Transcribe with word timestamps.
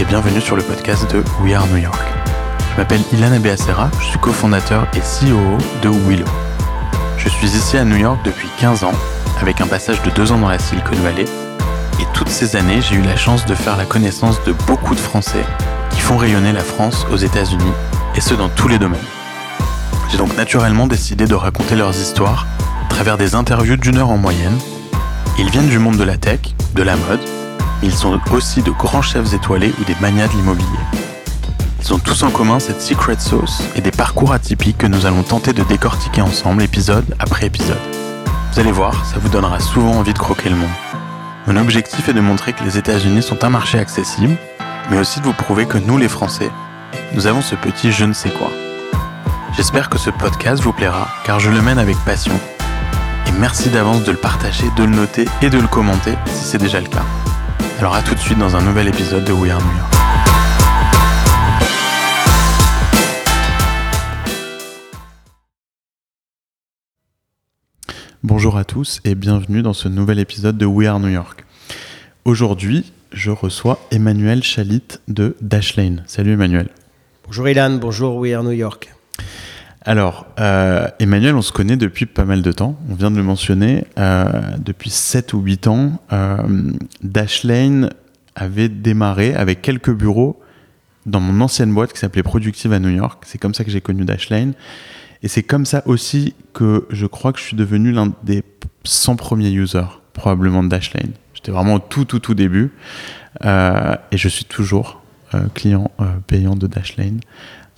et 0.00 0.04
bienvenue 0.04 0.40
sur 0.40 0.56
le 0.56 0.62
podcast 0.62 1.10
de 1.12 1.22
We 1.42 1.54
Are 1.54 1.66
New 1.68 1.78
York. 1.78 2.00
Je 2.72 2.76
m'appelle 2.76 3.00
Ilan 3.12 3.32
Abeacera, 3.32 3.90
je 4.00 4.06
suis 4.06 4.18
cofondateur 4.18 4.86
et 4.94 5.00
CEO 5.00 5.58
de 5.82 5.88
Willow. 5.88 6.26
Je 7.16 7.28
suis 7.28 7.48
ici 7.48 7.76
à 7.76 7.84
New 7.84 7.96
York 7.96 8.18
depuis 8.24 8.48
15 8.58 8.84
ans, 8.84 8.92
avec 9.40 9.60
un 9.60 9.66
passage 9.66 10.00
de 10.02 10.10
2 10.10 10.32
ans 10.32 10.38
dans 10.38 10.48
la 10.48 10.58
Silicon 10.58 10.96
Valley, 10.96 11.24
et 12.00 12.06
toutes 12.12 12.28
ces 12.28 12.56
années 12.56 12.80
j'ai 12.80 12.96
eu 12.96 13.02
la 13.02 13.16
chance 13.16 13.46
de 13.46 13.54
faire 13.54 13.76
la 13.76 13.84
connaissance 13.84 14.42
de 14.44 14.52
beaucoup 14.66 14.94
de 14.94 15.00
Français 15.00 15.44
qui 15.90 16.00
font 16.00 16.16
rayonner 16.16 16.52
la 16.52 16.62
France 16.62 17.06
aux 17.12 17.16
États-Unis, 17.16 17.72
et 18.14 18.20
ce 18.20 18.34
dans 18.34 18.48
tous 18.48 18.68
les 18.68 18.78
domaines. 18.78 19.00
J'ai 20.10 20.18
donc 20.18 20.36
naturellement 20.36 20.86
décidé 20.86 21.26
de 21.26 21.34
raconter 21.34 21.76
leurs 21.76 21.96
histoires 21.96 22.46
à 22.84 22.88
travers 22.88 23.18
des 23.18 23.34
interviews 23.34 23.76
d'une 23.76 23.98
heure 23.98 24.10
en 24.10 24.18
moyenne. 24.18 24.58
Ils 25.38 25.50
viennent 25.50 25.68
du 25.68 25.78
monde 25.78 25.96
de 25.96 26.04
la 26.04 26.16
tech, 26.16 26.40
de 26.74 26.82
la 26.82 26.96
mode, 26.96 27.20
ils 27.82 27.94
sont 27.94 28.18
aussi 28.32 28.62
de 28.62 28.70
grands 28.70 29.02
chefs 29.02 29.32
étoilés 29.34 29.72
ou 29.80 29.84
des 29.84 29.94
manias 30.00 30.28
de 30.28 30.32
l'immobilier. 30.32 30.66
Ils 31.80 31.94
ont 31.94 31.98
tous 31.98 32.22
en 32.22 32.30
commun 32.30 32.58
cette 32.58 32.82
secret 32.82 33.16
sauce 33.18 33.62
et 33.76 33.80
des 33.80 33.90
parcours 33.90 34.32
atypiques 34.32 34.78
que 34.78 34.86
nous 34.86 35.06
allons 35.06 35.22
tenter 35.22 35.52
de 35.52 35.62
décortiquer 35.62 36.20
ensemble 36.22 36.62
épisode 36.62 37.14
après 37.18 37.46
épisode. 37.46 37.78
Vous 38.52 38.60
allez 38.60 38.72
voir, 38.72 39.06
ça 39.06 39.18
vous 39.20 39.28
donnera 39.28 39.60
souvent 39.60 39.92
envie 39.92 40.12
de 40.12 40.18
croquer 40.18 40.50
le 40.50 40.56
monde. 40.56 40.68
Mon 41.46 41.56
objectif 41.56 42.08
est 42.08 42.14
de 42.14 42.20
montrer 42.20 42.52
que 42.52 42.64
les 42.64 42.76
États-Unis 42.76 43.22
sont 43.22 43.44
un 43.44 43.48
marché 43.48 43.78
accessible, 43.78 44.36
mais 44.90 44.98
aussi 44.98 45.20
de 45.20 45.24
vous 45.24 45.32
prouver 45.32 45.66
que 45.66 45.78
nous 45.78 45.96
les 45.96 46.08
Français, 46.08 46.50
nous 47.14 47.26
avons 47.26 47.40
ce 47.40 47.54
petit 47.54 47.92
je 47.92 48.04
ne 48.04 48.12
sais 48.12 48.30
quoi. 48.30 48.50
J'espère 49.56 49.88
que 49.88 49.98
ce 49.98 50.10
podcast 50.10 50.62
vous 50.62 50.72
plaira 50.72 51.08
car 51.24 51.40
je 51.40 51.50
le 51.50 51.62
mène 51.62 51.78
avec 51.78 51.96
passion. 52.04 52.38
Et 53.26 53.32
merci 53.32 53.70
d'avance 53.70 54.04
de 54.04 54.12
le 54.12 54.18
partager, 54.18 54.66
de 54.76 54.84
le 54.84 54.90
noter 54.90 55.26
et 55.42 55.50
de 55.50 55.58
le 55.58 55.68
commenter 55.68 56.14
si 56.26 56.44
c'est 56.44 56.58
déjà 56.58 56.80
le 56.80 56.88
cas. 56.88 57.04
Alors 57.78 57.94
à 57.94 58.02
tout 58.02 58.12
de 58.12 58.18
suite 58.18 58.38
dans 58.40 58.56
un 58.56 58.62
nouvel 58.62 58.88
épisode 58.88 59.24
de 59.24 59.32
We 59.32 59.52
Are 59.52 59.60
New 59.60 59.76
York. 59.76 59.94
Bonjour 68.24 68.56
à 68.56 68.64
tous 68.64 68.98
et 69.04 69.14
bienvenue 69.14 69.62
dans 69.62 69.74
ce 69.74 69.86
nouvel 69.86 70.18
épisode 70.18 70.58
de 70.58 70.66
We 70.66 70.88
Are 70.88 70.98
New 70.98 71.10
York. 71.10 71.44
Aujourd'hui, 72.24 72.92
je 73.12 73.30
reçois 73.30 73.78
Emmanuel 73.92 74.42
Chalit 74.42 74.82
de 75.06 75.36
Dashlane. 75.40 76.02
Salut 76.08 76.32
Emmanuel. 76.32 76.70
Bonjour 77.26 77.48
Ilan, 77.48 77.78
bonjour 77.78 78.16
We 78.16 78.34
Are 78.34 78.42
New 78.42 78.50
York. 78.50 78.92
Alors, 79.88 80.26
euh, 80.38 80.86
Emmanuel, 80.98 81.34
on 81.34 81.40
se 81.40 81.50
connaît 81.50 81.78
depuis 81.78 82.04
pas 82.04 82.26
mal 82.26 82.42
de 82.42 82.52
temps. 82.52 82.78
On 82.90 82.94
vient 82.94 83.10
de 83.10 83.16
le 83.16 83.22
mentionner. 83.22 83.84
Euh, 83.96 84.28
depuis 84.58 84.90
7 84.90 85.32
ou 85.32 85.40
8 85.40 85.66
ans, 85.66 86.02
euh, 86.12 86.36
Dashlane 87.02 87.88
avait 88.34 88.68
démarré 88.68 89.34
avec 89.34 89.62
quelques 89.62 89.90
bureaux 89.90 90.38
dans 91.06 91.20
mon 91.20 91.40
ancienne 91.40 91.72
boîte 91.72 91.94
qui 91.94 92.00
s'appelait 92.00 92.22
Productive 92.22 92.70
à 92.74 92.80
New 92.80 92.90
York. 92.90 93.22
C'est 93.24 93.38
comme 93.38 93.54
ça 93.54 93.64
que 93.64 93.70
j'ai 93.70 93.80
connu 93.80 94.04
Dashlane. 94.04 94.52
Et 95.22 95.28
c'est 95.28 95.42
comme 95.42 95.64
ça 95.64 95.82
aussi 95.86 96.34
que 96.52 96.86
je 96.90 97.06
crois 97.06 97.32
que 97.32 97.38
je 97.38 97.44
suis 97.44 97.56
devenu 97.56 97.90
l'un 97.90 98.12
des 98.24 98.44
100 98.84 99.16
premiers 99.16 99.52
users, 99.52 100.02
probablement 100.12 100.62
de 100.62 100.68
Dashlane. 100.68 101.12
J'étais 101.32 101.50
vraiment 101.50 101.76
au 101.76 101.78
tout, 101.78 102.04
tout, 102.04 102.18
tout 102.18 102.34
début. 102.34 102.72
et 103.42 104.16
je 104.18 104.28
suis 104.28 104.44
toujours 104.44 105.00
client 105.54 105.90
payant 106.26 106.56
de 106.56 106.66
Dashlane. 106.66 107.20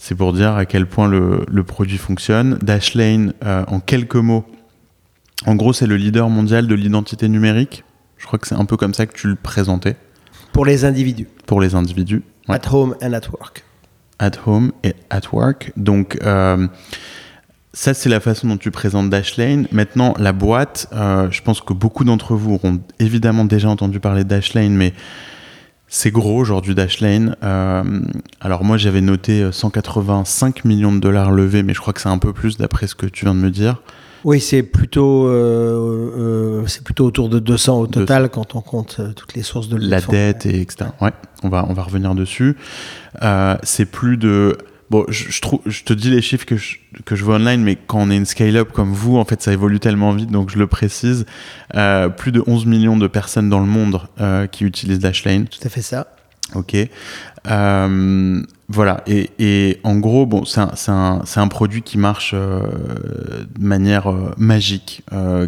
C'est 0.02 0.14
pour 0.14 0.32
dire 0.32 0.54
à 0.54 0.64
quel 0.64 0.86
point 0.86 1.08
le, 1.08 1.62
produit 1.62 1.98
fonctionne. 1.98 2.58
Dashlane, 2.62 3.34
euh, 3.44 3.64
en 3.68 3.80
quelques 3.80 4.16
mots, 4.16 4.46
en 5.44 5.54
gros, 5.54 5.74
c'est 5.74 5.86
le 5.86 5.96
leader 5.96 6.30
mondial 6.30 6.66
de 6.66 6.74
l'identité 6.74 7.28
numérique. 7.28 7.84
Je 8.16 8.24
crois 8.24 8.38
que 8.38 8.48
c'est 8.48 8.54
un 8.54 8.64
peu 8.64 8.78
comme 8.78 8.94
ça 8.94 9.04
que 9.04 9.14
tu 9.14 9.28
le 9.28 9.34
présentais. 9.34 9.96
Pour 10.54 10.64
les 10.64 10.86
individus. 10.86 11.28
Pour 11.46 11.60
les 11.60 11.74
individus. 11.74 12.22
At 12.48 12.62
home 12.72 12.96
and 13.02 13.12
at 13.12 13.28
work. 13.30 13.62
At 14.18 14.32
home 14.46 14.72
et 14.82 14.94
at 15.10 15.20
work. 15.34 15.70
Donc, 15.76 16.16
euh, 16.22 16.66
ça, 17.74 17.92
c'est 17.92 18.08
la 18.08 18.20
façon 18.20 18.48
dont 18.48 18.56
tu 18.56 18.70
présentes 18.70 19.10
Dashlane. 19.10 19.68
Maintenant, 19.70 20.14
la 20.18 20.32
boîte, 20.32 20.88
euh, 20.94 21.30
je 21.30 21.42
pense 21.42 21.60
que 21.60 21.74
beaucoup 21.74 22.04
d'entre 22.04 22.34
vous 22.34 22.54
auront 22.54 22.80
évidemment 23.00 23.44
déjà 23.44 23.68
entendu 23.68 24.00
parler 24.00 24.24
de 24.24 24.30
Dashlane, 24.30 24.72
mais 24.72 24.94
c'est 25.90 26.12
gros 26.12 26.38
aujourd'hui 26.38 26.74
Dashlane. 26.74 27.36
Euh, 27.42 27.82
alors 28.40 28.64
moi 28.64 28.76
j'avais 28.76 29.00
noté 29.00 29.50
185 29.50 30.58
euh, 30.64 30.68
millions 30.68 30.92
de 30.92 31.00
dollars 31.00 31.32
levés, 31.32 31.62
mais 31.64 31.74
je 31.74 31.80
crois 31.80 31.92
que 31.92 32.00
c'est 32.00 32.08
un 32.08 32.18
peu 32.18 32.32
plus 32.32 32.56
d'après 32.56 32.86
ce 32.86 32.94
que 32.94 33.06
tu 33.06 33.26
viens 33.26 33.34
de 33.34 33.40
me 33.40 33.50
dire. 33.50 33.82
Oui, 34.22 34.38
c'est 34.38 34.62
plutôt, 34.62 35.26
euh, 35.26 36.62
c'est 36.66 36.84
plutôt 36.84 37.06
autour 37.06 37.28
de 37.28 37.38
200 37.38 37.80
au 37.80 37.86
total 37.86 38.28
quand 38.28 38.54
on 38.54 38.60
compte 38.60 39.00
toutes 39.16 39.34
les 39.34 39.42
sources 39.42 39.68
de 39.68 39.78
La 39.78 40.00
dette 40.00 40.46
et 40.46 40.60
etc. 40.60 40.90
Ouais, 41.00 41.12
on 41.42 41.48
va, 41.48 41.66
on 41.68 41.72
va 41.72 41.82
revenir 41.82 42.14
dessus. 42.14 42.56
c'est 43.62 43.86
plus 43.86 44.16
de 44.16 44.58
Bon, 44.90 45.04
je, 45.08 45.40
trouve, 45.40 45.60
je 45.66 45.84
te 45.84 45.92
dis 45.92 46.10
les 46.10 46.20
chiffres 46.20 46.44
que 46.44 46.56
je, 46.56 46.78
que 47.04 47.14
je 47.14 47.24
vois 47.24 47.36
online, 47.36 47.62
mais 47.62 47.76
quand 47.76 48.00
on 48.00 48.10
est 48.10 48.16
une 48.16 48.26
scale-up 48.26 48.72
comme 48.72 48.92
vous, 48.92 49.18
en 49.18 49.24
fait, 49.24 49.40
ça 49.40 49.52
évolue 49.52 49.78
tellement 49.78 50.12
vite, 50.12 50.32
donc 50.32 50.50
je 50.50 50.58
le 50.58 50.66
précise. 50.66 51.26
Euh, 51.76 52.08
plus 52.08 52.32
de 52.32 52.42
11 52.44 52.66
millions 52.66 52.96
de 52.96 53.06
personnes 53.06 53.48
dans 53.48 53.60
le 53.60 53.66
monde 53.66 54.00
euh, 54.20 54.48
qui 54.48 54.64
utilisent 54.64 54.98
Dashlane. 54.98 55.46
Tout 55.46 55.60
à 55.62 55.68
fait 55.68 55.82
ça. 55.82 56.08
Ok. 56.56 56.74
Euh, 57.48 58.42
voilà. 58.68 59.02
Et, 59.06 59.30
et, 59.38 59.78
en 59.84 59.96
gros, 59.96 60.26
bon, 60.26 60.44
c'est 60.44 60.58
un, 60.58 60.72
un, 60.88 61.22
un, 61.36 61.48
produit 61.48 61.82
qui 61.82 61.96
marche 61.96 62.34
de 62.34 63.46
manière 63.60 64.12
magique, 64.36 65.04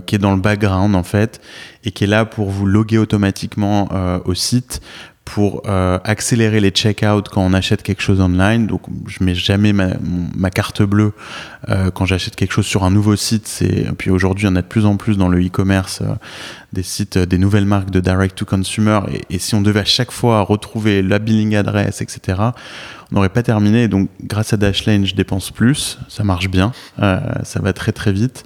qui 0.07 0.15
est 0.15 0.19
dans 0.19 0.35
le 0.35 0.41
background 0.41 0.95
en 0.95 1.03
fait, 1.03 1.41
et 1.85 1.91
qui 1.91 2.05
est 2.05 2.07
là 2.07 2.25
pour 2.25 2.51
vous 2.51 2.67
loguer 2.67 2.99
automatiquement 2.99 3.89
au 4.25 4.35
site, 4.35 4.81
pour 5.25 5.63
euh, 5.67 5.99
accélérer 6.05 6.61
les 6.61 6.71
check-out 6.71 7.29
quand 7.29 7.43
on 7.43 7.53
achète 7.53 7.83
quelque 7.83 8.03
chose 8.03 8.21
online. 8.21 8.67
Donc, 8.67 8.83
je 9.07 9.23
mets 9.23 9.35
jamais 9.35 9.73
ma, 9.73 10.51
carte 10.51 10.83
bleue 10.83 11.13
euh, 11.69 11.91
quand 11.91 12.07
j'achète 12.07 12.37
quelque 12.37 12.53
chose 12.53 12.67
sur 12.67 12.85
un 12.85 12.91
nouveau 12.91 13.17
site. 13.17 13.47
C'est 13.47 13.87
puis 13.97 14.11
aujourd'hui, 14.11 14.47
il 14.47 14.51
y 14.51 14.53
en 14.53 14.57
a 14.57 14.63
de 14.63 14.67
plus 14.67 14.85
en 14.85 14.97
plus 14.97 15.17
dans 15.17 15.29
le 15.29 15.45
e-commerce 15.45 16.03
euh, 16.03 16.15
des 16.73 16.83
sites, 16.83 17.19
des 17.19 17.39
nouvelles 17.39 17.67
marques 17.67 17.91
de 17.91 18.01
direct 18.01 18.37
to 18.37 18.45
consumer. 18.45 19.01
Et, 19.31 19.39
si 19.39 19.55
on 19.55 19.61
devait 19.61 19.81
à 19.81 19.85
chaque 19.85 20.11
fois 20.11 20.41
retrouver 20.43 21.03
la 21.03 21.19
billing 21.19 21.55
adresse, 21.55 22.01
etc., 22.01 22.39
on 23.11 23.17
n'aurait 23.17 23.29
pas 23.29 23.43
terminé. 23.43 23.89
Donc, 23.89 24.09
grâce 24.23 24.55
à 24.55 24.57
Dashlane, 24.57 25.05
je 25.05 25.15
dépense 25.15 25.51
plus. 25.51 25.99
Ça 26.09 26.25
marche 26.25 26.49
bien. 26.49 26.73
Euh, 27.01 27.21
ça 27.43 27.61
va 27.61 27.75
très 27.75 27.93
très 27.93 28.13
vite. 28.13 28.45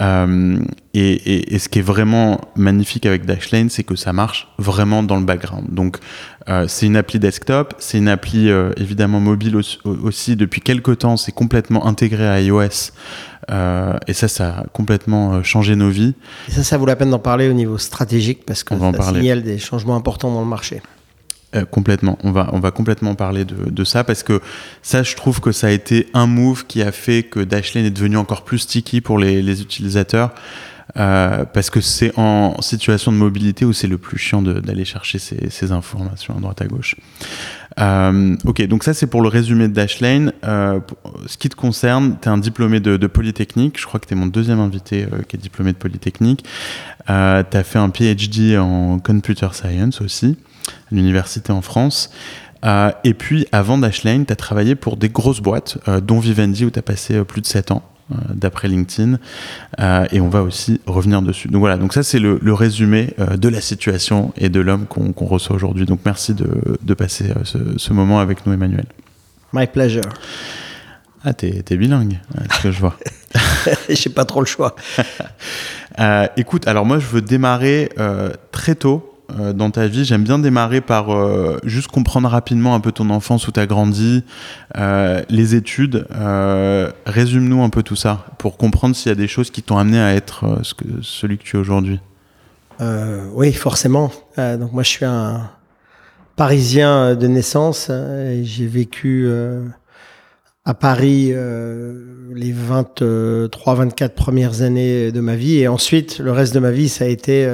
Euh, 0.00 0.58
et, 0.94 1.12
et, 1.12 1.54
et, 1.54 1.58
ce 1.58 1.68
qui 1.68 1.80
est 1.80 1.82
vraiment 1.82 2.40
magnifique 2.56 3.04
avec 3.04 3.26
Dashlane, 3.26 3.68
c'est 3.68 3.84
que 3.84 3.96
ça 3.96 4.14
marche 4.14 4.48
vraiment 4.56 5.02
dans 5.02 5.16
le 5.16 5.24
background. 5.24 5.66
Donc, 5.70 5.98
euh, 6.48 6.66
c'est 6.68 6.86
une 6.86 6.96
appli 6.96 7.18
desktop, 7.18 7.74
c'est 7.78 7.98
une 7.98 8.08
appli 8.08 8.50
euh, 8.50 8.72
évidemment 8.76 9.20
mobile 9.20 9.56
aussi, 9.56 9.78
aussi, 9.84 10.36
Depuis 10.36 10.60
quelques 10.60 10.98
temps, 10.98 11.16
c'est 11.16 11.32
complètement 11.32 11.86
intégré 11.86 12.26
à 12.26 12.40
iOS. 12.40 12.92
Euh, 13.50 13.96
et 14.06 14.12
ça, 14.12 14.28
ça 14.28 14.58
a 14.58 14.64
complètement 14.72 15.42
changé 15.42 15.74
nos 15.76 15.90
vies. 15.90 16.14
Et 16.48 16.52
ça, 16.52 16.62
ça 16.62 16.76
vaut 16.76 16.86
la 16.86 16.96
peine 16.96 17.10
d'en 17.10 17.18
parler 17.18 17.48
au 17.48 17.54
niveau 17.54 17.78
stratégique 17.78 18.44
parce 18.46 18.62
que 18.62 18.74
ça 18.78 19.02
signale 19.14 19.42
des 19.42 19.58
changements 19.58 19.96
importants 19.96 20.32
dans 20.32 20.42
le 20.42 20.46
marché. 20.46 20.82
Euh, 21.56 21.64
complètement. 21.64 22.18
On 22.24 22.30
va, 22.30 22.50
on 22.52 22.60
va 22.60 22.70
complètement 22.70 23.14
parler 23.14 23.46
de, 23.46 23.70
de, 23.70 23.84
ça 23.84 24.04
parce 24.04 24.22
que 24.22 24.42
ça, 24.82 25.02
je 25.02 25.16
trouve 25.16 25.40
que 25.40 25.50
ça 25.50 25.68
a 25.68 25.70
été 25.70 26.06
un 26.12 26.26
move 26.26 26.66
qui 26.66 26.82
a 26.82 26.92
fait 26.92 27.22
que 27.22 27.40
Dashlane 27.40 27.86
est 27.86 27.90
devenu 27.90 28.18
encore 28.18 28.44
plus 28.44 28.58
sticky 28.58 29.00
pour 29.00 29.18
les, 29.18 29.40
les 29.40 29.62
utilisateurs. 29.62 30.34
Euh, 30.96 31.44
parce 31.44 31.70
que 31.70 31.80
c'est 31.80 32.18
en 32.18 32.60
situation 32.62 33.12
de 33.12 33.16
mobilité 33.16 33.64
où 33.64 33.72
c'est 33.72 33.86
le 33.86 33.98
plus 33.98 34.18
chiant 34.18 34.40
d'aller 34.42 34.84
chercher 34.84 35.18
ces, 35.18 35.72
informations 35.72 36.36
à 36.36 36.40
droite 36.40 36.62
à 36.62 36.66
gauche. 36.66 36.96
Euh, 37.78 38.36
ok, 38.46 38.66
donc 38.66 38.82
ça 38.84 38.94
c'est 38.94 39.06
pour 39.06 39.20
le 39.20 39.28
résumé 39.28 39.68
de 39.68 39.74
Dashlane. 39.74 40.32
Euh, 40.44 40.80
ce 41.26 41.36
qui 41.36 41.48
te 41.48 41.56
concerne, 41.56 42.16
tu 42.20 42.28
es 42.28 42.32
un 42.32 42.38
diplômé 42.38 42.80
de, 42.80 42.96
de, 42.96 43.06
Polytechnique. 43.06 43.78
Je 43.78 43.86
crois 43.86 44.00
que 44.00 44.06
tu 44.06 44.14
es 44.14 44.16
mon 44.16 44.26
deuxième 44.26 44.60
invité 44.60 45.06
qui 45.28 45.36
est 45.36 45.40
diplômé 45.40 45.72
de 45.72 45.78
Polytechnique. 45.78 46.44
Tu 47.06 47.12
as 47.12 47.64
fait 47.64 47.78
un 47.78 47.90
PhD 47.90 48.56
en 48.58 48.98
Computer 48.98 49.48
Science 49.52 50.00
aussi 50.00 50.36
à 50.90 50.94
l'université 50.94 51.52
en 51.52 51.62
France. 51.62 52.10
Et 53.04 53.14
puis, 53.14 53.46
avant 53.52 53.78
Dashlane, 53.78 54.26
tu 54.26 54.32
as 54.32 54.36
travaillé 54.36 54.74
pour 54.74 54.96
des 54.96 55.08
grosses 55.08 55.40
boîtes, 55.40 55.78
dont 56.02 56.18
Vivendi, 56.18 56.64
où 56.64 56.70
tu 56.70 56.78
as 56.78 56.82
passé 56.82 57.22
plus 57.24 57.40
de 57.40 57.46
7 57.46 57.70
ans, 57.70 57.82
d'après 58.32 58.68
LinkedIn. 58.68 59.18
Euh, 59.80 60.06
et 60.12 60.20
on 60.20 60.28
va 60.28 60.42
aussi 60.42 60.80
revenir 60.86 61.22
dessus. 61.22 61.48
Donc 61.48 61.60
voilà, 61.60 61.76
donc 61.76 61.92
ça, 61.92 62.02
c'est 62.02 62.18
le, 62.18 62.38
le, 62.42 62.54
résumé 62.54 63.14
de 63.36 63.48
la 63.48 63.60
situation 63.60 64.32
et 64.36 64.48
de 64.48 64.60
l'homme 64.60 64.86
qu'on 64.86 65.12
qu 65.12 65.24
reçoit 65.24 65.56
aujourd'hui. 65.56 65.86
Donc 65.86 66.00
merci 66.04 66.34
de, 66.34 66.48
de 66.80 66.94
passer 66.94 67.32
ce, 67.44 67.58
ce, 67.76 67.92
moment 67.92 68.20
avec 68.20 68.46
nous, 68.46 68.52
Emmanuel. 68.52 68.86
My 69.52 69.66
pleasure. 69.66 70.02
Ah, 71.24 71.32
t'es 71.32 71.64
es 71.68 71.76
bilingue, 71.76 72.18
ce 72.56 72.62
que 72.62 72.70
je 72.70 72.80
vois. 72.80 72.96
J'ai 73.88 74.10
pas 74.10 74.24
trop 74.24 74.40
le 74.40 74.46
choix. 74.46 74.76
écoute, 76.36 76.68
alors 76.68 76.86
moi, 76.86 76.98
je 76.98 77.06
veux 77.06 77.22
démarrer 77.22 77.90
très 78.52 78.74
tôt 78.74 79.17
euh, 79.30 79.52
dans 79.52 79.70
ta 79.70 79.86
vie 79.88 80.04
J'aime 80.04 80.24
bien 80.24 80.38
démarrer 80.38 80.80
par 80.80 81.14
euh, 81.14 81.58
juste 81.64 81.88
comprendre 81.88 82.28
rapidement 82.28 82.74
un 82.74 82.80
peu 82.80 82.92
ton 82.92 83.10
enfance, 83.10 83.46
où 83.48 83.52
tu 83.52 83.60
as 83.60 83.66
grandi, 83.66 84.24
euh, 84.76 85.22
les 85.28 85.54
études. 85.54 86.06
Euh, 86.14 86.90
résume-nous 87.06 87.62
un 87.62 87.68
peu 87.68 87.82
tout 87.82 87.96
ça 87.96 88.26
pour 88.38 88.56
comprendre 88.56 88.96
s'il 88.96 89.10
y 89.10 89.12
a 89.12 89.16
des 89.16 89.28
choses 89.28 89.50
qui 89.50 89.62
t'ont 89.62 89.78
amené 89.78 90.00
à 90.00 90.14
être 90.14 90.44
euh, 90.44 90.56
ce 90.62 90.74
que, 90.74 90.84
celui 91.02 91.38
que 91.38 91.42
tu 91.42 91.56
es 91.56 91.60
aujourd'hui. 91.60 92.00
oui, 93.34 93.52
forcément. 93.52 94.10
donc 94.36 94.72
moi, 94.72 94.82
je 94.82 94.88
suis 94.88 95.04
un 95.04 95.50
parisien 96.36 97.16
de 97.16 97.26
naissance. 97.26 97.90
J'ai 98.42 98.66
vécu 98.66 99.28
à 100.64 100.74
Paris 100.74 101.32
les 102.34 102.54
23-24 102.54 104.10
premières 104.10 104.62
années 104.62 105.10
de 105.10 105.20
ma 105.20 105.34
vie. 105.34 105.58
Et 105.58 105.66
ensuite, 105.66 106.20
le 106.20 106.30
reste 106.30 106.54
de 106.54 106.60
ma 106.60 106.70
vie, 106.70 106.88
ça 106.88 107.04
a 107.04 107.08
été 107.08 107.46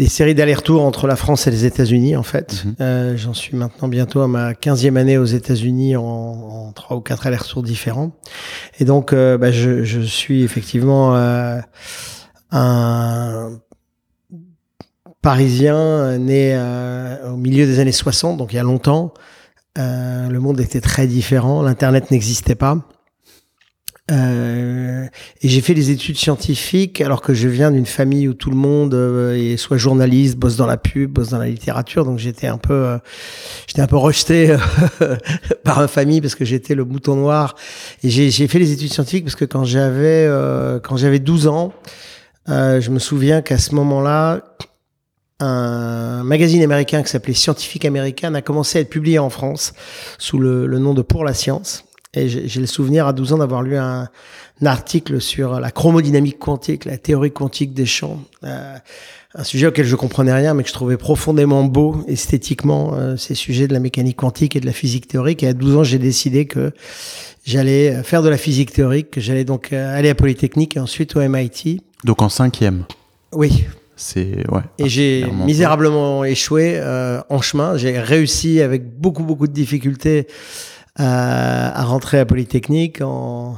des 0.00 0.08
séries 0.08 0.34
d'allers-retours 0.34 0.82
entre 0.82 1.06
la 1.06 1.14
France 1.14 1.46
et 1.46 1.50
les 1.50 1.66
États-Unis, 1.66 2.16
en 2.16 2.22
fait. 2.22 2.64
Mhm. 2.64 2.74
Euh, 2.80 3.16
J'en 3.18 3.34
suis 3.34 3.54
maintenant 3.54 3.86
bientôt 3.86 4.22
à 4.22 4.28
ma 4.28 4.54
15e 4.54 4.96
année 4.96 5.18
aux 5.18 5.26
États-Unis 5.26 5.94
en, 5.94 6.72
trois 6.74 6.96
ou 6.96 7.00
quatre 7.00 7.26
allers-retours 7.26 7.62
différents. 7.62 8.12
Et 8.78 8.86
donc, 8.86 9.12
euh, 9.12 9.36
bah, 9.36 9.52
je, 9.52 9.84
je, 9.84 10.00
suis 10.00 10.42
effectivement 10.42 11.14
euh, 11.16 11.60
un 12.50 13.58
Parisien 15.20 16.16
né 16.16 16.58
au 17.30 17.36
milieu 17.36 17.66
des 17.66 17.78
années 17.78 17.92
60, 17.92 18.38
donc 18.38 18.54
il 18.54 18.56
y 18.56 18.58
a 18.58 18.62
longtemps. 18.62 19.12
Le 19.76 20.38
monde 20.38 20.60
était 20.60 20.80
très 20.80 21.06
différent, 21.06 21.60
l'Internet 21.60 22.10
n'existait 22.10 22.54
pas. 22.54 22.78
Euh, 24.10 25.06
et 25.40 25.48
j'ai 25.48 25.60
fait 25.60 25.74
des 25.74 25.90
études 25.90 26.16
scientifiques 26.16 27.00
alors 27.00 27.20
que 27.20 27.32
je 27.32 27.48
viens 27.48 27.70
d'une 27.70 27.86
famille 27.86 28.26
où 28.28 28.34
tout 28.34 28.50
le 28.50 28.56
monde 28.56 28.94
euh, 28.94 29.36
est 29.36 29.56
soit 29.56 29.76
journaliste, 29.76 30.36
bosse 30.36 30.56
dans 30.56 30.66
la 30.66 30.76
pub, 30.76 31.12
bosse 31.12 31.30
dans 31.30 31.38
la 31.38 31.48
littérature. 31.48 32.04
Donc 32.04 32.18
j'étais 32.18 32.48
un 32.48 32.58
peu, 32.58 32.74
euh, 32.74 32.98
j'étais 33.66 33.82
un 33.82 33.86
peu 33.86 33.96
rejeté 33.96 34.56
par 35.64 35.78
ma 35.78 35.88
famille 35.88 36.20
parce 36.20 36.34
que 36.34 36.44
j'étais 36.44 36.74
le 36.74 36.84
mouton 36.84 37.16
noir. 37.16 37.54
Et 38.02 38.10
j'ai 38.10 38.48
fait 38.48 38.58
les 38.58 38.72
études 38.72 38.92
scientifiques 38.92 39.24
parce 39.24 39.36
que 39.36 39.44
quand 39.44 39.64
j'avais 39.64 40.28
quand 40.82 40.96
j'avais 40.96 41.18
12 41.18 41.46
ans, 41.46 41.72
je 42.48 42.90
me 42.90 42.98
souviens 42.98 43.42
qu'à 43.42 43.58
ce 43.58 43.74
moment-là, 43.74 44.42
un 45.38 46.22
magazine 46.24 46.62
américain 46.62 47.02
qui 47.02 47.10
s'appelait 47.10 47.34
Scientifique 47.34 47.84
American 47.84 48.34
a 48.34 48.42
commencé 48.42 48.78
à 48.78 48.80
être 48.82 48.90
publié 48.90 49.18
en 49.18 49.30
France 49.30 49.72
sous 50.18 50.38
le 50.38 50.66
nom 50.78 50.94
de 50.94 51.02
Pour 51.02 51.24
la 51.24 51.34
science. 51.34 51.84
Et 52.14 52.28
j'ai 52.28 52.60
le 52.60 52.66
souvenir 52.66 53.06
à 53.06 53.12
12 53.12 53.34
ans 53.34 53.38
d'avoir 53.38 53.62
lu 53.62 53.76
un, 53.76 54.08
un, 54.60 54.66
article 54.66 55.20
sur 55.20 55.60
la 55.60 55.70
chromodynamique 55.70 56.40
quantique, 56.40 56.84
la 56.84 56.98
théorie 56.98 57.30
quantique 57.30 57.72
des 57.72 57.86
champs. 57.86 58.20
Euh, 58.42 58.76
un 59.34 59.44
sujet 59.44 59.68
auquel 59.68 59.86
je 59.86 59.94
comprenais 59.94 60.32
rien, 60.32 60.54
mais 60.54 60.64
que 60.64 60.68
je 60.68 60.74
trouvais 60.74 60.96
profondément 60.96 61.62
beau 61.62 62.02
esthétiquement, 62.08 62.94
euh, 62.94 63.16
ces 63.16 63.36
sujets 63.36 63.68
de 63.68 63.72
la 63.72 63.78
mécanique 63.78 64.16
quantique 64.16 64.56
et 64.56 64.60
de 64.60 64.66
la 64.66 64.72
physique 64.72 65.06
théorique. 65.06 65.44
Et 65.44 65.48
à 65.48 65.52
12 65.52 65.76
ans, 65.76 65.84
j'ai 65.84 65.98
décidé 65.98 66.46
que 66.46 66.72
j'allais 67.44 68.02
faire 68.02 68.22
de 68.22 68.28
la 68.28 68.36
physique 68.36 68.72
théorique, 68.72 69.12
que 69.12 69.20
j'allais 69.20 69.44
donc 69.44 69.72
euh, 69.72 69.96
aller 69.96 70.08
à 70.08 70.16
Polytechnique 70.16 70.76
et 70.76 70.80
ensuite 70.80 71.14
au 71.14 71.20
MIT. 71.20 71.80
Donc 72.02 72.22
en 72.22 72.28
cinquième 72.28 72.86
Oui. 73.32 73.66
C'est 73.94 74.50
ouais. 74.50 74.62
Et 74.78 74.88
j'ai 74.88 75.26
misérablement 75.44 76.24
échoué 76.24 76.72
euh, 76.76 77.20
en 77.28 77.42
chemin. 77.42 77.76
J'ai 77.76 78.00
réussi 78.00 78.62
avec 78.62 78.98
beaucoup 78.98 79.24
beaucoup 79.24 79.46
de 79.46 79.52
difficultés 79.52 80.26
à, 81.00 81.84
rentrer 81.84 82.18
à 82.18 82.26
Polytechnique 82.26 83.00
en 83.00 83.56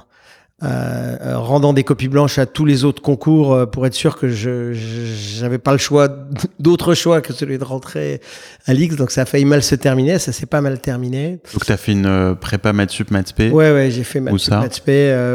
euh, 0.62 1.17
rendant 1.35 1.73
des 1.73 1.83
copies 1.83 2.06
blanches 2.06 2.39
à 2.39 2.47
tous 2.47 2.65
les 2.65 2.85
autres 2.85 3.03
concours 3.03 3.53
euh, 3.53 3.67
pour 3.67 3.85
être 3.85 3.94
sûr 3.94 4.17
que 4.17 4.29
je 4.29 4.73
j'avais 4.73 5.59
pas 5.59 5.73
le 5.73 5.79
choix 5.79 6.09
d'autre 6.61 6.94
choix 6.94 7.21
que 7.21 7.33
celui 7.33 7.59
de 7.59 7.65
rentrer 7.65 8.21
à 8.67 8.73
l'X 8.73 8.94
donc 8.94 9.11
ça 9.11 9.23
a 9.23 9.25
failli 9.25 9.44
mal 9.44 9.65
se 9.65 9.75
terminer 9.75 10.21
ça 10.21 10.31
s'est 10.31 10.47
pas 10.47 10.61
mal 10.61 10.79
terminé 10.79 11.41
donc 11.53 11.65
tu 11.65 11.73
as 11.73 11.77
fait 11.77 11.91
une 11.91 12.06
euh, 12.06 12.35
prépa 12.37 12.73
maths 12.73 12.91
sup 12.91 13.11
maths 13.11 13.35
ouais 13.37 13.50
ouais 13.50 13.91
j'ai 13.91 14.05
fait 14.05 14.21
maths 14.21 14.38
sup 14.38 14.53
maths 14.53 14.83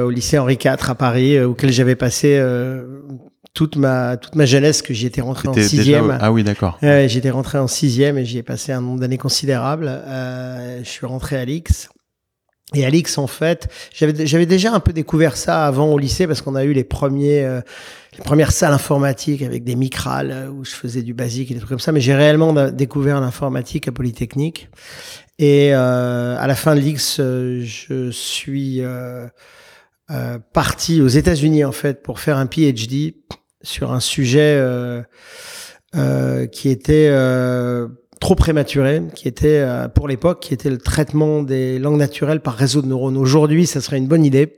au 0.05 0.09
lycée 0.09 0.37
Henri 0.37 0.53
IV 0.53 0.77
à 0.87 0.95
Paris 0.95 1.41
auquel 1.41 1.73
j'avais 1.73 1.97
passé 1.97 2.39
toute 3.57 3.75
ma 3.75 4.17
toute 4.17 4.35
ma 4.35 4.45
jeunesse 4.45 4.83
que 4.83 4.93
j'y 4.93 5.07
étais 5.07 5.21
rentré 5.21 5.47
en 5.47 5.53
sixième. 5.53 6.15
Ah 6.21 6.31
oui, 6.31 6.43
d'accord. 6.43 6.77
Euh, 6.83 7.07
j'étais 7.07 7.31
rentré 7.31 7.57
en 7.57 7.65
sixième 7.65 8.19
et 8.19 8.23
j'y 8.23 8.37
ai 8.37 8.43
passé 8.43 8.71
un 8.71 8.81
nombre 8.81 8.99
d'années 8.99 9.17
considérable. 9.17 9.87
Euh, 9.89 10.79
je 10.83 10.87
suis 10.87 11.07
rentré 11.07 11.37
à 11.37 11.45
l'X. 11.45 11.89
Et 12.75 12.85
à 12.85 12.89
l'X, 12.89 13.17
en 13.17 13.27
fait, 13.27 13.69
j'avais 13.93 14.45
déjà 14.45 14.73
un 14.73 14.81
peu 14.81 14.91
découvert 14.91 15.37
ça 15.37 15.65
avant 15.65 15.91
au 15.91 15.97
lycée 15.97 16.27
parce 16.27 16.41
qu'on 16.41 16.55
a 16.55 16.65
eu 16.65 16.73
les 16.73 16.83
premiers 16.83 17.43
euh, 17.43 17.61
les 18.17 18.23
premières 18.23 18.51
salles 18.51 18.73
informatiques 18.73 19.41
avec 19.41 19.63
des 19.63 19.75
micrales 19.75 20.31
euh, 20.31 20.49
où 20.49 20.65
je 20.65 20.71
faisais 20.71 21.01
du 21.01 21.13
basique 21.13 21.49
et 21.49 21.53
des 21.53 21.59
trucs 21.59 21.69
comme 21.69 21.79
ça. 21.79 21.93
Mais 21.93 22.01
j'ai 22.01 22.13
réellement 22.13 22.53
découvert 22.71 23.21
l'informatique 23.21 23.87
à 23.87 23.91
Polytechnique. 23.91 24.69
Et 25.39 25.73
euh, 25.73 26.35
à 26.37 26.47
la 26.47 26.55
fin 26.55 26.75
de 26.75 26.81
l'X, 26.81 27.17
je 27.19 28.09
suis 28.11 28.81
parti 30.51 31.01
aux 31.01 31.07
États-Unis 31.07 31.63
en 31.63 31.71
fait 31.71 32.01
pour 32.01 32.19
faire 32.19 32.37
un 32.37 32.47
PhD 32.47 33.13
sur 33.61 33.91
un 33.91 33.99
sujet 33.99 34.57
euh, 34.57 35.01
euh, 35.95 36.47
qui 36.47 36.69
était 36.69 37.09
euh, 37.11 37.87
trop 38.19 38.35
prématuré, 38.35 39.01
qui 39.15 39.27
était 39.27 39.65
pour 39.93 40.07
l'époque, 40.07 40.41
qui 40.41 40.53
était 40.53 40.69
le 40.69 40.77
traitement 40.77 41.43
des 41.43 41.79
langues 41.79 41.97
naturelles 41.97 42.39
par 42.39 42.55
réseau 42.55 42.81
de 42.81 42.87
neurones. 42.87 43.17
Aujourd'hui, 43.17 43.65
ça 43.65 43.81
serait 43.81 43.97
une 43.97 44.07
bonne 44.07 44.25
idée. 44.25 44.57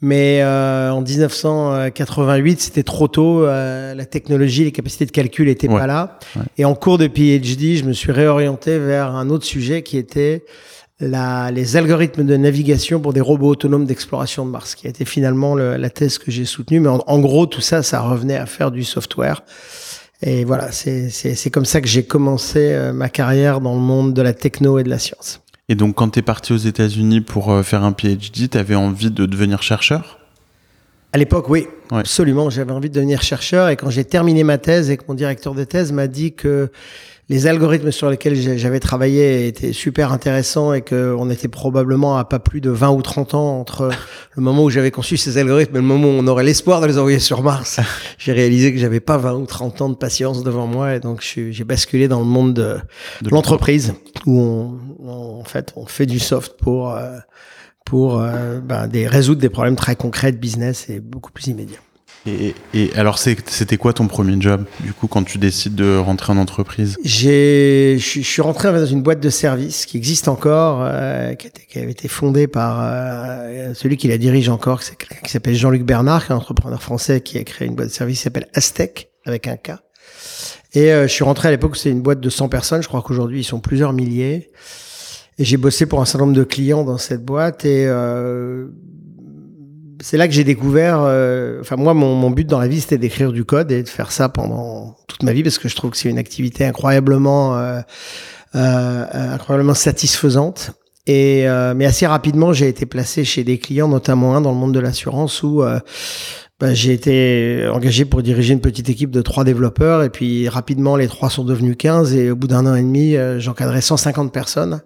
Mais 0.00 0.44
en 0.44 1.00
1988, 1.00 2.60
c'était 2.60 2.82
trop 2.82 3.08
tôt. 3.08 3.46
la 3.46 4.04
technologie, 4.04 4.64
les 4.64 4.72
capacités 4.72 5.06
de 5.06 5.10
calcul 5.10 5.46
n'étaient 5.46 5.68
pas 5.68 5.86
là. 5.86 6.18
Et 6.58 6.64
en 6.64 6.74
cours 6.74 6.98
de 6.98 7.06
PhD, 7.06 7.76
je 7.76 7.84
me 7.84 7.92
suis 7.92 8.12
réorienté 8.12 8.78
vers 8.78 9.14
un 9.14 9.30
autre 9.30 9.44
sujet 9.44 9.82
qui 9.82 9.96
était 9.96 10.44
la, 11.00 11.50
les 11.50 11.76
algorithmes 11.76 12.24
de 12.24 12.36
navigation 12.36 13.00
pour 13.00 13.12
des 13.12 13.20
robots 13.20 13.48
autonomes 13.48 13.84
d'exploration 13.84 14.46
de 14.46 14.50
Mars, 14.50 14.74
qui 14.74 14.86
a 14.86 14.90
été 14.90 15.04
finalement 15.04 15.54
la 15.54 15.90
thèse 15.90 16.18
que 16.18 16.30
j'ai 16.30 16.44
soutenue. 16.44 16.80
Mais 16.80 16.88
en, 16.88 17.18
gros, 17.20 17.46
tout 17.46 17.60
ça, 17.60 17.82
ça 17.82 18.00
revenait 18.00 18.36
à 18.36 18.46
faire 18.46 18.70
du 18.70 18.84
software. 18.84 19.42
Et 20.22 20.44
voilà, 20.44 20.72
c'est 20.72 21.50
comme 21.50 21.64
ça 21.64 21.80
que 21.80 21.88
j'ai 21.88 22.04
commencé 22.04 22.72
euh, 22.72 22.92
ma 22.92 23.08
carrière 23.08 23.60
dans 23.60 23.74
le 23.74 23.80
monde 23.80 24.14
de 24.14 24.22
la 24.22 24.32
techno 24.32 24.78
et 24.78 24.82
de 24.82 24.88
la 24.88 24.98
science. 24.98 25.40
Et 25.68 25.74
donc, 25.74 25.96
quand 25.96 26.10
tu 26.10 26.18
es 26.20 26.22
parti 26.22 26.52
aux 26.52 26.58
États-Unis 26.58 27.20
pour 27.20 27.50
euh, 27.50 27.62
faire 27.62 27.84
un 27.84 27.92
PhD, 27.92 28.48
tu 28.50 28.58
avais 28.58 28.74
envie 28.74 29.10
de 29.10 29.26
devenir 29.26 29.62
chercheur? 29.62 30.18
À 31.12 31.18
l'époque, 31.18 31.48
oui, 31.48 31.66
absolument. 31.90 32.50
J'avais 32.50 32.72
envie 32.72 32.88
de 32.88 32.94
devenir 32.94 33.22
chercheur. 33.22 33.68
Et 33.68 33.76
quand 33.76 33.90
j'ai 33.90 34.04
terminé 34.04 34.44
ma 34.44 34.58
thèse 34.58 34.90
et 34.90 34.96
que 34.96 35.04
mon 35.08 35.14
directeur 35.14 35.54
de 35.54 35.64
thèse 35.64 35.92
m'a 35.92 36.06
dit 36.06 36.32
que 36.32 36.70
les 37.28 37.46
algorithmes 37.46 37.90
sur 37.90 38.10
lesquels 38.10 38.58
j'avais 38.58 38.80
travaillé 38.80 39.46
étaient 39.46 39.72
super 39.72 40.12
intéressants 40.12 40.74
et 40.74 40.82
qu'on 40.82 41.30
était 41.30 41.48
probablement 41.48 42.18
à 42.18 42.24
pas 42.24 42.38
plus 42.38 42.60
de 42.60 42.70
20 42.70 42.90
ou 42.90 43.02
30 43.02 43.34
ans 43.34 43.60
entre 43.60 43.90
le 44.36 44.42
moment 44.42 44.64
où 44.64 44.70
j'avais 44.70 44.90
conçu 44.90 45.16
ces 45.16 45.38
algorithmes 45.38 45.76
et 45.76 45.80
le 45.80 45.86
moment 45.86 46.08
où 46.08 46.10
on 46.10 46.26
aurait 46.26 46.44
l'espoir 46.44 46.82
de 46.82 46.86
les 46.86 46.98
envoyer 46.98 47.18
sur 47.18 47.42
Mars. 47.42 47.80
J'ai 48.18 48.32
réalisé 48.32 48.72
que 48.74 48.78
j'avais 48.78 49.00
pas 49.00 49.16
20 49.16 49.34
ou 49.34 49.46
30 49.46 49.80
ans 49.80 49.88
de 49.88 49.94
patience 49.94 50.42
devant 50.42 50.66
moi 50.66 50.94
et 50.94 51.00
donc 51.00 51.22
j'ai 51.22 51.64
basculé 51.64 52.08
dans 52.08 52.20
le 52.20 52.26
monde 52.26 52.54
de, 52.54 52.78
l'entreprise 53.30 53.94
où 54.26 54.40
on, 54.40 55.40
en 55.40 55.44
fait 55.44 55.72
on 55.76 55.86
fait 55.86 56.06
du 56.06 56.18
soft 56.18 56.56
pour 56.58 56.90
euh, 56.90 57.18
pour 57.84 58.20
euh, 58.20 58.60
ben, 58.60 58.86
des 58.86 59.06
résoudre 59.06 59.40
des 59.40 59.48
problèmes 59.48 59.76
très 59.76 59.96
concrets 59.96 60.32
de 60.32 60.38
business 60.38 60.88
et 60.88 61.00
beaucoup 61.00 61.32
plus 61.32 61.48
immédiats. 61.48 61.80
Et, 62.26 62.54
et, 62.72 62.90
alors, 62.94 63.18
c'était 63.18 63.76
quoi 63.76 63.92
ton 63.92 64.08
premier 64.08 64.40
job, 64.40 64.64
du 64.80 64.92
coup, 64.92 65.08
quand 65.08 65.24
tu 65.24 65.36
décides 65.36 65.74
de 65.74 65.96
rentrer 65.96 66.32
en 66.32 66.38
entreprise? 66.38 66.96
Je 67.04 67.96
suis 67.98 68.42
rentré 68.42 68.72
dans 68.72 68.86
une 68.86 69.02
boîte 69.02 69.20
de 69.20 69.28
service 69.28 69.84
qui 69.84 69.98
existe 69.98 70.28
encore, 70.28 70.80
euh, 70.82 71.34
qui, 71.34 71.78
avait 71.78 71.90
été 71.90 72.08
fondée 72.08 72.46
par 72.46 72.80
euh, 72.82 73.74
celui 73.74 73.96
qui 73.98 74.08
la 74.08 74.16
dirige 74.16 74.48
encore, 74.48 74.80
qui 74.80 75.30
s'appelle 75.30 75.54
Jean-Luc 75.54 75.82
Bernard, 75.82 76.24
qui 76.24 76.32
est 76.32 76.34
un 76.34 76.38
entrepreneur 76.38 76.82
français 76.82 77.20
qui 77.20 77.38
a 77.38 77.44
créé 77.44 77.68
une 77.68 77.74
boîte 77.74 77.88
de 77.88 77.92
service 77.92 78.18
qui 78.18 78.24
s'appelle 78.24 78.48
Aztec, 78.54 79.10
avec 79.26 79.46
un 79.46 79.56
K. 79.56 79.72
Et 80.74 80.92
euh, 80.92 81.06
je 81.06 81.12
suis 81.12 81.24
rentré 81.24 81.48
à 81.48 81.50
l'époque, 81.50 81.76
c'était 81.76 81.90
une 81.90 82.02
boîte 82.02 82.20
de 82.20 82.30
100 82.30 82.48
personnes, 82.48 82.82
je 82.82 82.88
crois 82.88 83.02
qu'aujourd'hui, 83.02 83.40
ils 83.40 83.44
sont 83.44 83.60
plusieurs 83.60 83.92
milliers. 83.92 84.50
Et 85.38 85.44
j'ai 85.44 85.56
bossé 85.56 85.86
pour 85.86 86.00
un 86.00 86.04
certain 86.04 86.26
nombre 86.26 86.36
de 86.36 86.44
clients 86.44 86.84
dans 86.84 86.98
cette 86.98 87.24
boîte 87.24 87.64
et 87.64 87.86
euh, 87.86 88.68
c'est 90.04 90.18
là 90.18 90.28
que 90.28 90.34
j'ai 90.34 90.44
découvert. 90.44 91.00
Euh, 91.00 91.62
enfin, 91.62 91.76
moi, 91.76 91.94
mon, 91.94 92.14
mon, 92.14 92.30
but 92.30 92.46
dans 92.46 92.58
la 92.58 92.68
vie, 92.68 92.82
c'était 92.82 92.98
d'écrire 92.98 93.32
du 93.32 93.46
code 93.46 93.72
et 93.72 93.82
de 93.82 93.88
faire 93.88 94.12
ça 94.12 94.28
pendant 94.28 94.98
toute 95.08 95.22
ma 95.22 95.32
vie 95.32 95.42
parce 95.42 95.56
que 95.56 95.66
je 95.66 95.74
trouve 95.74 95.92
que 95.92 95.96
c'est 95.96 96.10
une 96.10 96.18
activité 96.18 96.66
incroyablement, 96.66 97.56
euh, 97.56 97.80
euh, 98.54 99.32
incroyablement 99.32 99.72
satisfaisante. 99.72 100.72
Et 101.06 101.48
euh, 101.48 101.72
mais 101.74 101.86
assez 101.86 102.06
rapidement, 102.06 102.52
j'ai 102.52 102.68
été 102.68 102.84
placé 102.84 103.24
chez 103.24 103.44
des 103.44 103.56
clients, 103.56 103.88
notamment 103.88 104.36
un 104.36 104.42
dans 104.42 104.52
le 104.52 104.58
monde 104.58 104.74
de 104.74 104.80
l'assurance 104.80 105.42
où 105.42 105.62
euh, 105.62 105.80
bah, 106.60 106.74
j'ai 106.74 106.92
été 106.92 107.66
engagé 107.72 108.04
pour 108.04 108.22
diriger 108.22 108.52
une 108.52 108.60
petite 108.60 108.90
équipe 108.90 109.10
de 109.10 109.22
trois 109.22 109.44
développeurs 109.44 110.02
et 110.02 110.10
puis 110.10 110.50
rapidement 110.50 110.96
les 110.96 111.08
trois 111.08 111.30
sont 111.30 111.44
devenus 111.44 111.76
15 111.78 112.14
et 112.14 112.30
au 112.30 112.36
bout 112.36 112.46
d'un 112.46 112.66
an 112.66 112.74
et 112.74 112.82
demi, 112.82 113.16
j'encadrais 113.38 113.80
150 113.80 114.34
personnes. 114.34 114.82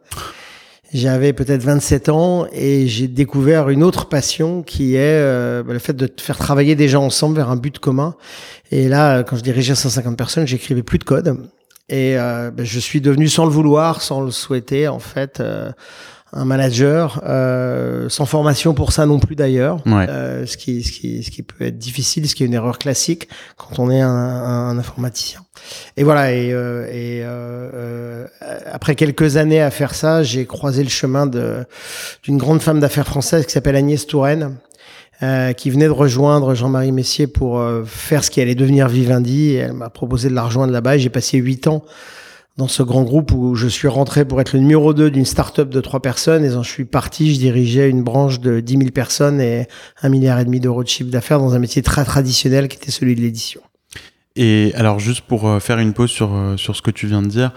J'avais 0.93 1.35
peut-être 1.35 1.63
27 1.63 2.09
ans 2.09 2.47
et 2.51 2.87
j'ai 2.87 3.09
découvert 3.09 3.69
une 3.69 3.83
autre 3.83 4.07
passion 4.09 4.63
qui 4.63 4.95
est 4.95 5.01
euh, 5.21 5.63
le 5.63 5.79
fait 5.79 5.93
de 5.93 6.11
faire 6.19 6.39
travailler 6.39 6.77
des 6.77 6.89
gens 6.89 7.05
ensemble 7.05 7.37
vers 7.37 7.51
un 7.51 7.57
but 7.57 7.79
commun. 7.79 8.15
Et 8.71 8.89
là, 8.89 9.23
quand 9.23 9.37
je 9.37 9.43
dirigeais 9.43 9.75
150 9.75 10.17
personnes, 10.17 10.47
j'écrivais 10.47 10.83
plus 10.83 10.99
de 10.99 11.05
code. 11.05 11.51
Et 11.91 12.19
euh, 12.19 12.51
bah, 12.51 12.65
je 12.65 12.79
suis 12.79 13.01
devenu 13.01 13.29
sans 13.29 13.45
le 13.45 13.51
vouloir, 13.51 14.01
sans 14.01 14.23
le 14.23 14.31
souhaiter, 14.31 14.89
en 14.89 14.99
fait, 14.99 15.41
euh, 15.41 15.73
un 16.33 16.45
manager 16.45 17.23
euh, 17.27 18.09
sans 18.11 18.27
formation 18.27 18.75
pour 18.75 18.93
ça 18.93 19.07
non 19.07 19.19
plus 19.19 19.35
d'ailleurs, 19.35 19.79
Ouais. 19.87 20.07
euh, 20.09 20.45
ce 20.47 20.57
qui 20.59 20.83
ce 20.83 20.93
qui 20.93 21.23
ce 21.23 21.31
qui 21.31 21.43
peut 21.43 21.65
être 21.65 21.79
difficile, 21.79 22.29
ce 22.29 22.35
qui 22.35 22.43
est 22.43 22.47
une 22.47 22.55
erreur 22.55 22.79
classique 22.79 23.29
quand 23.57 23.79
on 23.79 23.91
est 23.91 24.01
un, 24.03 24.09
un, 24.11 24.79
informaticien. 24.79 25.41
Et 25.97 26.05
voilà. 26.05 26.33
Et, 26.33 26.53
euh, 26.53 26.87
et 26.89 27.23
euh, 27.25 27.71
euh, 27.75 28.27
après 28.71 28.95
quelques 28.95 29.37
années 29.39 29.63
à 29.63 29.71
faire 29.71 29.95
ça, 29.95 30.23
j'ai 30.23 30.45
croisé 30.47 30.83
le 30.83 30.91
chemin 30.91 31.27
de 31.27 31.65
d'une 32.23 32.37
grande 32.37 32.61
femme 32.61 32.81
d'affaires 32.81 33.07
française 33.07 33.47
qui 33.47 33.53
s'appelle 33.53 33.77
Agnès 33.77 34.07
Touraine. 34.07 34.57
euh, 35.23 35.53
qui 35.53 35.69
venait 35.71 35.87
de 35.87 35.91
rejoindre 35.91 36.55
Jean-Marie 36.55 36.93
Messier 36.93 37.27
pour 37.27 37.59
euh, 37.59 37.83
faire 37.85 38.23
ce 38.23 38.31
qui 38.31 38.41
allait 38.41 38.55
devenir 38.55 38.87
Vivendi. 38.87 39.51
Et 39.51 39.57
elle 39.57 39.73
m'a 39.73 39.89
proposé 39.91 40.29
de 40.29 40.35
la 40.35 40.45
rejoindre 40.45 40.73
là-bas. 40.73 40.95
Et 40.97 41.01
j'ai 41.01 41.11
passé 41.11 41.39
huit 41.39 41.67
ans 41.67 41.83
dans 42.59 42.69
ce 42.69 42.83
grand 42.83 43.05
groupe 43.05 43.33
où 43.33 43.55
je 43.55 43.69
suis 43.69 43.89
rentré 43.89 44.25
pour 44.25 44.41
être 44.41 44.53
le 44.53 44.59
numéro 44.59 44.93
2 44.93 45.11
d'une 45.11 45.25
start-up 45.25 45.71
de 45.71 45.81
trois 45.81 46.01
personnes 46.01 46.45
et 46.45 46.51
quand 46.51 46.65
je 46.65 46.71
suis 46.71 46.85
parti, 46.85 47.33
je 47.33 47.39
dirigeais 47.39 47.89
une 47.89 48.03
branche 48.03 48.41
de 48.41 48.61
10 48.61 48.79
000 48.79 48.91
personnes 48.91 49.41
et 49.41 49.69
un 50.03 50.09
milliard 50.09 50.41
et 50.41 50.45
demi 50.45 50.59
d'euros 50.59 50.83
de 50.83 50.89
chiffre 50.89 51.11
d'affaires 51.11 51.39
dans 51.39 51.55
un 51.55 51.61
métier 51.61 51.83
très 51.83 52.05
traditionnel 52.05 52.67
qui 52.69 52.77
était 52.77 52.91
celui 52.91 53.15
de 53.15 53.21
l'édition. 53.21 53.61
Et 54.35 54.73
alors, 54.77 55.01
juste 55.01 55.23
pour 55.23 55.49
euh, 55.49 55.59
faire 55.59 55.79
une 55.79 55.93
pause 55.93 56.11
sur, 56.11 56.33
euh, 56.35 56.57
sur 56.57 56.77
ce 56.77 56.83
que 56.83 56.93
tu 56.93 57.07
viens 57.09 57.23
de 57.23 57.27
dire, 57.27 57.53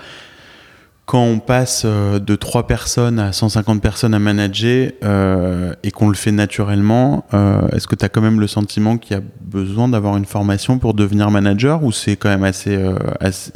quand 1.06 1.24
on 1.24 1.40
passe 1.40 1.84
euh, 1.86 2.18
de 2.20 2.36
3 2.36 2.66
personnes 2.66 3.20
à 3.20 3.34
150 3.34 3.82
personnes 3.82 4.14
à 4.16 4.20
manager 4.20 4.92
et 5.84 5.92
qu'on 5.92 6.10
le 6.10 6.16
fait 6.16 6.32
naturellement, 6.32 7.26
est-ce 7.74 7.88
que 7.88 7.96
tu 7.96 8.06
as 8.06 8.10
quand 8.10 8.22
même 8.22 8.40
le 8.40 8.48
sentiment 8.48 8.98
qu'il 8.98 9.16
y 9.18 9.20
a 9.20 9.24
besoin 9.42 9.90
d'avoir 9.90 10.16
une 10.18 10.26
formation 10.26 10.80
pour 10.80 10.94
devenir 10.94 11.30
manager 11.30 11.84
ou 11.84 11.92
c'est 11.92 12.16
quand 12.16 12.30
même 12.30 12.44
assez. 12.44 12.80
assez- 13.20 13.52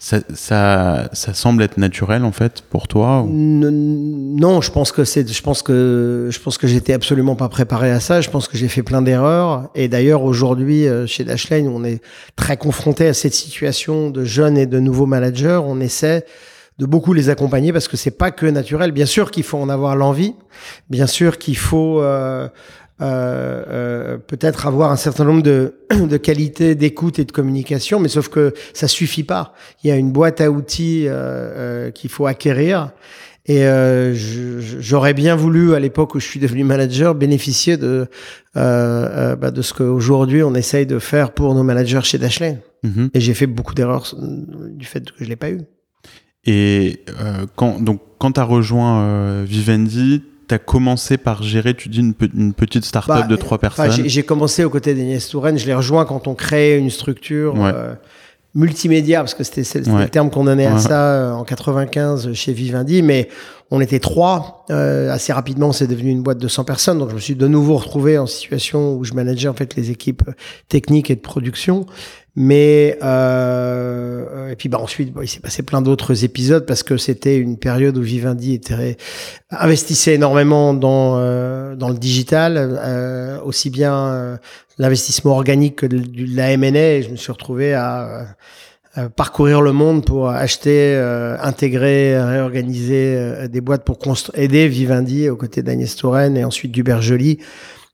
ça, 0.00 0.20
ça, 0.32 1.08
ça 1.12 1.34
semble 1.34 1.62
être 1.64 1.76
naturel 1.76 2.24
en 2.24 2.30
fait 2.30 2.62
pour 2.62 2.86
toi 2.86 3.26
Non, 3.28 4.60
je 4.60 4.70
pense 4.70 4.92
que 4.92 5.04
c'est, 5.04 5.28
je 5.28 5.42
pense 5.42 5.62
que, 5.62 6.28
je 6.30 6.38
pense 6.38 6.56
que 6.56 6.68
j'étais 6.68 6.92
absolument 6.92 7.34
pas 7.34 7.48
préparé 7.48 7.90
à 7.90 7.98
ça. 7.98 8.20
Je 8.20 8.30
pense 8.30 8.46
que 8.46 8.56
j'ai 8.56 8.68
fait 8.68 8.84
plein 8.84 9.02
d'erreurs. 9.02 9.70
Et 9.74 9.88
d'ailleurs, 9.88 10.22
aujourd'hui, 10.22 10.86
euh, 10.86 11.06
chez 11.06 11.24
Dashlane, 11.24 11.66
on 11.66 11.82
est 11.82 12.00
très 12.36 12.56
confronté 12.56 13.08
à 13.08 13.14
cette 13.14 13.34
situation 13.34 14.10
de 14.10 14.22
jeunes 14.22 14.56
et 14.56 14.66
de 14.66 14.78
nouveaux 14.78 15.06
managers. 15.06 15.60
On 15.64 15.80
essaie 15.80 16.24
de 16.78 16.86
beaucoup 16.86 17.12
les 17.12 17.28
accompagner 17.28 17.72
parce 17.72 17.88
que 17.88 17.96
c'est 17.96 18.16
pas 18.16 18.30
que 18.30 18.46
naturel. 18.46 18.92
Bien 18.92 19.06
sûr 19.06 19.32
qu'il 19.32 19.42
faut 19.42 19.58
en 19.58 19.68
avoir 19.68 19.96
l'envie. 19.96 20.36
Bien 20.90 21.08
sûr 21.08 21.38
qu'il 21.38 21.56
faut 21.56 22.00
euh, 22.00 22.48
peut-être 22.98 24.66
avoir 24.66 24.90
un 24.90 24.96
certain 24.96 25.24
nombre 25.24 25.42
de, 25.42 25.74
de 26.08 26.16
qualités 26.16 26.74
d'écoute 26.74 27.18
et 27.18 27.24
de 27.24 27.32
communication, 27.32 28.00
mais 28.00 28.08
sauf 28.08 28.28
que 28.28 28.54
ça 28.74 28.88
suffit 28.88 29.24
pas. 29.24 29.54
Il 29.82 29.88
y 29.88 29.90
a 29.90 29.96
une 29.96 30.12
boîte 30.12 30.40
à 30.40 30.50
outils 30.50 31.06
euh, 31.06 31.12
euh, 31.12 31.90
qu'il 31.90 32.10
faut 32.10 32.26
acquérir. 32.26 32.90
Et 33.46 33.64
euh, 33.64 34.12
j'aurais 34.14 35.14
bien 35.14 35.34
voulu, 35.34 35.74
à 35.74 35.80
l'époque 35.80 36.14
où 36.14 36.20
je 36.20 36.26
suis 36.26 36.38
devenu 36.38 36.64
manager, 36.64 37.14
bénéficier 37.14 37.78
de, 37.78 37.86
euh, 37.86 38.06
euh, 38.56 39.36
bah, 39.36 39.50
de 39.50 39.62
ce 39.62 39.72
qu'aujourd'hui 39.72 40.42
on 40.42 40.54
essaye 40.54 40.84
de 40.84 40.98
faire 40.98 41.32
pour 41.32 41.54
nos 41.54 41.62
managers 41.62 42.02
chez 42.02 42.18
Dashlane. 42.18 42.58
Mhm. 42.82 43.08
Et 43.14 43.20
j'ai 43.20 43.32
fait 43.32 43.46
beaucoup 43.46 43.72
d'erreurs 43.74 44.14
euh, 44.14 44.68
du 44.70 44.84
fait 44.84 45.10
que 45.10 45.24
je 45.24 45.30
l'ai 45.30 45.36
pas 45.36 45.50
eu. 45.50 45.60
Et 46.44 47.04
euh, 47.20 47.46
quand, 47.56 47.82
donc, 47.82 48.02
quand 48.18 48.32
tu 48.32 48.40
as 48.40 48.44
rejoint 48.44 49.00
euh, 49.00 49.44
Vivendi, 49.46 50.22
tu 50.48 50.54
as 50.54 50.58
commencé 50.58 51.16
par 51.18 51.42
gérer, 51.42 51.74
tu 51.74 51.88
dis, 51.88 52.00
une, 52.00 52.14
pe- 52.14 52.30
une 52.34 52.52
petite 52.54 52.84
start-up 52.84 53.16
Bah, 53.22 53.26
de 53.26 53.36
trois 53.36 53.58
personnes. 53.58 53.90
j'ai- 53.92 54.08
j'ai 54.08 54.22
commencé 54.22 54.64
aux 54.64 54.70
côtés 54.70 54.94
d'Agnès 54.94 55.28
Touraine. 55.28 55.58
Je 55.58 55.66
l'ai 55.66 55.74
rejoint 55.74 56.04
quand 56.04 56.26
on 56.26 56.34
créait 56.34 56.78
une 56.78 56.90
structure 56.90 57.54
Ouais. 57.54 57.70
euh, 57.74 57.94
multimédia, 58.54 59.20
parce 59.20 59.34
que 59.34 59.44
c'était 59.44 59.88
Ouais. 59.90 60.04
le 60.04 60.08
terme 60.08 60.30
qu'on 60.30 60.44
donnait 60.44 60.66
à 60.66 60.74
Ouais. 60.74 60.80
ça 60.80 61.12
euh, 61.12 61.32
en 61.32 61.44
95 61.44 62.32
chez 62.32 62.52
Vivendi. 62.52 63.02
Mais 63.02 63.28
on 63.70 63.80
était 63.80 64.00
trois. 64.00 64.64
Euh, 64.70 65.12
assez 65.12 65.32
rapidement, 65.32 65.72
c'est 65.72 65.86
devenu 65.86 66.10
une 66.10 66.22
boîte 66.22 66.38
de 66.38 66.48
100 66.48 66.64
personnes. 66.64 66.98
Donc, 66.98 67.10
je 67.10 67.14
me 67.14 67.20
suis 67.20 67.34
de 67.36 67.46
nouveau 67.46 67.76
retrouvé 67.76 68.16
en 68.18 68.26
situation 68.26 68.94
où 68.96 69.04
je 69.04 69.12
manageais 69.12 69.48
en 69.48 69.54
fait 69.54 69.76
les 69.76 69.90
équipes 69.90 70.22
techniques 70.68 71.10
et 71.10 71.16
de 71.16 71.20
production. 71.20 71.84
Mais 72.40 72.96
euh, 73.02 74.50
et 74.50 74.54
puis 74.54 74.68
bah 74.68 74.78
ensuite 74.78 75.12
bon, 75.12 75.22
il 75.22 75.26
s'est 75.26 75.40
passé 75.40 75.64
plein 75.64 75.82
d'autres 75.82 76.22
épisodes 76.22 76.64
parce 76.64 76.84
que 76.84 76.96
c'était 76.96 77.36
une 77.36 77.58
période 77.58 77.98
où 77.98 78.00
Vivendi 78.00 78.54
était 78.54 78.96
investissait 79.50 80.14
énormément 80.14 80.72
dans 80.72 81.16
euh, 81.18 81.74
dans 81.74 81.88
le 81.88 81.96
digital 81.96 82.54
euh, 82.56 83.40
aussi 83.42 83.70
bien 83.70 83.92
euh, 83.92 84.36
l'investissement 84.78 85.32
organique 85.32 85.74
que 85.74 85.86
de, 85.86 85.98
de 85.98 86.36
la 86.36 86.52
M&A 86.52 87.00
je 87.02 87.08
me 87.08 87.16
suis 87.16 87.32
retrouvé 87.32 87.74
à 87.74 88.04
euh, 88.06 88.24
euh, 88.98 89.08
parcourir 89.08 89.60
le 89.60 89.72
monde 89.72 90.04
pour 90.04 90.30
acheter, 90.30 90.94
euh, 90.94 91.36
intégrer, 91.40 92.20
réorganiser 92.20 93.16
euh, 93.16 93.46
des 93.46 93.60
boîtes 93.60 93.84
pour 93.84 93.98
aider 94.34 94.66
Vivendi 94.66 95.28
aux 95.28 95.36
côtés 95.36 95.62
d'Agnès 95.62 95.94
Touraine 95.94 96.36
et 96.36 96.44
ensuite 96.44 96.72
d'Hubert 96.72 97.02
Joly 97.02 97.38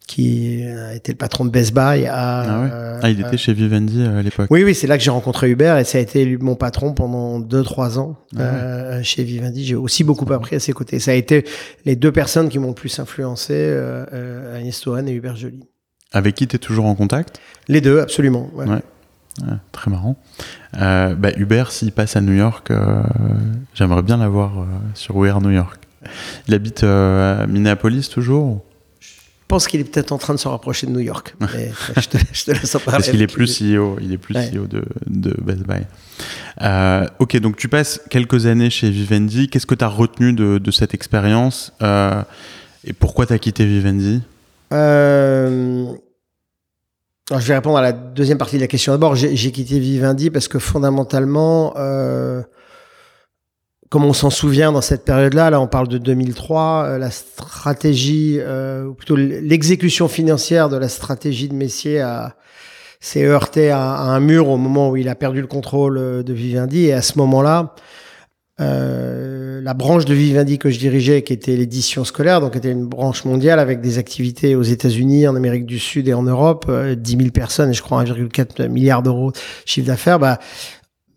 qui 0.07 0.63
a 0.65 0.95
été 0.95 1.13
le 1.13 1.17
patron 1.17 1.45
de 1.47 1.51
Best 1.51 1.73
Buy 1.73 2.07
à, 2.07 2.41
Ah 2.41 2.61
ouais 2.61 2.69
euh, 2.71 3.01
Ah, 3.03 3.11
il 3.11 3.21
était 3.21 3.37
chez 3.39 3.53
Vivendi 3.55 4.03
euh, 4.03 4.19
à 4.19 4.23
l'époque. 4.23 4.49
oui, 4.51 4.63
oui, 4.63 4.75
c'est 4.75 4.87
là 4.87 4.99
que 4.99 5.03
j'ai 5.05 5.11
rencontré 5.11 5.49
Hubert 5.51 5.79
et 5.79 5.85
ça 5.85 5.97
a 5.99 6.01
été 6.03 6.25
lui, 6.27 6.37
mon 6.37 6.57
patron 6.57 6.93
pendant 6.93 7.41
2-3 7.41 7.99
ans 7.99 8.17
Ah 8.35 8.39
ouais. 8.39 8.45
euh, 8.45 9.03
chez 9.03 9.25
Vivendi. 9.25 9.65
J'ai 9.65 9.75
aussi 9.77 10.05
beaucoup 10.05 10.31
appris 10.33 10.57
à 10.57 10.61
ses 10.61 10.73
côtés. 10.73 10.99
Ça 10.99 11.13
a 11.13 11.15
été 11.15 11.45
les 11.87 11.97
deux 11.97 12.13
personnes 12.13 12.49
qui 12.51 12.59
m'ont 12.59 12.69
le 12.69 12.75
plus 12.75 12.99
influencé, 12.99 13.55
euh, 13.55 14.05
euh, 14.13 14.59
Agnès 14.59 14.79
Touraine 14.79 15.09
et 15.09 15.13
Hubert 15.13 15.37
Joly. 15.37 15.65
Avec 16.13 16.35
qui 16.35 16.47
tu 16.47 16.57
es 16.57 16.59
toujours 16.59 16.85
en 16.85 16.95
contact? 16.95 17.41
Les 17.69 17.81
deux, 17.81 17.99
absolument. 18.01 18.51
ouais. 18.55 18.67
Ah, 19.43 19.59
Très 19.73 19.91
marrant. 19.91 20.17
Euh, 20.81 21.15
bah, 21.17 21.31
Hubert, 21.37 21.73
s'il 21.73 21.91
passe 21.91 22.15
à 22.15 22.21
New 22.21 22.35
York, 22.35 22.71
euh, 22.71 23.03
j'aimerais 23.75 24.03
bien 24.03 24.17
l'avoir 24.19 24.61
euh, 24.61 24.65
sur 24.95 25.17
We 25.17 25.31
Are 25.33 25.41
New 25.41 25.51
York. 25.51 25.81
Il 26.47 26.55
habite 26.55 26.85
euh, 26.85 27.43
à 27.43 27.47
Minneapolis 27.49 28.09
toujours 28.11 28.63
pense 29.49 29.67
qu'il 29.67 29.81
est 29.81 29.85
peut-être 29.85 30.13
en 30.13 30.19
train 30.19 30.35
de 30.35 30.39
se 30.39 30.49
rapprocher 30.49 30.87
de 30.87 30.93
New 30.93 31.01
York. 31.01 31.35
Mais 31.41 31.71
je, 31.97 32.09
te, 32.09 32.19
je 32.33 32.45
te 32.45 32.51
laisse 32.53 32.75
en 32.75 32.79
parler. 32.79 32.99
Parce 32.99 33.11
qu'il 33.11 33.23
est 33.23 33.27
plus. 33.27 33.59
CEO, 33.61 33.99
il 34.01 34.13
est 34.13 34.19
plus 34.19 34.35
Ouais. 34.35 34.51
CEO 34.51 34.67
de, 34.67 34.85
de 35.07 35.37
Best 35.43 35.67
Buy. 35.67 35.83
Euh, 36.63 37.07
ok, 37.19 37.37
donc 37.39 37.57
tu 37.57 37.69
passes 37.69 38.01
quelques 38.11 38.47
années 38.47 38.71
chez 38.71 38.91
Vivendi. 38.91 39.49
Qu'est-ce 39.49 39.67
que 39.67 39.75
tu 39.75 39.85
as 39.85 39.89
retenu 39.89 40.33
de, 40.33 40.59
de 40.59 40.71
cette 40.71 40.95
expérience 40.95 41.73
euh, 41.83 42.23
Et 42.85 42.93
pourquoi 42.93 43.27
tu 43.27 43.33
as 43.33 43.39
quitté 43.39 43.65
Vivendi? 43.65 44.23
Euh, 44.73 45.87
alors, 47.31 47.41
je 47.41 47.47
vais 47.49 47.55
répondre 47.55 47.79
à 47.79 47.83
la 47.83 47.93
deuxième 47.93 48.39
partie 48.39 48.57
de 48.57 48.61
la 48.61 48.67
question. 48.67 48.93
D'abord, 48.93 49.15
j'ai 49.15 49.53
quitté 49.53 49.79
Vivendi 49.79 50.31
parce 50.31 50.49
que 50.49 50.59
fondamentalement, 50.59 51.75
comme 53.95 54.05
on 54.05 54.13
s'en 54.13 54.31
souvient 54.31 54.73
dans 54.73 54.81
cette 54.81 55.05
période-là, 55.05 55.51
là 55.51 55.61
on 55.61 55.69
parle 55.69 55.87
de 55.87 55.99
2003, 55.99 56.85
euh, 56.85 56.99
la 56.99 57.13
stratégie, 57.13 58.39
euh, 58.41 58.91
plutôt 58.91 59.15
l'exécution 59.15 60.09
financière 60.09 60.69
de 60.69 60.77
la 60.77 60.89
stratégie 60.89 61.49
de 61.49 61.55
Messier 61.55 62.01
a 62.01 62.35
s'est 63.05 63.25
heurté 63.25 63.71
à, 63.71 64.01
un 64.01 64.19
mur 64.19 64.49
au 64.49 64.57
moment 64.57 64.91
où 64.91 64.97
il 64.97 65.09
a 65.09 65.15
perdu 65.15 65.41
le 65.41 65.47
contrôle 65.47 65.99
euh, 65.99 66.23
de 66.23 66.33
Vivendi. 66.33 66.87
Et 66.87 66.93
à 66.93 67.03
ce 67.03 67.19
moment-là, 67.19 67.75
euh, 68.61 69.61
la 69.61 69.75
branche 69.75 70.05
de 70.05 70.15
Vivendi 70.15 70.59
que 70.59 70.71
je 70.71 70.79
dirigeais, 70.79 71.23
qui 71.23 71.33
était 71.33 71.57
l'édition 71.57 72.05
scolaire, 72.05 72.41
donc 72.41 72.57
était 72.57 72.71
une 72.71 72.87
branche 72.87 73.25
mondiale 73.25 73.59
avec 73.59 73.81
des 73.81 73.99
activités 73.99 74.57
aux 74.57 74.63
États-Unis, 74.63 75.29
en 75.29 75.37
Amérique 75.37 75.67
du 75.67 75.79
Sud 75.79 76.09
et 76.09 76.15
en 76.15 76.23
Europe, 76.23 76.67
euh, 76.69 76.95
10 76.95 77.17
000 77.19 77.31
personnes 77.31 77.71
et 77.71 77.75
je 77.75 77.83
crois 77.83 78.03
1,4 78.03 78.69
milliard 78.69 79.03
d'euros 79.03 79.33
de 79.33 79.37
chiffre 79.67 79.87
d'affaires. 79.87 80.19
Bah, 80.19 80.39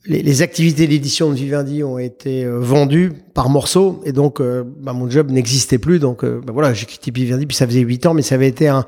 les, 0.07 0.23
les 0.23 0.41
activités 0.41 0.87
d'édition 0.87 1.29
de 1.29 1.35
Vivendi 1.35 1.83
ont 1.83 1.99
été 1.99 2.45
euh, 2.45 2.59
vendues 2.59 3.11
par 3.33 3.49
morceaux 3.49 4.01
et 4.05 4.11
donc 4.13 4.39
euh, 4.39 4.63
bah, 4.79 4.93
mon 4.93 5.09
job 5.09 5.29
n'existait 5.31 5.77
plus. 5.77 5.99
Donc 5.99 6.23
euh, 6.23 6.41
bah, 6.45 6.53
voilà, 6.53 6.73
j'ai 6.73 6.85
quitté 6.85 7.11
Vivendi 7.11 7.45
puis 7.45 7.55
ça 7.55 7.67
faisait 7.67 7.81
huit 7.81 8.05
ans, 8.05 8.13
mais 8.13 8.21
ça 8.21 8.35
avait 8.35 8.47
été 8.47 8.67
un 8.67 8.85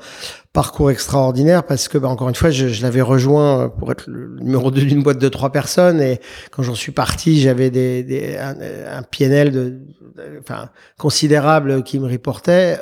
parcours 0.52 0.90
extraordinaire 0.90 1.64
parce 1.64 1.88
que 1.88 1.98
bah, 1.98 2.08
encore 2.08 2.28
une 2.28 2.34
fois, 2.34 2.50
je, 2.50 2.68
je 2.68 2.82
l'avais 2.82 3.02
rejoint 3.02 3.68
pour 3.68 3.92
être 3.92 4.04
le 4.08 4.36
numéro 4.40 4.70
2 4.70 4.80
d'une 4.82 5.02
boîte 5.02 5.18
de 5.18 5.28
trois 5.28 5.52
personnes 5.52 6.00
et 6.00 6.20
quand 6.50 6.62
j'en 6.62 6.74
suis 6.74 6.92
parti, 6.92 7.40
j'avais 7.40 7.70
des, 7.70 8.02
des, 8.02 8.36
un, 8.36 8.56
un 8.98 9.02
PNL 9.02 9.52
de, 9.52 9.60
de- 9.60 9.78
enfin 10.40 10.70
considérable 10.98 11.82
qui 11.82 11.98
me 11.98 12.08
reportait. 12.10 12.78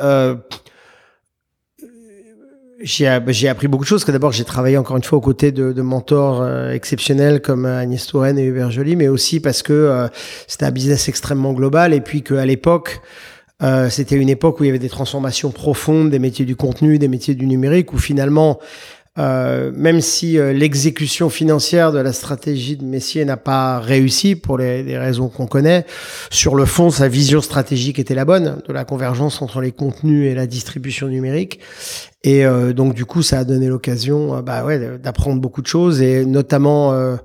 Euh, 2.80 3.20
j'ai 3.28 3.49
appris 3.49 3.68
beaucoup 3.68 3.85
de 3.85 3.88
choses. 3.88 4.04
Que 4.04 4.12
d'abord, 4.12 4.32
j'ai 4.32 4.44
travaillé 4.44 4.76
encore 4.76 4.97
une 4.97 5.02
fois 5.02 5.18
aux 5.18 5.23
côtés 5.23 5.52
de, 5.52 5.73
de 5.73 5.82
mentors 5.82 6.42
euh, 6.42 6.73
exceptionnels 6.73 7.40
comme 7.40 7.66
Agnès 7.66 8.06
Touraine 8.06 8.38
et 8.38 8.44
Hubert 8.44 8.70
Joly, 8.70 8.97
mais 8.97 9.08
aussi 9.08 9.40
parce 9.40 9.62
que 9.62 9.73
euh, 9.73 10.08
c'était 10.47 10.66
un 10.66 10.70
business 10.70 11.08
extrêmement 11.08 11.52
global 11.52 11.92
et 11.92 12.00
puis 12.00 12.23
qu'à 12.23 12.47
l'époque, 12.47 13.00
euh, 13.62 13.90
c'était 13.90 14.16
une 14.16 14.28
époque 14.28 14.61
où 14.61 14.64
il 14.64 14.68
y 14.68 14.70
avait 14.70 14.78
des 14.78 14.88
transformations 14.88 15.50
profondes 15.50 16.11
des 16.11 16.18
métiers 16.18 16.44
du 16.44 16.56
contenu, 16.56 16.99
des 16.99 17.08
métiers 17.08 17.35
du 17.35 17.47
numérique, 17.47 17.92
où 17.92 17.99
finalement, 17.99 18.61
euh, 19.18 19.73
même 19.75 20.00
si 20.00 20.38
euh, 20.38 20.52
l'exécution 20.52 21.28
financière 21.28 21.90
de 21.90 21.99
la 21.99 22.12
stratégie 22.12 22.76
de 22.76 22.85
Messier 22.85 23.25
n'a 23.25 23.37
pas 23.37 23.80
réussi 23.80 24.37
pour 24.37 24.58
les, 24.58 24.85
les 24.85 24.97
raisons 24.97 25.28
qu'on 25.28 25.49
connaît, 25.49 25.85
sur 26.30 26.54
le 26.54 26.66
fond, 26.66 26.90
sa 26.90 27.08
vision 27.08 27.40
stratégique 27.40 27.99
était 27.99 28.14
la 28.14 28.25
bonne, 28.25 28.62
de 28.66 28.73
la 28.73 28.85
convergence 28.85 29.42
entre 29.42 29.61
les 29.61 29.73
contenus 29.73 30.30
et 30.30 30.37
la 30.37 30.47
distribution 30.47 31.08
numérique. 31.08 31.58
Et 32.25 32.44
euh, 32.44 32.72
donc 32.72 32.94
du 32.94 33.04
coup, 33.04 33.22
ça 33.22 33.38
a 33.38 33.44
donné 33.44 33.68
l'occasion, 33.68 34.37
euh, 34.37 34.42
bah 34.42 34.64
ouais, 34.64 34.98
d'apprendre 34.98 35.40
beaucoup 35.40 35.62
de 35.62 35.66
choses 35.66 36.02
et 36.02 36.25
notamment 36.25 36.92
euh, 36.92 37.16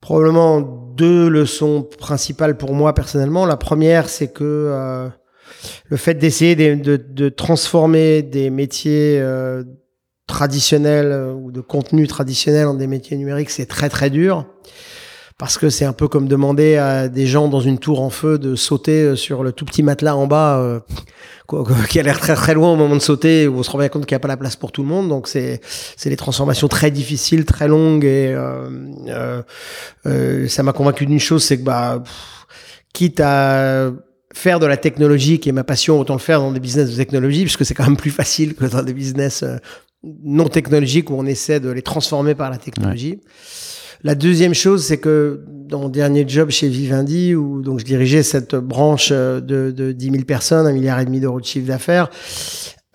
Probablement 0.00 0.62
deux 0.62 1.28
leçons 1.28 1.82
principales 1.82 2.56
pour 2.56 2.72
moi 2.72 2.94
personnellement. 2.94 3.44
La 3.44 3.58
première, 3.58 4.08
c'est 4.08 4.28
que 4.28 4.44
euh, 4.44 5.08
le 5.88 5.96
fait 5.98 6.14
d'essayer 6.14 6.56
de, 6.56 6.74
de, 6.74 6.96
de, 6.96 7.28
transformer 7.28 8.22
des 8.22 8.48
métiers 8.48 9.20
euh, 9.20 9.62
traditionnels 10.26 11.12
euh, 11.12 11.32
ou 11.34 11.52
de 11.52 11.60
contenu 11.60 12.06
traditionnel 12.06 12.66
en 12.66 12.74
des 12.74 12.86
métiers 12.86 13.18
numériques, 13.18 13.50
c'est 13.50 13.66
très 13.66 13.90
très 13.90 14.08
dur 14.08 14.46
parce 15.40 15.56
que 15.56 15.70
c'est 15.70 15.86
un 15.86 15.94
peu 15.94 16.06
comme 16.06 16.28
demander 16.28 16.76
à 16.76 17.08
des 17.08 17.26
gens 17.26 17.48
dans 17.48 17.62
une 17.62 17.78
tour 17.78 18.02
en 18.02 18.10
feu 18.10 18.38
de 18.38 18.56
sauter 18.56 19.02
euh, 19.04 19.16
sur 19.16 19.42
le 19.42 19.52
tout 19.52 19.64
petit 19.64 19.82
matelas 19.82 20.14
en 20.14 20.26
bas 20.26 20.58
euh, 20.58 20.80
qui 21.88 21.98
a 21.98 22.02
l'air 22.02 22.20
très 22.20 22.34
très 22.34 22.52
loin 22.52 22.70
au 22.70 22.76
moment 22.76 22.94
de 22.94 23.00
sauter 23.00 23.48
où 23.48 23.56
on 23.56 23.62
se 23.62 23.70
rend 23.70 23.78
bien 23.78 23.88
compte 23.88 24.04
qu'il 24.04 24.14
n'y 24.14 24.18
a 24.18 24.20
pas 24.20 24.28
la 24.28 24.36
place 24.36 24.54
pour 24.54 24.70
tout 24.70 24.82
le 24.82 24.88
monde. 24.88 25.08
Donc 25.08 25.28
c'est 25.28 25.62
c'est 25.96 26.10
des 26.10 26.16
transformations 26.16 26.68
très 26.68 26.90
difficiles 26.90 27.46
très 27.46 27.68
longues. 27.68 28.04
Et 28.04 28.34
euh, 28.34 29.40
euh, 30.04 30.46
ça 30.46 30.62
m'a 30.62 30.74
convaincu 30.74 31.06
d'une 31.06 31.18
chose 31.18 31.42
c'est 31.42 31.56
que 31.56 31.64
bah 31.64 32.02
quitte 32.92 33.20
à 33.24 33.92
faire 34.34 34.60
de 34.60 34.66
la 34.66 34.76
technologie 34.76 35.40
qui 35.40 35.48
est 35.48 35.52
ma 35.52 35.64
passion 35.64 35.98
autant 35.98 36.14
le 36.14 36.20
faire 36.20 36.40
dans 36.40 36.52
des 36.52 36.60
business 36.60 36.90
de 36.90 36.96
technologie 36.96 37.44
puisque 37.44 37.64
c'est 37.64 37.74
quand 37.74 37.86
même 37.86 37.96
plus 37.96 38.10
facile 38.10 38.54
que 38.54 38.66
dans 38.66 38.82
des 38.82 38.92
business 38.92 39.42
non 40.22 40.48
technologiques 40.48 41.08
où 41.08 41.14
on 41.14 41.24
essaie 41.24 41.60
de 41.60 41.70
les 41.70 41.82
transformer 41.82 42.34
par 42.34 42.50
la 42.50 42.58
technologie. 42.58 43.20
La 44.02 44.14
deuxième 44.14 44.54
chose, 44.54 44.84
c'est 44.84 44.98
que 44.98 45.40
dans 45.46 45.80
mon 45.80 45.88
dernier 45.88 46.24
job 46.26 46.50
chez 46.50 46.68
Vivendi, 46.68 47.34
où 47.34 47.62
donc 47.62 47.80
je 47.80 47.84
dirigeais 47.84 48.22
cette 48.22 48.54
branche 48.54 49.10
de, 49.10 49.40
de 49.40 49.92
10 49.92 50.10
000 50.10 50.24
personnes, 50.24 50.66
un 50.66 50.72
milliard 50.72 51.00
et 51.00 51.04
demi 51.04 51.20
d'euros 51.20 51.40
de 51.40 51.44
chiffre 51.44 51.66
d'affaires, 51.66 52.10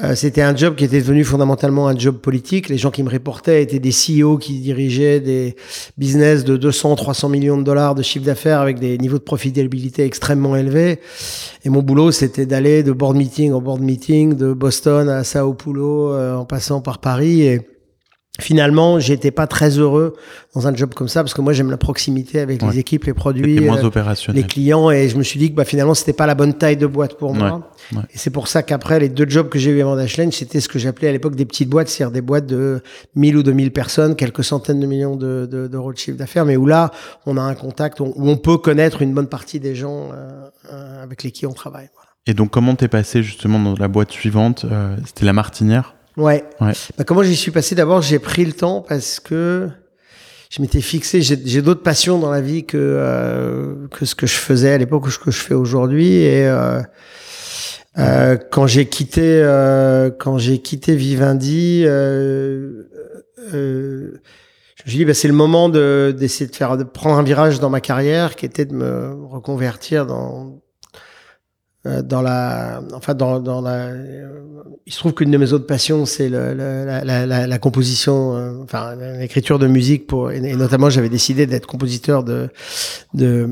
euh, 0.04 0.14
c'était 0.14 0.42
un 0.42 0.54
job 0.54 0.76
qui 0.76 0.84
était 0.84 1.00
devenu 1.00 1.24
fondamentalement 1.24 1.88
un 1.88 1.98
job 1.98 2.18
politique. 2.18 2.68
Les 2.68 2.78
gens 2.78 2.92
qui 2.92 3.02
me 3.02 3.10
reportaient 3.10 3.64
étaient 3.64 3.80
des 3.80 3.92
CEO 3.92 4.38
qui 4.38 4.60
dirigeaient 4.60 5.22
des 5.22 5.56
business 5.98 6.44
de 6.44 6.58
200, 6.58 6.98
300 6.98 7.30
millions 7.30 7.58
de 7.58 7.64
dollars 7.64 7.96
de 7.96 8.02
chiffre 8.02 8.26
d'affaires 8.26 8.60
avec 8.60 8.78
des 8.78 8.98
niveaux 8.98 9.20
de 9.20 9.24
profitabilité 9.24 10.04
extrêmement 10.04 10.58
élevés. 10.58 11.00
Et 11.64 11.70
mon 11.70 11.82
boulot, 11.82 12.12
c'était 12.12 12.46
d'aller 12.46 12.84
de 12.84 12.92
board 12.92 13.16
meeting 13.16 13.54
en 13.54 13.62
board 13.62 13.80
meeting, 13.80 14.36
de 14.36 14.52
Boston 14.52 15.08
à 15.08 15.24
Sao 15.24 15.54
Paulo, 15.54 16.12
euh, 16.12 16.36
en 16.36 16.44
passant 16.44 16.82
par 16.82 17.00
Paris. 17.00 17.44
Et 17.44 17.62
finalement, 18.40 19.00
j'étais 19.00 19.32
pas 19.32 19.48
très 19.48 19.78
heureux 19.78 20.16
dans 20.54 20.68
un 20.68 20.76
job 20.76 20.94
comme 20.94 21.08
ça 21.08 21.24
parce 21.24 21.34
que 21.34 21.42
moi 21.42 21.54
j'aime 21.54 21.72
la 21.72 21.78
proximité 21.78 22.40
avec 22.40 22.62
ouais. 22.62 22.72
les 22.72 22.80
équipes, 22.80 23.06
les 23.06 23.14
produits, 23.14 23.60
moins 23.62 23.78
euh, 23.78 24.14
les 24.34 24.44
clients 24.44 24.92
et 24.92 25.10
je 25.10 25.18
me 25.18 25.24
suis 25.24 25.40
dit 25.40 25.52
que 25.52 25.56
bah, 25.56 25.66
finalement 25.66 25.94
c'était 25.94 26.14
pas 26.14 26.26
la 26.26 26.36
bonne 26.36 26.54
taille 26.54 26.78
de 26.78 26.88
boîte 26.88 27.18
pour 27.18 27.34
moi. 27.34 27.70
Ouais. 27.94 28.02
Et 28.14 28.18
c'est 28.18 28.30
pour 28.30 28.48
ça 28.48 28.64
qu'après 28.64 29.00
les 29.00 29.10
deux 29.10 29.28
jobs 29.28 29.50
que 29.50 29.60
j'ai 29.60 29.72
eu 29.72 29.82
avant 29.82 29.96
Dashlane, 29.96 30.32
c'était 30.32 30.60
ce 30.60 30.68
que 30.68 30.80
j'appelais 30.80 31.10
à 31.10 31.12
l'époque 31.12 31.36
des 31.36 31.46
petites 31.46 31.70
boîtes, 31.70 31.88
c'est-à-dire 31.88 32.14
des 32.14 32.22
boîtes 32.22 32.46
de 32.46 32.82
1000 33.16 33.38
ou 33.38 33.44
2000 33.44 33.72
personnes, 33.72 34.16
quelques 34.16 34.44
centaines 34.44 34.80
de 34.80 34.88
millions 34.88 35.16
d'euros 35.16 35.48
de, 35.48 35.94
de, 35.94 35.98
chiffre 35.98 36.18
d'affaires, 36.18 36.46
mais 36.46 36.58
où 36.58 36.66
là 36.66 36.92
on 37.26 37.38
a 37.38 37.42
un 37.42 37.56
contact 37.56 38.00
où 38.00 38.14
on 38.18 38.38
peut 38.38 38.58
connaître 38.58 39.02
une 39.02 39.14
bonne 39.14 39.28
partie 39.28 39.60
des 39.60 39.76
gens 39.76 40.10
euh, 40.14 40.50
euh, 40.72 41.04
avec 41.04 41.24
lesquels 41.24 41.50
on 41.50 41.54
travaille. 41.54 41.90
Voilà. 41.94 42.10
Et 42.28 42.34
donc 42.34 42.52
comment 42.52 42.76
t'es 42.76 42.88
passé 42.88 43.24
justement 43.24 43.60
dans 43.60 43.76
la 43.76 43.88
boîte 43.88 44.12
suivante 44.12 44.66
euh, 44.66 44.96
C'était 45.06 45.26
la 45.26 45.34
Martinière? 45.34 45.95
Ouais. 46.18 46.44
ouais. 46.62 46.74
Bah, 46.98 47.04
comment 47.04 47.24
j'y 47.24 47.36
suis 47.36 47.52
passé? 47.52 47.76
D'abord, 47.76 48.02
j'ai 48.02 48.20
pris 48.20 48.46
le 48.46 48.54
temps 48.54 48.82
parce 48.82 49.20
que 49.20 49.70
je 50.50 50.62
m'étais 50.62 50.82
fixé. 50.82 51.22
J'ai 51.22 51.62
d'autres 51.62 51.84
passions 51.84 52.20
dans 52.20 52.32
la 52.32 52.42
vie 52.42 52.66
que 52.66 52.78
euh, 52.78 53.88
que 53.92 54.06
ce 54.06 54.16
que 54.16 54.28
je 54.28 54.36
faisais 54.36 54.72
à 54.74 54.78
l'époque 54.78 55.06
ou 55.08 55.12
ce 55.12 55.20
que 55.20 55.32
je 55.32 55.40
fais 55.40 55.54
aujourd'hui. 55.56 56.14
Et 56.20 56.48
euh, 56.48 56.82
euh, 57.98 58.38
quand 58.52 58.68
j'ai 58.68 58.86
quitté 58.88 59.22
euh, 59.24 60.10
quand 60.12 60.38
j'ai 60.38 60.60
quitté 60.60 60.96
Vivendi, 60.96 61.84
euh, 61.86 62.84
euh, 63.54 64.22
je 64.76 64.84
me 64.86 64.90
suis 64.90 64.98
dit 65.00 65.06
bah, 65.06 65.14
c'est 65.14 65.28
le 65.28 65.34
moment 65.34 65.68
de 65.68 66.16
d'essayer 66.18 66.50
de 66.50 66.56
faire 66.56 66.78
de 66.78 66.84
prendre 66.84 67.18
un 67.18 67.24
virage 67.24 67.60
dans 67.60 67.70
ma 67.70 67.82
carrière, 67.82 68.36
qui 68.36 68.46
était 68.46 68.66
de 68.66 68.74
me 68.74 69.14
reconvertir 69.26 70.06
dans 70.06 70.62
dans 71.86 72.22
la, 72.22 72.82
enfin 72.94 73.14
dans, 73.14 73.40
dans 73.40 73.62
la, 73.62 73.92
il 74.88 74.94
se 74.94 75.00
trouve 75.00 75.14
qu'une 75.14 75.32
de 75.32 75.38
mes 75.38 75.54
autres 75.54 75.66
passions 75.66 76.06
c'est 76.06 76.30
le, 76.30 76.54
le, 76.54 76.86
la, 76.86 77.26
la, 77.26 77.48
la, 77.48 77.58
composition, 77.60 78.36
euh, 78.36 78.64
enfin 78.64 78.96
l'écriture 79.20 79.60
de 79.60 79.68
musique 79.68 80.08
pour, 80.08 80.32
et, 80.32 80.40
notamment 80.56 80.90
j'avais 80.90 81.10
décidé 81.10 81.46
d'être 81.46 81.66
compositeur 81.68 82.24
de, 82.24 82.50
de, 83.14 83.50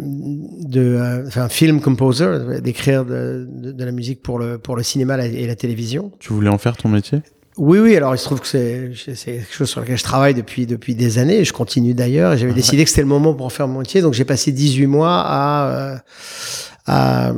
de, 0.62 0.82
euh, 0.82 1.28
enfin 1.28 1.50
film 1.50 1.82
composer, 1.82 2.62
d'écrire 2.62 3.06
de, 3.06 3.48
de, 3.50 3.72
de, 3.72 3.84
la 3.84 3.92
musique 3.92 4.22
pour 4.22 4.40
le 4.40 4.58
pour 4.58 4.76
le 4.76 4.84
cinéma 4.84 5.24
et 5.26 5.48
la 5.48 5.56
télévision. 5.56 6.12
Tu 6.20 6.34
voulais 6.34 6.50
en 6.50 6.58
faire 6.58 6.78
ton 6.78 6.90
métier? 6.90 7.22
Oui, 7.58 7.78
oui. 7.78 7.96
Alors, 7.96 8.16
il 8.16 8.18
se 8.18 8.26
trouve 8.26 8.42
que 8.42 8.48
c'est 8.48 8.92
c'est 8.96 9.34
quelque 9.34 9.54
chose 9.54 9.70
sur 9.70 9.82
lequel 9.82 9.98
je 9.98 10.04
travaille 10.04 10.34
depuis 10.34 10.66
depuis 10.66 10.96
des 10.96 11.20
années. 11.20 11.38
Et 11.38 11.46
je 11.46 11.54
continue 11.54 11.94
d'ailleurs. 11.94 12.36
J'avais 12.36 12.54
décidé 12.54 12.84
que 12.84 12.90
c'était 12.90 13.02
le 13.02 13.08
moment 13.08 13.34
pour 13.34 13.46
en 13.46 13.50
faire 13.50 13.68
mon 13.68 13.80
métier. 13.80 14.02
Donc, 14.02 14.14
j'ai 14.14 14.26
passé 14.26 14.52
18 14.52 14.88
mois 14.88 15.22
à 15.24 16.04
à 16.88 17.34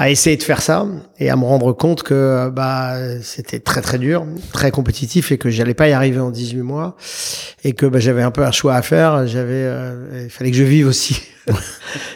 à 0.00 0.08
essayer 0.08 0.38
de 0.38 0.42
faire 0.42 0.62
ça 0.62 0.86
et 1.18 1.28
à 1.28 1.36
me 1.36 1.44
rendre 1.44 1.74
compte 1.74 2.02
que 2.02 2.48
bah 2.48 2.94
c'était 3.20 3.60
très 3.60 3.82
très 3.82 3.98
dur, 3.98 4.24
très 4.50 4.70
compétitif 4.70 5.30
et 5.30 5.36
que 5.36 5.50
j'allais 5.50 5.74
pas 5.74 5.90
y 5.90 5.92
arriver 5.92 6.20
en 6.20 6.30
18 6.30 6.62
mois 6.62 6.96
et 7.64 7.74
que 7.74 7.84
bah, 7.84 7.98
j'avais 7.98 8.22
un 8.22 8.30
peu 8.30 8.42
un 8.42 8.50
choix 8.50 8.76
à 8.76 8.80
faire. 8.80 9.26
J'avais, 9.26 9.52
euh, 9.52 10.22
il 10.24 10.30
fallait 10.30 10.52
que 10.52 10.56
je 10.56 10.64
vive 10.64 10.86
aussi. 10.86 11.20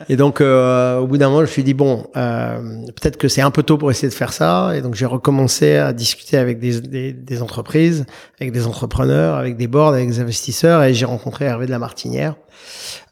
et 0.09 0.17
donc 0.17 0.41
euh, 0.41 0.99
au 0.99 1.07
bout 1.07 1.19
d'un 1.19 1.27
moment, 1.27 1.41
je 1.41 1.43
me 1.43 1.47
suis 1.49 1.63
dit 1.63 1.75
bon, 1.75 2.07
euh, 2.17 2.59
peut-être 2.87 3.19
que 3.19 3.29
c'est 3.29 3.43
un 3.43 3.51
peu 3.51 3.63
tôt 3.63 3.77
pour 3.77 3.91
essayer 3.91 4.09
de 4.09 4.15
faire 4.15 4.33
ça. 4.33 4.73
Et 4.75 4.81
donc 4.81 4.95
j'ai 4.95 5.05
recommencé 5.05 5.77
à 5.77 5.93
discuter 5.93 6.39
avec 6.39 6.59
des, 6.59 6.81
des, 6.81 7.13
des, 7.13 7.43
entreprises, 7.43 8.07
avec 8.41 8.51
des 8.51 8.67
entrepreneurs, 8.67 9.37
avec 9.37 9.59
des 9.59 9.67
boards, 9.67 9.93
avec 9.93 10.09
des 10.09 10.21
investisseurs 10.21 10.83
et 10.85 10.95
j'ai 10.95 11.05
rencontré 11.05 11.45
Hervé 11.45 11.67
de 11.67 11.71
la 11.71 11.79
Martinière 11.79 12.37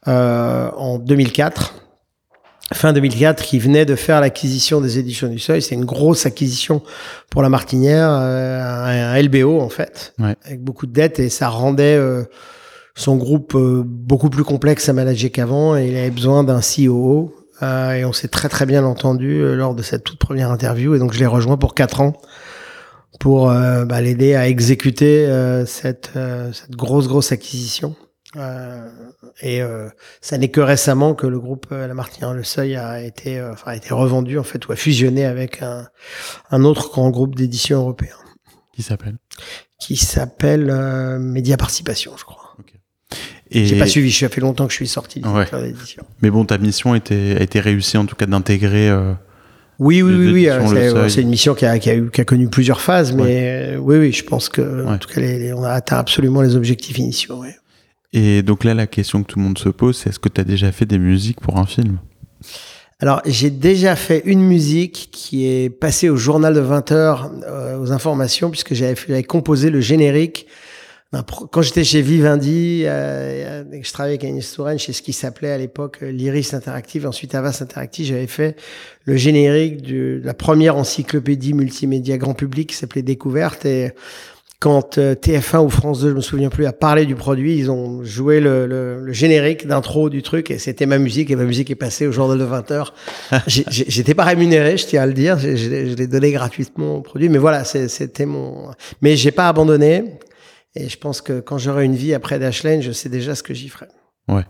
euh, 0.08 0.70
en 0.78 0.98
2004 0.98 1.74
fin 2.74 2.92
2004 2.92 3.42
qui 3.42 3.58
venait 3.58 3.84
de 3.84 3.94
faire 3.94 4.20
l'acquisition 4.20 4.80
des 4.80 4.98
éditions 4.98 5.28
du 5.28 5.38
Seuil. 5.38 5.62
C'est 5.62 5.74
une 5.74 5.84
grosse 5.84 6.26
acquisition 6.26 6.82
pour 7.30 7.42
la 7.42 7.48
Martinière, 7.48 8.10
euh, 8.10 9.14
un, 9.14 9.20
LBO 9.22 9.60
en 9.60 9.68
fait, 9.68 10.14
ouais. 10.18 10.36
avec 10.44 10.62
beaucoup 10.62 10.86
de 10.86 10.92
dettes 10.92 11.18
et 11.18 11.28
ça 11.28 11.48
rendait 11.48 11.96
euh, 11.96 12.24
son 12.94 13.16
groupe 13.16 13.54
euh, 13.54 13.82
beaucoup 13.84 14.30
plus 14.30 14.44
complexe 14.44 14.88
à 14.88 14.92
manager 14.92 15.30
qu'avant 15.30 15.76
et 15.76 15.88
il 15.88 15.96
avait 15.96 16.10
besoin 16.10 16.44
d'un 16.44 16.60
COO. 16.60 17.34
Euh, 17.62 17.92
et 17.92 18.04
on 18.04 18.12
s'est 18.12 18.28
très 18.28 18.48
très 18.48 18.66
bien 18.66 18.84
entendu 18.84 19.40
euh, 19.40 19.54
lors 19.54 19.74
de 19.74 19.82
cette 19.82 20.02
toute 20.02 20.18
première 20.18 20.50
interview 20.50 20.94
et 20.94 20.98
donc 20.98 21.12
je 21.12 21.20
l'ai 21.20 21.26
rejoint 21.26 21.56
pour 21.56 21.74
quatre 21.74 22.00
ans 22.00 22.14
pour 23.20 23.46
bah, 23.46 24.00
l'aider 24.00 24.34
à 24.34 24.48
exécuter 24.48 25.28
cette, 25.64 26.10
cette 26.52 26.72
grosse 26.72 27.06
grosse 27.06 27.30
acquisition. 27.30 27.94
Euh, 28.36 28.88
et 29.42 29.60
euh, 29.60 29.90
ça 30.22 30.38
n'est 30.38 30.48
que 30.48 30.62
récemment 30.62 31.14
que 31.14 31.26
le 31.26 31.38
groupe 31.38 31.66
euh, 31.70 31.86
La 31.86 31.92
Martinière 31.92 32.32
Le 32.32 32.44
Seuil 32.44 32.76
a 32.76 33.02
été, 33.02 33.38
euh, 33.38 33.52
enfin, 33.52 33.72
a 33.72 33.76
été 33.76 33.92
revendu 33.92 34.38
en 34.38 34.42
fait 34.42 34.66
ou 34.66 34.72
a 34.72 34.76
fusionné 34.76 35.26
avec 35.26 35.60
un, 35.60 35.86
un 36.50 36.64
autre 36.64 36.90
grand 36.90 37.10
groupe 37.10 37.34
d'édition 37.34 37.80
européen. 37.80 38.16
Qui 38.74 38.82
s'appelle? 38.82 39.18
Qui 39.78 39.96
s'appelle 39.96 40.70
euh, 40.70 41.18
Média 41.18 41.58
Participation, 41.58 42.12
je 42.16 42.24
crois. 42.24 42.56
Okay. 42.60 42.78
Et 43.50 43.66
j'ai 43.66 43.78
pas 43.78 43.86
suivi. 43.86 44.10
Ça 44.10 44.30
fait 44.30 44.40
longtemps 44.40 44.64
que 44.64 44.72
je 44.72 44.76
suis 44.76 44.88
sorti 44.88 45.20
du 45.20 45.28
ouais. 45.28 45.46
d'édition. 45.52 46.02
Mais 46.22 46.30
bon, 46.30 46.46
ta 46.46 46.56
mission 46.56 46.94
était, 46.94 47.36
a 47.38 47.42
été 47.42 47.60
réussie 47.60 47.98
en 47.98 48.06
tout 48.06 48.16
cas 48.16 48.24
d'intégrer. 48.24 48.90
oui, 49.78 50.00
oui, 50.00 50.14
oui, 50.14 50.48
oui. 50.48 51.10
C'est 51.10 51.20
une 51.20 51.28
mission 51.28 51.54
qui 51.54 51.66
a, 51.66 51.78
qui 51.78 51.90
a, 51.90 51.96
eu, 51.96 52.10
qui 52.10 52.22
a 52.22 52.24
connu 52.24 52.48
plusieurs 52.48 52.80
phases, 52.80 53.12
mais 53.12 53.72
ouais. 53.72 53.76
oui, 53.76 53.98
oui, 53.98 54.12
je 54.12 54.24
pense 54.24 54.48
que 54.48 54.62
ouais. 54.62 54.90
en 54.90 54.96
tout 54.96 55.08
cas, 55.10 55.20
les, 55.20 55.38
les, 55.38 55.52
on 55.52 55.64
a 55.64 55.70
atteint 55.72 55.98
absolument 55.98 56.40
les 56.40 56.56
objectifs 56.56 56.96
initiaux. 56.96 57.40
Ouais. 57.40 57.56
Et 58.12 58.42
donc 58.42 58.64
là, 58.64 58.74
la 58.74 58.86
question 58.86 59.22
que 59.22 59.28
tout 59.28 59.38
le 59.38 59.44
monde 59.44 59.58
se 59.58 59.68
pose, 59.68 59.96
c'est 59.96 60.10
est-ce 60.10 60.18
que 60.18 60.28
tu 60.28 60.40
as 60.40 60.44
déjà 60.44 60.70
fait 60.72 60.86
des 60.86 60.98
musiques 60.98 61.40
pour 61.40 61.58
un 61.58 61.66
film? 61.66 61.98
Alors, 63.00 63.20
j'ai 63.26 63.50
déjà 63.50 63.96
fait 63.96 64.22
une 64.26 64.42
musique 64.42 65.08
qui 65.10 65.46
est 65.46 65.70
passée 65.70 66.08
au 66.08 66.16
journal 66.16 66.54
de 66.54 66.60
20 66.60 66.92
heures 66.92 67.32
euh, 67.48 67.76
aux 67.78 67.90
informations, 67.90 68.50
puisque 68.50 68.74
j'avais 68.74 69.24
composé 69.24 69.70
le 69.70 69.80
générique. 69.80 70.46
Quand 71.50 71.60
j'étais 71.60 71.84
chez 71.84 72.00
Vivendi, 72.00 72.84
euh, 72.86 73.64
je 73.82 73.92
travaillais 73.92 74.14
avec 74.14 74.24
Agnès 74.24 74.50
Touraine 74.50 74.78
chez 74.78 74.94
ce 74.94 75.02
qui 75.02 75.12
s'appelait 75.12 75.50
à 75.50 75.58
l'époque 75.58 75.98
euh, 76.02 76.10
l'Iris 76.10 76.54
Interactive, 76.54 77.06
ensuite 77.06 77.34
Avas 77.34 77.58
Interactive, 77.60 78.06
j'avais 78.06 78.26
fait 78.26 78.56
le 79.04 79.16
générique 79.16 79.82
de 79.82 80.22
la 80.24 80.32
première 80.32 80.76
encyclopédie 80.76 81.52
multimédia 81.52 82.16
grand 82.16 82.32
public 82.32 82.70
qui 82.70 82.76
s'appelait 82.76 83.02
Découverte. 83.02 83.66
Et 83.66 83.90
quand 84.62 84.96
euh, 84.96 85.16
TF1 85.16 85.64
ou 85.64 85.68
France 85.68 86.02
2, 86.02 86.10
je 86.10 86.14
me 86.14 86.20
souviens 86.20 86.48
plus, 86.48 86.66
a 86.66 86.72
parlé 86.72 87.04
du 87.04 87.16
produit, 87.16 87.56
ils 87.58 87.68
ont 87.68 88.04
joué 88.04 88.38
le, 88.38 88.68
le, 88.68 89.00
le 89.00 89.12
générique 89.12 89.66
d'intro 89.66 90.08
du 90.08 90.22
truc 90.22 90.52
et 90.52 90.58
c'était 90.58 90.86
ma 90.86 90.98
musique 90.98 91.32
et 91.32 91.36
ma 91.36 91.42
musique 91.42 91.68
est 91.72 91.74
passée 91.74 92.06
au 92.06 92.12
journal 92.12 92.38
de 92.38 92.44
20 92.44 92.70
heures. 92.70 92.94
J'étais 93.48 94.14
pas 94.14 94.22
rémunéré, 94.22 94.76
je 94.76 94.86
tiens 94.86 95.02
à 95.02 95.06
le 95.06 95.14
dire, 95.14 95.36
je, 95.36 95.56
je, 95.56 95.64
je 95.66 95.94
l'ai 95.96 96.06
donné 96.06 96.30
gratuitement 96.30 96.98
au 96.98 97.00
produit, 97.00 97.28
mais 97.28 97.38
voilà, 97.38 97.64
c'était 97.64 98.24
mon. 98.24 98.70
Mais 99.00 99.16
j'ai 99.16 99.32
pas 99.32 99.48
abandonné 99.48 100.04
et 100.76 100.88
je 100.88 100.96
pense 100.96 101.22
que 101.22 101.40
quand 101.40 101.58
j'aurai 101.58 101.84
une 101.84 101.96
vie 101.96 102.14
après 102.14 102.38
Dashlane, 102.38 102.82
je 102.82 102.92
sais 102.92 103.08
déjà 103.08 103.34
ce 103.34 103.42
que 103.42 103.54
j'y 103.54 103.68
ferai. 103.68 103.86
Ouais, 104.28 104.44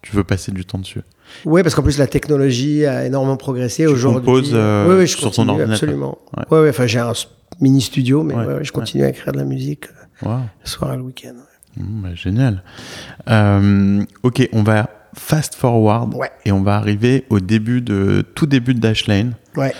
tu 0.00 0.16
veux 0.16 0.24
passer 0.24 0.50
du 0.50 0.64
temps 0.64 0.78
dessus. 0.78 1.02
Oui, 1.44 1.62
parce 1.62 1.74
qu'en 1.74 1.82
plus 1.82 1.98
la 1.98 2.06
technologie 2.06 2.86
a 2.86 3.04
énormément 3.04 3.36
progressé 3.36 3.86
aujourd'hui. 3.86 4.50
Euh, 4.54 4.88
oui, 4.88 4.94
oui, 5.00 5.06
je 5.06 5.14
sur 5.14 5.24
continue, 5.28 5.46
ton 5.46 5.52
ordinateur. 5.52 5.74
absolument. 5.74 6.18
Ouais, 6.50 6.58
ouais, 6.58 6.68
enfin 6.70 6.86
j'ai 6.86 7.00
un 7.00 7.12
mini 7.60 7.80
studio, 7.80 8.22
mais 8.22 8.34
ouais. 8.34 8.44
Ouais, 8.46 8.64
je 8.64 8.72
continue 8.72 9.04
à 9.04 9.08
écrire 9.08 9.32
de 9.32 9.38
la 9.38 9.44
musique 9.44 9.86
euh, 10.24 10.28
wow. 10.28 10.38
le 10.62 10.68
soir 10.68 10.94
et 10.94 10.96
le 10.96 11.02
week-end. 11.02 11.34
Bah, 11.76 12.14
génial. 12.14 12.62
Euh, 13.28 14.02
ok, 14.22 14.48
on 14.52 14.62
va 14.62 14.90
fast 15.14 15.54
forward 15.54 16.14
et 16.44 16.52
on 16.52 16.62
va 16.62 16.76
arriver 16.76 17.24
au 17.30 17.40
début 17.40 17.80
de 17.80 18.24
tout 18.34 18.46
début 18.46 18.74
de 18.74 18.80
Dashlane. 18.80 19.34
Ouais. 19.56 19.72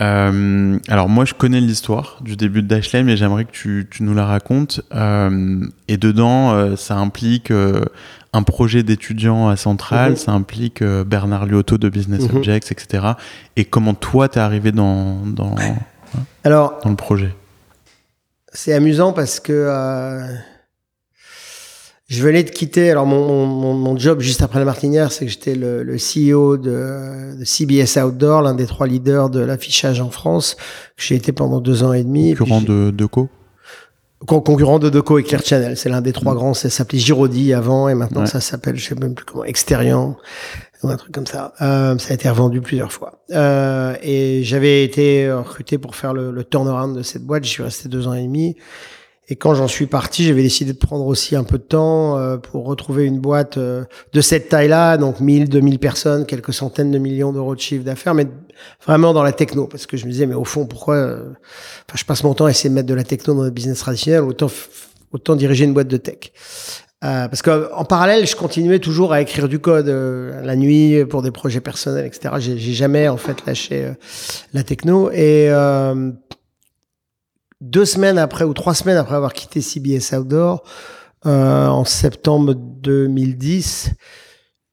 Euh, 0.00 0.78
alors 0.88 1.08
moi 1.08 1.24
je 1.26 1.34
connais 1.34 1.60
l'histoire 1.60 2.18
du 2.22 2.34
début 2.36 2.62
de 2.62 2.66
Dashlane 2.66 3.04
mais 3.04 3.16
j'aimerais 3.16 3.44
que 3.44 3.50
tu, 3.52 3.86
tu 3.90 4.02
nous 4.02 4.14
la 4.14 4.24
racontes. 4.24 4.80
Euh, 4.94 5.64
et 5.88 5.96
dedans 5.98 6.52
euh, 6.52 6.76
ça 6.76 6.96
implique 6.96 7.52
un 8.32 8.42
projet 8.42 8.82
d'étudiant 8.82 9.48
à 9.48 9.56
Centrale, 9.56 10.12
Mhm. 10.12 10.16
ça 10.16 10.32
implique 10.32 10.82
Bernard 10.82 11.44
Liotto 11.46 11.76
de 11.76 11.88
Business 11.90 12.22
Mhm. 12.28 12.36
Objects, 12.36 12.72
etc. 12.72 13.04
Et 13.56 13.64
comment 13.66 13.92
toi 13.94 14.28
t'es 14.28 14.40
arrivé 14.40 14.72
dans, 14.72 15.18
dans, 15.26 15.54
Alors, 16.44 16.78
dans 16.84 16.90
le 16.90 16.96
projet 16.96 17.34
c'est 18.54 18.74
amusant 18.74 19.14
parce 19.14 19.40
que 19.40 19.52
euh, 19.54 20.26
je 22.08 22.22
venais 22.22 22.42
de 22.44 22.50
quitter. 22.50 22.90
Alors, 22.90 23.06
mon, 23.06 23.26
mon, 23.26 23.46
mon- 23.46 23.74
mon 23.74 23.96
job 23.96 24.20
juste 24.20 24.42
après 24.42 24.58
la 24.58 24.66
Martinière, 24.66 25.10
c'est 25.10 25.24
que 25.24 25.30
j'étais 25.30 25.54
le, 25.54 25.82
le 25.82 25.96
CEO 25.96 26.58
de, 26.58 27.38
de 27.38 27.44
CBS 27.44 27.96
Outdoor, 27.96 28.42
l'un 28.42 28.54
des 28.54 28.66
trois 28.66 28.86
leaders 28.86 29.30
de 29.30 29.40
l'affichage 29.40 30.00
en 30.02 30.10
France. 30.10 30.56
J'ai 30.98 31.14
été 31.14 31.32
pendant 31.32 31.60
deux 31.60 31.82
ans 31.82 31.94
et 31.94 32.04
demi. 32.04 32.34
Concurrent 32.34 32.60
de, 32.60 32.90
de 32.90 33.06
Co 33.06 33.30
Con- 34.26 34.40
concurrent 34.42 34.78
de 34.78 34.88
Deco 34.90 35.18
et 35.18 35.22
Clear 35.24 35.42
Channel. 35.42 35.76
C'est 35.76 35.88
l'un 35.88 36.00
des 36.02 36.12
trois 36.12 36.34
grands. 36.34 36.52
Ça 36.54 36.68
s'appelait 36.70 36.98
Giraudy 36.98 37.54
avant 37.54 37.88
et 37.88 37.94
maintenant 37.94 38.20
Ouais. 38.20 38.26
ça 38.26 38.40
s'appelle, 38.40 38.76
je 38.76 38.86
sais 38.86 38.94
même 38.94 39.14
plus 39.14 39.24
comment, 39.24 39.44
Exterian 39.44 40.16
un 40.90 40.96
truc 40.96 41.12
comme 41.12 41.26
ça. 41.26 41.52
Euh, 41.60 41.96
ça 41.98 42.10
a 42.10 42.14
été 42.14 42.28
revendu 42.28 42.60
plusieurs 42.60 42.92
fois. 42.92 43.22
Euh, 43.30 43.94
et 44.02 44.42
j'avais 44.44 44.84
été 44.84 45.30
recruté 45.32 45.78
pour 45.78 45.94
faire 45.94 46.12
le, 46.12 46.30
le 46.30 46.44
turnaround 46.44 46.96
de 46.96 47.02
cette 47.02 47.24
boîte. 47.24 47.44
J'y 47.44 47.50
suis 47.50 47.62
resté 47.62 47.88
deux 47.88 48.08
ans 48.08 48.14
et 48.14 48.22
demi. 48.22 48.56
Et 49.28 49.36
quand 49.36 49.54
j'en 49.54 49.68
suis 49.68 49.86
parti, 49.86 50.24
j'avais 50.24 50.42
décidé 50.42 50.72
de 50.72 50.78
prendre 50.78 51.06
aussi 51.06 51.36
un 51.36 51.44
peu 51.44 51.56
de 51.56 51.62
temps 51.62 52.18
euh, 52.18 52.38
pour 52.38 52.66
retrouver 52.66 53.04
une 53.04 53.20
boîte 53.20 53.56
euh, 53.56 53.84
de 54.12 54.20
cette 54.20 54.48
taille-là, 54.48 54.96
donc 54.96 55.20
1000, 55.20 55.48
2000 55.48 55.78
personnes, 55.78 56.26
quelques 56.26 56.52
centaines 56.52 56.90
de 56.90 56.98
millions 56.98 57.32
d'euros 57.32 57.54
de 57.54 57.60
chiffre 57.60 57.84
d'affaires, 57.84 58.14
mais 58.14 58.26
vraiment 58.84 59.14
dans 59.14 59.22
la 59.22 59.32
techno, 59.32 59.68
parce 59.68 59.86
que 59.86 59.96
je 59.96 60.06
me 60.06 60.10
disais, 60.10 60.26
mais 60.26 60.34
au 60.34 60.44
fond, 60.44 60.66
pourquoi 60.66 60.96
euh, 60.96 61.30
enfin, 61.88 61.96
je 61.96 62.04
passe 62.04 62.24
mon 62.24 62.34
temps 62.34 62.46
à 62.46 62.50
essayer 62.50 62.68
de 62.68 62.74
mettre 62.74 62.88
de 62.88 62.94
la 62.94 63.04
techno 63.04 63.34
dans 63.34 63.44
le 63.44 63.50
business 63.50 63.78
traditionnel, 63.78 64.22
autant, 64.22 64.50
autant 65.12 65.36
diriger 65.36 65.64
une 65.64 65.72
boîte 65.72 65.88
de 65.88 65.98
tech. 65.98 66.32
Euh, 67.04 67.26
parce 67.26 67.42
que 67.42 67.72
en 67.72 67.84
parallèle, 67.84 68.26
je 68.26 68.36
continuais 68.36 68.78
toujours 68.78 69.12
à 69.12 69.20
écrire 69.20 69.48
du 69.48 69.58
code 69.58 69.88
euh, 69.88 70.40
la 70.42 70.54
nuit 70.54 71.04
pour 71.04 71.22
des 71.22 71.32
projets 71.32 71.60
personnels, 71.60 72.06
etc. 72.06 72.34
J'ai 72.38 72.58
j'ai 72.58 72.72
jamais 72.74 73.08
en 73.08 73.16
fait 73.16 73.44
lâché 73.44 73.84
euh, 73.84 73.92
la 74.52 74.62
techno. 74.62 75.10
Et 75.10 75.48
deux 77.60 77.84
semaines 77.84 78.18
après 78.18 78.44
ou 78.44 78.54
trois 78.54 78.74
semaines 78.74 78.96
après 78.96 79.14
avoir 79.16 79.32
quitté 79.34 79.60
CBS 79.60 80.12
Outdoor, 80.16 80.62
en 81.24 81.84
septembre 81.84 82.54
2010, 82.54 83.90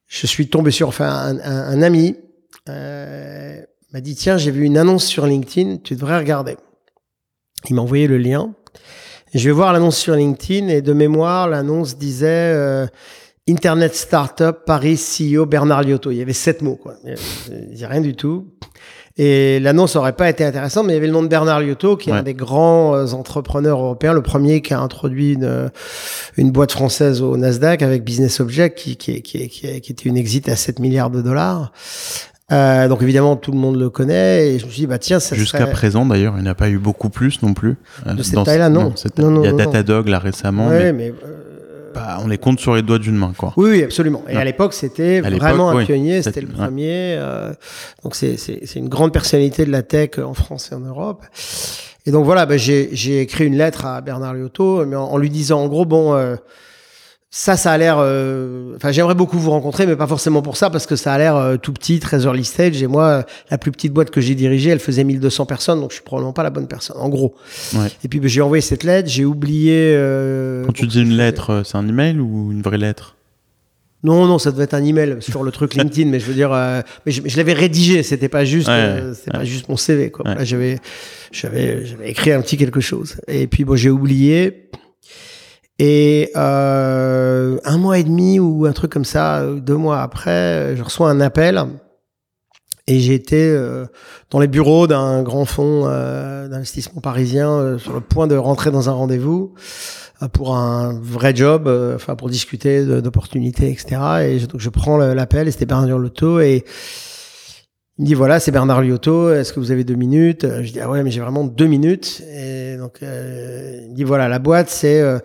je 0.08 0.26
suis 0.26 0.48
tombé 0.48 0.70
sur 0.72 1.00
un, 1.00 1.38
un- 1.38 1.40
un 1.44 1.82
ami 1.82 2.16
m'a 2.66 4.00
dit 4.00 4.14
tiens 4.14 4.36
j'ai 4.38 4.50
vu 4.52 4.64
une 4.64 4.78
annonce 4.78 5.04
sur 5.04 5.26
LinkedIn, 5.26 5.78
tu 5.78 5.94
devrais 5.96 6.18
regarder. 6.18 6.56
Il 7.68 7.74
m'a 7.74 7.82
envoyé 7.82 8.06
le 8.06 8.18
lien. 8.18 8.54
Je 9.34 9.44
vais 9.48 9.52
voir 9.52 9.72
l'annonce 9.72 9.96
sur 9.96 10.14
LinkedIn 10.14 10.68
et 10.68 10.82
de 10.82 10.92
mémoire, 10.92 11.48
l'annonce 11.48 11.96
disait 11.96 12.26
euh, 12.28 12.86
Internet 13.48 13.94
Startup 13.94 14.56
Paris 14.66 14.96
CEO 14.98 15.46
Bernard 15.46 15.82
Liotto. 15.84 16.10
Il 16.10 16.16
y 16.18 16.22
avait 16.22 16.32
sept 16.32 16.62
mots, 16.62 16.76
quoi. 16.80 16.94
Il 17.04 17.74
n'y 17.74 17.84
avait 17.84 17.92
rien 17.92 18.00
du 18.00 18.14
tout. 18.16 18.48
Et 19.16 19.60
l'annonce 19.60 19.96
n'aurait 19.96 20.14
pas 20.14 20.30
été 20.30 20.44
intéressante, 20.44 20.86
mais 20.86 20.92
il 20.94 20.96
y 20.96 20.98
avait 20.98 21.06
le 21.08 21.12
nom 21.12 21.22
de 21.22 21.28
Bernard 21.28 21.60
Liotto, 21.60 21.96
qui 21.96 22.08
est 22.10 22.12
Ouais. 22.12 22.18
un 22.20 22.22
des 22.22 22.32
grands 22.34 22.94
euh, 22.96 23.06
entrepreneurs 23.12 23.78
européens, 23.80 24.12
le 24.14 24.22
premier 24.22 24.62
qui 24.62 24.72
a 24.72 24.80
introduit 24.80 25.34
une, 25.34 25.70
une 26.36 26.50
boîte 26.50 26.72
française 26.72 27.20
au 27.20 27.36
Nasdaq 27.36 27.82
avec 27.82 28.02
Business 28.02 28.40
Object, 28.40 28.78
qui, 28.78 28.96
qui, 28.96 29.20
qui, 29.22 29.48
qui, 29.48 29.80
qui 29.80 29.92
était 29.92 30.08
une 30.08 30.16
exit 30.16 30.48
à 30.48 30.56
7 30.56 30.78
milliards 30.78 31.10
de 31.10 31.22
dollars. 31.22 31.72
Euh, 32.52 32.88
donc 32.88 33.02
évidemment, 33.02 33.36
tout 33.36 33.52
le 33.52 33.58
monde 33.58 33.76
le 33.78 33.90
connaît. 33.90 34.48
Et 34.48 34.58
je 34.58 34.66
me 34.66 34.70
suis 34.70 34.80
dit, 34.80 34.86
bah 34.86 34.98
tiens, 34.98 35.20
ça 35.20 35.36
Jusqu'à 35.36 35.58
serait... 35.60 35.70
présent, 35.70 36.04
d'ailleurs, 36.04 36.34
il 36.36 36.42
n'y 36.42 36.48
a 36.48 36.54
pas 36.54 36.68
eu 36.68 36.78
beaucoup 36.78 37.08
plus 37.10 37.42
non 37.42 37.54
plus. 37.54 37.76
euh, 38.06 38.14
De 38.14 38.22
cette 38.22 38.42
taille-là, 38.44 38.68
non. 38.68 38.92
cette- 38.96 39.18
Non, 39.18 39.30
non, 39.30 39.42
il 39.42 39.46
y 39.46 39.48
a. 39.48 39.52
Datadog 39.52 40.08
là 40.08 40.18
récemment, 40.18 40.68
Ouais, 40.68 40.92
mais 40.92 41.10
mais... 41.10 41.14
euh, 41.24 41.92
bah, 41.94 42.18
on 42.24 42.28
les 42.28 42.38
compte 42.38 42.58
sur 42.60 42.74
les 42.74 42.82
doigts 42.82 42.98
d'une 42.98 43.16
main, 43.16 43.32
quoi. 43.36 43.52
Oui, 43.56 43.70
oui, 43.70 43.82
absolument. 43.84 44.22
Et 44.28 44.34
Ouais. 44.34 44.40
à 44.40 44.44
l'époque, 44.44 44.74
c'était 44.74 45.20
vraiment 45.20 45.70
un 45.70 45.76
oui. 45.76 45.84
pionnier, 45.86 46.22
c'était 46.22 46.40
le 46.40 46.48
ouais. 46.48 46.54
premier. 46.54 47.14
euh, 47.18 47.52
donc, 48.02 48.14
c'est 48.14 48.36
c'est- 48.36 48.60
c'est 48.66 48.78
une 48.78 48.88
grande 48.88 49.12
personnalité 49.12 49.64
de 49.64 49.70
la 49.70 49.82
tech 49.82 50.10
en 50.24 50.34
France 50.34 50.70
et 50.72 50.74
en 50.74 50.80
Europe. 50.80 51.22
Et 52.06 52.10
donc, 52.12 52.24
voilà, 52.24 52.46
bah, 52.46 52.56
j'ai 52.56 52.88
j'ai 52.92 53.20
écrit 53.20 53.44
une 53.46 53.56
lettre 53.56 53.86
à 53.86 54.00
Bernard 54.00 54.34
Liotto, 54.34 54.86
mais 54.86 54.96
en, 54.96 55.04
en 55.04 55.18
lui 55.18 55.30
disant, 55.30 55.60
en 55.60 55.68
gros, 55.68 55.84
bon, 55.84 56.14
euh, 56.14 56.36
ça, 57.32 57.56
ça 57.56 57.70
a 57.72 57.78
l'air... 57.78 57.96
euh, 58.00 58.74
Enfin, 58.76 58.90
j'aimerais 58.92 59.14
beaucoup 59.14 59.38
vous 59.38 59.50
rencontrer, 59.50 59.86
mais 59.86 59.94
pas 59.96 60.06
forcément 60.06 60.42
pour 60.42 60.56
ça, 60.56 60.68
parce 60.70 60.86
que 60.86 60.96
ça 60.96 61.12
a 61.12 61.18
l'air 61.18 61.36
euh, 61.36 61.56
tout 61.56 61.72
petit, 61.72 62.00
très 62.00 62.24
early 62.24 62.44
stage. 62.44 62.82
Et 62.82 62.86
moi, 62.88 63.04
euh, 63.04 63.22
la 63.50 63.58
plus 63.58 63.70
petite 63.70 63.92
boîte 63.92 64.10
que 64.10 64.20
j'ai 64.20 64.34
dirigée, 64.34 64.70
elle 64.70 64.80
faisait 64.80 65.04
1200 65.04 65.46
personnes, 65.46 65.80
donc 65.80 65.90
je 65.90 65.96
suis 65.96 66.04
probablement 66.04 66.32
pas 66.32 66.42
la 66.42 66.50
bonne 66.50 66.66
personne, 66.66 66.96
en 66.98 67.08
gros. 67.08 67.34
Ouais. 67.74 67.86
Et 68.04 68.08
puis, 68.08 68.18
bah, 68.20 68.26
j'ai 68.28 68.40
envoyé 68.40 68.60
cette 68.60 68.82
lettre, 68.84 69.08
j'ai 69.08 69.24
oublié... 69.24 69.92
euh, 69.94 70.64
Quand 70.66 70.72
tu 70.72 70.86
dis 70.86 71.02
une 71.02 71.16
lettre, 71.16 71.50
euh, 71.50 71.62
c'est 71.64 71.76
un 71.76 71.86
email 71.88 72.18
ou 72.18 72.50
une 72.52 72.62
vraie 72.62 72.78
lettre? 72.78 73.16
Non, 74.02 74.24
non, 74.26 74.38
ça 74.38 74.50
devait 74.50 74.64
être 74.64 74.72
un 74.74 74.82
email 74.82 75.18
sur 75.20 75.42
le 75.42 75.50
truc 75.52 75.74
LinkedIn, 75.76 76.10
mais 76.10 76.18
je 76.20 76.24
veux 76.24 76.34
dire, 76.34 76.52
euh, 76.52 76.80
mais 77.06 77.12
je, 77.12 77.20
je 77.24 77.36
l'avais 77.36 77.52
rédigé, 77.52 78.02
c'était 78.02 78.30
pas 78.30 78.44
juste, 78.44 78.66
Ouais, 78.68 78.74
euh, 78.74 79.14
c'était 79.14 79.30
pas 79.32 79.44
juste 79.44 79.68
mon 79.68 79.76
CV, 79.76 80.10
quoi. 80.10 80.26
Ouais. 80.26 80.34
Là, 80.36 80.44
J'avais, 80.44 80.78
j'avais, 81.32 81.84
j'avais 81.86 82.10
écrit 82.10 82.32
un 82.32 82.40
petit 82.40 82.56
quelque 82.56 82.80
chose. 82.80 83.16
Et 83.28 83.46
puis 83.46 83.64
bon, 83.64 83.76
j'ai 83.76 83.90
oublié. 83.90 84.66
Et 85.82 86.30
euh, 86.36 87.58
un 87.64 87.78
mois 87.78 87.98
et 87.98 88.04
demi 88.04 88.38
ou 88.38 88.66
un 88.66 88.72
truc 88.72 88.92
comme 88.92 89.06
ça, 89.06 89.38
euh, 89.40 89.60
deux 89.60 89.76
mois 89.78 90.02
après, 90.02 90.30
euh, 90.30 90.76
je 90.76 90.82
reçois 90.82 91.08
un 91.08 91.20
appel. 91.22 91.64
Et 92.86 92.98
j'étais 92.98 93.36
euh, 93.50 93.86
dans 94.30 94.40
les 94.40 94.46
bureaux 94.48 94.86
d'un 94.86 95.22
grand 95.22 95.46
fonds 95.46 95.84
euh, 95.86 96.48
d'investissement 96.48 97.00
parisien 97.00 97.48
euh, 97.50 97.78
sur 97.78 97.94
le 97.94 98.00
point 98.00 98.26
de 98.26 98.36
rentrer 98.36 98.70
dans 98.70 98.90
un 98.90 98.92
rendez-vous 98.92 99.54
pour 100.34 100.54
un 100.54 100.92
vrai 101.00 101.34
job, 101.34 101.66
enfin 101.94 102.14
pour 102.14 102.28
discuter 102.28 102.84
d'opportunités, 102.84 103.70
etc. 103.70 104.02
Et 104.24 104.38
je, 104.38 104.44
donc 104.46 104.60
je 104.60 104.68
prends 104.68 104.98
le- 104.98 105.14
l'appel 105.14 105.48
et 105.48 105.50
c'était 105.50 105.64
Bernard 105.64 105.98
Liotto 105.98 106.40
et 106.40 106.66
il 108.00 108.04
me 108.04 108.06
dit 108.06 108.14
voilà 108.14 108.40
c'est 108.40 108.50
Bernard 108.50 108.80
Liotto, 108.80 109.30
est-ce 109.30 109.52
que 109.52 109.60
vous 109.60 109.72
avez 109.72 109.84
deux 109.84 109.94
minutes? 109.94 110.44
Euh, 110.44 110.62
Je 110.62 110.72
dis 110.72 110.80
ah 110.80 110.88
ouais 110.88 111.02
mais 111.02 111.10
j'ai 111.10 111.20
vraiment 111.20 111.44
deux 111.44 111.66
minutes 111.66 112.22
et 112.34 112.78
donc 112.78 113.02
euh, 113.02 113.80
il 113.82 113.90
me 113.90 113.94
dit 113.94 114.04
voilà 114.04 114.26
la 114.26 114.38
boîte 114.38 114.70
c'est 114.70 115.02
euh, 115.02 115.18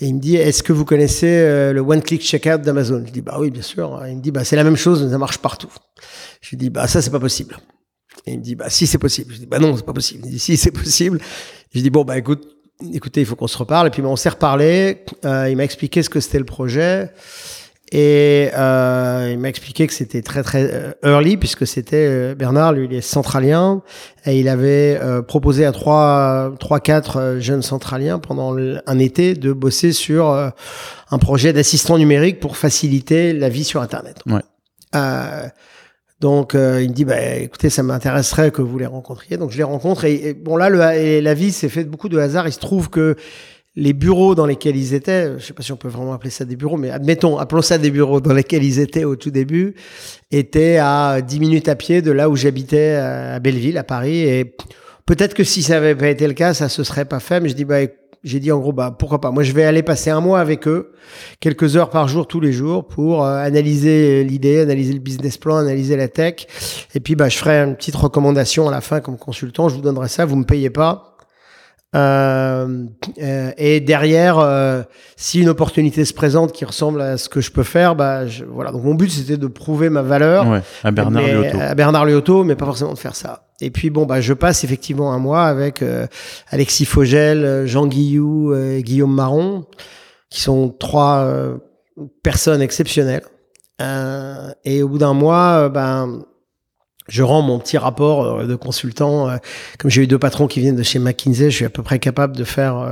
et 0.00 0.06
il 0.06 0.14
me 0.14 0.18
dit 0.18 0.36
est-ce 0.36 0.62
que 0.62 0.72
vous 0.72 0.86
connaissez 0.86 1.70
le 1.70 1.80
one 1.80 2.00
click 2.00 2.22
checkout 2.22 2.62
d'Amazon? 2.62 3.04
Je 3.06 3.12
dis 3.12 3.20
bah 3.20 3.36
oui 3.38 3.50
bien 3.50 3.60
sûr. 3.60 4.02
Il 4.08 4.16
me 4.16 4.22
dit 4.22 4.30
bah 4.30 4.42
c'est 4.42 4.56
la 4.56 4.64
même 4.64 4.76
chose 4.76 5.04
mais 5.04 5.10
ça 5.10 5.18
marche 5.18 5.36
partout. 5.36 5.68
Je 6.40 6.48
lui 6.48 6.56
dis 6.56 6.70
bah 6.70 6.86
ça 6.86 7.02
c'est 7.02 7.10
pas 7.10 7.20
possible. 7.20 7.58
Et 8.24 8.32
il 8.32 8.38
me 8.38 8.42
dit 8.42 8.54
bah 8.54 8.70
si 8.70 8.86
c'est 8.86 8.96
possible. 8.96 9.34
Je 9.34 9.40
dis 9.40 9.46
bah 9.46 9.58
non 9.58 9.76
c'est 9.76 9.84
pas 9.84 9.92
possible. 9.92 10.22
Il 10.24 10.28
me 10.28 10.32
dit 10.32 10.38
si 10.38 10.56
c'est 10.56 10.70
possible. 10.70 11.20
Je 11.74 11.80
dis 11.82 11.90
bon 11.90 12.04
bah 12.04 12.16
écoute 12.16 12.42
écoutez 12.94 13.20
il 13.20 13.26
faut 13.26 13.36
qu'on 13.36 13.48
se 13.48 13.58
reparle 13.58 13.88
et 13.88 13.90
puis 13.90 14.00
bah, 14.00 14.08
on 14.08 14.16
s'est 14.16 14.30
reparlé. 14.30 15.04
Il 15.24 15.56
m'a 15.58 15.64
expliqué 15.64 16.02
ce 16.02 16.08
que 16.08 16.20
c'était 16.20 16.38
le 16.38 16.46
projet 16.46 17.10
et 17.90 18.50
euh, 18.56 19.28
il 19.32 19.38
m'a 19.38 19.48
expliqué 19.48 19.86
que 19.86 19.92
c'était 19.92 20.20
très 20.22 20.42
très 20.42 20.70
euh, 20.72 20.92
early 21.02 21.36
puisque 21.36 21.66
c'était 21.66 22.06
euh, 22.06 22.34
Bernard 22.34 22.72
lui 22.72 22.86
il 22.86 22.94
est 22.94 23.00
centralien 23.00 23.82
et 24.26 24.38
il 24.38 24.48
avait 24.48 24.98
euh, 25.00 25.22
proposé 25.22 25.64
à 25.64 25.72
trois 25.72 26.52
trois 26.60 26.80
quatre 26.80 27.36
jeunes 27.38 27.62
centraliens 27.62 28.18
pendant 28.18 28.54
un 28.56 28.98
été 28.98 29.34
de 29.34 29.52
bosser 29.52 29.92
sur 29.92 30.30
un 30.30 31.18
projet 31.18 31.52
d'assistant 31.52 31.96
numérique 31.96 32.40
pour 32.40 32.56
faciliter 32.56 33.32
la 33.32 33.48
vie 33.48 33.64
sur 33.64 33.80
internet. 33.80 34.18
Ouais. 34.26 34.42
Euh, 34.94 35.48
donc 36.20 36.54
euh, 36.54 36.82
il 36.82 36.90
me 36.90 36.94
dit 36.94 37.04
bah 37.04 37.20
écoutez 37.20 37.70
ça 37.70 37.82
m'intéresserait 37.82 38.50
que 38.50 38.62
vous 38.62 38.78
les 38.78 38.86
rencontriez 38.86 39.36
donc 39.36 39.52
je 39.52 39.56
les 39.56 39.62
rencontre 39.62 40.04
et, 40.04 40.14
et 40.28 40.34
bon 40.34 40.56
là 40.56 40.68
le, 40.68 40.80
et 40.98 41.20
la 41.20 41.34
vie 41.34 41.52
s'est 41.52 41.68
fait 41.68 41.84
de 41.84 41.88
beaucoup 41.88 42.08
de 42.08 42.18
hasard 42.18 42.48
il 42.48 42.52
se 42.52 42.58
trouve 42.58 42.90
que 42.90 43.14
les 43.78 43.92
bureaux 43.92 44.34
dans 44.34 44.44
lesquels 44.44 44.76
ils 44.76 44.92
étaient, 44.92 45.38
je 45.38 45.44
sais 45.44 45.52
pas 45.52 45.62
si 45.62 45.70
on 45.70 45.76
peut 45.76 45.88
vraiment 45.88 46.12
appeler 46.12 46.30
ça 46.30 46.44
des 46.44 46.56
bureaux, 46.56 46.76
mais 46.76 46.90
admettons, 46.90 47.38
appelons 47.38 47.62
ça 47.62 47.78
des 47.78 47.92
bureaux 47.92 48.20
dans 48.20 48.34
lesquels 48.34 48.64
ils 48.64 48.80
étaient 48.80 49.04
au 49.04 49.14
tout 49.14 49.30
début, 49.30 49.76
étaient 50.32 50.78
à 50.78 51.20
10 51.20 51.38
minutes 51.38 51.68
à 51.68 51.76
pied 51.76 52.02
de 52.02 52.10
là 52.10 52.28
où 52.28 52.34
j'habitais 52.34 52.96
à 52.96 53.38
Belleville, 53.38 53.78
à 53.78 53.84
Paris. 53.84 54.22
Et 54.22 54.56
peut-être 55.06 55.32
que 55.32 55.44
si 55.44 55.62
ça 55.62 55.76
avait 55.76 55.94
pas 55.94 56.08
été 56.08 56.26
le 56.26 56.34
cas, 56.34 56.54
ça 56.54 56.68
se 56.68 56.82
serait 56.82 57.04
pas 57.04 57.20
fait. 57.20 57.38
Mais 57.38 57.48
je 57.48 57.54
dis, 57.54 57.64
bah, 57.64 57.78
j'ai 58.24 58.40
dit 58.40 58.50
en 58.50 58.58
gros, 58.58 58.72
bah, 58.72 58.96
pourquoi 58.98 59.20
pas. 59.20 59.30
Moi, 59.30 59.44
je 59.44 59.52
vais 59.52 59.62
aller 59.62 59.84
passer 59.84 60.10
un 60.10 60.20
mois 60.20 60.40
avec 60.40 60.66
eux, 60.66 60.90
quelques 61.38 61.76
heures 61.76 61.90
par 61.90 62.08
jour, 62.08 62.26
tous 62.26 62.40
les 62.40 62.52
jours, 62.52 62.84
pour 62.84 63.24
euh, 63.24 63.36
analyser 63.36 64.24
l'idée, 64.24 64.58
analyser 64.58 64.92
le 64.92 64.98
business 64.98 65.36
plan, 65.36 65.56
analyser 65.56 65.96
la 65.96 66.08
tech. 66.08 66.48
Et 66.96 67.00
puis, 67.00 67.14
bah, 67.14 67.28
je 67.28 67.38
ferai 67.38 67.58
une 67.58 67.76
petite 67.76 67.94
recommandation 67.94 68.66
à 68.66 68.72
la 68.72 68.80
fin 68.80 68.98
comme 68.98 69.18
consultant. 69.18 69.68
Je 69.68 69.76
vous 69.76 69.82
donnerai 69.82 70.08
ça. 70.08 70.24
Vous 70.24 70.34
me 70.34 70.44
payez 70.44 70.70
pas. 70.70 71.07
Euh, 71.96 72.84
euh, 73.22 73.50
et 73.56 73.80
derrière, 73.80 74.38
euh, 74.38 74.82
si 75.16 75.40
une 75.40 75.48
opportunité 75.48 76.04
se 76.04 76.12
présente 76.12 76.52
qui 76.52 76.66
ressemble 76.66 77.00
à 77.00 77.16
ce 77.16 77.30
que 77.30 77.40
je 77.40 77.50
peux 77.50 77.62
faire, 77.62 77.96
bah 77.96 78.26
je, 78.26 78.44
voilà. 78.44 78.72
Donc 78.72 78.84
mon 78.84 78.94
but 78.94 79.10
c'était 79.10 79.38
de 79.38 79.46
prouver 79.46 79.88
ma 79.88 80.02
valeur 80.02 80.46
Ouais, 80.46 80.60
à 80.84 80.90
Bernard 80.90 81.22
mais- 81.22 81.32
Liotto. 81.32 81.58
à 81.58 81.74
Bernard 81.74 82.04
Liotto, 82.04 82.44
mais 82.44 82.56
pas 82.56 82.66
forcément 82.66 82.92
de 82.92 82.98
faire 82.98 83.16
ça. 83.16 83.48
Et 83.62 83.70
puis 83.70 83.88
bon 83.88 84.04
bah 84.04 84.20
je 84.20 84.34
passe 84.34 84.64
effectivement 84.64 85.12
un 85.14 85.18
mois 85.18 85.44
avec 85.44 85.80
euh, 85.80 86.06
Alexis 86.50 86.84
Fogel, 86.84 87.42
euh, 87.44 87.66
Jean 87.66 87.86
Guillou, 87.86 88.52
euh, 88.52 88.76
et 88.76 88.82
Guillaume 88.82 89.14
Marron. 89.14 89.64
qui 90.30 90.42
sont 90.42 90.68
trois 90.68 91.26
personnes 92.22 92.60
exceptionnelles. 92.60 93.22
et 93.80 94.82
au 94.82 94.88
bout 94.88 94.98
d'un 94.98 95.14
mois, 95.14 95.70
ben 95.70 96.22
je 97.08 97.22
rends 97.22 97.42
mon 97.42 97.58
petit 97.58 97.78
rapport 97.78 98.44
de 98.46 98.54
consultant. 98.54 99.38
Comme 99.78 99.90
j'ai 99.90 100.02
eu 100.02 100.06
deux 100.06 100.18
patrons 100.18 100.46
qui 100.46 100.60
viennent 100.60 100.76
de 100.76 100.82
chez 100.82 100.98
McKinsey, 100.98 101.50
je 101.50 101.56
suis 101.56 101.64
à 101.64 101.70
peu 101.70 101.82
près 101.82 101.98
capable 101.98 102.36
de 102.36 102.44
faire 102.44 102.86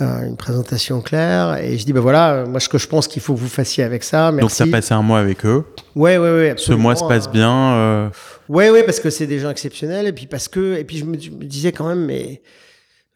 une 0.00 0.36
présentation 0.36 1.00
claire 1.00 1.56
et 1.56 1.76
je 1.76 1.84
dis 1.84 1.92
ben 1.92 2.00
voilà 2.00 2.32
euh, 2.32 2.46
moi 2.46 2.60
ce 2.60 2.68
que 2.68 2.78
je 2.78 2.86
pense 2.86 3.08
qu'il 3.08 3.20
faut 3.20 3.34
que 3.34 3.40
vous 3.40 3.48
fassiez 3.48 3.82
avec 3.82 4.04
ça 4.04 4.30
merci. 4.30 4.42
donc 4.42 4.50
ça 4.52 4.66
passé 4.66 4.94
un 4.94 5.02
mois 5.02 5.18
avec 5.18 5.44
eux 5.44 5.64
ouais 5.96 6.18
ouais 6.18 6.30
ouais 6.30 6.54
ce 6.56 6.72
mois 6.72 6.94
se 6.94 7.02
passe 7.04 7.28
bien 7.28 7.72
euh... 7.74 8.08
ouais 8.48 8.70
ouais 8.70 8.84
parce 8.84 9.00
que 9.00 9.10
c'est 9.10 9.26
des 9.26 9.40
gens 9.40 9.50
exceptionnels 9.50 10.06
et 10.06 10.12
puis 10.12 10.26
parce 10.26 10.46
que 10.46 10.76
et 10.76 10.84
puis 10.84 10.98
je 10.98 11.04
me, 11.04 11.16
disais 11.16 11.72
quand 11.72 11.88
même 11.88 12.04
mais 12.04 12.42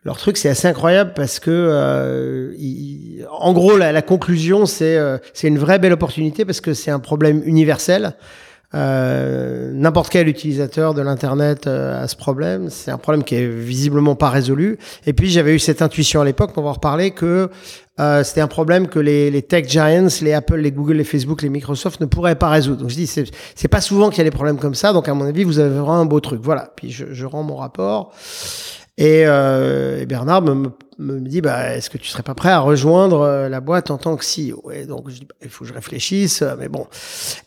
leur 0.04 0.16
truc 0.16 0.36
c'est 0.36 0.48
assez 0.48 0.66
incroyable 0.66 1.12
parce 1.14 1.38
que 1.38 1.50
euh, 1.52 2.52
en 3.30 3.52
gros 3.52 3.76
la, 3.76 3.92
la 3.92 4.02
conclusion 4.02 4.66
c'est 4.66 4.96
euh, 4.96 5.18
c'est 5.34 5.46
une 5.46 5.58
vraie 5.58 5.78
belle 5.78 5.92
opportunité 5.92 6.44
parce 6.44 6.60
que 6.60 6.74
c'est 6.74 6.90
un 6.90 7.00
problème 7.00 7.42
universel 7.44 8.16
euh, 8.74 9.70
n'importe 9.74 10.10
quel 10.10 10.28
utilisateur 10.28 10.94
de 10.94 11.02
l'internet 11.02 11.66
euh, 11.66 12.02
a 12.02 12.08
ce 12.08 12.16
problème. 12.16 12.70
C'est 12.70 12.90
un 12.90 12.98
problème 12.98 13.24
qui 13.24 13.34
est 13.34 13.46
visiblement 13.46 14.14
pas 14.14 14.30
résolu. 14.30 14.78
Et 15.06 15.12
puis 15.12 15.30
j'avais 15.30 15.54
eu 15.54 15.58
cette 15.58 15.82
intuition 15.82 16.20
à 16.20 16.24
l'époque, 16.24 16.52
on 16.56 16.62
va 16.62 16.70
en 16.70 16.72
reparler, 16.72 17.10
que 17.10 17.50
euh, 18.00 18.24
c'était 18.24 18.40
un 18.40 18.48
problème 18.48 18.88
que 18.88 18.98
les, 18.98 19.30
les, 19.30 19.42
tech 19.42 19.68
giants, 19.68 20.08
les 20.22 20.32
Apple, 20.32 20.56
les 20.56 20.72
Google, 20.72 20.94
les 20.94 21.04
Facebook, 21.04 21.42
les 21.42 21.50
Microsoft 21.50 22.00
ne 22.00 22.06
pourraient 22.06 22.36
pas 22.36 22.48
résoudre. 22.48 22.80
Donc 22.80 22.90
je 22.90 22.96
dis, 22.96 23.06
c'est 23.06 23.68
pas 23.68 23.80
souvent 23.82 24.08
qu'il 24.08 24.18
y 24.18 24.20
a 24.22 24.24
des 24.24 24.30
problèmes 24.30 24.58
comme 24.58 24.74
ça. 24.74 24.92
Donc 24.92 25.08
à 25.08 25.14
mon 25.14 25.26
avis, 25.26 25.44
vous 25.44 25.58
avez 25.58 25.70
vraiment 25.70 26.00
un 26.00 26.06
beau 26.06 26.20
truc. 26.20 26.40
Voilà. 26.42 26.72
Puis 26.74 26.90
je, 26.90 27.06
je 27.12 27.26
rends 27.26 27.42
mon 27.42 27.56
rapport. 27.56 28.12
Et, 28.98 29.24
euh, 29.26 30.04
Bernard 30.06 30.42
me, 30.42 30.68
me, 31.02 31.20
dit, 31.20 31.40
bah, 31.40 31.74
est-ce 31.74 31.90
que 31.90 31.98
tu 31.98 32.08
serais 32.08 32.22
pas 32.22 32.34
prêt 32.34 32.50
à 32.50 32.60
rejoindre 32.60 33.20
euh, 33.20 33.48
la 33.48 33.60
boîte 33.60 33.90
en 33.90 33.98
tant 33.98 34.16
que 34.16 34.24
CEO 34.24 34.70
Et 34.70 34.86
donc 34.86 35.08
je 35.08 35.20
dis, 35.20 35.26
bah, 35.26 35.34
il 35.42 35.50
faut 35.50 35.64
que 35.64 35.68
je 35.68 35.74
réfléchisse, 35.74 36.42
euh, 36.42 36.54
mais 36.58 36.68
bon. 36.68 36.86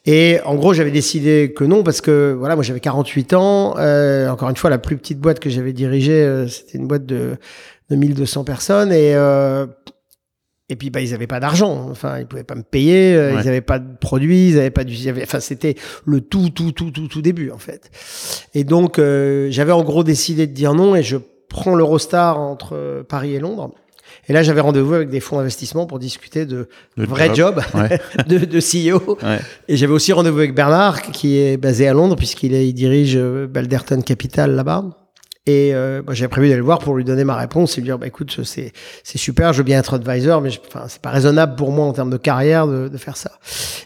Et 0.06 0.40
en 0.46 0.56
gros, 0.56 0.74
j'avais 0.74 0.92
décidé 0.92 1.54
que 1.56 1.64
non 1.64 1.84
parce 1.84 2.02
que 2.02 2.36
voilà, 2.38 2.56
moi 2.56 2.64
j'avais 2.64 2.80
48 2.80 3.34
ans. 3.34 3.76
Euh, 3.78 4.30
encore 4.30 4.50
une 4.50 4.56
fois, 4.56 4.70
la 4.70 4.78
plus 4.78 4.98
petite 4.98 5.20
boîte 5.20 5.40
que 5.40 5.50
j'avais 5.50 5.74
dirigée, 5.74 6.24
euh, 6.24 6.48
c'était 6.48 6.78
une 6.78 6.88
boîte 6.88 7.06
de, 7.06 7.38
de 7.90 7.96
1200 7.96 8.44
personnes 8.44 8.92
et 8.92 9.16
et 10.68 10.76
puis 10.76 10.90
bah 10.90 11.00
ils 11.00 11.14
avaient 11.14 11.28
pas 11.28 11.40
d'argent, 11.40 11.90
enfin 11.92 12.18
ils 12.18 12.26
pouvaient 12.26 12.44
pas 12.44 12.56
me 12.56 12.64
payer, 12.64 13.12
ils 13.14 13.48
avaient 13.48 13.62
pas 13.62 13.78
de 13.78 13.86
produits, 13.98 14.50
ils 14.50 14.58
avaient 14.58 14.72
pas 14.72 14.84
du, 14.84 14.96
enfin 15.22 15.40
c'était 15.40 15.76
le 16.06 16.22
tout 16.22 16.50
tout 16.50 16.72
tout 16.72 16.90
tout 16.90 17.08
tout 17.08 17.22
début 17.22 17.52
en 17.52 17.60
fait. 17.60 17.92
Et 18.56 18.64
donc 18.64 18.98
j'avais 18.98 19.72
en 19.72 19.84
gros 19.84 20.04
décidé 20.04 20.48
de 20.48 20.54
dire 20.54 20.74
non 20.74 20.96
et 20.96 21.04
je 21.04 21.18
prends 21.56 21.76
l'Eurostar 21.76 22.38
entre 22.38 23.04
Paris 23.08 23.34
et 23.34 23.40
Londres. 23.40 23.72
Et 24.28 24.34
là, 24.34 24.44
j'avais 24.44 24.60
rendez-vous 24.60 24.94
avec 24.94 25.10
des 25.10 25.22
fonds 25.22 25.38
d'investissement 25.38 25.86
pour 25.86 26.00
discuter 26.00 26.46
de, 26.46 26.68
vrais 26.98 27.34
jobs 27.34 27.62
de, 28.28 28.40
de, 28.40 28.60
CEO. 28.60 29.18
Et 29.70 29.78
j'avais 29.78 29.94
aussi 29.94 30.12
rendez-vous 30.12 30.40
avec 30.40 30.54
Bernard, 30.54 31.02
qui 31.02 31.38
est 31.38 31.56
basé 31.58 31.88
à 31.88 31.94
Londres, 31.94 32.18
puisqu'il 32.18 32.54
il 32.54 32.74
dirige 32.74 33.16
euh, 33.16 33.48
Balderton 33.48 34.02
Capital 34.02 34.52
là-bas. 34.56 34.84
Et 35.48 35.74
euh, 35.74 36.02
j'avais 36.10 36.28
prévu 36.28 36.48
d'aller 36.48 36.58
le 36.58 36.66
voir 36.66 36.80
pour 36.80 36.96
lui 36.96 37.06
donner 37.06 37.24
ma 37.24 37.36
réponse 37.36 37.78
et 37.78 37.82
lui 37.82 37.86
dire 37.86 38.00
bah 38.00 38.08
écoute 38.08 38.44
c'est 38.44 38.74
c'est 39.04 39.20
super 39.20 39.54
je 39.54 39.60
veux 39.60 39.64
bien 39.64 39.78
être 39.78 39.94
advisor 39.94 40.42
mais 40.42 40.50
enfin 40.68 40.86
c'est 40.88 41.04
pas 41.04 41.12
raisonnable 41.12 41.56
pour 41.56 41.72
moi 41.72 41.86
en 41.86 41.94
termes 41.94 42.10
de 42.10 42.18
carrière 42.18 42.66
de, 42.66 42.88
de 42.88 42.98
faire 42.98 43.16
ça 43.16 43.30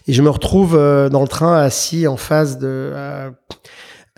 et 0.08 0.14
je 0.14 0.22
me 0.22 0.30
retrouve 0.30 0.74
euh, 0.74 1.10
dans 1.10 1.20
le 1.20 1.28
train 1.28 1.58
assis 1.58 2.06
en 2.06 2.16
face 2.16 2.58
de 2.58 2.66
euh, 2.66 3.28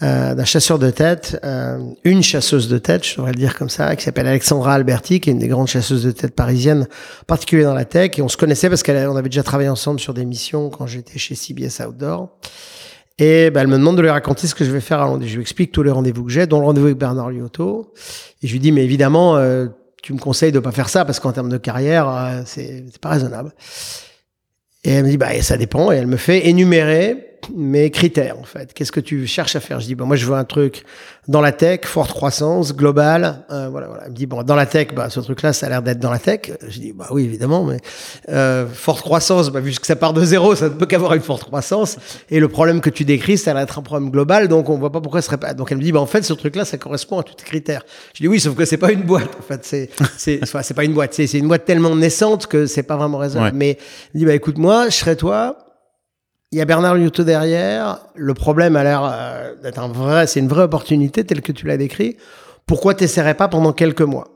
euh, 0.03 0.35
d'un 0.35 0.45
chasseur 0.45 0.81
de 0.81 0.91
tête, 0.91 1.38
euh, 1.45 1.79
une 2.03 2.25
chasseuse 2.25 2.69
de 2.69 2.79
tête, 2.79 3.07
je 3.07 3.17
devrais 3.17 3.31
le 3.31 3.38
dire 3.38 3.57
comme 3.57 3.69
ça, 3.69 3.95
qui 3.95 4.03
s'appelle 4.03 4.27
Alexandra 4.27 4.75
Alberti, 4.75 5.21
qui 5.21 5.31
est 5.31 5.33
une 5.33 5.38
des 5.38 5.47
grandes 5.47 5.69
chasseuses 5.69 6.03
de 6.03 6.11
tête 6.11 6.35
parisiennes, 6.35 6.88
en 7.21 7.25
particulier 7.25 7.62
dans 7.62 7.75
la 7.75 7.85
tech. 7.85 8.19
Et 8.19 8.23
on 8.23 8.29
se 8.29 8.37
connaissait 8.37 8.69
parce 8.69 8.83
qu'on 8.83 9.17
avait 9.17 9.29
déjà 9.29 9.45
travaillé 9.45 9.69
ensemble 9.69 10.01
sur 10.01 10.12
des 10.12 10.25
missions 10.25 10.71
quand 10.71 10.88
j'étais 10.88 11.21
chez 11.21 11.37
CBS 11.37 11.81
Outdoor. 11.87 12.31
Et 13.19 13.51
bah, 13.51 13.61
elle 13.61 13.69
me 13.69 13.79
demande 13.79 13.97
de 13.97 14.03
lui 14.03 14.11
raconter 14.11 14.49
ce 14.49 14.57
que 14.57 14.65
je 14.65 14.73
vais 14.73 14.81
faire 14.81 15.01
à 15.01 15.05
Londres. 15.05 15.25
Je 15.25 15.35
lui 15.37 15.43
explique 15.43 15.71
tous 15.71 15.85
les 15.85 15.93
rendez-vous 15.93 16.25
que 16.25 16.33
j'ai, 16.33 16.49
dont 16.49 16.59
le 16.59 16.67
rendez-vous 16.67 16.87
avec 16.87 16.99
Bernard 16.99 17.31
Liotto. 17.31 17.93
Et 18.43 18.49
je 18.49 18.53
lui 18.53 18.59
dis, 18.59 18.73
mais 18.73 18.83
évidemment, 18.83 19.37
euh, 19.37 19.67
tu 20.03 20.12
me 20.15 20.19
conseilles 20.19 20.51
de 20.51 20.59
pas 20.59 20.73
faire 20.73 20.88
ça 20.88 21.05
parce 21.05 21.21
qu'en 21.21 21.31
termes 21.31 21.51
de 21.51 21.59
carrière, 21.59 22.43
c'est 22.45 22.83
pas 23.01 23.11
raisonnable. 23.11 23.53
Et 24.83 24.91
elle 24.91 25.05
me 25.05 25.11
dit, 25.11 25.17
bah, 25.17 25.41
ça 25.43 25.57
dépend. 25.57 25.93
Et 25.93 25.97
elle 25.97 26.09
me 26.09 26.17
fait 26.17 26.49
énumérer 26.49 27.32
mes 27.55 27.91
critères 27.91 28.39
en 28.39 28.45
fait. 28.45 28.73
Qu'est-ce 28.73 28.93
que 28.93 29.01
tu 29.01 29.27
cherches 29.27 29.57
à 29.57 29.61
faire? 29.61 29.81
Je 29.81 29.87
dis 29.87 29.95
bon 29.95 30.07
moi 30.07 30.17
je 30.17 30.27
veux 30.27 30.35
un 30.35 30.45
truc 30.45 30.85
dans 31.29 31.41
la 31.41 31.53
tech, 31.53 31.81
forte 31.85 32.13
croissance, 32.13 32.75
globale. 32.75 33.45
Euh, 33.51 33.69
voilà 33.71 33.87
voilà. 33.87 34.05
Elle 34.05 34.13
me 34.13 34.17
dit 34.17 34.27
bon 34.27 34.43
dans 34.43 34.55
la 34.55 34.67
tech, 34.67 34.89
bah 34.95 35.11
ce 35.11 35.21
truc-là 35.21 35.53
ça 35.53 35.67
a 35.67 35.69
l'air 35.69 35.83
d'être 35.83 35.99
dans 35.99 36.11
la 36.11 36.19
tech. 36.19 36.53
Je 36.67 36.79
dis 36.79 36.93
bah 36.93 37.07
oui 37.11 37.25
évidemment, 37.25 37.65
mais 37.65 37.79
euh, 38.29 38.67
forte 38.67 39.03
croissance, 39.03 39.51
bah, 39.51 39.61
vu 39.61 39.73
que 39.73 39.87
ça 39.87 39.97
part 39.97 40.13
de 40.13 40.25
zéro, 40.25 40.55
ça 40.55 40.69
ne 40.69 40.75
peut 40.75 40.87
qu'avoir 40.87 41.15
une 41.15 41.23
forte 41.23 41.45
croissance. 41.45 41.97
Et 42.31 42.41
le 42.41 42.49
problème 42.49 42.81
que 42.81 42.91
tu 42.91 43.05
décris, 43.05 43.39
ça 43.39 43.55
va 43.55 43.63
être 43.63 43.79
un 43.79 43.83
problème 43.83 44.11
global, 44.11 44.49
donc 44.49 44.69
on 44.69 44.79
voit 44.79 44.93
pas 44.93 45.01
pourquoi 45.01 45.23
ce 45.23 45.27
serait 45.27 45.39
pas. 45.39 45.55
Donc 45.55 45.71
elle 45.73 45.79
me 45.79 45.83
dit 45.83 45.93
bah 45.93 46.01
en 46.01 46.07
fait 46.07 46.23
ce 46.23 46.33
truc-là 46.33 46.65
ça 46.65 46.79
correspond 46.79 47.19
à 47.19 47.23
tous 47.23 47.35
tes 47.35 47.45
critères. 47.45 47.85
Je 48.15 48.23
dis 48.23 48.29
oui 48.29 48.41
sauf 48.41 48.55
que 48.55 48.65
c'est 48.65 48.77
pas 48.77 48.93
une 48.93 49.03
boîte 49.03 49.37
en 49.39 49.43
fait. 49.43 49.65
C'est 49.65 49.91
c'est 50.17 50.41
c'est 50.45 50.75
pas 50.75 50.85
une 50.85 50.95
boîte. 50.95 51.15
C'est 51.15 51.27
c'est 51.27 51.39
une 51.39 51.49
boîte 51.49 51.65
tellement 51.65 51.95
naissante 51.95 52.47
que 52.47 52.67
c'est 52.67 52.83
pas 52.83 52.97
vraiment 52.97 53.19
raisonnable. 53.19 53.57
Mais 53.57 53.79
elle 54.15 54.21
dit 54.21 54.25
bah 54.25 54.35
écoute 54.35 54.59
moi 54.59 54.89
je 54.89 54.97
serais 54.97 55.17
toi 55.17 55.57
il 56.53 56.59
y 56.59 56.61
a 56.61 56.65
Bernard 56.65 56.95
Liotto 56.95 57.25
derrière. 57.25 57.99
Le 58.15 58.35
problème 58.35 58.77
a 58.77 58.85
l'air 58.85 59.03
euh, 59.05 59.55
d'être 59.62 59.79
un 59.79 59.88
vrai, 59.88 60.27
c'est 60.27 60.41
une 60.41 60.49
vraie 60.49 60.65
opportunité 60.65 61.25
telle 61.25 61.41
que 61.41 61.53
tu 61.53 61.67
l'as 61.67 61.79
décrit. 61.79 62.17
Pourquoi 62.67 62.95
t'essaierais 62.95 63.35
pas 63.35 63.49
pendant 63.49 63.73
quelques 63.73 64.03
mois? 64.03 64.29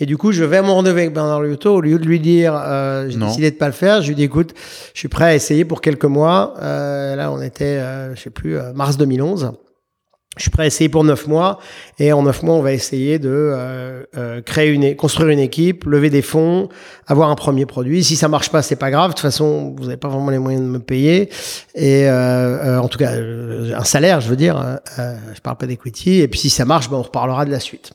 Et 0.00 0.06
du 0.06 0.16
coup, 0.16 0.32
je 0.32 0.42
vais 0.42 0.56
à 0.56 0.62
mon 0.62 0.74
rendez-vous 0.74 0.98
avec 0.98 1.14
Bernard 1.14 1.40
Liotto 1.40 1.72
au 1.72 1.80
lieu 1.80 1.98
de 1.98 2.04
lui 2.04 2.18
dire, 2.18 2.54
euh, 2.56 3.08
j'ai 3.08 3.18
décidé 3.18 3.50
de 3.50 3.56
pas 3.56 3.66
le 3.66 3.72
faire. 3.72 4.02
Je 4.02 4.08
lui 4.08 4.14
dis, 4.16 4.24
écoute, 4.24 4.52
je 4.92 4.98
suis 4.98 5.08
prêt 5.08 5.24
à 5.24 5.34
essayer 5.34 5.64
pour 5.64 5.80
quelques 5.80 6.04
mois. 6.04 6.54
Euh, 6.60 7.14
là, 7.14 7.30
on 7.30 7.40
était, 7.40 7.64
euh, 7.64 8.14
je 8.14 8.20
sais 8.20 8.30
plus, 8.30 8.58
euh, 8.58 8.72
mars 8.72 8.96
2011 8.96 9.52
je 10.36 10.42
suis 10.42 10.50
prêt 10.50 10.64
à 10.64 10.66
essayer 10.66 10.88
pour 10.88 11.04
neuf 11.04 11.26
mois. 11.26 11.58
Et 11.98 12.12
en 12.12 12.22
neuf 12.22 12.42
mois 12.42 12.54
on 12.56 12.62
va 12.62 12.72
essayer 12.72 13.18
de 13.18 13.28
euh, 13.30 14.04
euh, 14.16 14.42
créer 14.42 14.70
une 14.70 14.96
construire 14.96 15.28
une 15.28 15.38
équipe 15.38 15.84
lever 15.84 16.10
des 16.10 16.22
fonds 16.22 16.68
avoir 17.06 17.30
un 17.30 17.34
premier 17.34 17.66
produit. 17.66 18.04
Si 18.04 18.16
ça 18.16 18.28
marche 18.28 18.50
pas 18.50 18.62
c'est 18.62 18.76
pas 18.76 18.90
grave. 18.90 19.10
De 19.10 19.14
toute 19.14 19.22
façon 19.22 19.74
vous 19.76 19.84
n'avez 19.84 19.96
pas 19.96 20.08
vraiment 20.08 20.30
les 20.30 20.38
moyens 20.38 20.64
de 20.64 20.68
me 20.68 20.80
payer. 20.80 21.30
Et 21.74 22.08
euh, 22.08 22.80
en 22.80 22.88
tout 22.88 22.98
cas 22.98 23.12
un 23.12 23.84
salaire 23.84 24.20
je 24.20 24.28
veux 24.28 24.36
dire 24.36 24.78
je 24.96 25.40
parle 25.40 25.56
pas 25.56 25.66
d'equity. 25.66 26.20
Et 26.20 26.28
puis 26.28 26.40
si 26.40 26.50
ça 26.50 26.64
marche 26.64 26.90
ben, 26.90 26.96
on 26.96 27.02
reparlera 27.02 27.44
de 27.44 27.50
la 27.50 27.60
suite 27.60 27.92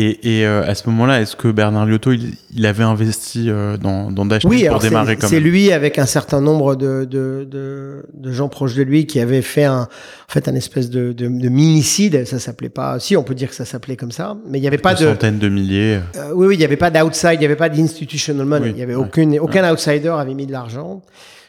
et, 0.00 0.38
et 0.38 0.46
euh, 0.46 0.62
à 0.64 0.76
ce 0.76 0.88
moment-là, 0.90 1.20
est-ce 1.20 1.34
que 1.34 1.48
Bernard 1.48 1.84
Liotto, 1.84 2.12
il, 2.12 2.34
il 2.54 2.66
avait 2.66 2.84
investi 2.84 3.46
euh, 3.48 3.76
dans, 3.76 4.12
dans 4.12 4.24
Dash 4.24 4.44
oui, 4.44 4.64
pour 4.68 4.78
démarrer 4.78 5.16
comme 5.16 5.28
C'est 5.28 5.40
lui 5.40 5.72
avec 5.72 5.98
un 5.98 6.06
certain 6.06 6.40
nombre 6.40 6.76
de, 6.76 7.04
de, 7.04 7.44
de, 7.50 8.06
de, 8.14 8.32
gens 8.32 8.48
proches 8.48 8.76
de 8.76 8.84
lui 8.84 9.06
qui 9.06 9.18
avaient 9.18 9.42
fait 9.42 9.64
un, 9.64 9.82
en 9.82 10.32
fait, 10.32 10.46
un 10.46 10.54
espèce 10.54 10.88
de, 10.88 11.12
de, 11.12 11.26
de 11.26 11.48
minicide. 11.48 12.24
Ça 12.26 12.38
s'appelait 12.38 12.68
pas. 12.68 13.00
Si, 13.00 13.16
on 13.16 13.24
peut 13.24 13.34
dire 13.34 13.48
que 13.48 13.56
ça 13.56 13.64
s'appelait 13.64 13.96
comme 13.96 14.12
ça, 14.12 14.36
mais 14.48 14.58
il 14.58 14.60
n'y 14.60 14.68
avait 14.68 14.78
pas 14.78 14.94
de 14.94 15.04
centaines 15.04 15.40
de 15.40 15.48
milliers. 15.48 15.98
Euh, 16.14 16.30
oui, 16.32 16.46
oui, 16.46 16.54
il 16.54 16.58
n'y 16.58 16.64
avait 16.64 16.76
pas 16.76 16.90
d'outside, 16.90 17.30
il 17.34 17.40
n'y 17.40 17.46
avait 17.46 17.56
pas 17.56 17.68
d'institutional 17.68 18.46
money. 18.46 18.70
il 18.70 18.78
y 18.78 18.82
avait 18.84 18.94
aucune, 18.94 19.36
aucun 19.40 19.68
outsider 19.68 20.14
avait 20.16 20.34
mis 20.34 20.46
de 20.46 20.52
l'argent. 20.52 21.02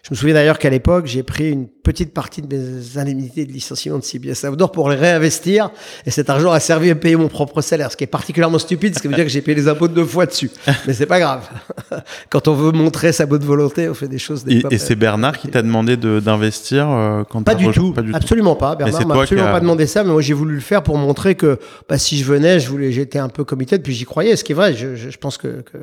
Je 0.03 0.11
me 0.11 0.15
souviens 0.15 0.33
d'ailleurs 0.33 0.59
qu'à 0.59 0.69
l'époque, 0.69 1.05
j'ai 1.07 1.23
pris 1.23 1.49
une 1.49 1.67
petite 1.67 2.13
partie 2.13 2.41
de 2.41 2.55
mes 2.55 2.97
indemnités 2.97 3.45
de 3.45 3.51
licenciement 3.51 3.97
de 3.97 4.03
CBS 4.03 4.45
Outdoor 4.45 4.71
pour 4.71 4.89
les 4.89 4.95
réinvestir. 4.95 5.71
Et 6.05 6.11
cet 6.11 6.29
argent 6.29 6.51
a 6.51 6.59
servi 6.59 6.89
à 6.91 6.95
payer 6.95 7.15
mon 7.15 7.27
propre 7.27 7.61
salaire, 7.61 7.91
ce 7.91 7.97
qui 7.97 8.03
est 8.03 8.07
particulièrement 8.07 8.59
stupide, 8.59 8.95
ce 8.95 9.01
qui 9.01 9.07
veut 9.07 9.15
dire 9.15 9.25
que 9.25 9.31
j'ai 9.31 9.41
payé 9.41 9.55
les 9.55 9.67
impôts 9.67 9.87
deux 9.87 10.05
fois 10.05 10.25
dessus. 10.25 10.51
Mais 10.87 10.93
c'est 10.93 11.05
pas 11.05 11.19
grave. 11.19 11.49
Quand 12.29 12.47
on 12.47 12.53
veut 12.53 12.71
montrer 12.71 13.11
sa 13.11 13.25
bonne 13.25 13.43
volonté, 13.43 13.89
on 13.89 13.93
fait 13.93 14.07
des 14.07 14.19
choses. 14.19 14.43
Des 14.43 14.57
et, 14.57 14.63
et 14.71 14.77
c'est 14.77 14.95
Bernard 14.95 15.39
qui 15.39 15.47
t'a 15.47 15.61
demandé 15.61 15.97
d'investir 15.97 16.89
euh, 16.89 17.23
quand 17.29 17.43
pas, 17.43 17.55
du 17.55 17.69
tout, 17.71 17.93
pas 17.93 18.01
du 18.01 18.13
absolument 18.13 18.55
pas. 18.55 18.75
Bernard 18.75 19.07
m'a 19.07 19.21
absolument 19.21 19.51
pas 19.51 19.59
demandé 19.59 19.87
ça, 19.87 20.03
mais 20.03 20.11
moi 20.11 20.21
j'ai 20.21 20.33
voulu 20.33 20.55
le 20.55 20.61
faire 20.61 20.83
pour 20.83 20.97
montrer 20.97 21.35
que 21.35 21.59
bah, 21.87 21.97
si 21.97 22.17
je 22.17 22.25
venais, 22.25 22.59
je 22.59 22.69
voulais, 22.69 22.91
j'étais 22.91 23.19
un 23.19 23.29
peu 23.29 23.43
comité, 23.43 23.79
puis 23.79 23.93
j'y 23.93 24.05
croyais. 24.05 24.35
Ce 24.35 24.43
qui 24.43 24.51
est 24.51 24.55
vrai, 24.55 24.73
je, 24.73 24.95
je, 24.95 25.09
je 25.09 25.17
pense 25.17 25.37
que, 25.37 25.61
que, 25.61 25.77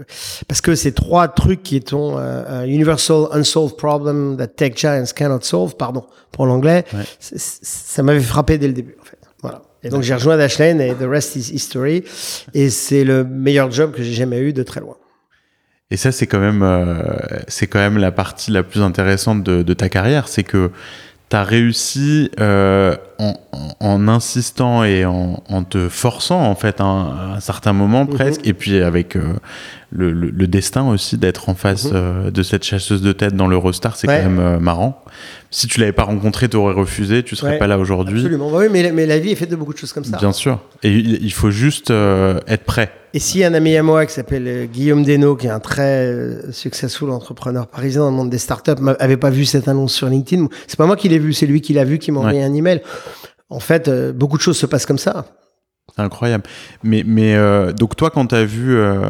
parce 0.49 0.61
que 0.61 0.75
ces 0.75 0.93
trois 0.93 1.29
trucs 1.29 1.63
qui 1.63 1.83
sont 1.87 2.17
euh, 2.19 2.65
universal 2.65 3.27
unsolved 3.33 3.77
problem 3.77 4.16
that 4.37 4.49
tech 4.49 4.77
giants 4.77 5.13
cannot 5.15 5.43
solve, 5.43 5.77
pardon, 5.77 6.05
pour 6.33 6.47
l'anglais, 6.47 6.85
ça 7.21 8.03
m'avait 8.03 8.21
frappé 8.21 8.59
dès 8.59 8.69
le 8.69 8.73
début, 8.73 8.97
en 9.01 9.05
fait. 9.05 9.19
Voilà. 9.43 9.63
Et 9.83 9.89
donc 9.89 10.03
j'ai 10.03 10.15
rejoint 10.15 10.37
Dashlane 10.37 10.81
et 10.81 10.95
the 10.95 11.07
rest 11.09 11.37
is 11.37 11.53
history. 11.53 12.03
Et 12.55 12.71
c'est 12.71 13.05
le 13.05 13.25
meilleur 13.25 13.71
job 13.71 13.93
que 13.93 14.03
j'ai 14.03 14.13
jamais 14.13 14.41
eu 14.41 14.53
de 14.53 14.63
très 14.63 14.81
loin. 14.81 14.97
Et 15.91 15.97
ça, 15.97 16.11
c'est 16.11 16.27
quand 16.27 16.41
même, 16.41 16.63
euh, 16.63 17.03
c'est 17.47 17.69
quand 17.69 17.79
même 17.79 17.99
la 17.99 18.11
partie 18.11 18.51
la 18.51 18.65
plus 18.65 18.83
intéressante 18.83 19.45
de, 19.45 19.63
de 19.63 19.75
ta 19.75 19.89
carrière, 19.89 20.27
c'est 20.27 20.43
que 20.43 20.73
tu 21.29 21.37
as 21.37 21.45
réussi 21.45 22.31
euh, 22.41 22.97
en, 23.19 23.35
en, 23.81 24.09
insistant 24.09 24.85
et 24.85 25.05
en, 25.05 25.43
en, 25.49 25.63
te 25.63 25.89
forçant 25.89 26.41
en 26.41 26.55
fait 26.55 26.81
à 26.81 26.85
un, 26.85 27.41
certain 27.41 27.73
moment 27.73 28.05
mhm. 28.05 28.15
presque, 28.15 28.47
et 28.47 28.53
puis 28.53 28.81
avec 28.81 29.17
euh, 29.17 29.35
le, 29.91 30.13
le, 30.13 30.47
destin 30.47 30.89
aussi 30.89 31.17
d'être 31.17 31.49
en 31.49 31.55
face 31.55 31.91
mhm. 31.93 32.31
de 32.31 32.43
cette 32.43 32.65
chasseuse 32.65 33.03
de 33.03 33.13
tête 33.13 33.35
dans 33.35 33.47
l'Eurostar, 33.47 33.97
c'est 33.97 34.07
quand 34.07 34.13
même 34.13 34.59
marrant. 34.59 35.03
Si 35.51 35.69
tu 35.69 35.81
l'avais 35.81 35.93
pas 35.93 36.03
rencontré, 36.03 36.49
tu 36.49 36.57
aurais 36.57 36.75
refusé, 36.75 37.23
tu 37.23 37.37
serais 37.37 37.59
pas 37.59 37.67
là 37.67 37.79
aujourd'hui. 37.79 38.19
Absolument, 38.19 38.51
oui, 38.53 38.67
mais, 38.71 38.91
mais, 38.93 39.07
la 39.07 39.19
vie 39.19 39.31
est 39.31 39.37
faite 39.37 39.51
de 39.51 39.57
beaucoup 39.57 39.73
de 39.73 39.79
choses 39.79 39.93
comme 39.93 40.05
ça. 40.05 40.19
Bien 40.19 40.33
sûr, 40.33 40.61
et 40.83 40.91
il, 40.91 41.33
faut 41.33 41.51
juste 41.51 41.91
être 41.91 42.65
prêt. 42.65 42.93
Et 43.15 43.21
si 43.21 43.45
un 43.45 43.55
ami 43.55 43.77
à 43.77 43.83
moi 43.83 44.05
qui 44.07 44.13
s'appelle 44.13 44.69
Guillaume 44.71 45.05
Desnaux, 45.05 45.37
qui 45.37 45.47
est 45.47 45.51
un 45.51 45.61
très 45.61 46.37
successful 46.51 47.11
entrepreneur 47.11 47.67
parisien 47.67 48.03
dans 48.03 48.11
le 48.11 48.17
monde 48.17 48.31
des 48.31 48.39
startups, 48.39 48.81
n'avait 48.81 49.17
pas 49.17 49.31
vu 49.31 49.45
cette 49.45 49.69
annonce 49.69 49.95
sur 49.95 50.09
LinkedIn, 50.09 50.49
c'est 50.67 50.77
pas 50.77 50.87
moi 50.87 50.97
qui 50.97 51.09
l'ai 51.09 51.19
vu, 51.19 51.33
c'est 51.33 51.47
lui 51.47 51.61
qui 51.61 51.73
l'a 51.73 51.85
vu, 51.85 51.99
qui 51.99 52.11
m'a 52.13 52.21
envoyé 52.21 52.43
un 52.43 52.53
email. 52.53 52.83
En 53.49 53.61
fait, 53.61 53.89
beaucoup 54.15 54.37
de 54.37 54.43
choses 54.43 54.59
se 54.59 54.67
passent 54.67 54.87
comme 54.87 54.99
ça. 54.99 55.27
Incroyable. 55.99 56.45
Mais, 56.83 57.05
mais 57.07 57.35
euh, 57.35 57.73
donc 57.73 57.97
toi, 57.97 58.11
quand 58.11 58.27
tu 58.27 58.35
as 58.35 58.45
vu 58.45 58.77
euh, 58.77 59.01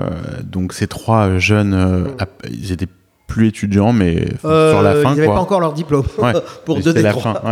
donc 0.45 0.73
ces 0.73 0.87
trois 0.87 1.37
jeunes, 1.39 1.75
euh, 1.75 2.05
ils 2.49 2.71
étaient 2.71 2.87
plus 3.27 3.49
étudiants, 3.49 3.93
mais 3.93 4.25
sur 4.41 4.83
la 4.83 4.95
fin. 4.95 5.13
Ils 5.13 5.17
n'avaient 5.17 5.27
pas 5.27 5.41
encore 5.41 5.61
leur 5.61 5.73
diplôme 5.73 6.05
pour 6.65 6.79
deux 6.79 6.93
des 6.93 7.03
la 7.03 7.11
trois. 7.11 7.43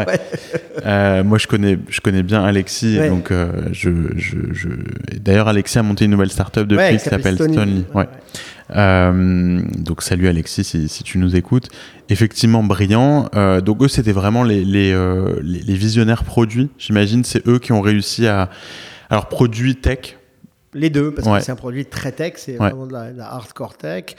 Fin, 0.85 1.23
moi, 1.25 1.39
je 1.39 1.49
connais, 1.49 1.79
je 1.89 2.01
connais 2.01 2.23
bien 2.23 2.45
Alexis, 2.45 2.97
donc 3.09 3.33
je, 3.73 3.91
je, 4.17 4.37
je... 4.53 4.69
d'ailleurs, 5.19 5.49
Alexis 5.49 5.81
a 5.81 5.83
monté 5.83 6.05
une 6.05 6.13
nouvelle 6.13 6.31
startup 6.31 6.69
depuis 6.69 6.97
qui 6.97 7.05
s'appelle 7.05 7.35
Stonely. 7.35 7.87
donc 8.71 10.03
salut 10.03 10.29
Alexis 10.29 10.63
si, 10.63 10.89
si, 10.89 11.03
tu 11.03 11.19
nous 11.19 11.35
écoutes. 11.35 11.69
Effectivement 12.09 12.63
brillant. 12.63 13.29
donc 13.65 13.83
eux 13.83 13.89
c'était 13.89 14.13
vraiment 14.13 14.45
les, 14.45 14.65
les, 14.65 14.97
les 15.43 15.75
visionnaires 15.75 16.23
produits. 16.23 16.71
J'imagine 16.79 17.25
c'est 17.25 17.45
eux 17.49 17.59
qui 17.59 17.73
ont 17.73 17.81
réussi 17.81 18.29
à 18.29 18.49
alors, 19.11 19.29
produit 19.29 19.77
tech 19.77 20.19
Les 20.73 20.91
deux, 20.91 21.13
parce 21.13 21.29
que 21.29 21.45
c'est 21.45 21.53
un 21.53 21.57
produit 21.57 21.87
très 21.87 22.13
tech, 22.13 22.35
c'est 22.37 22.57
vraiment 22.57 22.87
de 22.87 22.93
la, 22.93 23.33
hardcore 23.33 23.77
tech. 23.77 24.17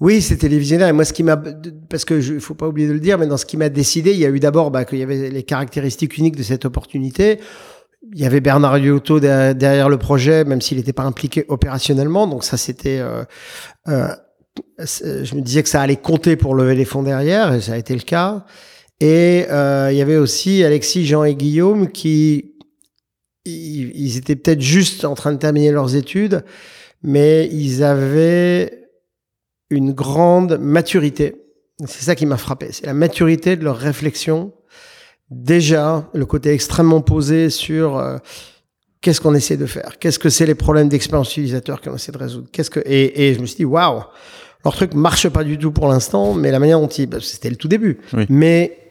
Oui, 0.00 0.20
c'est 0.20 0.36
télévisionnaire. 0.36 0.88
Et 0.88 0.92
moi, 0.92 1.04
ce 1.04 1.12
qui 1.12 1.22
m'a, 1.22 1.40
parce 1.88 2.04
que 2.04 2.20
je, 2.20 2.38
faut 2.38 2.54
pas 2.54 2.68
oublier 2.68 2.88
de 2.88 2.92
le 2.92 3.00
dire, 3.00 3.18
mais 3.18 3.26
dans 3.26 3.36
ce 3.36 3.46
qui 3.46 3.56
m'a 3.56 3.68
décidé, 3.68 4.12
il 4.12 4.18
y 4.18 4.26
a 4.26 4.28
eu 4.28 4.40
d'abord 4.40 4.70
bah, 4.70 4.84
qu'il 4.84 4.98
y 4.98 5.02
avait 5.02 5.30
les 5.30 5.42
caractéristiques 5.42 6.18
uniques 6.18 6.36
de 6.36 6.42
cette 6.42 6.64
opportunité. 6.64 7.40
Il 8.14 8.20
y 8.20 8.26
avait 8.26 8.40
Bernard 8.40 8.78
Liotto 8.78 9.18
derrière 9.20 9.88
le 9.88 9.98
projet, 9.98 10.44
même 10.44 10.60
s'il 10.60 10.78
n'était 10.78 10.92
pas 10.92 11.04
impliqué 11.04 11.44
opérationnellement. 11.48 12.26
Donc 12.26 12.44
ça, 12.44 12.56
c'était, 12.56 12.98
euh, 13.00 13.24
euh, 13.88 14.08
je 14.78 15.34
me 15.34 15.40
disais 15.40 15.62
que 15.62 15.68
ça 15.68 15.80
allait 15.80 15.96
compter 15.96 16.36
pour 16.36 16.54
lever 16.54 16.74
les 16.74 16.84
fonds 16.84 17.02
derrière, 17.02 17.54
et 17.54 17.60
ça 17.60 17.72
a 17.72 17.76
été 17.76 17.94
le 17.94 18.02
cas. 18.02 18.44
Et 19.00 19.46
euh, 19.50 19.88
il 19.90 19.98
y 19.98 20.02
avait 20.02 20.16
aussi 20.16 20.64
Alexis, 20.64 21.06
Jean 21.06 21.24
et 21.24 21.34
Guillaume 21.34 21.88
qui 21.90 22.55
ils, 23.46 24.16
étaient 24.16 24.36
peut-être 24.36 24.60
juste 24.60 25.04
en 25.04 25.14
train 25.14 25.32
de 25.32 25.38
terminer 25.38 25.70
leurs 25.70 25.96
études, 25.96 26.44
mais 27.02 27.48
ils 27.52 27.82
avaient 27.82 28.88
une 29.70 29.92
grande 29.92 30.58
maturité. 30.58 31.36
C'est 31.84 32.04
ça 32.04 32.14
qui 32.14 32.26
m'a 32.26 32.36
frappé, 32.36 32.68
c'est 32.72 32.86
la 32.86 32.94
maturité 32.94 33.56
de 33.56 33.64
leur 33.64 33.76
réflexion. 33.76 34.52
Déjà, 35.30 36.08
le 36.14 36.24
côté 36.24 36.50
extrêmement 36.50 37.00
posé 37.00 37.50
sur 37.50 37.98
euh, 37.98 38.16
qu'est-ce 39.00 39.20
qu'on 39.20 39.34
essaie 39.34 39.56
de 39.56 39.66
faire, 39.66 39.98
qu'est-ce 39.98 40.18
que 40.18 40.30
c'est 40.30 40.46
les 40.46 40.54
problèmes 40.54 40.88
d'expérience 40.88 41.32
utilisateur 41.32 41.80
qu'on 41.80 41.96
essaie 41.96 42.12
de 42.12 42.18
résoudre, 42.18 42.48
qu'est-ce 42.52 42.70
que 42.70 42.80
et, 42.86 43.28
et, 43.28 43.34
je 43.34 43.40
me 43.40 43.46
suis 43.46 43.56
dit 43.56 43.64
waouh, 43.64 44.02
leur 44.64 44.74
truc 44.74 44.94
marche 44.94 45.28
pas 45.28 45.44
du 45.44 45.58
tout 45.58 45.72
pour 45.72 45.88
l'instant, 45.88 46.32
mais 46.32 46.50
la 46.50 46.58
manière 46.58 46.80
dont 46.80 46.86
ils, 46.86 47.06
bah, 47.06 47.18
c'était 47.20 47.50
le 47.50 47.56
tout 47.56 47.68
début, 47.68 47.98
mais 48.28 48.85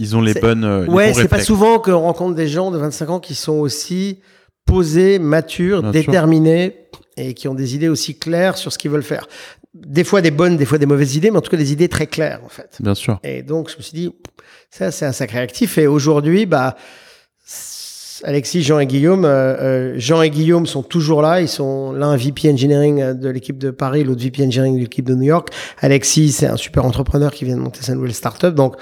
ils 0.00 0.16
ont 0.16 0.22
les 0.22 0.34
bonnes. 0.34 0.64
Euh, 0.64 0.86
ouais, 0.86 1.12
c'est 1.12 1.28
pas 1.28 1.40
souvent 1.40 1.78
qu'on 1.78 2.00
rencontre 2.00 2.34
des 2.34 2.48
gens 2.48 2.70
de 2.70 2.78
25 2.78 3.10
ans 3.10 3.20
qui 3.20 3.34
sont 3.34 3.52
aussi 3.52 4.18
posés, 4.64 5.18
matures, 5.18 5.92
déterminés 5.92 6.88
et 7.16 7.34
qui 7.34 7.48
ont 7.48 7.54
des 7.54 7.74
idées 7.74 7.88
aussi 7.88 8.18
claires 8.18 8.56
sur 8.56 8.72
ce 8.72 8.78
qu'ils 8.78 8.90
veulent 8.90 9.02
faire. 9.02 9.28
Des 9.74 10.02
fois 10.02 10.22
des 10.22 10.30
bonnes, 10.30 10.56
des 10.56 10.64
fois 10.64 10.78
des 10.78 10.86
mauvaises 10.86 11.16
idées, 11.16 11.30
mais 11.30 11.36
en 11.36 11.42
tout 11.42 11.50
cas 11.50 11.58
des 11.58 11.72
idées 11.72 11.88
très 11.88 12.06
claires 12.06 12.40
en 12.44 12.48
fait. 12.48 12.76
Bien 12.80 12.94
sûr. 12.94 13.20
Et 13.22 13.42
donc 13.42 13.70
je 13.70 13.76
me 13.76 13.82
suis 13.82 13.92
dit, 13.92 14.10
ça 14.70 14.90
c'est 14.90 15.04
un 15.04 15.12
sacré 15.12 15.38
actif. 15.38 15.76
Et 15.76 15.86
aujourd'hui, 15.86 16.46
bah 16.46 16.76
Alexis, 18.24 18.62
Jean 18.62 18.78
et 18.78 18.86
Guillaume, 18.86 19.24
euh, 19.24 19.28
euh, 19.28 19.94
Jean 19.96 20.22
et 20.22 20.30
Guillaume 20.30 20.66
sont 20.66 20.82
toujours 20.82 21.20
là. 21.20 21.42
Ils 21.42 21.48
sont 21.48 21.92
l'un 21.92 22.16
VP 22.16 22.50
Engineering 22.50 23.12
de 23.12 23.28
l'équipe 23.28 23.58
de 23.58 23.70
Paris, 23.70 24.04
l'autre 24.04 24.22
VP 24.22 24.46
Engineering 24.46 24.76
de 24.76 24.80
l'équipe 24.80 25.06
de 25.06 25.14
New 25.14 25.24
York. 25.24 25.48
Alexis, 25.80 26.32
c'est 26.32 26.46
un 26.46 26.56
super 26.56 26.86
entrepreneur 26.86 27.32
qui 27.32 27.44
vient 27.44 27.56
de 27.56 27.62
monter 27.62 27.82
sa 27.82 27.94
nouvelle 27.94 28.14
startup. 28.14 28.54
Donc 28.54 28.76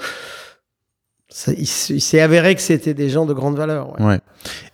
il, 1.57 1.67
s'est 1.67 2.21
avéré 2.21 2.55
que 2.55 2.61
c'était 2.61 2.93
des 2.93 3.09
gens 3.09 3.25
de 3.25 3.33
grande 3.33 3.55
valeur. 3.55 3.99
Ouais. 3.99 4.19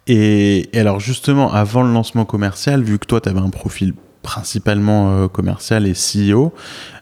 Et, 0.08 0.70
alors 0.74 1.00
justement, 1.00 1.52
avant 1.52 1.84
le 1.84 1.92
lancement 1.92 2.26
commercial, 2.26 2.82
vu 2.84 2.98
que 2.98 3.06
toi, 3.06 3.20
tu 3.20 3.30
avais 3.30 3.40
un 3.40 3.50
profil 3.50 3.94
principalement 4.22 5.12
euh, 5.12 5.28
commercial 5.28 5.86
et 5.86 5.94
CEO, 5.94 6.54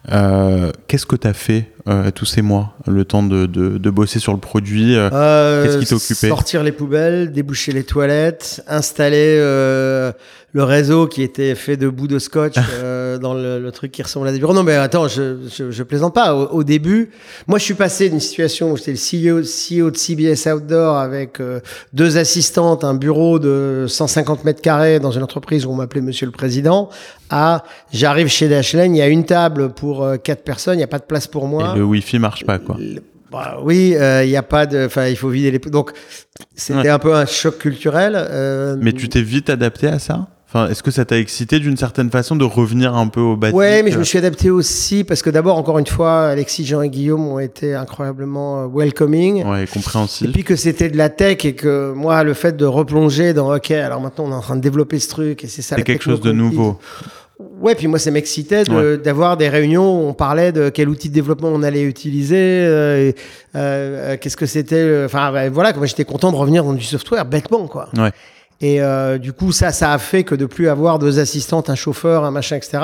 qu'est-ce 0.08 1.06
que 1.06 1.16
tu 1.16 1.28
as 1.28 1.34
fait 1.34 1.72
euh, 1.88 2.12
tous 2.12 2.26
ces 2.26 2.42
mois, 2.42 2.76
le 2.88 3.06
temps 3.06 3.24
de, 3.24 3.46
de, 3.46 3.90
bosser 3.90 4.20
sur 4.20 4.34
le 4.34 4.40
produit 4.40 4.96
Qu'est-ce 4.96 5.80
qui 5.80 5.86
t'occupait 5.86 6.28
Sortir 6.30 6.64
les 6.64 6.72
poubelles, 6.72 7.32
déboucher 7.32 7.72
les 7.72 7.84
toilettes, 7.84 8.64
installer 8.68 9.38
le 10.54 10.64
réseau 10.64 11.08
qui 11.08 11.24
était 11.24 11.56
fait 11.56 11.78
de 11.78 11.90
bouts 11.90 12.08
de 12.08 12.20
scotch 12.20 12.56
euh, 12.74 13.18
dans 13.18 13.34
le, 13.34 13.60
le, 13.60 13.72
truc 13.72 13.92
qui 13.92 14.04
ressemble 14.04 14.28
à 14.28 14.32
des 14.32 14.38
bureaux. 14.40 14.54
Non, 14.54 14.64
mais 14.64 14.76
attends, 14.76 15.08
je, 15.08 15.38
je, 15.50 15.72
je 15.72 15.84
plaisante 15.84 16.14
pas. 16.14 16.34
Au, 16.36 16.64
début, 16.64 17.10
moi, 17.48 17.58
je 17.58 17.64
suis 17.64 17.74
passé 17.74 18.10
d'une 18.10 18.20
situation 18.20 18.72
où 18.72 18.78
j'étais 18.78 18.92
le 18.94 18.98
CEO, 18.98 19.42
CEO 19.42 19.92
de 19.92 19.98
CBS 19.98 20.48
Outdoor 20.48 20.98
avec 20.98 21.40
euh, 21.40 21.60
deux 21.92 22.18
assistantes, 22.18 22.84
un 22.84 22.94
bureau 22.94 23.40
de 23.40 23.86
150 23.88 24.46
mètres 24.46 24.62
carrés 24.62 25.00
dans 25.00 25.12
une 25.12 25.24
entreprise 25.24 25.66
où 25.66 25.72
on 25.72 25.76
m'appelait 25.76 26.02
Monsieur 26.02 26.28
le 26.28 26.32
Président, 26.32 26.90
à 27.30 27.64
j'arrive 27.92 28.28
chez 28.28 28.48
Dashlane, 28.48 28.96
il 28.96 29.00
y 29.00 29.02
a 29.02 29.08
une 29.08 29.26
table 29.26 29.70
pour 29.70 30.04
euh, 30.04 30.18
quatre 30.18 30.44
personnes, 30.44 30.76
il 30.76 30.78
n'y 30.78 30.84
a 30.84 30.88
pas 30.88 31.00
de 31.00 31.06
place 31.06 31.28
pour 31.28 31.48
moi. 31.48 31.74
Et 31.76 31.80
le 31.80 31.86
Wi-Fi 31.86 32.20
marche 32.20 32.46
pas, 32.46 32.60
quoi. 32.60 32.78
Bah, 33.32 33.60
oui, 33.64 33.96
il 33.98 34.28
n'y 34.28 34.38
a 34.38 34.44
pas 34.44 34.66
de, 34.66 34.86
enfin, 34.86 35.08
il 35.08 35.16
faut 35.16 35.30
vider 35.30 35.50
les. 35.50 35.60
Donc, 35.60 35.92
c'était 36.56 36.90
un 36.90 37.00
peu 37.00 37.16
un 37.16 37.26
choc 37.26 37.58
culturel. 37.58 38.78
Mais 38.80 38.94
tu 38.94 39.10
t'es 39.10 39.22
vite 39.22 39.50
adapté 39.50 39.88
à 39.88 40.00
ça? 40.00 40.28
Est-ce 40.56 40.84
que 40.84 40.92
ça 40.92 41.04
t'a 41.04 41.18
excité 41.18 41.60
d'une 41.60 41.78
certaine 41.78 42.12
façon 42.12 42.36
de 42.36 42.44
revenir 42.44 42.96
un 42.96 43.08
peu 43.08 43.20
au 43.20 43.36
basique 43.36 43.56
Ouais, 43.56 43.82
mais 43.82 43.92
je 43.92 43.98
me 43.98 44.04
suis 44.04 44.18
adapté 44.20 44.52
aussi 44.52 45.04
parce 45.04 45.22
que 45.22 45.30
d'abord, 45.30 45.58
encore 45.58 45.80
une 45.80 45.88
fois, 45.88 46.28
Alexis, 46.28 46.66
Jean 46.66 46.82
et 46.82 46.90
Guillaume 46.90 47.28
ont 47.28 47.40
été 47.40 47.74
incroyablement 47.74 48.64
euh, 48.64 48.68
welcoming. 48.72 49.44
Ouais, 49.46 49.66
compréhensifs. 49.66 50.28
Et 50.28 50.32
puis 50.32 50.44
que 50.44 50.56
c'était 50.56 50.90
de 50.90 50.98
la 50.98 51.10
tech 51.10 51.44
et 51.46 51.56
que 51.56 51.92
moi, 51.94 52.24
le 52.24 52.34
fait 52.34 52.56
de 52.56 52.66
replonger 52.66 53.34
dans 53.34 53.54
OK, 53.56 53.72
alors 53.72 54.00
maintenant 54.00 54.26
on 54.28 54.32
est 54.32 54.36
en 54.36 54.42
train 54.42 54.56
de 54.56 54.62
développer 54.62 55.00
ce 55.00 55.10
truc 55.10 55.44
et 55.44 55.48
c'est 55.48 55.64
ça. 55.64 55.76
C'est 55.76 55.84
quelque 55.84 56.04
chose 56.04 56.22
de 56.22 56.32
nouveau. 56.32 56.78
Ouais, 57.60 57.74
puis 57.74 57.88
moi, 57.88 57.98
ça 57.98 58.12
m'excitait 58.12 58.64
d'avoir 58.64 59.38
des 59.38 59.50
réunions 59.50 60.02
où 60.02 60.08
on 60.08 60.14
parlait 60.14 60.52
de 60.52 60.70
quel 60.70 60.88
outil 60.88 61.10
de 61.10 61.14
développement 61.14 61.50
on 61.50 61.64
allait 61.64 61.82
utiliser, 61.82 62.36
euh, 62.38 63.12
euh, 63.56 64.18
qu'est-ce 64.22 64.38
que 64.38 64.46
c'était. 64.46 65.04
Enfin, 65.06 65.50
voilà, 65.50 65.74
moi 65.74 65.88
j'étais 65.88 66.06
content 66.06 66.32
de 66.32 66.38
revenir 66.38 66.64
dans 66.64 66.74
du 66.74 66.84
software 66.84 67.26
bêtement, 67.26 67.68
quoi. 67.68 67.90
Ouais. 67.98 68.12
Et 68.64 68.82
euh, 68.82 69.18
du 69.18 69.34
coup, 69.34 69.52
ça, 69.52 69.74
ça 69.74 69.92
a 69.92 69.98
fait 69.98 70.24
que 70.24 70.36
de 70.36 70.46
plus 70.46 70.70
avoir 70.70 70.98
deux 70.98 71.20
assistantes, 71.20 71.70
un 71.70 71.76
chauffeur, 71.76 72.24
un 72.24 72.32
machin, 72.32 72.56
etc. 72.56 72.78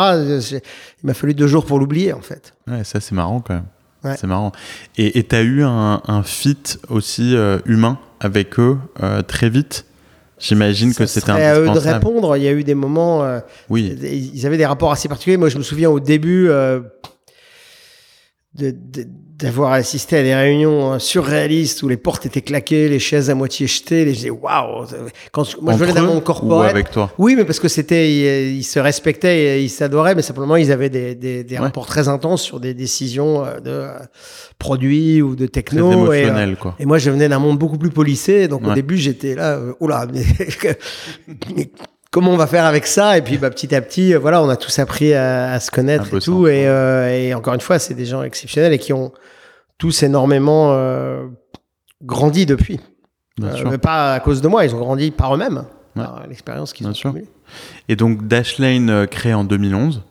Il 1.01 1.07
m'a 1.07 1.13
fallu 1.13 1.33
deux 1.33 1.47
jours 1.47 1.65
pour 1.65 1.79
l'oublier, 1.79 2.11
en 2.11 2.19
fait. 2.19 2.53
Ouais, 2.67 2.83
ça 2.83 2.99
c'est 2.99 3.15
marrant 3.15 3.39
quand 3.39 3.53
même. 3.53 4.15
C'est 4.17 4.27
marrant. 4.27 4.51
Et 4.97 5.23
tu 5.23 5.35
as 5.35 5.41
eu 5.41 5.63
un, 5.63 6.01
un 6.05 6.23
fit 6.23 6.57
aussi 6.89 7.33
euh, 7.33 7.59
humain 7.65 7.97
avec 8.19 8.59
eux 8.59 8.77
euh, 9.01 9.21
très 9.21 9.49
vite? 9.49 9.85
J'imagine 10.37 10.93
que 10.93 11.05
c'était 11.05 11.31
un 11.31 11.35
à 11.35 11.57
eux 11.57 11.69
de 11.69 11.79
répondre. 11.79 12.35
Il 12.35 12.43
y 12.43 12.47
a 12.49 12.51
eu 12.51 12.65
des 12.65 12.75
moments. 12.75 13.39
oui. 13.69 13.97
Ils 14.33 14.45
avaient 14.45 14.57
des 14.57 14.65
rapports 14.65 14.91
assez 14.91 15.07
particuliers. 15.07 15.37
Moi, 15.37 15.47
je 15.47 15.57
me 15.57 15.63
souviens 15.63 15.89
au 15.89 16.01
début 16.01 16.49
d'avoir 19.39 19.71
assisté 19.71 20.17
à 20.17 20.23
des 20.23 20.35
réunions 20.35 20.91
hein, 20.91 20.99
surréalistes 20.99 21.81
où 21.81 21.87
les 21.87 21.97
portes 21.97 22.25
étaient 22.25 22.41
claquées, 22.41 22.89
les 22.89 22.99
chaises 22.99 23.29
à 23.29 23.35
moitié 23.35 23.67
jetées, 23.67 24.03
les 24.03 24.11
je 24.11 24.17
disais 24.17 24.29
waouh. 24.29 24.85
Quand 25.31 25.61
moi 25.61 25.73
je 25.73 25.77
venais 25.77 25.93
d'un 25.93 26.03
monde 26.03 26.23
corporel, 26.23 26.69
avec 26.69 26.91
toi? 26.91 27.11
Oui, 27.17 27.35
mais 27.37 27.45
parce 27.45 27.59
que 27.59 27.69
c'était 27.69 28.11
ils, 28.11 28.63
se 28.63 28.79
respectaient, 28.79 29.59
et 29.59 29.63
ils 29.63 29.69
s'adoraient, 29.69 30.13
mais 30.13 30.21
simplement 30.21 30.57
ils 30.57 30.71
avaient 30.71 30.89
des, 30.89 31.15
des, 31.15 31.43
des 31.43 31.57
rapports 31.57 31.85
très 31.85 32.09
intenses 32.09 32.41
sur 32.41 32.59
des 32.59 32.73
décisions 32.73 33.45
euh, 33.45 33.59
de 33.59 33.69
euh, 33.69 33.97
produits 34.57 35.21
ou 35.21 35.35
de 35.35 35.45
techno. 35.45 36.11
Et, 36.11 36.25
euh, 36.25 36.55
quoi. 36.55 36.75
et 36.77 36.85
moi 36.85 36.97
je 36.97 37.09
venais 37.09 37.29
d'un 37.29 37.39
monde 37.39 37.57
beaucoup 37.57 37.77
plus 37.77 37.91
policé, 37.91 38.49
donc 38.49 38.67
au 38.67 38.73
début 38.73 38.97
j'étais 38.97 39.35
là, 39.35 39.57
oula, 39.79 40.05
mais 40.13 40.23
comment 42.11 42.31
on 42.31 42.37
va 42.37 42.47
faire 42.47 42.65
avec 42.65 42.87
ça 42.87 43.17
Et 43.17 43.21
puis 43.21 43.37
bah, 43.37 43.49
petit 43.49 43.73
à 43.75 43.81
petit, 43.81 44.13
euh, 44.13 44.19
voilà, 44.19 44.41
on 44.43 44.49
a 44.49 44.55
tous 44.55 44.79
appris 44.79 45.13
à, 45.13 45.59
se 45.59 45.71
connaître 45.71 46.13
et 46.13 46.19
tout. 46.19 46.45
Euh, 46.45 47.09
et, 47.09 47.33
encore 47.33 47.53
une 47.53 47.61
fois, 47.61 47.79
c'est 47.79 47.93
des 47.93 48.05
gens 48.05 48.23
exceptionnels 48.23 48.73
et 48.73 48.79
qui 48.79 48.93
ont 48.93 49.11
tous 49.77 50.03
énormément 50.03 50.71
euh, 50.73 51.25
grandi 52.03 52.45
depuis. 52.45 52.79
mais 53.37 53.77
pas 53.77 54.13
à 54.13 54.19
cause 54.19 54.41
de 54.41 54.47
moi, 54.47 54.65
ils 54.65 54.75
ont 54.75 54.79
grandi 54.79 55.11
par 55.11 55.33
eux-mêmes, 55.33 55.63
par 55.95 56.25
l'expérience 56.27 56.73
qu'ils 56.73 56.87
ont 56.87 56.93
sûr. 56.93 57.13
Et 57.87 57.95
donc 57.95 58.27
Dashlane 58.27 59.07
créé 59.07 59.33
en 59.33 59.43
2011. 59.43 60.03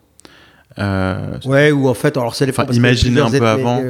ouais, 1.44 1.72
ou 1.72 1.88
en 1.88 1.94
fait, 1.94 2.16
alors 2.16 2.34
c'est 2.34 2.46
les. 2.46 2.52
Enfin, 2.52 2.66
imaginez 2.72 3.20
un 3.20 3.30
peu 3.30 3.46
avant. 3.46 3.82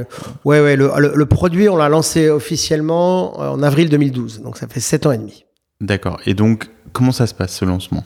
ouais, 0.45 0.61
ouais, 0.61 0.77
le, 0.77 0.91
le, 1.15 1.27
produit, 1.27 1.69
on 1.69 1.77
l'a 1.77 1.89
lancé 1.89 2.29
officiellement 2.29 3.39
en 3.39 3.63
avril 3.63 3.89
2012, 3.89 4.41
donc 4.43 4.57
ça 4.57 4.67
fait 4.67 4.81
7 4.81 5.07
ans 5.07 5.13
et 5.13 5.19
demi. 5.19 5.45
D'accord. 5.81 6.19
Et 6.27 6.35
donc, 6.35 6.69
comment 6.99 7.13
ça 7.13 7.29
se 7.29 7.35
passe 7.35 7.55
ce 7.55 7.65
lancement? 7.65 8.05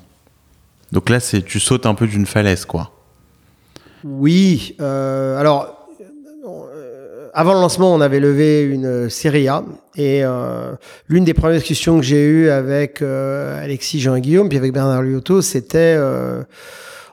Donc 0.92 1.08
là, 1.08 1.18
tu 1.20 1.58
sautes 1.58 1.86
un 1.86 1.94
peu 1.94 2.06
d'une 2.06 2.26
falaise, 2.26 2.66
quoi. 2.66 2.92
Oui. 4.04 4.76
Euh, 4.80 5.38
alors, 5.38 5.88
euh, 6.46 7.28
avant 7.32 7.54
le 7.54 7.60
lancement, 7.60 7.94
on 7.94 8.02
avait 8.02 8.20
levé 8.20 8.62
une 8.62 9.08
série 9.08 9.48
A. 9.48 9.64
Et 9.96 10.22
euh, 10.22 10.72
l'une 11.08 11.24
des 11.24 11.32
premières 11.32 11.56
discussions 11.56 11.96
que 11.96 12.04
j'ai 12.04 12.22
eues 12.22 12.50
avec 12.50 13.00
Alexis, 13.00 14.00
Jean 14.00 14.14
et 14.14 14.20
Guillaume, 14.20 14.50
puis 14.50 14.58
avec 14.58 14.72
Bernard 14.72 15.02
Liotto, 15.02 15.40
c'était... 15.40 15.98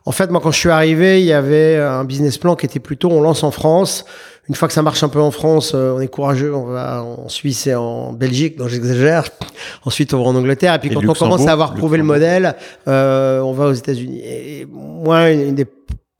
En 0.05 0.11
fait, 0.11 0.31
moi, 0.31 0.41
quand 0.41 0.51
je 0.51 0.57
suis 0.57 0.69
arrivé, 0.69 1.21
il 1.21 1.27
y 1.27 1.33
avait 1.33 1.77
un 1.77 2.03
business 2.03 2.37
plan 2.37 2.55
qui 2.55 2.65
était 2.65 2.79
plutôt 2.79 3.11
on 3.11 3.21
lance 3.21 3.43
en 3.43 3.51
France. 3.51 4.05
Une 4.49 4.55
fois 4.55 4.67
que 4.67 4.73
ça 4.73 4.81
marche 4.81 5.03
un 5.03 5.09
peu 5.09 5.21
en 5.21 5.29
France, 5.29 5.73
euh, 5.75 5.93
on 5.95 5.99
est 6.01 6.07
courageux, 6.07 6.53
on 6.55 6.65
va 6.65 7.03
en 7.03 7.29
Suisse 7.29 7.67
et 7.67 7.75
en 7.75 8.13
Belgique, 8.13 8.57
donc 8.57 8.69
j'exagère. 8.69 9.25
Ensuite, 9.85 10.13
on 10.15 10.23
va 10.23 10.29
en 10.29 10.35
Angleterre. 10.35 10.73
Et 10.73 10.79
puis, 10.79 10.89
Et 10.89 10.93
quand 10.93 11.07
on 11.07 11.13
commence 11.13 11.45
à 11.45 11.51
avoir 11.51 11.75
prouvé 11.75 11.99
le 11.99 12.03
modèle, 12.03 12.55
euh, 12.87 13.41
on 13.41 13.53
va 13.53 13.67
aux 13.67 13.73
États-Unis. 13.73 14.21
Et 14.23 14.67
moi, 14.71 15.29
une 15.29 15.53
des 15.53 15.67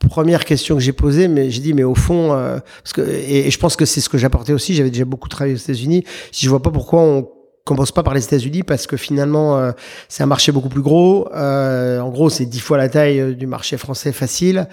premières 0.10 0.46
questions 0.46 0.76
que 0.76 0.82
j'ai 0.82 0.94
posées, 0.94 1.28
mais 1.28 1.50
j'ai 1.50 1.62
dit, 1.62 1.74
mais 1.74 1.84
au 1.84 1.96
fond, 1.96 2.34
euh, 2.34 2.60
parce 2.84 2.94
que, 2.94 3.02
et, 3.02 3.48
et 3.48 3.52
je 3.52 3.58
pense 3.58 3.76
que 3.76 3.86
c'est 3.86 4.00
ce 4.00 4.10
que 4.10 4.20
j'apportais 4.20 4.54
aussi, 4.54 4.76
j'avais 4.76 4.92
déjà 4.92 5.06
beaucoup 5.06 5.28
travaillé 5.28 5.56
aux 5.56 5.60
États-Unis, 5.60 6.04
si 6.32 6.46
je 6.46 6.50
vois 6.52 6.62
pas 6.62 6.72
pourquoi 6.72 7.02
on 7.02 7.28
commence 7.70 7.92
pas 7.92 8.02
par 8.02 8.16
les 8.16 8.24
États-Unis 8.24 8.64
parce 8.64 8.88
que 8.88 8.98
finalement 8.98 9.60
euh, 9.60 9.72
c'est 10.08 10.24
un 10.24 10.26
marché 10.26 10.52
beaucoup 10.52 10.70
plus 10.70 10.82
gros. 10.82 11.30
Euh, 11.36 12.00
en 12.00 12.10
gros, 12.10 12.30
c'est 12.32 12.46
dix 12.46 12.60
fois 12.60 12.78
la 12.78 12.90
taille 12.90 13.20
euh, 13.20 13.34
du 13.34 13.46
marché 13.46 13.78
français 13.78 14.12
facile. 14.12 14.68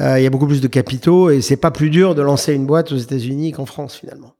Euh, 0.00 0.18
Il 0.18 0.24
y 0.24 0.26
a 0.26 0.30
beaucoup 0.30 0.48
plus 0.48 0.60
de 0.60 0.66
capitaux 0.66 1.30
et 1.30 1.42
c'est 1.42 1.56
pas 1.56 1.70
plus 1.70 1.90
dur 1.90 2.16
de 2.16 2.22
lancer 2.22 2.52
une 2.52 2.66
boîte 2.66 2.90
aux 2.90 2.96
États-Unis 2.96 3.52
qu'en 3.52 3.66
France 3.66 3.94
finalement. 3.94 4.34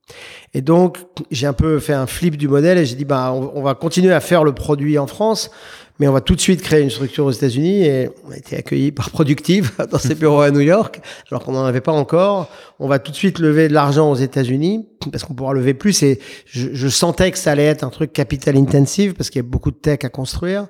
Et 0.54 0.62
donc 0.62 0.98
j'ai 1.30 1.46
un 1.46 1.52
peu 1.52 1.78
fait 1.78 1.92
un 1.92 2.06
flip 2.06 2.36
du 2.36 2.48
modèle 2.48 2.78
et 2.78 2.84
j'ai 2.84 2.96
dit 2.96 3.04
bah 3.04 3.32
on, 3.32 3.62
va 3.62 3.74
continuer 3.74 4.12
à 4.12 4.20
faire 4.20 4.44
le 4.44 4.52
produit 4.52 4.98
en 4.98 5.06
France. 5.06 5.50
Mais 5.98 6.08
on 6.08 6.12
va 6.12 6.22
tout 6.22 6.34
de 6.34 6.40
suite 6.40 6.62
créer 6.62 6.80
une 6.80 6.88
structure 6.88 7.26
aux 7.26 7.30
États-Unis 7.30 7.84
et 7.84 8.08
on 8.26 8.30
a 8.30 8.36
été 8.38 8.56
accueillis 8.56 8.90
par 8.90 9.11
Productive 9.11 9.72
dans 9.90 9.98
ses 9.98 10.14
bureaux 10.14 10.40
à 10.40 10.50
New 10.50 10.61
York, 10.61 11.02
alors 11.30 11.44
qu'on 11.44 11.52
n'en 11.52 11.66
avait 11.66 11.82
pas 11.82 11.92
encore. 11.92 12.48
On 12.78 12.88
va 12.88 12.98
tout 12.98 13.11
de 13.11 13.16
suite 13.16 13.38
lever 13.38 13.68
de 13.68 13.74
l'argent 13.74 14.11
aux 14.11 14.14
États-Unis 14.14 14.88
parce 15.12 15.24
qu'on 15.24 15.34
pourra 15.34 15.52
lever 15.52 15.74
plus. 15.74 16.02
Et 16.02 16.18
je, 16.46 16.68
je 16.72 16.88
sentais 16.88 17.30
que 17.30 17.36
ça 17.36 17.52
allait 17.52 17.66
être 17.66 17.84
un 17.84 17.90
truc 17.90 18.14
capital 18.14 18.56
intensive 18.56 19.12
parce 19.12 19.28
qu'il 19.28 19.40
y 19.40 19.44
a 19.44 19.48
beaucoup 19.48 19.70
de 19.70 19.76
tech 19.76 19.98
à 20.04 20.08
construire. 20.08 20.68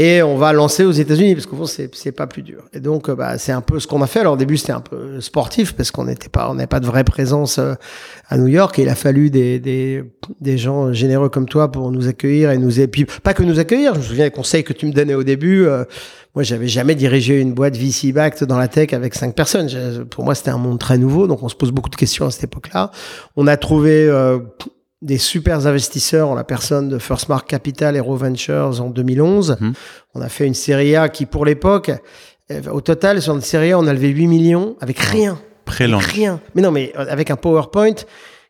Et 0.00 0.22
on 0.22 0.36
va 0.36 0.52
lancer 0.52 0.84
aux 0.84 0.92
États-Unis 0.92 1.34
parce 1.34 1.46
qu'au 1.46 1.56
fond 1.56 1.66
c'est 1.66 1.92
c'est 1.92 2.12
pas 2.12 2.28
plus 2.28 2.42
dur. 2.42 2.62
Et 2.72 2.78
donc 2.78 3.08
euh, 3.08 3.16
bah 3.16 3.36
c'est 3.36 3.50
un 3.50 3.60
peu 3.60 3.80
ce 3.80 3.88
qu'on 3.88 4.00
a 4.00 4.06
fait. 4.06 4.20
Alors 4.20 4.34
au 4.34 4.36
début 4.36 4.56
c'était 4.56 4.72
un 4.72 4.80
peu 4.80 5.20
sportif 5.20 5.72
parce 5.74 5.90
qu'on 5.90 6.04
n'était 6.04 6.28
pas 6.28 6.48
on 6.48 6.54
n'avait 6.54 6.68
pas 6.68 6.78
de 6.78 6.86
vraie 6.86 7.02
présence 7.02 7.58
euh, 7.58 7.74
à 8.28 8.38
New 8.38 8.46
York 8.46 8.78
et 8.78 8.82
il 8.82 8.88
a 8.88 8.94
fallu 8.94 9.28
des 9.28 9.58
des 9.58 10.04
des 10.40 10.56
gens 10.56 10.92
généreux 10.92 11.28
comme 11.30 11.48
toi 11.48 11.72
pour 11.72 11.90
nous 11.90 12.06
accueillir 12.06 12.52
et 12.52 12.58
nous 12.58 12.78
et 12.78 12.86
puis 12.86 13.06
pas 13.06 13.34
que 13.34 13.42
nous 13.42 13.58
accueillir. 13.58 13.94
Je 13.94 13.98
me 13.98 14.04
souviens 14.04 14.24
des 14.26 14.30
conseils 14.30 14.62
que 14.62 14.72
tu 14.72 14.86
me 14.86 14.92
donnais 14.92 15.14
au 15.14 15.24
début. 15.24 15.66
euh, 15.66 15.84
moi 16.36 16.44
j'avais 16.44 16.68
jamais 16.68 16.94
dirigé 16.94 17.40
une 17.40 17.52
boîte 17.52 17.76
VC 17.76 18.12
backed 18.12 18.46
dans 18.46 18.58
la 18.58 18.68
tech 18.68 18.92
avec 18.92 19.16
cinq 19.16 19.34
personnes. 19.34 19.68
Pour 20.10 20.24
moi 20.24 20.36
c'était 20.36 20.50
un 20.50 20.58
monde 20.58 20.78
très 20.78 20.96
nouveau 20.96 21.26
donc 21.26 21.42
on 21.42 21.48
se 21.48 21.56
pose 21.56 21.72
beaucoup 21.72 21.90
de 21.90 21.96
questions 21.96 22.24
à 22.26 22.30
cette 22.30 22.44
époque-là. 22.44 22.92
On 23.34 23.48
a 23.48 23.56
trouvé 23.56 24.06
euh, 24.08 24.38
des 25.00 25.18
super 25.18 25.66
investisseurs 25.66 26.28
en 26.28 26.34
la 26.34 26.44
personne 26.44 26.88
de 26.88 26.98
First 26.98 27.28
Mark 27.28 27.48
Capital 27.48 27.96
et 27.96 28.00
Row 28.00 28.16
Ventures 28.16 28.80
en 28.80 28.90
2011. 28.90 29.56
Mhm. 29.60 29.72
On 30.14 30.20
a 30.20 30.28
fait 30.28 30.46
une 30.46 30.54
série 30.54 30.96
A 30.96 31.08
qui, 31.08 31.26
pour 31.26 31.44
l'époque, 31.44 31.90
euh, 32.50 32.60
au 32.72 32.80
total, 32.80 33.22
sur 33.22 33.34
une 33.34 33.40
série 33.40 33.72
A, 33.72 33.78
on 33.78 33.86
a 33.86 33.92
levé 33.92 34.08
8 34.08 34.26
millions 34.26 34.76
avec 34.80 34.98
rien. 34.98 35.38
Pré-launch. 35.64 36.06
Rien. 36.06 36.40
Mais 36.54 36.62
non, 36.62 36.70
mais 36.70 36.92
euh, 36.98 37.06
avec 37.08 37.30
un 37.30 37.36
PowerPoint 37.36 37.94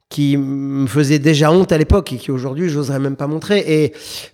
qui 0.09 0.39
me 0.39 0.87
faisait 0.87 1.19
déjà 1.19 1.53
honte 1.53 1.71
à 1.71 1.77
l'époque 1.77 2.13
et 2.15 2.17
qui 2.17 2.31
aujourd'hui, 2.31 2.71
j'oserais 2.71 2.99
même 2.99 3.17
pas 3.17 3.27
montrer. 3.27 3.59
Et 3.67 3.93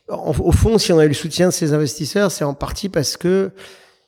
au 0.09 0.53
fond, 0.53 0.79
si 0.79 0.93
on 0.93 0.99
a 1.01 1.05
eu 1.05 1.09
le 1.09 1.15
soutien 1.15 1.49
de 1.49 1.53
ces 1.53 1.73
investisseurs, 1.73 2.31
c'est 2.31 2.45
en 2.45 2.55
partie 2.55 2.89
parce 2.89 3.17
que 3.17 3.51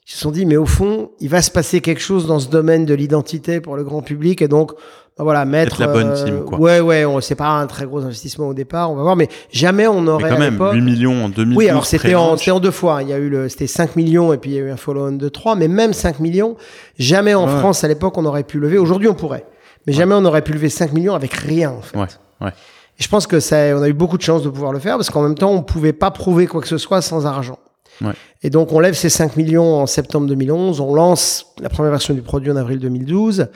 ils 0.06 0.12
se 0.12 0.18
sont 0.18 0.30
dit, 0.30 0.46
mais 0.46 0.56
au 0.56 0.66
fond, 0.66 1.10
il 1.20 1.28
va 1.28 1.42
se 1.42 1.50
passer 1.50 1.80
quelque 1.80 2.00
chose 2.00 2.26
dans 2.26 2.38
ce 2.38 2.48
domaine 2.48 2.86
de 2.86 2.94
l'identité 2.94 3.60
pour 3.60 3.76
le 3.76 3.82
grand 3.84 4.02
public. 4.02 4.40
Et 4.40 4.46
donc, 4.48 4.72
ben 5.18 5.24
voilà, 5.24 5.44
mettre. 5.44 5.80
la 5.80 5.88
bonne 5.88 6.08
euh, 6.10 6.24
team, 6.24 6.44
quoi. 6.44 6.60
Ouais, 6.60 6.78
ouais, 6.80 7.04
on- 7.04 7.20
c'est 7.20 7.34
pas 7.34 7.48
un 7.48 7.66
très 7.66 7.86
gros 7.86 8.02
investissement 8.02 8.48
au 8.48 8.54
départ, 8.54 8.90
on 8.92 8.96
va 8.96 9.02
voir, 9.02 9.16
mais 9.16 9.28
jamais 9.50 9.86
on 9.88 10.02
Mais 10.02 10.10
aurait 10.10 10.28
quand 10.28 10.36
à 10.36 10.38
même, 10.38 10.52
l'époque- 10.52 10.74
8 10.74 10.80
millions 10.82 11.24
en 11.24 11.28
2012. 11.30 11.56
oui, 11.56 11.68
alors 11.70 11.86
c'était 11.86 12.14
en, 12.14 12.34
en 12.36 12.60
deux 12.60 12.70
fois. 12.70 13.02
Il 13.02 13.08
y 13.08 13.12
a 13.14 13.18
eu 13.18 13.28
le, 13.30 13.48
c'était 13.48 13.66
5 13.66 13.96
millions 13.96 14.32
et 14.32 14.38
puis 14.38 14.50
il 14.50 14.54
y 14.56 14.58
a 14.58 14.62
eu 14.62 14.70
un 14.70 14.76
follow-on 14.76 15.12
de 15.12 15.28
3, 15.28 15.56
mais 15.56 15.68
même 15.68 15.92
5 15.94 16.20
millions, 16.20 16.56
jamais 16.98 17.34
en 17.34 17.46
Ouais. 17.48 17.58
France 17.58 17.82
à 17.82 17.88
l'époque 17.88 18.16
on 18.18 18.26
aurait 18.26 18.44
pu 18.44 18.58
lever. 18.60 18.76
Aujourd'hui 18.78 19.08
on 19.08 19.14
pourrait, 19.14 19.46
mais 19.86 19.92
jamais 19.94 20.14
on 20.14 20.24
aurait 20.26 20.42
pu 20.42 20.52
lever 20.52 20.68
5 20.68 20.92
millions 20.92 21.14
avec 21.14 21.32
rien 21.32 21.70
en 21.72 21.80
fait. 21.80 21.96
Ouais, 21.98 22.06
ouais. 22.42 22.50
Et 22.98 23.02
je 23.02 23.08
pense 23.08 23.26
que 23.26 23.40
ça, 23.40 23.56
on 23.74 23.82
a 23.82 23.88
eu 23.88 23.92
beaucoup 23.94 24.18
de 24.18 24.22
chance 24.22 24.42
de 24.42 24.50
pouvoir 24.50 24.72
le 24.72 24.78
faire 24.78 24.96
parce 24.96 25.08
qu'en 25.10 25.22
même 25.22 25.34
temps 25.34 25.50
on 25.50 25.62
pouvait 25.62 25.92
pas 25.94 26.10
prouver 26.10 26.46
quoi 26.46 26.60
que 26.60 26.68
ce 26.68 26.78
soit 26.78 27.00
sans 27.02 27.24
argent. 27.26 27.58
Ouais. 28.00 28.12
Et 28.42 28.50
donc 28.50 28.72
on 28.72 28.80
lève 28.80 28.94
ces 28.94 29.08
5 29.08 29.36
millions 29.36 29.80
en 29.80 29.86
septembre 29.86 30.26
2011, 30.26 30.80
on 30.80 30.94
lance 30.94 31.54
la 31.60 31.68
première 31.68 31.90
version 31.90 32.14
du 32.14 32.22
produit 32.22 32.50
en 32.50 32.56
avril 32.56 32.78
2012, 32.78 33.48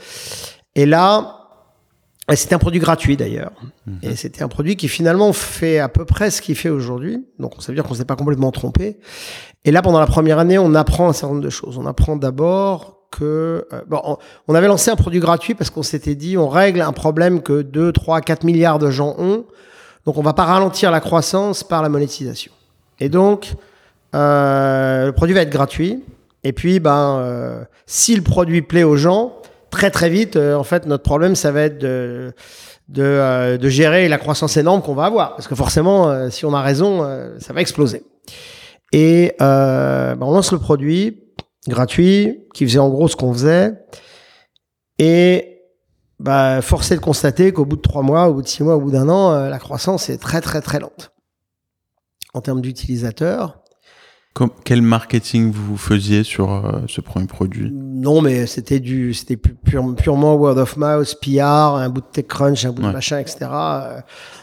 et 0.74 0.86
là 0.86 1.40
c'était 2.36 2.54
un 2.54 2.58
produit 2.58 2.80
gratuit 2.80 3.16
d'ailleurs. 3.16 3.52
Et 4.02 4.16
c'était 4.16 4.42
un 4.42 4.48
produit 4.48 4.76
qui 4.76 4.88
finalement 4.88 5.32
fait 5.32 5.78
à 5.78 5.88
peu 5.88 6.04
près 6.04 6.30
ce 6.30 6.42
qu'il 6.42 6.54
fait 6.54 6.68
aujourd'hui. 6.68 7.26
Donc 7.38 7.54
ça 7.58 7.72
veut 7.72 7.74
dire 7.74 7.84
qu'on 7.84 7.94
s'est 7.94 8.04
pas 8.04 8.16
complètement 8.16 8.52
trompé. 8.52 8.98
Et 9.64 9.70
là, 9.70 9.82
pendant 9.82 10.00
la 10.00 10.06
première 10.06 10.38
année, 10.38 10.58
on 10.58 10.74
apprend 10.74 11.08
un 11.08 11.12
certain 11.12 11.34
nombre 11.34 11.44
de 11.44 11.50
choses. 11.50 11.76
On 11.76 11.86
apprend 11.86 12.16
d'abord 12.16 12.98
que 13.10 13.66
euh, 13.72 13.82
bon, 13.88 14.18
on, 14.46 14.54
avait 14.54 14.68
lancé 14.68 14.90
un 14.90 14.96
produit 14.96 15.18
gratuit 15.18 15.54
parce 15.54 15.70
qu'on 15.70 15.82
s'était 15.82 16.14
dit 16.14 16.38
on 16.38 16.48
règle 16.48 16.80
un 16.80 16.92
problème 16.92 17.42
que 17.42 17.62
2, 17.62 17.92
3, 17.92 18.20
4 18.20 18.44
milliards 18.44 18.78
de 18.78 18.90
gens 18.90 19.16
ont. 19.18 19.44
Donc 20.06 20.16
on 20.16 20.22
va 20.22 20.32
pas 20.32 20.44
ralentir 20.44 20.90
la 20.90 21.00
croissance 21.00 21.64
par 21.64 21.82
la 21.82 21.88
monétisation. 21.88 22.52
Et 23.00 23.08
donc 23.08 23.54
le 24.12 25.10
produit 25.12 25.34
va 25.34 25.42
être 25.42 25.50
gratuit. 25.50 26.02
Et 26.42 26.52
puis 26.52 26.80
ben 26.80 27.18
euh, 27.20 27.64
si 27.86 28.16
le 28.16 28.22
produit 28.22 28.62
plaît 28.62 28.82
aux 28.82 28.96
gens, 28.96 29.40
très 29.70 29.90
très 29.90 30.10
vite, 30.10 30.36
euh, 30.36 30.54
en 30.54 30.64
fait, 30.64 30.86
notre 30.86 31.02
problème, 31.02 31.34
ça 31.34 31.52
va 31.52 31.62
être 31.62 31.78
de, 31.78 32.32
de, 32.88 33.02
euh, 33.02 33.56
de 33.56 33.68
gérer 33.68 34.08
la 34.08 34.18
croissance 34.18 34.56
énorme 34.56 34.82
qu'on 34.82 34.94
va 34.94 35.04
avoir. 35.04 35.36
Parce 35.36 35.48
que 35.48 35.54
forcément, 35.54 36.08
euh, 36.08 36.30
si 36.30 36.44
on 36.44 36.52
a 36.52 36.60
raison, 36.60 37.04
euh, 37.04 37.38
ça 37.38 37.52
va 37.52 37.60
exploser. 37.60 38.02
Et 38.92 39.34
euh, 39.40 40.14
ben, 40.14 40.26
on 40.26 40.32
lance 40.32 40.52
le 40.52 40.58
produit 40.58 41.22
gratuit, 41.68 42.40
qui 42.54 42.64
faisait 42.64 42.78
en 42.78 42.88
gros 42.88 43.06
ce 43.06 43.16
qu'on 43.16 43.32
faisait. 43.32 43.74
Et 44.98 45.62
bah, 46.18 46.60
force 46.62 46.90
est 46.90 46.96
de 46.96 47.00
constater 47.00 47.52
qu'au 47.52 47.64
bout 47.64 47.76
de 47.76 47.82
trois 47.82 48.02
mois, 48.02 48.28
au 48.28 48.34
bout 48.34 48.42
de 48.42 48.48
six 48.48 48.62
mois, 48.62 48.76
au 48.76 48.80
bout 48.80 48.90
d'un 48.90 49.08
an, 49.08 49.32
euh, 49.32 49.48
la 49.48 49.58
croissance 49.58 50.10
est 50.10 50.18
très 50.18 50.40
très 50.40 50.60
très 50.60 50.80
lente. 50.80 51.12
En 52.34 52.40
termes 52.40 52.60
d'utilisateurs, 52.60 53.62
Com- 54.32 54.50
quel 54.64 54.80
marketing 54.80 55.50
vous 55.52 55.76
faisiez 55.76 56.22
sur 56.22 56.52
euh, 56.52 56.80
ce 56.88 57.00
premier 57.00 57.26
produit? 57.26 57.70
Non, 57.72 58.22
mais 58.22 58.46
c'était 58.46 58.78
du, 58.78 59.12
c'était 59.12 59.36
pu- 59.36 59.54
pure- 59.54 59.94
purement 59.96 60.34
word 60.36 60.56
of 60.56 60.76
mouth, 60.76 61.16
PR, 61.20 61.42
un 61.76 61.88
bout 61.88 62.00
de 62.00 62.06
TechCrunch, 62.12 62.64
un 62.64 62.70
bout 62.70 62.82
de 62.82 62.90
machin, 62.92 63.18
etc. 63.18 63.38
Euh, 63.50 64.00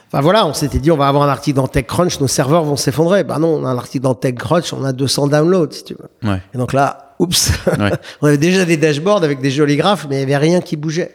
Enfin 0.10 0.22
voilà, 0.22 0.46
on 0.48 0.54
s'était 0.54 0.80
dit 0.80 0.90
on 0.90 0.96
va 0.96 1.10
avoir 1.10 1.24
un 1.24 1.30
article 1.30 1.58
dans 1.58 1.68
TechCrunch, 1.68 2.22
nos 2.22 2.28
serveurs 2.30 2.64
vont 2.64 2.78
s'effondrer. 2.78 3.26
Bah 3.26 3.40
non, 3.40 3.56
on 3.62 3.66
a 3.66 3.70
un 3.70 3.78
article 3.78 4.04
dans 4.06 4.16
TechCrunch, 4.16 4.72
on 4.72 4.86
a 4.86 4.94
200 4.94 5.28
downloads 5.28 5.72
si 5.72 5.84
tu 5.84 5.96
veux. 5.96 6.30
Ouais. 6.30 6.42
Et 6.54 6.58
donc 6.58 6.72
là, 6.72 7.14
oups, 7.20 7.52
Ouais. 7.78 7.92
on 8.22 8.28
avait 8.28 8.38
déjà 8.38 8.64
des 8.64 8.78
dashboards 8.78 9.24
avec 9.26 9.42
des 9.42 9.52
jolis 9.52 9.76
graphes, 9.76 10.08
mais 10.10 10.16
il 10.18 10.20
y 10.20 10.24
avait 10.24 10.38
rien 10.38 10.62
qui 10.62 10.78
bougeait. 10.78 11.14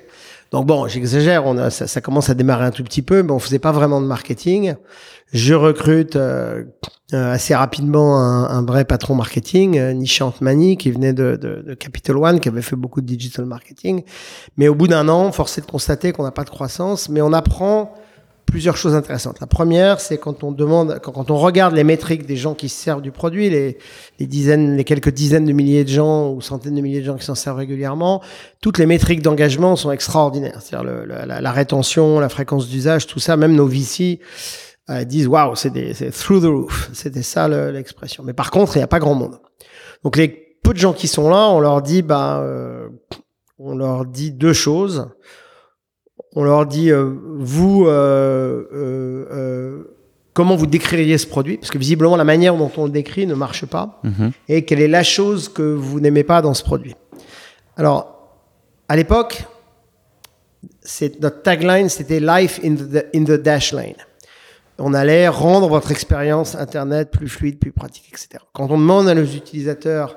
Donc 0.52 0.66
bon, 0.66 0.86
j'exagère, 0.86 1.46
on 1.46 1.56
a, 1.56 1.70
ça, 1.70 1.86
ça 1.86 2.00
commence 2.02 2.28
à 2.28 2.34
démarrer 2.34 2.66
un 2.66 2.70
tout 2.70 2.84
petit 2.84 3.00
peu, 3.02 3.22
mais 3.22 3.32
on 3.32 3.38
faisait 3.38 3.58
pas 3.58 3.72
vraiment 3.72 4.00
de 4.02 4.06
marketing. 4.06 4.74
Je 5.32 5.54
recrute 5.54 6.16
euh, 6.16 6.64
euh, 7.14 7.32
assez 7.32 7.54
rapidement 7.54 8.18
un, 8.18 8.44
un 8.44 8.62
vrai 8.62 8.84
patron 8.84 9.14
marketing, 9.14 9.78
euh, 9.78 9.94
Nishant 9.94 10.34
Mani, 10.42 10.76
qui 10.76 10.90
venait 10.90 11.14
de, 11.14 11.36
de, 11.36 11.64
de 11.66 11.74
Capital 11.74 12.18
One, 12.18 12.38
qui 12.38 12.50
avait 12.50 12.60
fait 12.60 12.76
beaucoup 12.76 13.00
de 13.00 13.06
digital 13.06 13.46
marketing. 13.46 14.02
Mais 14.58 14.68
au 14.68 14.74
bout 14.74 14.88
d'un 14.88 15.08
an, 15.08 15.32
force 15.32 15.56
est 15.56 15.62
de 15.62 15.66
constater 15.66 16.12
qu'on 16.12 16.24
n'a 16.24 16.32
pas 16.32 16.44
de 16.44 16.50
croissance, 16.50 17.08
mais 17.08 17.22
on 17.22 17.32
apprend 17.32 17.94
plusieurs 18.46 18.76
choses 18.76 18.94
intéressantes. 18.94 19.40
La 19.40 19.46
première, 19.46 20.00
c'est 20.00 20.18
quand 20.18 20.44
on 20.44 20.52
demande, 20.52 21.00
quand, 21.02 21.30
on 21.30 21.36
regarde 21.38 21.74
les 21.74 21.84
métriques 21.84 22.26
des 22.26 22.36
gens 22.36 22.54
qui 22.54 22.68
se 22.68 22.76
servent 22.82 23.00
du 23.00 23.10
produit, 23.10 23.48
les, 23.48 23.78
les 24.18 24.26
dizaines, 24.26 24.76
les 24.76 24.84
quelques 24.84 25.10
dizaines 25.10 25.46
de 25.46 25.52
milliers 25.52 25.84
de 25.84 25.88
gens 25.88 26.30
ou 26.30 26.40
centaines 26.40 26.74
de 26.74 26.80
milliers 26.80 27.00
de 27.00 27.06
gens 27.06 27.16
qui 27.16 27.24
s'en 27.24 27.34
servent 27.34 27.56
régulièrement, 27.56 28.22
toutes 28.60 28.78
les 28.78 28.86
métriques 28.86 29.22
d'engagement 29.22 29.74
sont 29.76 29.90
extraordinaires. 29.90 30.58
C'est-à-dire 30.60 31.06
la, 31.06 31.40
la 31.40 31.52
rétention, 31.52 32.20
la 32.20 32.28
fréquence 32.28 32.68
d'usage, 32.68 33.06
tout 33.06 33.20
ça, 33.20 33.36
même 33.36 33.54
nos 33.54 33.66
VC 33.66 34.20
euh, 34.90 35.04
disent 35.04 35.28
waouh, 35.28 35.54
c'est 35.54 35.70
through 36.10 36.42
the 36.42 36.46
roof. 36.46 36.90
C'était 36.92 37.22
ça 37.22 37.48
le- 37.48 37.70
l'expression. 37.70 38.22
Mais 38.24 38.34
par 38.34 38.50
contre, 38.50 38.76
il 38.76 38.80
n'y 38.80 38.84
a 38.84 38.88
pas 38.88 38.98
grand 38.98 39.14
monde. 39.14 39.38
Donc 40.04 40.16
les 40.16 40.28
peu 40.62 40.72
de 40.72 40.78
gens 40.78 40.92
qui 40.92 41.08
sont 41.08 41.28
là, 41.30 41.48
on 41.50 41.60
leur 41.60 41.80
dit 41.82 42.02
bah, 42.02 42.40
euh, 42.42 42.88
on 43.58 43.74
leur 43.76 44.04
dit 44.04 44.30
deux 44.32 44.52
choses. 44.52 45.08
On 46.34 46.44
leur 46.44 46.66
dit 46.66 46.90
euh, 46.90 47.10
vous 47.38 47.84
euh, 47.86 48.66
euh, 48.72 49.26
euh, 49.32 49.82
comment 50.32 50.56
vous 50.56 50.66
décririez 50.66 51.18
ce 51.18 51.26
produit? 51.26 51.58
Parce 51.58 51.70
que 51.70 51.78
visiblement 51.78 52.16
la 52.16 52.24
manière 52.24 52.56
dont 52.56 52.70
on 52.76 52.84
le 52.86 52.90
décrit 52.90 53.26
ne 53.26 53.34
marche 53.34 53.66
pas 53.66 54.00
Mhm. 54.02 54.32
et 54.48 54.64
quelle 54.64 54.80
est 54.80 54.88
la 54.88 55.02
chose 55.02 55.48
que 55.48 55.62
vous 55.62 56.00
n'aimez 56.00 56.24
pas 56.24 56.40
dans 56.42 56.54
ce 56.54 56.62
produit? 56.64 56.94
Alors, 57.76 58.30
à 58.88 58.96
l'époque, 58.96 59.44
c'est 60.80 61.20
notre 61.20 61.42
tagline, 61.42 61.88
c'était 61.88 62.20
Life 62.20 62.60
in 62.64 62.74
the, 62.76 63.06
in 63.14 63.24
the 63.24 63.40
dash 63.40 63.72
lane. 63.72 63.94
on 64.78 64.94
allait 64.94 65.28
rendre 65.28 65.68
votre 65.68 65.90
expérience 65.92 66.54
Internet 66.56 67.10
plus 67.10 67.28
fluide, 67.28 67.58
plus 67.58 67.72
pratique, 67.72 68.06
etc. 68.08 68.42
Quand 68.52 68.68
on 68.70 68.78
demande 68.78 69.06
à 69.08 69.14
nos 69.14 69.22
utilisateurs 69.24 70.16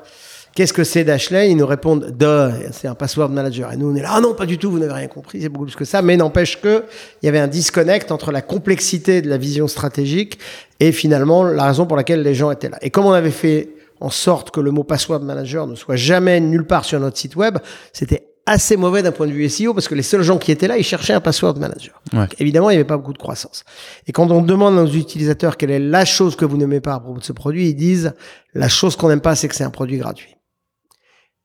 qu'est-ce 0.55 0.73
que 0.73 0.83
c'est 0.83 1.03
Dashlane, 1.03 1.51
ils 1.51 1.57
nous 1.57 1.67
répondent 1.67 2.15
de, 2.17 2.49
c'est 2.71 2.87
un 2.87 2.95
password 2.95 3.29
manager. 3.29 3.71
Et 3.71 3.77
nous, 3.77 3.91
on 3.91 3.95
est 3.95 4.01
là, 4.01 4.11
ah 4.13 4.21
non, 4.21 4.33
pas 4.33 4.45
du 4.45 4.57
tout, 4.57 4.71
vous 4.71 4.79
n'avez 4.79 4.93
rien 4.93 5.07
compris, 5.07 5.41
c'est 5.41 5.49
beaucoup 5.49 5.65
plus 5.65 5.75
que 5.75 5.85
ça. 5.85 6.01
Mais 6.01 6.17
n'empêche 6.17 6.59
que 6.59 6.85
il 7.21 7.25
y 7.25 7.29
avait 7.29 7.39
un 7.39 7.47
disconnect 7.47 8.11
entre 8.11 8.31
la 8.31 8.41
complexité 8.41 9.21
de 9.21 9.29
la 9.29 9.37
vision 9.37 9.67
stratégique 9.67 10.39
et 10.79 10.91
finalement 10.91 11.43
la 11.43 11.65
raison 11.65 11.85
pour 11.85 11.97
laquelle 11.97 12.23
les 12.23 12.33
gens 12.33 12.49
étaient 12.49 12.69
là. 12.69 12.77
Et 12.81 12.89
comme 12.89 13.05
on 13.05 13.11
avait 13.11 13.31
fait 13.31 13.69
en 13.99 14.09
sorte 14.09 14.51
que 14.51 14.59
le 14.59 14.71
mot 14.71 14.83
password 14.83 15.21
manager 15.21 15.67
ne 15.67 15.75
soit 15.75 15.95
jamais 15.95 16.39
nulle 16.39 16.65
part 16.65 16.85
sur 16.85 16.99
notre 16.99 17.17
site 17.17 17.35
web, 17.35 17.57
c'était 17.93 18.27
assez 18.45 18.77
mauvais 18.77 19.01
d'un 19.01 19.11
point 19.11 19.25
de 19.25 19.31
vue 19.31 19.49
SEO 19.49 19.73
parce 19.73 19.87
que 19.87 19.95
les 19.95 20.03
seuls 20.03 20.21
gens 20.21 20.37
qui 20.37 20.51
étaient 20.51 20.67
là, 20.67 20.77
ils 20.77 20.83
cherchaient 20.83 21.13
un 21.13 21.21
password 21.21 21.57
manager. 21.57 21.99
évidemment, 22.37 22.69
il 22.69 22.73
n'y 22.73 22.77
avait 22.77 22.87
pas 22.87 22.97
beaucoup 22.97 23.13
de 23.13 23.17
croissance. 23.17 23.63
Et 24.07 24.11
quand 24.11 24.29
on 24.31 24.41
demande 24.41 24.77
à 24.77 24.83
nos 24.83 24.87
utilisateurs 24.87 25.57
quelle 25.57 25.71
est 25.71 25.79
la 25.79 26.05
chose 26.05 26.35
que 26.35 26.45
vous 26.45 26.57
n'aimez 26.57 26.79
pas 26.79 26.93
à 26.93 26.99
propos 26.99 27.19
de 27.19 27.23
ce 27.23 27.33
produit, 27.33 27.69
ils 27.69 27.75
disent 27.75 28.13
la 28.53 28.69
chose 28.69 28.95
qu'on 28.95 29.09
n'aime 29.09 29.21
pas, 29.21 29.35
c'est 29.35 29.47
que 29.47 29.55
c'est 29.55 29.63
un 29.63 29.71
produit 29.71 29.97
gratuit. 29.97 30.34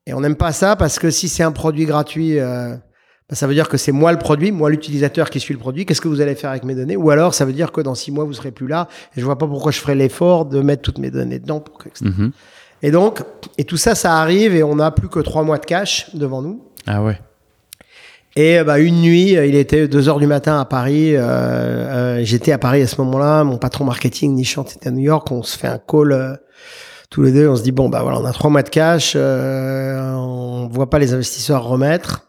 Et 0.07 0.13
on 0.13 0.21
n'aime 0.21 0.35
pas 0.35 0.51
ça 0.51 0.75
parce 0.75 0.99
que 0.99 1.09
si 1.09 1.29
c'est 1.29 1.43
un 1.43 1.51
produit 1.51 1.85
gratuit, 1.85 2.39
euh, 2.39 2.75
bah, 3.29 3.35
ça 3.35 3.47
veut 3.47 3.53
dire 3.53 3.69
que 3.69 3.77
c'est 3.77 3.91
moi 3.91 4.11
le 4.11 4.17
produit, 4.17 4.51
moi 4.51 4.69
l'utilisateur 4.69 5.29
qui 5.29 5.39
suis 5.39 5.53
le 5.53 5.59
produit. 5.59 5.85
Qu'est-ce 5.85 6.01
que 6.01 6.07
vous 6.07 6.21
allez 6.21 6.35
faire 6.35 6.49
avec 6.49 6.63
mes 6.63 6.75
données? 6.75 6.97
Ou 6.97 7.11
alors 7.11 7.33
ça 7.33 7.45
veut 7.45 7.53
dire 7.53 7.71
que 7.71 7.81
dans 7.81 7.95
six 7.95 8.11
mois 8.11 8.25
vous 8.25 8.33
serez 8.33 8.51
plus 8.51 8.67
là 8.67 8.87
et 9.15 9.19
je 9.19 9.25
vois 9.25 9.37
pas 9.37 9.47
pourquoi 9.47 9.71
je 9.71 9.79
ferai 9.79 9.95
l'effort 9.95 10.45
de 10.45 10.61
mettre 10.61 10.81
toutes 10.81 10.97
mes 10.97 11.11
données 11.11 11.39
dedans. 11.39 11.59
Pour 11.59 11.77
que... 11.77 11.89
Mhm. 12.01 12.31
Et 12.83 12.89
donc, 12.89 13.21
et 13.57 13.63
tout 13.63 13.77
ça, 13.77 13.93
ça 13.93 14.17
arrive 14.17 14.55
et 14.55 14.63
on 14.63 14.75
n'a 14.75 14.89
plus 14.89 15.07
que 15.07 15.19
trois 15.19 15.43
mois 15.43 15.59
de 15.59 15.65
cash 15.65 16.13
devant 16.15 16.41
nous. 16.41 16.63
Ah 16.87 17.03
ouais. 17.03 17.19
Et 18.35 18.63
bah, 18.63 18.79
une 18.79 19.01
nuit, 19.01 19.31
il 19.33 19.55
était 19.55 19.87
2 19.87 20.09
heures 20.09 20.19
du 20.19 20.27
matin 20.27 20.59
à 20.59 20.65
Paris. 20.65 21.15
Euh, 21.15 21.19
euh, 21.19 22.19
J'étais 22.23 22.53
à 22.53 22.57
Paris 22.57 22.81
à 22.81 22.87
ce 22.87 22.99
moment-là. 23.01 23.43
Mon 23.43 23.57
patron 23.57 23.83
marketing, 23.83 24.33
Nishant, 24.35 24.63
était 24.63 24.87
à 24.87 24.91
New 24.91 25.03
York. 25.03 25.29
On 25.31 25.43
se 25.43 25.57
fait 25.57 25.67
un 25.67 25.79
call 25.79 26.13
euh, 26.13 26.35
tous 27.11 27.21
les 27.21 27.31
deux. 27.31 27.47
On 27.47 27.55
se 27.55 27.61
dit 27.61 27.71
bon 27.71 27.89
bah 27.89 28.01
voilà, 28.01 28.19
on 28.19 28.25
a 28.25 28.33
trois 28.33 28.49
mois 28.49 28.63
de 28.63 28.69
cash. 28.69 29.13
Euh, 29.15 30.11
on 30.13 30.67
voit 30.67 30.89
pas 30.89 30.97
les 30.97 31.13
investisseurs 31.13 31.63
remettre. 31.63 32.25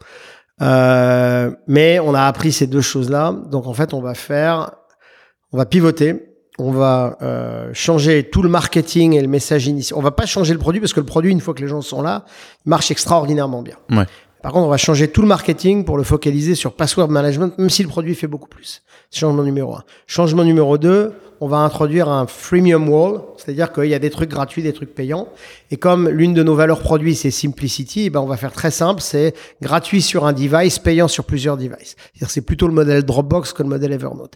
Euh, 0.60 1.50
mais 1.66 1.98
on 2.00 2.12
a 2.12 2.24
appris 2.24 2.52
ces 2.52 2.66
deux 2.66 2.82
choses-là. 2.82 3.34
Donc 3.50 3.66
en 3.66 3.72
fait, 3.72 3.94
on 3.94 4.02
va 4.02 4.12
faire, 4.12 4.72
on 5.52 5.56
va 5.56 5.64
pivoter 5.64 6.28
on 6.58 6.70
va 6.70 7.16
euh, 7.22 7.70
changer 7.72 8.24
tout 8.24 8.42
le 8.42 8.48
marketing 8.48 9.14
et 9.14 9.20
le 9.20 9.28
message 9.28 9.66
initial. 9.66 9.98
On 9.98 10.02
va 10.02 10.10
pas 10.10 10.26
changer 10.26 10.52
le 10.52 10.58
produit 10.58 10.80
parce 10.80 10.92
que 10.92 11.00
le 11.00 11.06
produit, 11.06 11.32
une 11.32 11.40
fois 11.40 11.54
que 11.54 11.62
les 11.62 11.68
gens 11.68 11.80
sont 11.80 12.02
là, 12.02 12.24
marche 12.66 12.90
extraordinairement 12.90 13.62
bien. 13.62 13.76
Par 14.42 14.52
contre, 14.52 14.66
on 14.66 14.70
va 14.70 14.76
changer 14.76 15.08
tout 15.08 15.22
le 15.22 15.28
marketing 15.28 15.84
pour 15.84 15.96
le 15.96 16.02
focaliser 16.02 16.56
sur 16.56 16.72
password 16.72 17.08
management, 17.08 17.56
même 17.58 17.70
si 17.70 17.82
le 17.82 17.88
produit 17.88 18.16
fait 18.16 18.26
beaucoup 18.26 18.48
plus. 18.48 18.82
Changement 19.12 19.44
numéro 19.44 19.74
un. 19.74 19.84
Changement 20.08 20.42
numéro 20.42 20.78
deux, 20.78 21.12
on 21.40 21.46
va 21.46 21.58
introduire 21.58 22.08
un 22.08 22.26
freemium 22.26 22.88
wall, 22.88 23.20
c'est-à-dire 23.36 23.72
qu'il 23.72 23.86
y 23.86 23.94
a 23.94 24.00
des 24.00 24.10
trucs 24.10 24.30
gratuits, 24.30 24.62
des 24.62 24.72
trucs 24.72 24.94
payants. 24.94 25.28
Et 25.70 25.76
comme 25.76 26.08
l'une 26.08 26.34
de 26.34 26.42
nos 26.42 26.56
valeurs 26.56 26.80
produits, 26.80 27.14
c'est 27.14 27.30
simplicity, 27.30 28.06
eh 28.06 28.10
ben 28.10 28.20
on 28.20 28.26
va 28.26 28.36
faire 28.36 28.52
très 28.52 28.72
simple, 28.72 29.00
c'est 29.00 29.34
gratuit 29.60 30.02
sur 30.02 30.26
un 30.26 30.32
device, 30.32 30.80
payant 30.80 31.06
sur 31.06 31.24
plusieurs 31.24 31.56
devices. 31.56 31.94
C'est 32.26 32.40
plutôt 32.40 32.66
le 32.66 32.74
modèle 32.74 33.04
Dropbox 33.04 33.52
que 33.52 33.62
le 33.62 33.68
modèle 33.68 33.92
Evernote. 33.92 34.34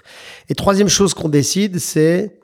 Et 0.48 0.54
troisième 0.54 0.88
chose 0.88 1.14
qu'on 1.14 1.28
décide, 1.28 1.80
c'est 1.80 2.38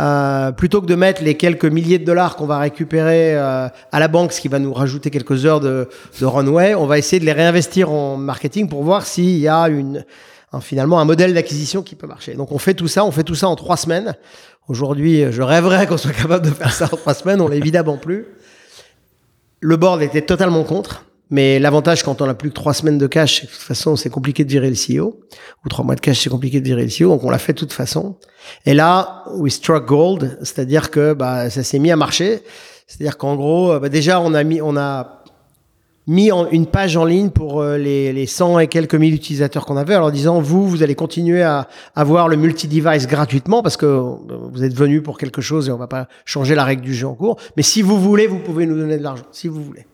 euh, 0.00 0.50
plutôt 0.50 0.80
que 0.80 0.86
de 0.86 0.94
mettre 0.96 1.22
les 1.22 1.36
quelques 1.36 1.64
milliers 1.64 1.98
de 1.98 2.04
dollars 2.04 2.34
qu'on 2.34 2.46
va 2.46 2.58
récupérer 2.58 3.36
euh, 3.36 3.68
à 3.92 4.00
la 4.00 4.08
banque, 4.08 4.32
ce 4.32 4.40
qui 4.40 4.48
va 4.48 4.58
nous 4.58 4.72
rajouter 4.72 5.10
quelques 5.10 5.46
heures 5.46 5.60
de, 5.60 5.88
de 6.20 6.26
runway, 6.26 6.74
on 6.74 6.86
va 6.86 6.98
essayer 6.98 7.20
de 7.20 7.24
les 7.24 7.32
réinvestir 7.32 7.90
en 7.90 8.16
marketing 8.16 8.68
pour 8.68 8.82
voir 8.82 9.06
s'il 9.06 9.38
y 9.38 9.46
a 9.46 9.68
une, 9.68 10.04
finalement 10.60 10.98
un 10.98 11.04
modèle 11.04 11.32
d'acquisition 11.32 11.82
qui 11.82 11.94
peut 11.94 12.08
marcher. 12.08 12.34
Donc 12.34 12.50
on 12.50 12.58
fait 12.58 12.74
tout 12.74 12.88
ça, 12.88 13.04
on 13.04 13.12
fait 13.12 13.22
tout 13.22 13.36
ça 13.36 13.48
en 13.48 13.54
trois 13.54 13.76
semaines. 13.76 14.14
Aujourd'hui, 14.66 15.30
je 15.30 15.42
rêverais 15.42 15.86
qu'on 15.86 15.98
soit 15.98 16.12
capable 16.12 16.44
de 16.44 16.50
faire 16.50 16.72
ça 16.72 16.86
en 16.90 16.96
trois 16.96 17.14
semaines, 17.14 17.40
on 17.40 17.48
l'est 17.48 17.58
évidemment 17.58 17.96
plus. 17.96 18.26
Le 19.60 19.76
board 19.76 20.02
était 20.02 20.22
totalement 20.22 20.64
contre. 20.64 21.04
Mais 21.34 21.58
l'avantage 21.58 22.04
quand 22.04 22.22
on 22.22 22.28
a 22.28 22.34
plus 22.34 22.50
que 22.50 22.54
trois 22.54 22.74
semaines 22.74 22.96
de 22.96 23.08
cash, 23.08 23.42
de 23.42 23.48
toute 23.48 23.56
façon, 23.56 23.96
c'est 23.96 24.08
compliqué 24.08 24.44
de 24.44 24.50
virer 24.50 24.70
le 24.70 24.76
CEO. 24.76 25.18
Ou 25.64 25.68
trois 25.68 25.84
mois 25.84 25.96
de 25.96 26.00
cash, 26.00 26.20
c'est 26.20 26.30
compliqué 26.30 26.60
de 26.60 26.64
virer 26.64 26.84
le 26.84 26.88
CEO. 26.88 27.08
Donc 27.08 27.24
on 27.24 27.30
l'a 27.30 27.40
fait 27.40 27.54
de 27.54 27.58
toute 27.58 27.72
façon. 27.72 28.14
Et 28.66 28.72
là, 28.72 29.24
we 29.34 29.52
struck 29.52 29.84
gold, 29.84 30.38
c'est-à-dire 30.42 30.92
que 30.92 31.12
bah, 31.12 31.50
ça 31.50 31.64
s'est 31.64 31.80
mis 31.80 31.90
à 31.90 31.96
marcher. 31.96 32.40
C'est-à-dire 32.86 33.18
qu'en 33.18 33.34
gros, 33.34 33.80
bah, 33.80 33.88
déjà 33.88 34.20
on 34.20 34.32
a 34.32 34.44
mis, 34.44 34.62
on 34.62 34.76
a 34.76 35.24
mis 36.06 36.30
une 36.52 36.66
page 36.66 36.96
en 36.96 37.04
ligne 37.04 37.30
pour 37.30 37.62
euh, 37.62 37.78
les, 37.78 38.12
les 38.12 38.26
100 38.26 38.60
et 38.60 38.68
quelques 38.68 38.94
mille 38.94 39.14
utilisateurs 39.14 39.66
qu'on 39.66 39.76
avait, 39.76 39.96
en 39.96 40.00
leur 40.00 40.12
disant 40.12 40.40
vous, 40.40 40.68
vous 40.68 40.84
allez 40.84 40.94
continuer 40.94 41.42
à 41.42 41.66
avoir 41.96 42.28
le 42.28 42.36
multi-device 42.36 43.08
gratuitement 43.08 43.60
parce 43.60 43.76
que 43.76 43.86
euh, 43.86 44.14
vous 44.52 44.62
êtes 44.62 44.74
venu 44.74 45.02
pour 45.02 45.18
quelque 45.18 45.40
chose 45.40 45.68
et 45.68 45.72
on 45.72 45.78
va 45.78 45.88
pas 45.88 46.06
changer 46.26 46.54
la 46.54 46.62
règle 46.62 46.82
du 46.82 46.94
jeu 46.94 47.08
en 47.08 47.14
cours. 47.14 47.38
Mais 47.56 47.64
si 47.64 47.82
vous 47.82 47.98
voulez, 47.98 48.28
vous 48.28 48.38
pouvez 48.38 48.66
nous 48.66 48.76
donner 48.76 48.98
de 48.98 49.02
l'argent, 49.02 49.24
si 49.32 49.48
vous 49.48 49.60
voulez. 49.60 49.84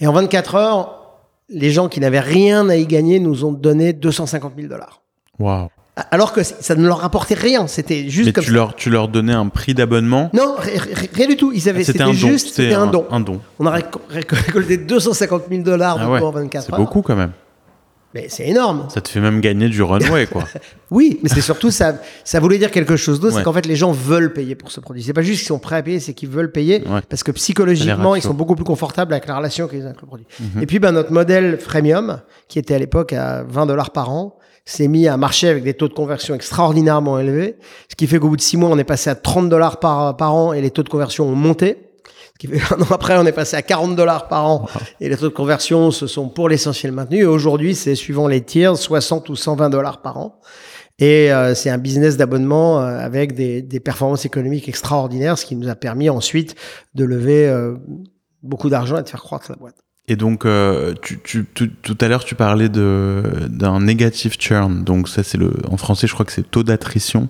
Et 0.00 0.06
en 0.06 0.12
24 0.12 0.54
heures, 0.54 1.02
les 1.48 1.70
gens 1.70 1.88
qui 1.88 2.00
n'avaient 2.00 2.20
rien 2.20 2.68
à 2.68 2.76
y 2.76 2.86
gagner 2.86 3.20
nous 3.20 3.44
ont 3.44 3.52
donné 3.52 3.92
250 3.92 4.54
000 4.56 4.68
dollars. 4.68 5.02
Waouh. 5.38 5.68
Alors 6.10 6.32
que 6.32 6.42
ça 6.42 6.74
ne 6.74 6.86
leur 6.86 7.00
rapportait 7.00 7.34
rien, 7.34 7.66
c'était 7.66 8.08
juste 8.08 8.26
Mais 8.26 8.32
comme 8.32 8.44
tu 8.44 8.52
leur, 8.52 8.74
tu 8.74 8.88
leur 8.88 9.08
donnais 9.08 9.34
un 9.34 9.48
prix 9.48 9.74
d'abonnement? 9.74 10.30
Non, 10.32 10.56
rien 11.12 11.26
du 11.26 11.36
tout. 11.36 11.52
Ils 11.52 11.68
avaient, 11.68 11.84
c'était 11.84 12.14
juste, 12.14 12.54
c'était 12.54 12.72
un, 12.72 12.86
don. 12.86 13.04
Un 13.10 13.20
don. 13.20 13.40
On 13.58 13.66
a 13.66 13.78
récolté 14.08 14.78
250 14.78 15.42
000 15.50 15.62
dollars 15.62 15.98
ah 16.00 16.10
ouais, 16.10 16.20
en 16.20 16.30
24 16.30 16.56
heures. 16.56 16.64
C'est 16.70 16.82
beaucoup 16.82 17.02
quand 17.02 17.16
même. 17.16 17.32
Mais 18.14 18.26
c'est 18.28 18.46
énorme. 18.46 18.88
Ça 18.90 19.00
te 19.00 19.08
fait 19.08 19.20
même 19.20 19.40
gagner 19.40 19.68
du 19.68 19.82
runway, 19.82 20.26
quoi. 20.26 20.44
oui, 20.90 21.18
mais 21.22 21.30
c'est 21.30 21.40
surtout 21.40 21.70
ça. 21.70 21.94
Ça 22.24 22.40
voulait 22.40 22.58
dire 22.58 22.70
quelque 22.70 22.96
chose 22.96 23.20
d'autre, 23.20 23.36
c'est 23.36 23.42
qu'en 23.42 23.52
fait 23.52 23.66
les 23.66 23.76
gens 23.76 23.92
veulent 23.92 24.32
payer 24.32 24.54
pour 24.54 24.70
ce 24.70 24.80
produit. 24.80 25.02
C'est 25.02 25.12
pas 25.12 25.22
juste 25.22 25.40
qu'ils 25.40 25.48
sont 25.48 25.58
prêts 25.58 25.76
à 25.76 25.82
payer, 25.82 26.00
c'est 26.00 26.12
qu'ils 26.12 26.28
veulent 26.28 26.52
payer 26.52 26.84
parce 27.08 27.22
que 27.22 27.32
psychologiquement 27.32 28.14
ils 28.14 28.22
sont 28.22 28.34
beaucoup 28.34 28.54
plus 28.54 28.64
confortables 28.64 29.12
avec 29.12 29.26
la 29.26 29.36
relation 29.36 29.68
qu'ils 29.68 29.82
ont 29.82 29.86
avec 29.86 30.00
le 30.00 30.06
produit. 30.06 30.26
Mhm. 30.40 30.62
Et 30.62 30.66
puis 30.66 30.78
ben 30.78 30.92
notre 30.92 31.12
modèle 31.12 31.58
freemium, 31.58 32.20
qui 32.48 32.58
était 32.58 32.74
à 32.74 32.78
l'époque 32.78 33.12
à 33.12 33.44
20 33.44 33.66
dollars 33.66 33.90
par 33.90 34.10
an, 34.10 34.38
s'est 34.64 34.88
mis 34.88 35.08
à 35.08 35.16
marcher 35.16 35.48
avec 35.48 35.64
des 35.64 35.74
taux 35.74 35.88
de 35.88 35.94
conversion 35.94 36.34
extraordinairement 36.34 37.18
élevés, 37.18 37.56
ce 37.88 37.96
qui 37.96 38.06
fait 38.06 38.18
qu'au 38.18 38.28
bout 38.28 38.36
de 38.36 38.42
six 38.42 38.56
mois 38.56 38.68
on 38.70 38.78
est 38.78 38.84
passé 38.84 39.10
à 39.10 39.14
30 39.14 39.48
dollars 39.48 39.80
par 39.80 40.16
par 40.16 40.34
an 40.34 40.52
et 40.52 40.60
les 40.60 40.70
taux 40.70 40.82
de 40.82 40.88
conversion 40.88 41.26
ont 41.26 41.34
monté 41.34 41.91
un 42.70 42.80
an 42.80 42.86
après, 42.90 43.16
on 43.18 43.26
est 43.26 43.32
passé 43.32 43.56
à 43.56 43.62
40 43.62 43.96
dollars 43.96 44.28
par 44.28 44.46
an 44.46 44.66
et 45.00 45.08
les 45.08 45.16
taux 45.16 45.28
de 45.28 45.34
conversion 45.34 45.90
se 45.90 46.06
sont 46.06 46.28
pour 46.28 46.48
l'essentiel 46.48 46.92
maintenus. 46.92 47.26
Aujourd'hui, 47.26 47.74
c'est 47.74 47.94
suivant 47.94 48.26
les 48.26 48.42
tiers, 48.42 48.76
60 48.76 49.28
ou 49.28 49.36
120 49.36 49.70
dollars 49.70 50.02
par 50.02 50.18
an. 50.18 50.40
Et 50.98 51.32
euh, 51.32 51.54
c'est 51.54 51.70
un 51.70 51.78
business 51.78 52.16
d'abonnement 52.16 52.80
euh, 52.80 52.98
avec 52.98 53.34
des, 53.34 53.80
performances 53.80 54.24
économiques 54.24 54.68
extraordinaires, 54.68 55.38
ce 55.38 55.46
qui 55.46 55.56
nous 55.56 55.68
a 55.68 55.74
permis 55.74 56.10
ensuite 56.10 56.54
de 56.94 57.04
lever 57.04 57.48
euh, 57.48 57.74
beaucoup 58.42 58.68
d'argent 58.68 58.98
et 58.98 59.02
de 59.02 59.08
faire 59.08 59.22
croître 59.22 59.50
la 59.50 59.56
boîte. 59.56 59.76
Et 60.08 60.16
donc, 60.16 60.42
tout 60.42 61.98
à 62.00 62.08
l'heure, 62.08 62.24
tu 62.24 62.34
parlais 62.34 62.68
d'un 62.68 63.80
negative 63.80 64.36
churn. 64.38 64.82
Donc 64.82 65.08
ça, 65.08 65.22
c'est 65.22 65.38
le, 65.38 65.52
en 65.70 65.76
français, 65.76 66.08
je 66.08 66.12
crois 66.12 66.26
que 66.26 66.32
c'est 66.32 66.50
taux 66.50 66.64
d'attrition. 66.64 67.28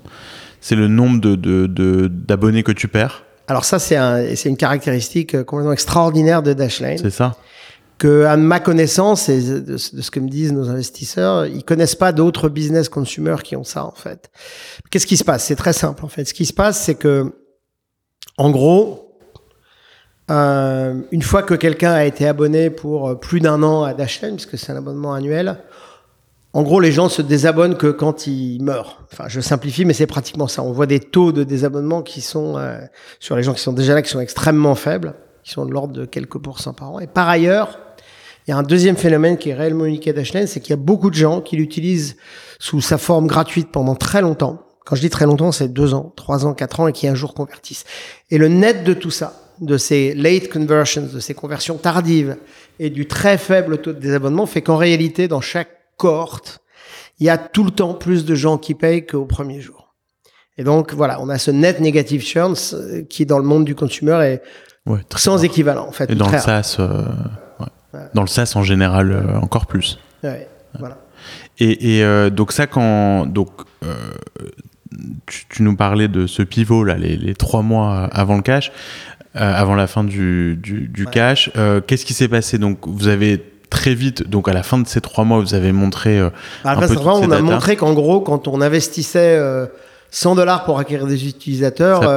C'est 0.60 0.74
le 0.74 0.88
nombre 0.88 1.20
de 1.20 2.08
d'abonnés 2.08 2.62
que 2.62 2.72
tu 2.72 2.88
perds 2.88 3.24
alors 3.52 3.66
ça, 3.66 3.78
c'est 3.78 3.96
un, 3.96 4.24
une 4.46 4.56
caractéristique 4.56 5.34
euh, 5.34 5.44
complètement 5.44 5.74
extraordinaire 5.74 6.42
de 6.42 6.54
Dashlane. 6.54 6.96
C'est 6.96 7.10
ça. 7.10 7.36
Que, 7.98 8.24
à 8.24 8.38
ma 8.38 8.60
connaissance 8.60 9.28
et 9.28 9.60
de, 9.60 9.76
ce 9.76 10.10
que 10.10 10.20
me 10.20 10.28
disent 10.30 10.54
nos 10.54 10.70
investisseurs, 10.70 11.44
ils 11.44 11.62
connaissent 11.62 11.94
pas 11.94 12.12
d'autres 12.12 12.48
business 12.48 12.88
consumers 12.88 13.42
qui 13.42 13.54
ont 13.54 13.62
ça 13.62 13.84
en 13.84 13.92
fait. 13.92 14.30
Qu'est-ce 14.90 15.06
qui 15.06 15.18
se 15.18 15.24
passe? 15.24 15.44
C'est 15.44 15.56
très 15.56 15.74
simple 15.74 16.02
en 16.02 16.08
fait. 16.08 16.24
Ce 16.24 16.32
qui 16.32 16.46
se 16.46 16.54
passe, 16.54 16.80
c'est 16.80 16.94
que, 16.94 17.30
en 18.38 18.50
gros, 18.50 19.18
euh, 20.30 21.02
une 21.10 21.22
fois 21.22 21.42
que 21.42 21.52
quelqu'un 21.52 21.92
a 21.92 22.06
été 22.06 22.26
abonné 22.26 22.70
pour 22.70 23.10
euh, 23.10 23.14
plus 23.16 23.40
d'un 23.40 23.62
an 23.62 23.84
à 23.84 23.92
Dashlane, 23.92 24.36
puisque 24.36 24.56
c'est 24.56 24.72
un 24.72 24.76
abonnement 24.76 25.12
annuel, 25.12 25.58
en 26.54 26.62
gros, 26.62 26.80
les 26.80 26.92
gens 26.92 27.08
se 27.08 27.22
désabonnent 27.22 27.76
que 27.76 27.86
quand 27.86 28.26
ils 28.26 28.62
meurent. 28.62 29.04
Enfin, 29.10 29.24
je 29.28 29.40
simplifie, 29.40 29.86
mais 29.86 29.94
c'est 29.94 30.06
pratiquement 30.06 30.48
ça. 30.48 30.62
On 30.62 30.72
voit 30.72 30.86
des 30.86 31.00
taux 31.00 31.32
de 31.32 31.44
désabonnement 31.44 32.02
qui 32.02 32.20
sont 32.20 32.58
euh, 32.58 32.78
sur 33.20 33.36
les 33.36 33.42
gens 33.42 33.54
qui 33.54 33.62
sont 33.62 33.72
déjà 33.72 33.94
là, 33.94 34.02
qui 34.02 34.10
sont 34.10 34.20
extrêmement 34.20 34.74
faibles, 34.74 35.14
qui 35.44 35.52
sont 35.52 35.64
de 35.64 35.72
l'ordre 35.72 35.94
de 35.94 36.04
quelques 36.04 36.38
pourcents 36.38 36.74
par 36.74 36.92
an. 36.92 37.00
Et 37.00 37.06
par 37.06 37.28
ailleurs, 37.28 37.78
il 38.46 38.50
y 38.50 38.54
a 38.54 38.58
un 38.58 38.62
deuxième 38.62 38.96
phénomène 38.96 39.38
qui 39.38 39.50
est 39.50 39.54
réellement 39.54 39.86
unique 39.86 40.06
à 40.08 40.12
Dashlane, 40.12 40.46
c'est 40.46 40.60
qu'il 40.60 40.70
y 40.70 40.74
a 40.74 40.76
beaucoup 40.76 41.08
de 41.08 41.14
gens 41.14 41.40
qui 41.40 41.56
l'utilisent 41.56 42.16
sous 42.58 42.82
sa 42.82 42.98
forme 42.98 43.26
gratuite 43.26 43.70
pendant 43.72 43.94
très 43.94 44.20
longtemps. 44.20 44.62
Quand 44.84 44.94
je 44.94 45.00
dis 45.00 45.10
très 45.10 45.24
longtemps, 45.24 45.52
c'est 45.52 45.72
deux 45.72 45.94
ans, 45.94 46.12
trois 46.16 46.44
ans, 46.44 46.52
quatre 46.52 46.80
ans, 46.80 46.88
et 46.88 46.92
qui 46.92 47.08
un 47.08 47.14
jour 47.14 47.32
convertissent. 47.32 47.84
Et 48.30 48.36
le 48.36 48.48
net 48.48 48.84
de 48.84 48.92
tout 48.92 49.12
ça, 49.12 49.34
de 49.60 49.78
ces 49.78 50.12
late 50.14 50.48
conversions, 50.48 51.08
de 51.10 51.20
ces 51.20 51.34
conversions 51.34 51.76
tardives, 51.78 52.36
et 52.78 52.90
du 52.90 53.06
très 53.06 53.38
faible 53.38 53.78
taux 53.78 53.92
de 53.92 54.00
désabonnement, 54.00 54.44
fait 54.44 54.60
qu'en 54.60 54.76
réalité, 54.76 55.28
dans 55.28 55.40
chaque 55.40 55.81
cohorte, 55.96 56.60
il 57.18 57.26
y 57.26 57.30
a 57.30 57.38
tout 57.38 57.64
le 57.64 57.70
temps 57.70 57.94
plus 57.94 58.24
de 58.24 58.34
gens 58.34 58.58
qui 58.58 58.74
payent 58.74 59.06
qu'au 59.06 59.24
premier 59.24 59.60
jour. 59.60 59.82
Et 60.58 60.64
donc, 60.64 60.92
voilà, 60.92 61.20
on 61.20 61.28
a 61.28 61.38
ce 61.38 61.50
net 61.50 61.80
negative 61.80 62.22
churn 62.22 62.54
euh, 62.72 63.02
qui, 63.08 63.24
dans 63.26 63.38
le 63.38 63.44
monde 63.44 63.64
du 63.64 63.74
consumer, 63.74 64.18
est 64.24 64.42
sans 65.16 65.42
équivalent, 65.44 65.86
en 65.88 65.92
fait. 65.92 66.10
Et 66.10 66.14
dans 66.14 66.28
le 66.28 66.38
SaaS, 66.38 66.76
euh, 66.80 67.04
dans 68.14 68.22
le 68.22 68.28
SaaS 68.28 68.52
en 68.56 68.62
général, 68.62 69.12
euh, 69.12 69.38
encore 69.38 69.66
plus. 69.66 69.98
voilà. 70.78 70.98
Et, 71.58 72.02
donc 72.32 72.50
ça, 72.50 72.66
quand 72.66 73.26
donc 73.26 73.50
tu, 75.26 75.62
nous 75.62 75.76
parlais 75.76 76.08
de 76.08 76.26
ce 76.26 76.42
pivot 76.42 76.82
là, 76.82 76.96
les, 76.96 77.34
trois 77.34 77.62
mois 77.62 78.08
avant 78.12 78.36
le 78.36 78.42
cash, 78.42 78.72
avant 79.34 79.76
la 79.76 79.86
fin 79.86 80.02
du, 80.02 80.56
du, 80.56 81.06
cash. 81.06 81.52
Qu'est-ce 81.86 82.04
qui 82.04 82.14
s'est 82.14 82.28
passé? 82.28 82.58
Donc, 82.58 82.80
vous 82.88 83.06
avez 83.06 83.51
très 83.72 83.94
vite, 83.94 84.28
donc 84.28 84.48
à 84.48 84.52
la 84.52 84.62
fin 84.62 84.78
de 84.78 84.86
ces 84.86 85.00
trois 85.00 85.24
mois, 85.24 85.40
vous 85.40 85.54
avez 85.54 85.72
montré. 85.72 86.18
un 86.18 86.30
peu 86.76 86.96
on 86.98 87.30
a 87.30 87.40
montré 87.40 87.76
qu'en 87.76 87.94
gros, 87.94 88.20
quand 88.20 88.46
on 88.46 88.60
investissait 88.60 89.40
100 90.10 90.36
dollars 90.36 90.64
pour 90.64 90.78
acquérir 90.78 91.06
des 91.06 91.26
utilisateurs, 91.26 92.16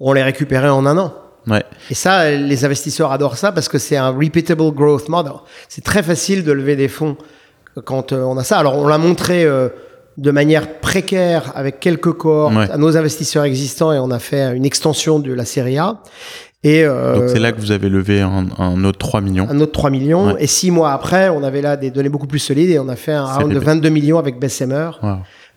on 0.00 0.12
les 0.12 0.22
récupérait 0.22 0.68
en 0.68 0.86
un 0.86 0.98
an. 0.98 1.14
Ouais. 1.46 1.64
Et 1.90 1.94
ça, 1.94 2.30
les 2.30 2.64
investisseurs 2.64 3.12
adorent 3.12 3.36
ça 3.36 3.52
parce 3.52 3.68
que 3.68 3.78
c'est 3.78 3.96
un 3.96 4.10
repeatable 4.10 4.72
growth 4.72 5.08
model. 5.08 5.32
C'est 5.68 5.84
très 5.84 6.02
facile 6.02 6.44
de 6.44 6.52
lever 6.52 6.76
des 6.76 6.88
fonds 6.88 7.16
quand 7.84 8.12
euh, 8.12 8.22
on 8.22 8.36
a 8.38 8.44
ça. 8.44 8.58
Alors, 8.58 8.78
on 8.78 8.86
l'a 8.86 8.98
montré 8.98 9.44
euh, 9.44 9.68
de 10.16 10.30
manière 10.30 10.78
précaire 10.80 11.52
avec 11.54 11.80
quelques 11.80 12.12
cohortes 12.12 12.70
à 12.70 12.78
nos 12.78 12.96
investisseurs 12.96 13.44
existants 13.44 13.92
et 13.92 13.98
on 13.98 14.10
a 14.10 14.18
fait 14.18 14.56
une 14.56 14.64
extension 14.64 15.18
de 15.18 15.32
la 15.32 15.44
série 15.44 15.76
A. 15.76 15.98
Et 16.64 16.82
euh, 16.82 17.14
Donc 17.14 17.28
c'est 17.28 17.38
là 17.38 17.52
que 17.52 17.60
vous 17.60 17.70
avez 17.70 17.88
levé 17.88 18.20
un, 18.20 18.84
autre 18.84 18.98
3 18.98 19.20
millions. 19.20 19.46
Un 19.50 19.60
autre 19.60 19.72
3 19.72 19.90
millions. 19.90 20.36
Et 20.38 20.46
six 20.46 20.70
mois 20.70 20.92
après, 20.92 21.28
on 21.28 21.42
avait 21.42 21.60
là 21.60 21.76
des 21.76 21.90
données 21.90 22.08
beaucoup 22.08 22.26
plus 22.26 22.38
solides 22.38 22.70
et 22.70 22.78
on 22.78 22.88
a 22.88 22.96
fait 22.96 23.12
un 23.12 23.26
round 23.26 23.52
de 23.52 23.58
22 23.58 23.90
millions 23.90 24.18
avec 24.18 24.40
Bessemer. 24.40 24.90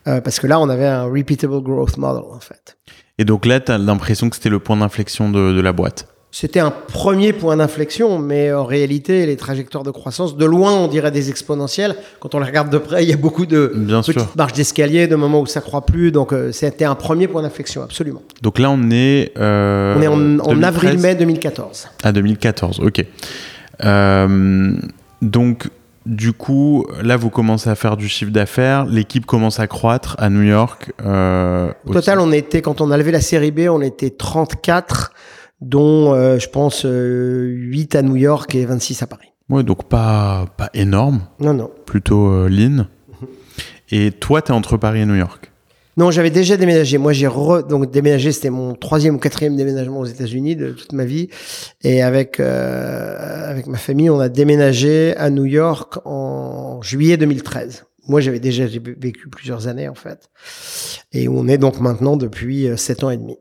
parce 0.03 0.39
que 0.39 0.47
là, 0.47 0.59
on 0.59 0.69
avait 0.69 0.85
un 0.85 1.05
repeatable 1.05 1.61
growth 1.61 1.97
model 1.97 2.23
en 2.31 2.39
fait. 2.39 2.77
Et 3.17 3.25
donc 3.25 3.45
là, 3.45 3.59
tu 3.59 3.71
as 3.71 3.77
l'impression 3.77 4.29
que 4.29 4.35
c'était 4.35 4.49
le 4.49 4.59
point 4.59 4.77
d'inflexion 4.77 5.31
de, 5.31 5.59
la 5.59 5.73
boîte 5.73 6.07
c'était 6.29 6.59
un 6.59 6.71
premier 6.71 7.33
point 7.33 7.57
d'inflexion, 7.57 8.19
mais 8.19 8.51
en 8.51 8.65
réalité, 8.65 9.25
les 9.25 9.37
trajectoires 9.37 9.83
de 9.83 9.91
croissance, 9.91 10.35
de 10.35 10.45
loin, 10.45 10.73
on 10.73 10.87
dirait 10.87 11.09
des 11.09 11.29
exponentielles. 11.29 11.95
Quand 12.19 12.35
on 12.35 12.39
les 12.39 12.45
regarde 12.45 12.69
de 12.69 12.77
près, 12.77 13.03
il 13.03 13.09
y 13.09 13.13
a 13.13 13.17
beaucoup 13.17 13.45
de 13.45 13.67
petites 13.67 14.35
marches 14.35 14.53
d'escalier, 14.53 15.07
de 15.07 15.15
moments 15.15 15.39
où 15.39 15.45
ça 15.45 15.61
croît 15.61 15.85
plus. 15.85 16.11
Donc, 16.11 16.33
euh, 16.33 16.51
c'était 16.51 16.85
un 16.85 16.95
premier 16.95 17.27
point 17.27 17.41
d'inflexion, 17.41 17.81
absolument. 17.81 18.21
Donc 18.41 18.59
là, 18.59 18.69
on 18.69 18.91
est. 18.91 19.31
Euh, 19.37 19.95
on 19.97 20.01
est 20.01 20.07
en, 20.07 20.63
avril-mai 20.63 21.15
2014. 21.15 21.87
Ah, 22.03 22.11
2014, 22.11 22.81
ok. 22.81 23.05
Euh, 23.83 24.73
donc, 25.21 25.69
du 26.07 26.31
coup, 26.31 26.87
là, 27.03 27.17
vous 27.17 27.29
commencez 27.29 27.69
à 27.69 27.75
faire 27.75 27.97
du 27.97 28.07
chiffre 28.07 28.31
d'affaires. 28.31 28.85
L'équipe 28.85 29.25
commence 29.25 29.59
à 29.59 29.67
croître 29.67 30.15
à 30.19 30.29
New 30.29 30.43
York. 30.43 30.93
Euh, 31.05 31.69
Au 31.85 31.93
total, 31.93 32.19
on 32.19 32.31
était, 32.31 32.61
quand 32.61 32.79
on 32.79 32.91
a 32.91 32.97
levé 32.97 33.11
la 33.11 33.21
série 33.21 33.51
B, 33.51 33.67
on 33.69 33.81
était 33.81 34.11
34, 34.11 35.11
dont, 35.61 36.13
euh, 36.13 36.39
je 36.39 36.49
pense, 36.49 36.83
8 36.83 36.87
euh, 36.87 37.99
à 37.99 38.01
New 38.01 38.15
York 38.15 38.53
et 38.55 38.65
26 38.65 39.03
à 39.03 39.07
Paris. 39.07 39.27
Ouais, 39.49 39.63
donc 39.63 39.85
pas, 39.85 40.45
pas 40.57 40.69
énorme. 40.73 41.21
Non, 41.39 41.53
non. 41.53 41.71
Plutôt 41.85 42.27
euh, 42.27 42.49
lean. 42.49 42.87
Mhm. 43.21 43.27
Et 43.91 44.11
toi, 44.11 44.41
tu 44.41 44.51
es 44.51 44.55
entre 44.55 44.77
Paris 44.77 45.01
et 45.01 45.05
New 45.05 45.15
York? 45.15 45.51
Non, 45.95 46.11
j'avais 46.11 46.29
déjà 46.29 46.57
déménagé. 46.57 46.99
Moi, 46.99 47.11
j'ai 47.11 47.27
donc 47.27 47.89
déménagé. 47.89 48.31
C'était 48.31 48.51
mon 48.51 48.75
troisième 48.75 49.15
ou 49.15 49.17
quatrième 49.17 49.55
déménagement 49.55 49.99
aux 49.99 50.05
États-Unis 50.05 50.55
de 50.55 50.71
toute 50.71 50.93
ma 50.93 51.05
vie. 51.05 51.29
Et 51.81 52.03
avec 52.03 52.39
euh, 52.39 53.49
avec 53.49 53.65
ma 53.65 53.79
famille, 53.79 54.11
on 54.11 54.19
a 54.19 54.29
déménagé 54.29 55.15
à 55.17 55.31
New 55.31 55.45
York 55.45 55.97
en 56.05 56.83
juillet 56.83 57.17
2013. 57.17 57.85
Moi, 58.07 58.21
j'avais 58.21 58.39
déjà 58.39 58.65
vécu 58.67 59.27
plusieurs 59.27 59.67
années 59.67 59.89
en 59.89 59.95
fait. 59.95 60.29
Et 61.13 61.27
on 61.27 61.47
est 61.47 61.57
donc 61.57 61.79
maintenant 61.79 62.15
depuis 62.15 62.67
sept 62.77 63.03
ans 63.03 63.09
et 63.09 63.17
demi. 63.17 63.37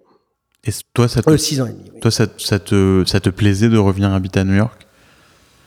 Et 0.66 0.70
toi, 0.94 1.08
ça 1.08 1.22
te, 1.22 1.30
euh, 1.30 1.36
six 1.36 1.60
ans 1.60 1.66
et 1.66 1.72
demi. 1.72 2.00
Toi, 2.00 2.10
ça, 2.10 2.26
ça, 2.38 2.58
te 2.58 3.04
ça 3.06 3.20
te 3.20 3.30
plaisait 3.30 3.68
de 3.68 3.78
revenir 3.78 4.10
habiter 4.10 4.40
à 4.40 4.44
New 4.44 4.56
York? 4.56 4.86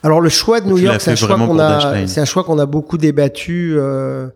Alors 0.04 0.22
le 0.22 0.30
choix 0.30 0.62
de 0.62 0.68
New 0.68 0.78
York, 0.78 1.02
c'est 1.02 1.12
un 1.12 1.16
choix 1.16 1.36
qu'on 1.36 1.60
a, 1.60 2.08
c'est 2.08 2.22
un 2.22 2.26
choix 2.26 2.44
qu'on 2.44 2.60
a 2.60 2.66
beaucoup 2.66 2.98
débattu. 2.98 3.76
Euh, 3.78 4.28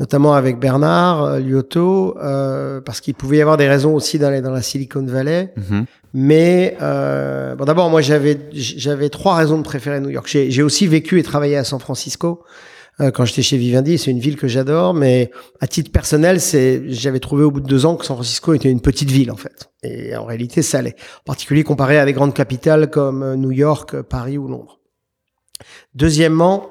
notamment 0.00 0.32
avec 0.32 0.58
Bernard 0.58 1.22
euh, 1.22 1.38
Liotto, 1.40 2.16
euh, 2.18 2.80
parce 2.80 3.02
qu'il 3.02 3.14
pouvait 3.14 3.36
y 3.36 3.42
avoir 3.42 3.58
des 3.58 3.68
raisons 3.68 3.94
aussi 3.94 4.18
dans, 4.18 4.42
dans 4.42 4.50
la 4.50 4.62
Silicon 4.62 5.04
Valley. 5.04 5.52
Mhm. 5.56 5.84
Mais 6.14 6.76
euh, 6.80 7.54
bon, 7.54 7.64
d'abord, 7.66 7.90
moi, 7.90 8.00
j'avais 8.00 8.38
j'avais 8.52 9.10
trois 9.10 9.36
raisons 9.36 9.58
de 9.58 9.62
préférer 9.62 10.00
New 10.00 10.08
York. 10.08 10.26
J'ai 10.26 10.62
aussi 10.62 10.86
vécu 10.88 11.20
et 11.20 11.22
travaillé 11.22 11.56
à 11.56 11.62
San 11.64 11.78
Francisco 11.78 12.42
euh, 13.00 13.10
quand 13.12 13.26
j'étais 13.26 13.42
chez 13.42 13.58
Vivendi. 13.58 13.98
C'est 13.98 14.10
une 14.10 14.18
ville 14.18 14.36
que 14.36 14.48
j'adore, 14.48 14.94
mais 14.94 15.30
à 15.60 15.68
titre 15.68 15.92
personnel, 15.92 16.40
c'est 16.40 16.82
j'avais 16.88 17.20
trouvé 17.20 17.44
au 17.44 17.50
bout 17.50 17.60
de 17.60 17.68
deux 17.68 17.86
ans 17.86 17.94
que 17.94 18.04
San 18.04 18.16
Francisco 18.16 18.54
était 18.54 18.70
une 18.70 18.80
petite 18.80 19.10
ville 19.10 19.30
en 19.30 19.36
fait. 19.36 19.69
Et 19.82 20.14
en 20.16 20.24
réalité, 20.24 20.62
ça 20.62 20.82
l'est. 20.82 20.96
En 21.20 21.24
particulier 21.24 21.64
comparé 21.64 21.98
à 21.98 22.04
des 22.04 22.12
grandes 22.12 22.34
capitales 22.34 22.90
comme 22.90 23.34
New 23.34 23.52
York, 23.52 24.02
Paris 24.02 24.38
ou 24.38 24.48
Londres. 24.48 24.80
Deuxièmement, 25.94 26.70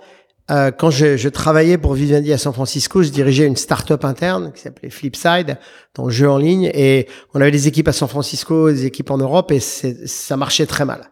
euh, 0.52 0.72
quand 0.72 0.90
je, 0.90 1.16
je, 1.16 1.30
travaillais 1.30 1.78
pour 1.78 1.94
Vivendi 1.94 2.34
à 2.34 2.38
San 2.40 2.54
Francisco, 2.54 3.04
je 3.04 3.10
dirigeais 3.10 3.46
une 3.46 3.56
start-up 3.56 4.04
interne 4.04 4.52
qui 4.52 4.62
s'appelait 4.62 4.90
Flipside, 4.90 5.58
dans 5.94 6.06
le 6.06 6.10
jeu 6.10 6.30
en 6.30 6.38
ligne, 6.38 6.72
et 6.74 7.08
on 7.36 7.42
avait 7.42 7.52
des 7.52 7.68
équipes 7.68 7.88
à 7.88 7.94
San 7.94 8.08
Francisco, 8.08 8.72
des 8.72 8.86
équipes 8.86 9.12
en 9.12 9.18
Europe, 9.18 9.52
et 9.52 9.60
ça 9.60 10.38
marchait 10.38 10.66
très 10.66 10.86
mal. 10.86 11.12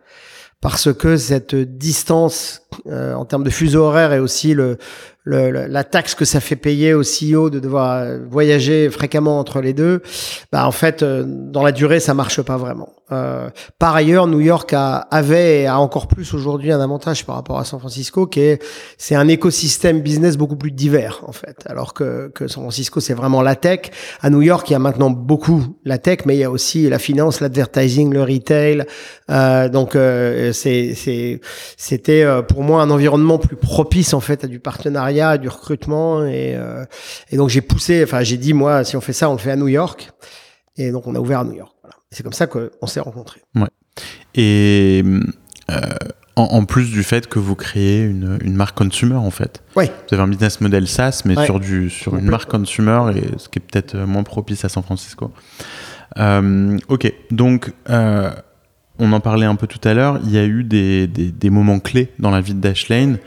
Parce 0.59 0.91
que 0.91 1.17
cette 1.17 1.53
distance 1.55 2.63
euh, 2.87 3.13
en 3.13 3.25
termes 3.25 3.43
de 3.43 3.51
fuseau 3.51 3.83
horaire 3.83 4.11
et 4.11 4.19
aussi 4.19 4.55
le, 4.55 4.79
la 5.27 5.83
taxe 5.83 6.15
que 6.15 6.25
ça 6.25 6.39
fait 6.39 6.55
payer 6.55 6.93
au 6.93 7.01
CEO 7.01 7.49
de 7.49 7.59
devoir 7.59 7.97
euh, 7.97 8.19
voyager 8.29 8.89
fréquemment 8.89 9.39
entre 9.39 9.61
les 9.61 9.73
deux, 9.73 10.01
bah 10.51 10.67
en 10.67 10.71
fait, 10.71 11.03
euh, 11.03 11.23
dans 11.25 11.63
la 11.63 11.71
durée, 11.71 11.99
ça 11.99 12.13
marche 12.13 12.41
pas 12.41 12.57
vraiment. 12.57 12.89
Euh, 13.11 13.49
par 13.79 13.95
ailleurs, 13.95 14.27
New 14.27 14.41
York 14.41 14.73
a, 14.73 14.97
avait 14.97 15.61
et 15.61 15.67
a 15.67 15.79
encore 15.79 16.07
plus 16.07 16.33
aujourd'hui 16.33 16.73
un 16.73 16.81
avantage 16.81 17.25
par 17.25 17.35
rapport 17.35 17.57
à 17.57 17.63
San 17.63 17.79
Francisco, 17.79 18.27
qui 18.27 18.41
est 18.41 18.63
c'est 18.97 19.15
un 19.15 19.29
écosystème 19.29 20.01
business 20.01 20.35
beaucoup 20.35 20.57
plus 20.57 20.71
divers 20.71 21.21
en 21.25 21.31
fait. 21.31 21.63
Alors 21.67 21.93
que, 21.93 22.29
que 22.35 22.47
San 22.49 22.63
Francisco, 22.63 22.99
c'est 22.99 23.13
vraiment 23.13 23.41
la 23.41 23.55
tech. 23.55 23.91
À 24.21 24.29
New 24.29 24.41
York, 24.41 24.69
il 24.69 24.73
y 24.73 24.75
a 24.75 24.79
maintenant 24.79 25.09
beaucoup 25.09 25.77
la 25.85 25.97
tech, 25.97 26.19
mais 26.25 26.35
il 26.35 26.39
y 26.39 26.43
a 26.43 26.51
aussi 26.51 26.89
la 26.89 26.99
finance, 26.99 27.39
l'advertising, 27.39 28.13
le 28.13 28.23
retail. 28.23 28.85
Euh, 29.29 29.69
donc 29.69 29.97
c'est 30.53 31.39
c'était 31.77 32.25
pour 32.47 32.63
moi 32.63 32.81
un 32.81 32.89
environnement 32.89 33.37
plus 33.37 33.55
propice 33.55 34.13
en 34.13 34.19
fait 34.19 34.43
à 34.43 34.47
du 34.47 34.59
partenariat 34.59 35.16
du 35.39 35.49
recrutement. 35.49 36.25
Et, 36.25 36.55
euh, 36.55 36.85
et 37.29 37.37
donc 37.37 37.49
j'ai 37.49 37.61
poussé, 37.61 38.03
enfin 38.03 38.21
j'ai 38.23 38.37
dit, 38.37 38.53
moi, 38.53 38.83
si 38.83 38.95
on 38.95 39.01
fait 39.01 39.13
ça, 39.13 39.29
on 39.29 39.33
le 39.33 39.39
fait 39.39 39.51
à 39.51 39.55
New 39.55 39.67
York. 39.67 40.11
Et 40.77 40.91
donc 40.91 41.07
on 41.07 41.15
a 41.15 41.19
ouvert 41.19 41.39
à 41.39 41.43
New 41.43 41.53
York. 41.53 41.73
C'est 42.11 42.23
comme 42.23 42.33
ça 42.33 42.47
qu'on 42.47 42.87
s'est 42.87 42.99
rencontrés. 42.99 43.41
Ouais. 43.55 43.67
Et 44.35 45.03
euh, 45.71 45.75
en, 46.35 46.63
plus 46.65 46.91
du 46.91 47.03
fait 47.03 47.27
que 47.27 47.39
vous 47.39 47.55
créez 47.55 48.03
une, 48.03 48.37
une 48.43 48.55
marque 48.55 48.77
consumer, 48.77 49.15
en 49.15 49.31
fait. 49.31 49.61
Ouais. 49.75 49.91
Vous 50.07 50.13
avez 50.13 50.23
un 50.23 50.27
business 50.27 50.61
model 50.61 50.87
SaaS, 50.87 51.23
mais 51.25 51.35
sur, 51.45 51.59
du, 51.59 51.89
sur 51.89 52.15
une 52.15 52.29
marque 52.29 52.49
consumer, 52.49 53.01
et 53.15 53.37
ce 53.37 53.49
qui 53.49 53.59
est 53.59 53.61
peut-être 53.61 53.97
moins 53.97 54.23
propice 54.23 54.63
à 54.63 54.69
San 54.69 54.83
Francisco. 54.83 55.31
Euh, 56.17 56.77
ok, 56.87 57.11
donc 57.31 57.73
on 58.99 59.11
en 59.11 59.19
parlait 59.19 59.45
un 59.45 59.55
peu 59.55 59.67
tout 59.67 59.85
à 59.87 59.93
l'heure, 59.93 60.19
il 60.23 60.31
y 60.31 60.37
a 60.37 60.45
eu 60.45 60.63
des, 60.63 61.07
des, 61.07 61.31
des 61.31 61.49
moments 61.49 61.79
clés 61.79 62.11
dans 62.19 62.31
la 62.31 62.41
vie 62.41 62.53
de 62.53 62.61
Dashlane. 62.61 63.17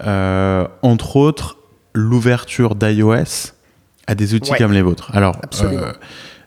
Euh, 0.00 0.66
entre 0.82 1.16
autres, 1.16 1.58
l'ouverture 1.94 2.74
d'iOS 2.74 3.52
à 4.06 4.14
des 4.14 4.34
outils 4.34 4.52
comme 4.58 4.72
les 4.72 4.82
vôtres. 4.82 5.10
Alors, 5.14 5.36
euh, 5.62 5.92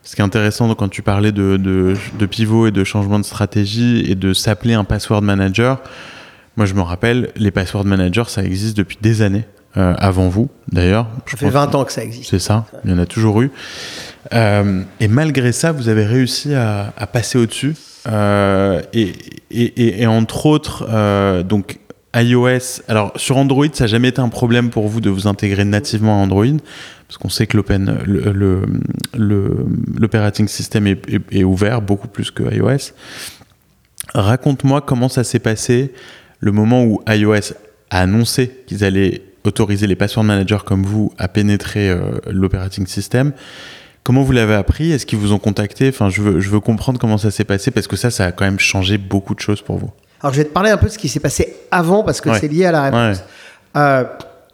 ce 0.04 0.16
qui 0.16 0.22
est 0.22 0.26
intéressant 0.26 0.74
quand 0.76 0.90
tu 0.90 1.02
parlais 1.02 1.32
de, 1.32 1.58
de, 1.58 2.26
pivot 2.26 2.68
et 2.68 2.72
de 2.72 2.84
changement 2.84 3.20
de 3.20 3.26
stratégie 3.26 4.06
et 4.10 4.16
de 4.16 4.34
s'appeler 4.34 4.74
un 4.74 4.84
password 4.84 5.22
manager, 5.22 5.82
moi 6.58 6.66
je 6.66 6.74
me 6.74 6.82
rappelle, 6.82 7.32
les 7.36 7.52
password 7.52 7.86
managers, 7.86 8.26
ça 8.28 8.44
existe 8.44 8.78
depuis 8.78 8.98
des 9.02 9.22
années. 9.22 9.46
Euh, 9.78 9.94
avant 9.98 10.30
vous, 10.30 10.50
d'ailleurs. 10.72 11.10
Ça 11.30 11.36
fait 11.36 11.50
20 11.50 11.76
ans 11.76 11.84
que 11.84 11.92
ça 11.92 12.02
existe. 12.02 12.30
C'est 12.30 12.40
ça, 12.40 12.66
il 12.86 12.92
y 12.92 12.94
en 12.94 12.98
a 12.98 13.06
toujours 13.06 13.42
eu. 13.42 13.52
et 14.32 15.08
malgré 15.10 15.52
ça, 15.52 15.74
vous 15.74 15.90
avez 15.90 16.06
réussi 16.06 16.56
à, 16.56 16.94
passer 17.12 17.38
au-dessus. 17.38 17.76
Et, 18.08 19.14
et, 19.52 20.02
et, 20.02 20.08
entre 20.08 20.46
autres, 20.46 21.44
donc 21.44 21.80
iOS, 22.16 22.82
alors 22.88 23.12
sur 23.16 23.38
Android, 23.38 23.68
ça 23.74 23.84
n'a 23.84 23.88
jamais 23.88 24.08
été 24.08 24.22
un 24.22 24.30
problème 24.30 24.70
pour 24.70 24.88
vous 24.88 25.02
de 25.02 25.10
vous 25.10 25.28
intégrer 25.28 25.66
nativement 25.66 26.20
à 26.20 26.24
Android, 26.24 26.46
parce 27.08 27.18
qu'on 27.18 27.30
sait 27.30 27.46
que 27.46 27.58
l'open, 27.58 28.00
l'operating 29.14 30.48
system 30.48 30.88
est, 30.88 31.44
ouvert 31.44 31.82
beaucoup 31.82 32.08
plus 32.08 32.32
que 32.32 32.44
iOS. 32.44 32.94
Raconte-moi 34.14 34.82
comment 34.82 35.10
ça 35.10 35.24
s'est 35.24 35.40
passé 35.40 35.94
le 36.40 36.52
moment 36.52 36.84
où 36.86 37.02
iOS 37.08 37.54
a 37.90 38.02
annoncé 38.02 38.64
qu'ils 38.68 38.84
allaient 38.84 39.22
autoriser 39.44 39.88
les 39.88 39.96
password 39.96 40.26
managers 40.26 40.64
comme 40.66 40.84
vous 40.84 41.14
à 41.18 41.28
pénétrer 41.28 41.90
euh, 41.90 42.00
l'operating 42.28 42.88
system. 42.88 43.34
Comment 44.04 44.24
vous 44.24 44.32
l'avez 44.32 44.54
appris? 44.54 44.92
Est-ce 44.92 45.06
qu'ils 45.06 45.20
vous 45.20 45.34
ont 45.34 45.40
contacté? 45.40 45.90
Enfin, 45.90 46.10
je 46.10 46.22
veux, 46.22 46.40
je 46.40 46.50
veux 46.50 46.60
comprendre 46.60 47.00
comment 47.00 47.18
ça 47.18 47.32
s'est 47.32 47.44
passé 47.44 47.72
parce 47.72 47.88
que 47.88 47.96
ça, 47.96 48.12
ça 48.12 48.26
a 48.26 48.32
quand 48.32 48.46
même 48.46 48.60
changé 48.60 48.98
beaucoup 48.98 49.36
de 49.36 49.40
choses 49.40 49.62
pour 49.62 49.78
vous. 49.78 49.92
Alors, 50.22 50.34
je 50.34 50.40
vais 50.40 50.46
te 50.46 50.54
parler 50.54 50.70
un 50.70 50.78
peu 50.78 50.88
de 50.88 50.92
ce 50.92 50.98
qui 50.98 51.10
s'est 51.10 51.20
passé 51.20 51.56
avant 51.72 52.04
parce 52.04 52.22
que 52.22 52.34
c'est 52.38 52.48
lié 52.48 52.66
à 52.66 52.72
la 52.72 52.84
réponse. 52.84 53.24
Euh, 53.76 54.04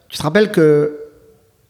tu 0.09 0.17
te 0.17 0.23
rappelles 0.23 0.51
que 0.51 0.97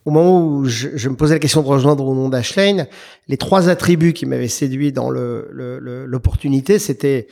au 0.05 0.11
moment 0.11 0.43
où 0.43 0.65
je, 0.65 1.09
me 1.09 1.15
posais 1.15 1.35
la 1.35 1.39
question 1.39 1.61
de 1.61 1.67
rejoindre 1.67 2.05
au 2.05 2.15
nom 2.15 2.27
d'Ashlane, 2.29 2.87
les 3.27 3.37
trois 3.37 3.69
attributs 3.69 4.13
qui 4.13 4.25
m'avaient 4.25 4.47
séduit 4.47 4.91
dans 4.91 5.11
l'opportunité, 5.11 6.73
le, 6.73 6.79
c'était 6.79 7.27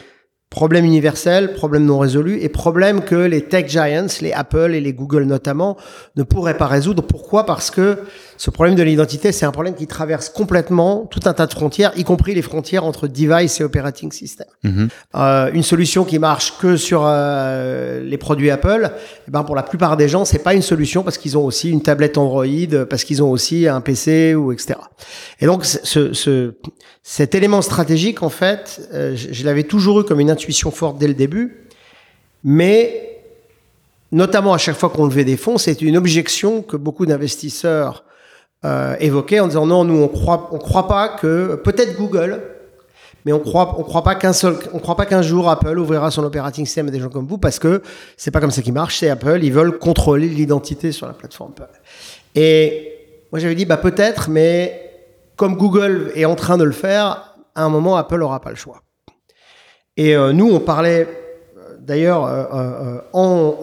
Problème 0.50 0.84
universel, 0.84 1.54
problème 1.54 1.86
non 1.86 2.00
résolu 2.00 2.40
et 2.42 2.50
problème 2.50 3.02
que 3.02 3.14
les 3.14 3.44
tech 3.44 3.70
giants, 3.70 4.08
les 4.22 4.32
Apple 4.32 4.74
et 4.74 4.82
les 4.82 4.94
Google 4.94 5.26
notamment, 5.26 5.78
ne 6.16 6.24
pourraient 6.24 6.58
pas 6.58 6.66
résoudre. 6.66 7.04
Pourquoi? 7.04 7.46
Parce 7.46 7.70
que 7.70 8.00
ce 8.36 8.50
problème 8.50 8.74
de 8.74 8.82
l'identité, 8.82 9.32
c'est 9.32 9.46
un 9.46 9.52
problème 9.52 9.76
qui 9.76 9.86
traverse 9.86 10.28
complètement 10.30 11.06
tout 11.12 11.20
un 11.26 11.34
tas 11.34 11.46
de 11.46 11.54
frontières, 11.54 11.92
y 11.98 12.04
compris 12.04 12.34
les 12.34 12.42
frontières 12.42 12.84
entre 12.84 13.08
device 13.08 13.60
et 13.60 13.64
operating 13.64 14.12
system. 14.12 14.48
Mhm. 14.64 14.88
Euh, 15.14 15.52
une 15.54 15.62
solution 15.62 16.04
qui 16.04 16.18
marche 16.18 16.58
que 16.58 16.78
sur 16.78 17.04
euh, 17.06 18.02
les 18.04 18.18
produits 18.18 18.50
Apple, 18.50 18.92
eh 19.28 19.32
ben 19.32 19.44
pour 19.44 19.56
la 19.56 19.62
plupart 19.62 19.98
des 19.98 20.08
gens, 20.08 20.26
c'est 20.26 20.40
pas 20.40 20.56
une 20.56 20.64
solution 20.64 21.04
parce 21.04 21.20
qu'ils 21.20 21.38
ont 21.38 21.46
aussi 21.46 21.70
une 21.70 21.84
tablette 21.84 22.18
Android, 22.18 22.46
parce 22.90 23.04
qu'ils 23.04 23.22
ont 23.22 23.30
aussi 23.30 23.68
un 23.68 23.82
PC 23.82 24.34
ou 24.34 24.52
etc. 24.52 24.80
Et 25.42 25.46
donc 25.46 25.64
ce, 25.66 26.14
ce 26.14 26.56
cet 27.04 27.34
élément 27.34 27.64
stratégique, 27.64 28.22
en 28.22 28.30
fait, 28.30 28.88
euh, 28.94 29.16
je, 29.16 29.34
je 29.34 29.44
l'avais 29.44 29.64
toujours 29.64 30.02
eu 30.02 30.04
comme 30.04 30.20
une 30.20 30.30
intuition 30.40 30.72
forte 30.72 30.98
dès 30.98 31.08
le 31.08 31.14
début, 31.14 31.68
mais 32.44 33.22
notamment 34.12 34.54
à 34.54 34.58
chaque 34.58 34.78
fois 34.78 34.90
qu'on 34.90 35.06
levait 35.06 35.26
des 35.26 35.38
fonds, 35.38 35.58
c'est 35.58 35.82
une 35.82 35.98
objection 35.98 36.62
que 36.62 36.78
beaucoup 36.78 37.06
d'investisseurs 37.06 38.06
euh, 38.66 38.96
évoquaient 39.00 39.42
en 39.42 39.48
disant 39.48 39.66
non, 39.66 39.84
nous 39.84 40.02
on 40.02 40.08
croit, 40.08 40.50
on 40.52 40.58
croit 40.58 40.88
pas 40.88 41.10
que 41.10 41.56
peut-être 41.56 41.98
Google, 41.98 42.42
mais 43.26 43.34
on 43.34 43.40
croit, 43.40 43.76
on 43.78 43.84
croit 43.84 44.04
pas 44.04 44.16
qu'un 44.16 44.34
seul, 44.34 44.56
on 44.74 44.80
croit 44.80 44.96
pas 44.96 45.06
qu'un 45.06 45.22
jour 45.22 45.50
Apple 45.50 45.78
ouvrira 45.78 46.10
son 46.10 46.24
operating 46.24 46.66
system 46.66 46.88
à 46.88 46.92
des 46.92 47.00
gens 47.00 47.10
comme 47.10 47.28
vous 47.28 47.38
parce 47.38 47.60
que 47.60 47.82
c'est 48.16 48.32
pas 48.32 48.40
comme 48.40 48.52
ça 48.52 48.62
qui 48.62 48.72
marche. 48.72 49.00
C'est 49.00 49.10
Apple, 49.10 49.40
ils 49.44 49.54
veulent 49.54 49.78
contrôler 49.78 50.30
l'identité 50.30 50.92
sur 50.94 51.06
la 51.06 51.14
plateforme. 51.14 51.54
Et 52.36 52.94
moi 53.32 53.40
j'avais 53.40 53.56
dit 53.56 53.66
bah 53.66 53.78
peut-être, 53.78 54.30
mais 54.30 54.90
comme 55.36 55.56
Google 55.56 56.12
est 56.16 56.26
en 56.26 56.36
train 56.36 56.58
de 56.58 56.64
le 56.64 56.72
faire, 56.72 57.36
à 57.56 57.64
un 57.64 57.70
moment 57.70 57.98
Apple 57.98 58.22
aura 58.24 58.40
pas 58.40 58.50
le 58.50 58.56
choix. 58.56 58.82
Et 60.00 60.16
euh, 60.16 60.32
nous 60.34 60.50
on 60.52 60.60
parlait 60.60 61.08
d'ailleurs 61.82 62.26
euh, 62.26 62.44
euh, 62.54 62.98
en 63.14 63.56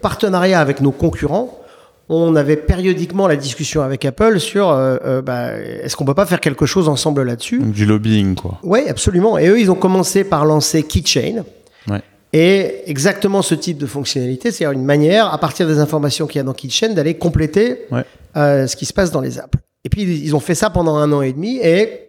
partenariat 0.00 0.58
avec 0.60 0.80
nos 0.80 0.90
concurrents 0.92 1.60
on 2.08 2.36
avait 2.36 2.56
périodiquement 2.56 3.26
la 3.26 3.34
discussion 3.36 3.82
avec 3.82 4.04
Apple 4.04 4.38
sur 4.38 4.70
euh, 4.70 5.20
bah, 5.22 5.54
est-ce 5.58 5.96
qu'on 5.96 6.04
peut 6.04 6.14
pas 6.14 6.24
faire 6.26 6.40
quelque 6.40 6.64
chose 6.64 6.88
ensemble 6.88 7.22
là-dessus 7.24 7.58
du 7.58 7.84
lobbying, 7.84 8.36
quoi. 8.36 8.60
Oui, 8.62 8.80
absolument. 8.88 9.38
Et 9.38 9.48
eux, 9.48 9.58
ils 9.58 9.70
ont 9.72 9.74
commencé 9.76 10.22
par 10.22 10.44
lancer 10.46 10.84
Keychain. 10.84 11.42
Ouais. 11.88 12.00
Et 12.32 12.88
exactement 12.88 13.42
ce 13.42 13.56
type 13.56 13.78
de 13.78 13.86
fonctionnalité, 13.86 14.52
c'est-à-dire 14.52 14.78
une 14.78 14.84
manière, 14.84 15.32
à 15.34 15.38
partir 15.38 15.66
des 15.66 15.80
informations 15.80 16.28
qu'il 16.28 16.36
y 16.36 16.40
a 16.40 16.44
dans 16.44 16.52
Keychain, 16.52 16.90
d'aller 16.90 17.14
compléter 17.14 17.86
Ouais. 17.90 18.04
euh, 18.36 18.68
ce 18.68 18.76
qui 18.76 18.86
se 18.86 18.92
passe 18.92 19.10
dans 19.10 19.20
les 19.20 19.40
apps. 19.40 19.58
Et 19.84 19.88
puis, 19.88 20.02
ils 20.02 20.36
ont 20.36 20.40
fait 20.40 20.54
ça 20.54 20.70
pendant 20.70 20.94
un 20.96 21.10
an 21.12 21.22
et 21.22 21.32
demi. 21.32 21.58
Et 21.60 22.05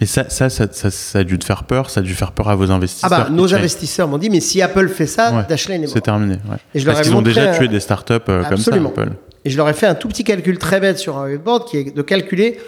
Mais 0.00 0.06
ça, 0.06 0.28
ça, 0.30 0.48
ça, 0.48 0.66
ça, 0.70 0.90
ça 0.90 1.18
a 1.18 1.24
dû 1.24 1.38
te 1.38 1.44
faire 1.44 1.64
peur, 1.64 1.90
ça 1.90 2.00
a 2.00 2.02
dû 2.02 2.14
faire 2.14 2.32
peur 2.32 2.48
à 2.48 2.54
vos 2.56 2.70
ah 2.70 2.74
investisseurs. 2.74 3.10
bah, 3.10 3.28
nos 3.30 3.54
investisseurs 3.54 4.08
m'ont 4.08 4.16
dit, 4.18 4.30
mais 4.30 4.40
si 4.40 4.62
Apple 4.62 4.88
fait 4.88 5.06
ça, 5.06 5.32
Ouais. 5.32 5.42
Dashlane 5.48 5.82
est 5.82 5.86
mort. 5.86 5.92
C'est 5.94 6.00
terminé. 6.00 6.34
Ouais. 6.50 6.56
Et 6.74 6.80
je 6.80 6.86
Parce 6.86 7.02
qu'ils 7.02 7.14
ont 7.14 7.22
déjà 7.22 7.50
un- 7.52 7.56
tué 7.58 7.68
des 7.68 7.80
startups 7.80 8.14
euh, 8.28 8.44
comme 8.44 8.56
ça. 8.56 8.74
Apple. 8.74 9.10
Et 9.44 9.50
je 9.50 9.56
leur 9.56 9.68
ai 9.68 9.74
fait 9.74 9.86
un 9.86 9.94
tout 9.94 10.08
petit 10.08 10.24
calcul 10.24 10.58
très 10.58 10.80
bête 10.80 10.98
sur 10.98 11.18
un 11.18 11.26
whiteboard 11.26 11.68
qui 11.68 11.76
est 11.78 11.94
de 11.96 12.02
calculer 12.02 12.58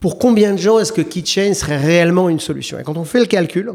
pour 0.00 0.18
combien 0.18 0.52
de 0.52 0.58
gens 0.58 0.78
est-ce 0.78 0.92
que 0.92 1.00
Keychain 1.02 1.54
serait 1.54 1.76
réellement 1.76 2.28
une 2.28 2.40
solution. 2.40 2.78
Et 2.78 2.82
quand 2.82 2.96
on 2.96 3.04
fait 3.04 3.18
le 3.20 3.26
calcul, 3.26 3.72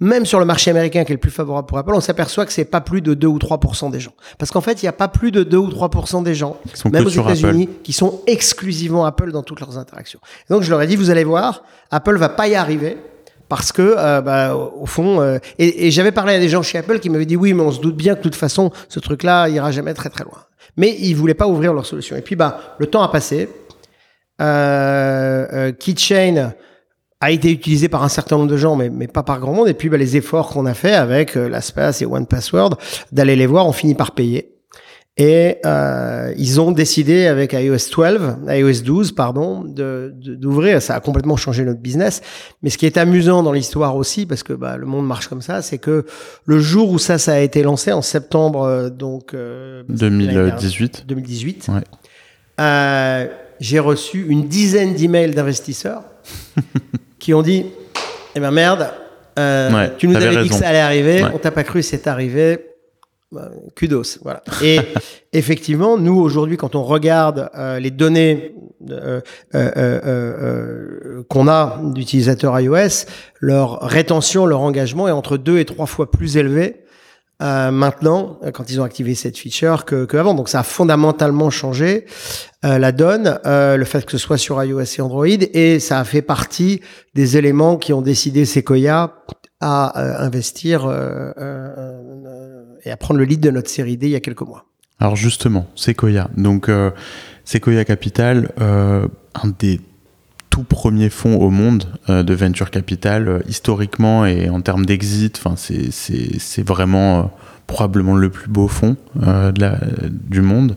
même 0.00 0.24
sur 0.24 0.38
le 0.38 0.44
marché 0.44 0.70
américain 0.70 1.04
qui 1.04 1.12
est 1.12 1.14
le 1.14 1.20
plus 1.20 1.30
favorable 1.30 1.66
pour 1.66 1.78
Apple, 1.78 1.92
on 1.94 2.00
s'aperçoit 2.00 2.46
que 2.46 2.52
c'est 2.52 2.64
pas 2.64 2.80
plus 2.80 3.00
de 3.00 3.14
2 3.14 3.26
ou 3.26 3.38
3% 3.38 3.90
des 3.90 4.00
gens. 4.00 4.12
Parce 4.38 4.50
qu'en 4.50 4.60
fait, 4.60 4.82
il 4.82 4.84
n'y 4.84 4.88
a 4.88 4.92
pas 4.92 5.08
plus 5.08 5.32
de 5.32 5.42
2 5.42 5.56
ou 5.56 5.68
3% 5.68 6.22
des 6.22 6.34
gens, 6.34 6.56
même 6.90 7.06
aux 7.06 7.08
États-Unis, 7.08 7.68
qui 7.82 7.92
sont 7.92 8.20
exclusivement 8.26 9.04
Apple 9.04 9.32
dans 9.32 9.42
toutes 9.42 9.60
leurs 9.60 9.76
interactions. 9.78 10.20
Et 10.48 10.52
donc 10.52 10.62
je 10.62 10.70
leur 10.70 10.80
ai 10.82 10.86
dit, 10.86 10.96
vous 10.96 11.10
allez 11.10 11.24
voir, 11.24 11.64
Apple 11.90 12.16
va 12.16 12.28
pas 12.28 12.48
y 12.48 12.54
arriver. 12.54 12.96
Parce 13.48 13.72
que, 13.72 13.94
euh, 13.96 14.20
bah, 14.20 14.54
au 14.54 14.84
fond, 14.84 15.22
euh, 15.22 15.38
et, 15.58 15.86
et 15.86 15.90
j'avais 15.90 16.12
parlé 16.12 16.34
à 16.34 16.38
des 16.38 16.50
gens 16.50 16.60
chez 16.60 16.76
Apple 16.76 16.98
qui 16.98 17.08
m'avaient 17.08 17.24
dit 17.24 17.36
oui, 17.36 17.54
mais 17.54 17.62
on 17.62 17.72
se 17.72 17.80
doute 17.80 17.96
bien 17.96 18.12
que 18.12 18.18
de 18.18 18.24
toute 18.24 18.34
façon, 18.34 18.70
ce 18.90 19.00
truc-là 19.00 19.48
ira 19.48 19.70
jamais 19.70 19.94
très 19.94 20.10
très 20.10 20.24
loin. 20.24 20.44
Mais 20.76 20.94
ils 21.00 21.14
voulaient 21.14 21.32
pas 21.32 21.46
ouvrir 21.46 21.72
leur 21.72 21.86
solution. 21.86 22.14
Et 22.14 22.20
puis, 22.20 22.36
bah, 22.36 22.76
le 22.78 22.86
temps 22.86 23.02
a 23.02 23.08
passé. 23.08 23.48
Euh, 24.40 25.46
euh, 25.52 25.72
Keychain 25.72 26.52
a 27.20 27.30
été 27.32 27.50
utilisé 27.50 27.88
par 27.88 28.04
un 28.04 28.08
certain 28.08 28.36
nombre 28.36 28.50
de 28.50 28.56
gens, 28.56 28.76
mais, 28.76 28.90
mais 28.90 29.08
pas 29.08 29.22
par 29.24 29.40
grand 29.40 29.52
monde. 29.52 29.68
Et 29.68 29.74
puis, 29.74 29.88
bah, 29.88 29.96
les 29.96 30.16
efforts 30.16 30.48
qu'on 30.50 30.66
a 30.66 30.74
fait 30.74 30.94
avec 30.94 31.36
euh, 31.36 31.48
LastPass 31.48 32.00
et 32.02 32.06
OnePassword 32.06 32.76
d'aller 33.12 33.34
les 33.36 33.46
voir, 33.46 33.66
ont 33.66 33.72
fini 33.72 33.94
par 33.94 34.12
payer. 34.12 34.54
Et 35.20 35.56
euh, 35.66 36.32
ils 36.38 36.60
ont 36.60 36.70
décidé 36.70 37.26
avec 37.26 37.52
iOS 37.52 37.90
12, 37.92 38.36
iOS 38.50 38.82
12, 38.84 39.10
pardon, 39.16 39.64
de- 39.64 40.12
d'ouvrir. 40.14 40.80
Ça 40.80 40.94
a 40.94 41.00
complètement 41.00 41.36
changé 41.36 41.64
notre 41.64 41.80
business. 41.80 42.20
Mais 42.62 42.70
ce 42.70 42.78
qui 42.78 42.86
est 42.86 42.96
amusant 42.96 43.42
dans 43.42 43.50
l'histoire 43.50 43.96
aussi, 43.96 44.26
parce 44.26 44.44
que 44.44 44.52
bah, 44.52 44.76
le 44.76 44.86
monde 44.86 45.04
marche 45.08 45.26
comme 45.26 45.42
ça, 45.42 45.60
c'est 45.60 45.78
que 45.78 46.06
le 46.44 46.58
jour 46.60 46.88
où 46.92 47.00
ça, 47.00 47.18
ça 47.18 47.32
a 47.32 47.38
été 47.40 47.64
lancé 47.64 47.90
en 47.90 48.00
septembre, 48.00 48.62
euh, 48.62 48.90
donc 48.90 49.34
euh, 49.34 49.82
l'année 49.88 50.28
dernière, 50.28 50.54
2018. 50.54 51.04
2018, 51.08 51.66
Ouais. 51.68 51.80
euh, 52.60 53.26
j'ai 53.58 53.80
reçu 53.80 54.24
une 54.28 54.46
dizaine 54.46 54.94
d'emails 54.94 55.32
d'investisseurs 55.34 56.02
qui 57.28 57.34
ont 57.34 57.42
dit 57.42 57.66
Eh 58.34 58.40
ben 58.40 58.50
merde, 58.50 58.88
euh, 59.38 59.70
Ouais, 59.70 59.92
tu 59.98 60.08
nous 60.08 60.16
avais 60.16 60.42
dit 60.44 60.48
que 60.48 60.54
ça 60.54 60.68
allait 60.68 60.78
arriver, 60.78 61.22
Ouais. 61.22 61.30
on 61.34 61.36
t'a 61.36 61.50
pas 61.50 61.62
cru, 61.62 61.82
c'est 61.82 62.06
arrivé. 62.06 62.58
Bah, 63.30 63.50
Kudos, 63.76 64.18
voilà. 64.22 64.42
Et 64.62 64.80
effectivement, 65.34 65.98
nous 65.98 66.18
aujourd'hui, 66.18 66.56
quand 66.56 66.74
on 66.74 66.84
regarde 66.84 67.50
euh, 67.54 67.78
les 67.80 67.90
données 67.90 68.54
euh, 68.90 69.20
qu'on 71.28 71.48
a 71.48 71.78
d'utilisateurs 71.82 72.58
iOS, 72.58 73.04
leur 73.40 73.82
rétention, 73.82 74.46
leur 74.46 74.62
engagement 74.62 75.06
est 75.06 75.12
entre 75.12 75.36
deux 75.36 75.58
et 75.58 75.66
trois 75.66 75.84
fois 75.84 76.10
plus 76.10 76.38
élevé 76.38 76.76
euh, 77.40 77.70
maintenant 77.70 78.38
euh, 78.42 78.50
quand 78.50 78.70
ils 78.70 78.80
ont 78.80 78.84
activé 78.84 79.14
cette 79.14 79.38
feature 79.38 79.84
que, 79.84 80.04
que 80.04 80.16
avant. 80.16 80.34
Donc 80.34 80.48
ça 80.48 80.60
a 80.60 80.62
fondamentalement 80.62 81.50
changé 81.50 82.06
euh, 82.64 82.78
la 82.78 82.92
donne, 82.92 83.38
euh, 83.46 83.76
le 83.76 83.84
fait 83.84 84.04
que 84.04 84.12
ce 84.12 84.18
soit 84.18 84.38
sur 84.38 84.62
iOS 84.62 84.82
et 84.82 85.00
Android, 85.00 85.26
et 85.26 85.78
ça 85.78 86.00
a 86.00 86.04
fait 86.04 86.22
partie 86.22 86.80
des 87.14 87.36
éléments 87.36 87.76
qui 87.76 87.92
ont 87.92 88.02
décidé 88.02 88.44
Sequoia 88.44 89.24
à 89.60 90.00
euh, 90.00 90.26
investir 90.26 90.86
euh, 90.86 91.32
et 92.84 92.90
à 92.90 92.96
prendre 92.96 93.18
le 93.18 93.24
lead 93.24 93.40
de 93.40 93.50
notre 93.50 93.70
série 93.70 93.96
D 93.96 94.06
il 94.06 94.12
y 94.12 94.16
a 94.16 94.20
quelques 94.20 94.42
mois. 94.42 94.64
Alors 94.98 95.14
justement, 95.14 95.66
Sequoia. 95.76 96.28
Donc 96.36 96.68
Sequoia 97.44 97.84
Capital, 97.84 98.50
un 98.58 99.48
des 99.58 99.80
tout 100.58 100.64
premiers 100.64 101.08
fonds 101.08 101.36
au 101.36 101.50
monde 101.50 101.84
euh, 102.08 102.24
de 102.24 102.34
venture 102.34 102.70
capital, 102.70 103.28
euh, 103.28 103.38
historiquement 103.48 104.26
et 104.26 104.50
en 104.50 104.60
termes 104.60 104.84
d'exit, 104.84 105.38
enfin 105.38 105.54
c'est 105.56 106.66
vraiment 106.66 107.18
euh, 107.18 107.22
probablement 107.68 108.16
le 108.16 108.28
plus 108.28 108.48
beau 108.48 108.66
fonds 108.66 108.96
du 109.14 110.40
monde. 110.40 110.76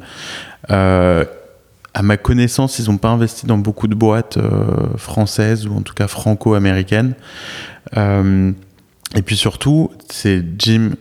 À 1.93 2.03
ma 2.03 2.15
connaissance, 2.15 2.79
ils 2.79 2.89
n'ont 2.89 2.97
pas 2.97 3.09
investi 3.09 3.47
dans 3.47 3.57
beaucoup 3.57 3.88
de 3.88 3.95
boîtes 3.95 4.38
françaises 4.97 5.67
ou 5.67 5.75
en 5.75 5.82
tout 5.82 5.93
cas 5.93 6.07
franco-américaines. 6.07 7.15
Et 9.15 9.21
puis 9.21 9.36
surtout, 9.36 9.91
c'est 10.09 10.43
Jim 10.57 10.91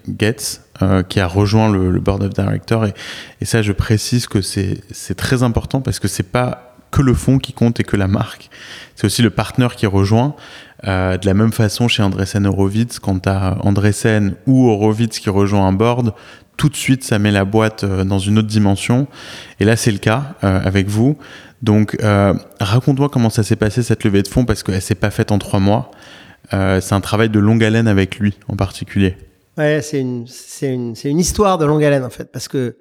euh, 0.83 1.03
qui 1.03 1.21
a 1.21 1.27
rejoint 1.27 1.71
le, 1.71 2.01
board 2.01 2.23
of 2.23 2.31
directors. 2.31 2.87
Et, 2.87 2.95
et 3.41 3.45
ça, 3.45 3.63
je 3.63 3.73
précise 3.73 4.27
que 4.27 4.41
c'est 4.41 5.15
très 5.17 5.43
important 5.43 5.81
parce 5.81 5.99
que 6.01 6.09
c'est 6.09 6.25
pas 6.25 6.70
que 6.91 7.03
le 7.03 7.15
fonds 7.15 7.39
qui 7.39 7.53
compte 7.53 7.81
et 7.81 7.85
que 7.85 7.97
la 7.97 8.09
marque. 8.09 8.51
C'est 8.97 9.07
aussi 9.07 9.23
le 9.23 9.31
partenaire 9.31 9.77
qui 9.77 9.87
rejoint. 9.87 10.35
Euh, 10.87 11.19
de 11.19 11.27
la 11.27 11.35
même 11.35 11.53
façon, 11.53 11.89
chez 11.89 12.03
Andreessen 12.03 12.47
Horowitz, 12.47 12.99
quand 12.99 13.21
tu 13.21 13.29
as 13.29 13.57
Andreessen 13.63 14.35
ou 14.47 14.69
Horowitz 14.69 15.19
qui 15.19 15.31
rejoint 15.31 15.67
un 15.67 15.73
board, 15.73 16.15
tout 16.57 16.69
de 16.69 16.77
suite, 16.77 17.05
ça 17.05 17.19
met 17.19 17.31
la 17.31 17.45
boîte 17.45 17.85
euh, 17.85 18.05
dans 18.05 18.19
une 18.19 18.39
autre 18.39 18.49
dimension. 18.49 19.07
Et 19.61 19.65
là, 19.65 19.77
c'est 19.77 19.93
le 19.93 19.99
cas 19.99 20.35
euh, 20.45 20.61
avec 20.65 20.89
vous. 20.89 21.17
Donc, 21.63 21.99
raconte-moi 22.59 23.11
comment 23.11 23.29
ça 23.29 23.43
s'est 23.43 23.55
passé 23.55 23.83
cette 23.83 24.03
levée 24.05 24.23
de 24.23 24.29
fonds 24.29 24.47
parce 24.47 24.63
qu'elle 24.63 24.81
s'est 24.81 24.95
pas 24.95 25.11
faite 25.11 25.31
en 25.31 25.39
trois 25.39 25.61
mois. 25.61 25.91
C'est 26.51 26.95
un 26.95 27.03
travail 27.03 27.29
de 27.29 27.39
longue 27.39 27.63
haleine 27.63 27.87
avec 27.87 28.19
lui 28.19 28.39
en 28.49 28.57
particulier. 28.57 29.19
Ouais, 29.59 29.83
c'est 29.83 30.01
une, 30.01 30.25
une, 30.63 30.95
une 31.05 31.19
histoire 31.19 31.59
de 31.59 31.67
longue 31.67 31.85
haleine 31.85 32.03
en 32.03 32.09
fait, 32.09 32.33
parce 32.33 32.49
que 32.49 32.77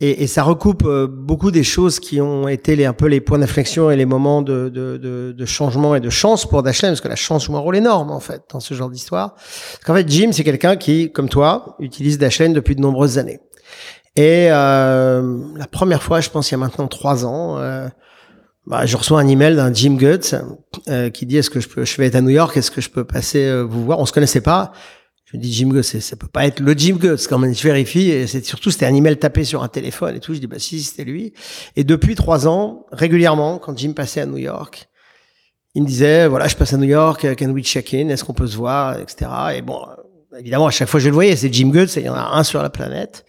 et, 0.00 0.22
et 0.22 0.26
ça 0.26 0.42
recoupe 0.42 0.84
euh, 0.84 1.06
beaucoup 1.06 1.50
des 1.50 1.62
choses 1.62 2.00
qui 2.00 2.20
ont 2.20 2.48
été 2.48 2.76
les, 2.76 2.84
un 2.84 2.92
peu 2.92 3.06
les 3.06 3.20
points 3.20 3.38
d'inflexion 3.38 3.90
et 3.90 3.96
les 3.96 4.06
moments 4.06 4.42
de, 4.42 4.68
de, 4.68 4.96
de, 4.96 5.32
de 5.32 5.44
changement 5.46 5.94
et 5.94 6.00
de 6.00 6.10
chance 6.10 6.46
pour 6.46 6.62
Dashlane, 6.62 6.92
parce 6.92 7.00
que 7.00 7.08
la 7.08 7.16
chance 7.16 7.44
joue 7.44 7.56
un 7.56 7.60
rôle 7.60 7.76
énorme 7.76 8.10
en 8.10 8.20
fait 8.20 8.42
dans 8.52 8.60
ce 8.60 8.74
genre 8.74 8.90
d'histoire. 8.90 9.34
Parce 9.34 9.84
qu'en 9.86 9.94
fait, 9.94 10.08
Jim, 10.08 10.30
c'est 10.32 10.44
quelqu'un 10.44 10.76
qui, 10.76 11.12
comme 11.12 11.28
toi, 11.28 11.76
utilise 11.78 12.18
Dashlane 12.18 12.52
depuis 12.52 12.74
de 12.74 12.80
nombreuses 12.80 13.18
années. 13.18 13.40
Et 14.16 14.48
euh, 14.50 15.38
la 15.56 15.66
première 15.66 16.02
fois, 16.02 16.20
je 16.20 16.30
pense 16.30 16.50
il 16.50 16.54
y 16.54 16.56
a 16.56 16.58
maintenant 16.58 16.86
trois 16.86 17.24
ans, 17.24 17.58
euh, 17.58 17.88
bah, 18.66 18.86
je 18.86 18.96
reçois 18.96 19.20
un 19.20 19.28
email 19.28 19.56
d'un 19.56 19.72
Jim 19.72 19.96
Guts 19.96 20.34
euh, 20.88 21.10
qui 21.10 21.26
dit 21.26 21.36
est-ce 21.36 21.50
que 21.50 21.60
je 21.60 21.68
peux, 21.68 21.84
je 21.84 21.96
vais 21.96 22.06
être 22.06 22.14
à 22.14 22.20
New 22.20 22.30
York, 22.30 22.56
est-ce 22.56 22.70
que 22.70 22.80
je 22.80 22.90
peux 22.90 23.04
passer 23.04 23.44
euh, 23.44 23.62
vous 23.62 23.84
voir? 23.84 23.98
On 23.98 24.06
se 24.06 24.12
connaissait 24.12 24.40
pas. 24.40 24.72
Je 25.34 25.38
me 25.38 25.42
dis 25.42 25.52
Jim 25.52 25.82
c'est- 25.82 25.98
ça 25.98 26.14
peut 26.14 26.28
pas 26.28 26.46
être 26.46 26.60
le 26.60 26.74
Jim 26.74 26.94
Guts 26.94 27.26
quand 27.28 27.38
même. 27.38 27.52
Je 27.52 27.62
vérifie 27.64 28.08
et 28.08 28.28
c'est 28.28 28.44
surtout 28.44 28.70
c'était 28.70 28.86
un 28.86 28.94
email 28.94 29.16
tapé 29.16 29.42
sur 29.42 29.64
un 29.64 29.68
téléphone 29.68 30.14
et 30.14 30.20
tout. 30.20 30.32
Je 30.32 30.38
dis 30.38 30.46
bah 30.46 30.60
si 30.60 30.80
c'était 30.80 31.02
lui. 31.02 31.32
Et 31.74 31.82
depuis 31.82 32.14
trois 32.14 32.46
ans, 32.46 32.86
régulièrement, 32.92 33.58
quand 33.58 33.76
Jim 33.76 33.94
passait 33.96 34.20
à 34.20 34.26
New 34.26 34.36
York, 34.36 34.88
il 35.74 35.82
me 35.82 35.88
disait 35.88 36.28
voilà 36.28 36.46
je 36.46 36.54
passe 36.54 36.72
à 36.72 36.76
New 36.76 36.88
York, 36.88 37.26
can 37.36 37.50
we 37.50 37.64
check 37.64 37.92
in 37.94 38.10
Est-ce 38.10 38.22
qu'on 38.22 38.32
peut 38.32 38.46
se 38.46 38.56
voir, 38.56 38.96
etc. 39.00 39.28
Et 39.56 39.62
bon, 39.62 39.80
évidemment, 40.38 40.68
à 40.68 40.70
chaque 40.70 40.88
fois 40.88 41.00
je 41.00 41.08
le 41.08 41.14
voyais, 41.14 41.34
c'est 41.34 41.52
Jim 41.52 41.70
Goetz, 41.70 41.96
il 41.96 42.04
y 42.04 42.08
en 42.08 42.14
a 42.14 42.30
un 42.38 42.44
sur 42.44 42.62
la 42.62 42.70
planète. 42.70 43.24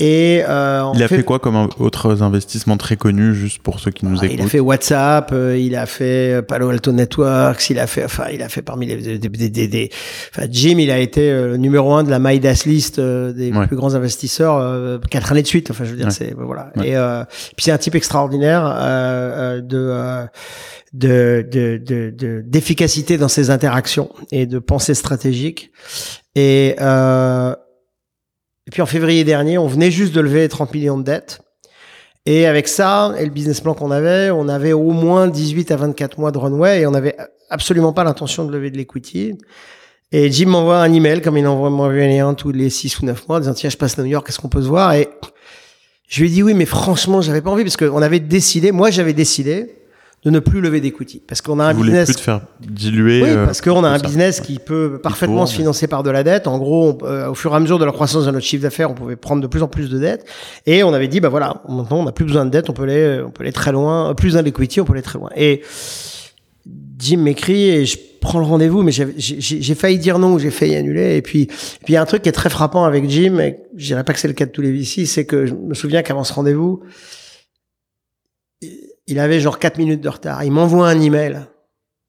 Et 0.00 0.42
euh, 0.48 0.90
il 0.94 1.02
a 1.02 1.08
fait, 1.08 1.22
quoi 1.22 1.38
comme 1.38 1.68
autres 1.78 2.22
investissements 2.22 2.78
très 2.78 2.96
connus, 2.96 3.34
juste 3.34 3.58
pour 3.58 3.80
ceux 3.80 3.90
qui 3.90 4.06
nous 4.06 4.16
écoutent 4.16 4.38
Il 4.38 4.42
a 4.42 4.46
fait 4.46 4.58
WhatsApp, 4.58 5.30
euh, 5.32 5.58
il 5.58 5.76
a 5.76 5.84
fait 5.84 6.38
euh, 6.38 6.42
Palo 6.42 6.70
Alto 6.70 6.90
Networks, 6.90 7.68
il 7.68 7.78
a 7.78 7.86
fait, 7.86 8.06
enfin, 8.06 8.24
il 8.32 8.40
a 8.40 8.48
fait 8.48 8.62
parmi 8.62 8.86
les, 8.86 9.18
des, 9.18 9.28
des, 9.28 9.68
des, 9.68 9.90
enfin, 10.34 10.48
Jim, 10.50 10.76
il 10.78 10.90
a 10.90 10.98
été 10.98 11.30
euh, 11.30 11.48
le 11.48 11.56
numéro 11.58 11.92
un 11.92 12.02
de 12.02 12.08
la 12.08 12.18
Midas 12.18 12.62
list 12.64 12.98
des 12.98 13.52
plus 13.66 13.76
grands 13.76 13.94
investisseurs 13.94 15.00
quatre 15.10 15.32
années 15.32 15.42
de 15.42 15.46
suite. 15.46 15.70
Enfin, 15.70 15.84
je 15.84 15.90
veux 15.90 15.98
dire, 15.98 16.10
c'est 16.10 16.34
voilà. 16.34 16.72
Et 16.82 16.94
puis 17.56 17.64
c'est 17.64 17.72
un 17.72 17.78
type 17.78 17.94
extraordinaire 17.94 18.62
de 19.62 20.26
de 20.94 21.46
de 21.52 22.42
d'efficacité 22.46 23.18
dans 23.18 23.28
ses 23.28 23.50
interactions 23.50 24.10
et 24.32 24.46
de 24.46 24.58
pensée 24.58 24.94
stratégique. 24.94 25.70
Et 26.36 26.76
euh, 26.80 27.54
et 28.66 28.70
puis 28.70 28.82
en 28.82 28.86
février 28.86 29.24
dernier, 29.24 29.58
on 29.58 29.66
venait 29.66 29.90
juste 29.90 30.14
de 30.14 30.20
lever 30.20 30.48
30 30.48 30.72
millions 30.74 30.98
de 30.98 31.04
dettes. 31.04 31.40
Et 32.26 32.46
avec 32.46 32.68
ça, 32.68 33.14
et 33.18 33.24
le 33.24 33.30
business 33.30 33.60
plan 33.60 33.74
qu'on 33.74 33.90
avait, 33.90 34.30
on 34.30 34.48
avait 34.48 34.72
au 34.72 34.90
moins 34.90 35.26
18 35.26 35.70
à 35.70 35.76
24 35.76 36.18
mois 36.18 36.32
de 36.32 36.38
runway 36.38 36.82
et 36.82 36.86
on 36.86 36.90
n'avait 36.90 37.16
absolument 37.48 37.92
pas 37.92 38.04
l'intention 38.04 38.44
de 38.44 38.52
lever 38.52 38.70
de 38.70 38.76
l'equity. 38.76 39.38
Et 40.12 40.30
Jim 40.30 40.46
m'envoie 40.46 40.78
un 40.78 40.92
email, 40.92 41.22
comme 41.22 41.38
il 41.38 41.46
envoie 41.46 41.68
un 41.68 42.34
tous 42.34 42.52
les 42.52 42.68
6 42.68 43.00
ou 43.00 43.06
9 43.06 43.28
mois, 43.28 43.40
disant 43.40 43.54
tiens, 43.54 43.70
je 43.70 43.76
passe 43.76 43.98
à 43.98 44.02
New 44.02 44.08
York, 44.08 44.28
est-ce 44.28 44.38
qu'on 44.38 44.48
peut 44.48 44.62
se 44.62 44.68
voir? 44.68 44.92
Et 44.92 45.08
je 46.08 46.20
lui 46.20 46.28
ai 46.28 46.32
dit 46.32 46.42
oui, 46.42 46.54
mais 46.54 46.66
franchement, 46.66 47.22
j'avais 47.22 47.40
pas 47.40 47.50
envie 47.50 47.62
parce 47.62 47.76
qu'on 47.76 48.02
avait 48.02 48.20
décidé, 48.20 48.72
moi 48.72 48.90
j'avais 48.90 49.12
décidé 49.12 49.79
de 50.22 50.28
ne 50.28 50.38
plus 50.38 50.60
lever 50.60 50.80
d'equity 50.80 51.22
parce 51.26 51.40
qu'on 51.40 51.58
a 51.60 51.64
un 51.64 51.74
business 51.74 52.12
plus 52.12 52.22
faire 52.22 52.42
diluer 52.60 53.22
oui, 53.22 53.30
euh, 53.30 53.46
parce 53.46 53.62
qu'on 53.62 53.82
a 53.84 53.88
un 53.88 53.98
business 53.98 54.40
qui 54.40 54.58
peut 54.58 55.00
parfaitement 55.02 55.46
se 55.46 55.54
financer 55.54 55.86
par 55.86 56.02
de 56.02 56.10
la 56.10 56.22
dette. 56.22 56.46
En 56.46 56.58
gros 56.58 56.98
euh, 57.02 57.30
au 57.30 57.34
fur 57.34 57.52
et 57.52 57.56
à 57.56 57.60
mesure 57.60 57.78
de 57.78 57.86
la 57.86 57.92
croissance 57.92 58.26
de 58.26 58.30
notre 58.30 58.44
chiffre 58.44 58.62
d'affaires 58.62 58.90
on 58.90 58.94
pouvait 58.94 59.16
prendre 59.16 59.40
de 59.40 59.46
plus 59.46 59.62
en 59.62 59.68
plus 59.68 59.88
de 59.88 59.98
dettes. 59.98 60.26
Et 60.66 60.82
on 60.82 60.92
avait 60.92 61.08
dit 61.08 61.20
bah 61.20 61.30
voilà 61.30 61.62
maintenant 61.68 62.00
on 62.00 62.04
n'a 62.04 62.12
plus 62.12 62.26
besoin 62.26 62.44
de 62.44 62.50
dettes 62.50 62.68
on 62.68 62.74
peut 62.74 62.82
aller 62.82 63.22
on 63.26 63.30
peut 63.30 63.44
aller 63.44 63.52
très 63.52 63.72
loin. 63.72 64.14
Plus 64.14 64.34
d'un 64.34 64.44
equity 64.44 64.80
on 64.82 64.84
peut 64.84 64.92
aller 64.92 65.02
très 65.02 65.18
loin. 65.18 65.30
Et 65.36 65.62
Jim 66.98 67.18
m'écrit 67.18 67.70
et 67.70 67.86
je 67.86 67.96
prends 68.20 68.40
le 68.40 68.44
rendez-vous 68.44 68.82
mais 68.82 68.92
j'ai 68.92 69.74
failli 69.74 69.98
dire 69.98 70.18
non 70.18 70.36
j'ai 70.36 70.50
failli 70.50 70.76
annuler. 70.76 71.16
Et 71.16 71.22
puis 71.22 71.46
puis 71.46 71.78
il 71.88 71.92
y 71.94 71.96
a 71.96 72.02
un 72.02 72.06
truc 72.06 72.20
qui 72.20 72.28
est 72.28 72.32
très 72.32 72.50
frappant 72.50 72.84
avec 72.84 73.08
Jim 73.08 73.38
et 73.38 73.60
je 73.74 73.86
dirais 73.86 74.04
pas 74.04 74.12
que 74.12 74.20
c'est 74.20 74.28
le 74.28 74.34
cas 74.34 74.44
de 74.44 74.50
tous 74.50 74.60
les 74.60 74.70
VC 74.70 75.06
c'est 75.06 75.24
que 75.24 75.46
je 75.46 75.54
me 75.54 75.72
souviens 75.72 76.02
qu'avant 76.02 76.24
ce 76.24 76.34
rendez-vous 76.34 76.82
il 79.10 79.18
avait 79.18 79.40
genre 79.40 79.58
4 79.58 79.78
minutes 79.78 80.00
de 80.00 80.08
retard. 80.08 80.42
Il 80.44 80.52
m'envoie 80.52 80.88
un 80.88 81.00
email 81.00 81.40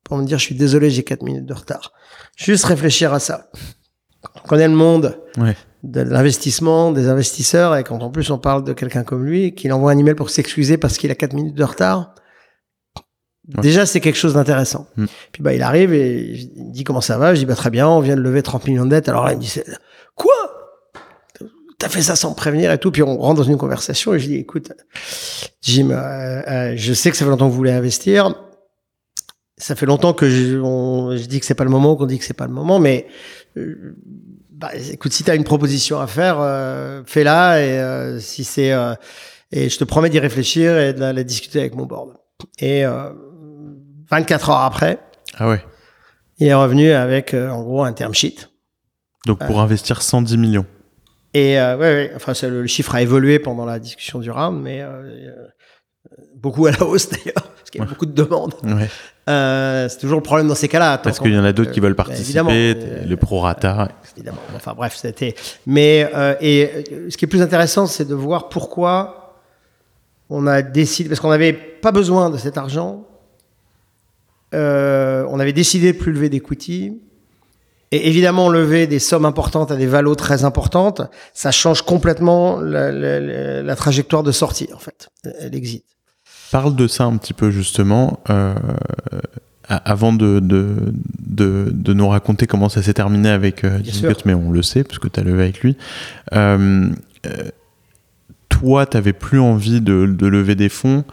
pour 0.04 0.18
me 0.18 0.24
dire 0.24 0.38
je 0.38 0.46
suis 0.46 0.56
désolé, 0.56 0.90
j'ai 0.90 1.04
4 1.04 1.24
minutes 1.24 1.46
de 1.46 1.54
retard. 1.54 1.92
Juste 2.38 2.66
réfléchir 2.66 3.14
à 3.14 3.20
ça. 3.20 3.50
On 4.36 4.48
connaît 4.48 4.68
le 4.68 4.76
monde 4.76 5.20
de 5.84 6.02
l'investissement, 6.02 6.92
des 6.92 7.08
investisseurs, 7.08 7.76
et 7.76 7.84
quand 7.84 8.00
en 8.02 8.12
plus 8.12 8.30
on 8.30 8.38
parle 8.38 8.64
de 8.64 8.74
quelqu'un 8.74 9.04
comme 9.04 9.26
lui, 9.26 9.56
qu'il 9.56 9.74
envoie 9.74 9.92
un 9.92 9.98
email 9.98 10.14
pour 10.14 10.30
s'excuser 10.30 10.78
parce 10.78 10.98
qu'il 10.98 11.10
a 11.10 11.16
4 11.16 11.34
minutes 11.34 11.56
de 11.56 11.64
retard, 11.64 12.14
déjà 13.48 13.88
c'est 13.88 14.00
quelque 14.00 14.18
chose 14.18 14.36
d'intéressant. 14.36 14.88
Mm. 14.96 15.06
Puis 15.32 15.42
bah 15.42 15.54
il 15.54 15.64
arrive 15.64 15.94
et 15.94 16.22
il 16.56 16.72
dit 16.72 16.84
comment 16.84 17.02
ça 17.02 17.18
va, 17.18 17.34
je 17.34 17.40
dis 17.40 17.46
bah 17.46 17.56
très 17.56 17.72
bien, 17.72 17.88
on 17.88 18.00
vient 18.00 18.16
de 18.16 18.22
lever 18.22 18.44
30 18.44 18.68
millions 18.68 18.86
de 18.86 18.92
dettes. 18.92 19.10
Alors 19.10 19.26
là 19.26 19.34
il 19.34 19.38
me 19.38 19.42
dit 19.42 19.60
quoi? 20.16 20.34
T'as 21.82 21.90
fait 21.90 22.04
ça 22.04 22.16
sans 22.16 22.34
prévenir 22.34 22.72
et 22.72 22.78
tout. 22.78 22.92
Puis 22.92 23.02
on 23.02 23.18
rentre 23.18 23.42
dans 23.42 23.50
une 23.50 23.58
conversation 23.58 24.14
et 24.14 24.20
je 24.20 24.28
dis, 24.28 24.36
écoute, 24.36 24.72
Jim, 25.62 25.90
euh, 25.90 26.42
euh, 26.48 26.74
je 26.76 26.94
sais 26.94 27.10
que 27.10 27.18
ça 27.18 27.26
fait 27.26 27.32
longtemps 27.32 27.48
que 27.48 27.52
vous 27.52 27.58
voulez 27.58 27.72
investir. 27.72 28.36
Ça 29.58 29.76
fait 29.76 29.88
longtemps 29.88 30.14
que 30.14 30.30
je, 30.30 30.58
je 30.58 31.26
dis 31.26 31.40
que 31.40 31.46
c'est 31.46 31.56
pas 31.56 31.64
le 31.64 31.70
moment, 31.72 31.96
qu'on 31.96 32.06
dit 32.06 32.20
que 32.20 32.26
c'est 32.26 32.36
pas 32.36 32.48
le 32.48 32.54
moment, 32.54 32.80
mais 32.80 33.08
euh, 33.58 33.96
bah, 34.52 34.70
écoute, 34.92 35.12
si 35.12 35.24
tu 35.24 35.32
as 35.32 35.36
une 35.36 35.44
proposition 35.44 36.00
à 36.00 36.08
faire, 36.08 36.38
fais-la 37.06 37.62
et 37.62 38.20
si 38.20 38.44
c'est 38.44 38.72
et 39.54 39.70
je 39.70 39.78
te 39.78 39.84
promets 39.84 40.10
d'y 40.10 40.20
réfléchir 40.20 40.78
et 40.78 40.94
de 40.94 41.00
la, 41.00 41.24
discuter 41.24 41.60
avec 41.60 41.76
mon 41.76 41.86
board. 41.86 42.14
Et 42.60 42.84
24 44.10 44.50
heures 44.50 44.62
après, 44.62 45.00
ah 45.38 45.50
ouais. 45.50 45.64
il 46.38 46.48
est 46.48 46.54
revenu 46.54 46.92
avec 46.92 47.34
en 47.34 47.62
gros 47.62 47.84
un 47.84 47.94
term 47.94 48.14
sheet. 48.14 48.50
Donc 49.26 49.46
pour 49.46 49.60
investir 49.60 50.02
110 50.02 50.38
millions. 50.38 50.66
Et 51.34 51.60
euh, 51.60 51.78
ouais, 51.78 51.82
ouais, 51.82 52.12
enfin, 52.16 52.34
le, 52.48 52.68
chiffre 52.68 52.94
a 52.94 53.02
évolué 53.02 53.40
pendant 53.40 53.66
la 53.66 53.80
discussion 53.80 54.20
du 54.20 54.30
round, 54.30 54.62
mais 54.62 54.82
euh, 54.82 54.88
euh, 54.90 55.48
beaucoup 56.36 56.66
à 56.66 56.72
la 56.72 56.84
hausse 56.84 57.10
d'ailleurs, 57.12 57.50
parce 57.58 57.70
qu'il 57.70 57.80
y 57.80 57.84
a 57.84 57.88
beaucoup 57.88 58.06
de 58.06 58.12
demandes. 58.12 58.54
Euh, 59.30 59.88
c'est 59.88 60.00
toujours 60.00 60.18
le 60.18 60.24
problème 60.24 60.48
dans 60.50 60.56
ces 60.56 60.68
cas-là. 60.68 60.98
Parce 60.98 61.20
qu'il 61.20 61.34
y 61.34 61.40
en 61.40 61.46
a 61.46 61.54
d'autres 61.54 61.72
qui 61.72 61.80
veulent 61.80 61.96
participer, 61.96 62.76
le 63.06 63.16
prorata. 63.16 63.90
Évidemment. 64.16 64.42
Enfin 64.56 64.74
bref, 64.74 64.96
c'était. 64.98 65.36
Mais 65.66 66.10
et 66.42 66.84
ce 67.10 67.16
qui 67.16 67.26
est 67.26 67.30
plus 67.30 67.42
intéressant, 67.42 67.88
c'est 67.88 68.06
de 68.06 68.16
voir 68.16 68.50
pourquoi 68.50 69.38
on 70.30 70.48
a 70.48 70.62
décidé, 70.62 71.10
parce 71.10 71.20
qu'on 71.20 71.30
n'avait 71.30 71.54
pas 71.54 71.92
besoin 71.92 72.30
de 72.30 72.38
cet 72.38 72.58
argent. 72.58 73.06
on 74.52 75.40
avait 75.40 75.54
décidé 75.54 75.94
de 75.94 75.98
plus 75.98 76.12
lever 76.12 76.28
d'equity 76.28 77.00
et 77.92 78.08
évidemment, 78.08 78.50
lever 78.50 78.88
des 78.88 79.00
sommes 79.00 79.26
importantes 79.26 79.72
à 79.72 79.76
des 79.76 79.86
valos 79.86 80.16
très 80.16 80.46
importantes, 80.46 81.02
ça 81.34 81.52
change 81.52 81.82
complètement 81.82 82.60
la, 82.60 82.92
la, 82.92 83.62
la 83.62 83.76
trajectoire 83.76 84.24
de 84.24 84.32
sortie, 84.32 84.70
en 84.74 84.80
fait, 84.80 85.10
l'exit. 85.52 85.84
Parle 86.52 86.76
de 86.76 86.88
ça 86.88 87.04
un 87.04 87.18
petit 87.18 87.34
peu, 87.34 87.52
justement, 87.52 88.20
euh, 88.30 88.54
avant 89.68 90.14
de, 90.14 90.40
de, 90.40 90.94
de, 91.20 91.70
de, 91.72 91.94
nous 91.94 92.08
raconter 92.08 92.48
comment 92.48 92.70
ça 92.70 92.82
s'est 92.82 92.94
terminé 92.94 93.30
avec 93.30 93.64
euh, 93.64 93.80
mais 94.26 94.34
on 94.34 94.52
le 94.52 94.62
sait, 94.62 94.84
parce 94.84 95.00
que 95.00 95.08
tu 95.08 95.20
as 95.20 95.24
levé 95.24 95.44
avec 95.44 95.62
lui. 95.62 95.78
Euh, 96.34 96.90
euh 97.26 97.50
toi, 98.50 98.86
tu 98.86 98.98
n'avais 98.98 99.14
plus 99.14 99.40
envie 99.40 99.82
de, 99.82 100.06
de 100.06 100.28
lever 100.28 100.56
des 100.56 100.70
fonds. 100.70 101.04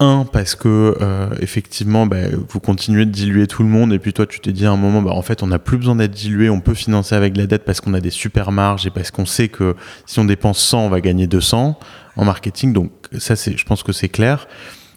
Un, 0.00 0.24
parce 0.32 0.54
que 0.54 0.96
euh, 1.00 1.28
effectivement, 1.40 2.06
bah, 2.06 2.28
vous 2.48 2.60
continuez 2.60 3.04
de 3.04 3.10
diluer 3.10 3.48
tout 3.48 3.64
le 3.64 3.68
monde, 3.68 3.92
et 3.92 3.98
puis 3.98 4.12
toi, 4.12 4.26
tu 4.26 4.38
t'es 4.38 4.52
dit 4.52 4.64
à 4.64 4.70
un 4.70 4.76
moment, 4.76 5.02
bah, 5.02 5.10
en 5.10 5.22
fait, 5.22 5.42
on 5.42 5.48
n'a 5.48 5.58
plus 5.58 5.76
besoin 5.76 5.96
d'être 5.96 6.12
dilué, 6.12 6.48
on 6.50 6.60
peut 6.60 6.74
financer 6.74 7.16
avec 7.16 7.36
la 7.36 7.48
dette 7.48 7.64
parce 7.64 7.80
qu'on 7.80 7.94
a 7.94 8.00
des 8.00 8.10
super 8.10 8.52
marges 8.52 8.86
et 8.86 8.90
parce 8.90 9.10
qu'on 9.10 9.26
sait 9.26 9.48
que 9.48 9.74
si 10.06 10.20
on 10.20 10.24
dépense 10.24 10.60
100, 10.60 10.86
on 10.86 10.88
va 10.88 11.00
gagner 11.00 11.26
200 11.26 11.78
en 12.14 12.24
marketing. 12.24 12.72
Donc 12.72 12.92
ça, 13.18 13.34
c'est, 13.34 13.56
je 13.56 13.64
pense 13.64 13.82
que 13.82 13.90
c'est 13.90 14.08
clair. 14.08 14.46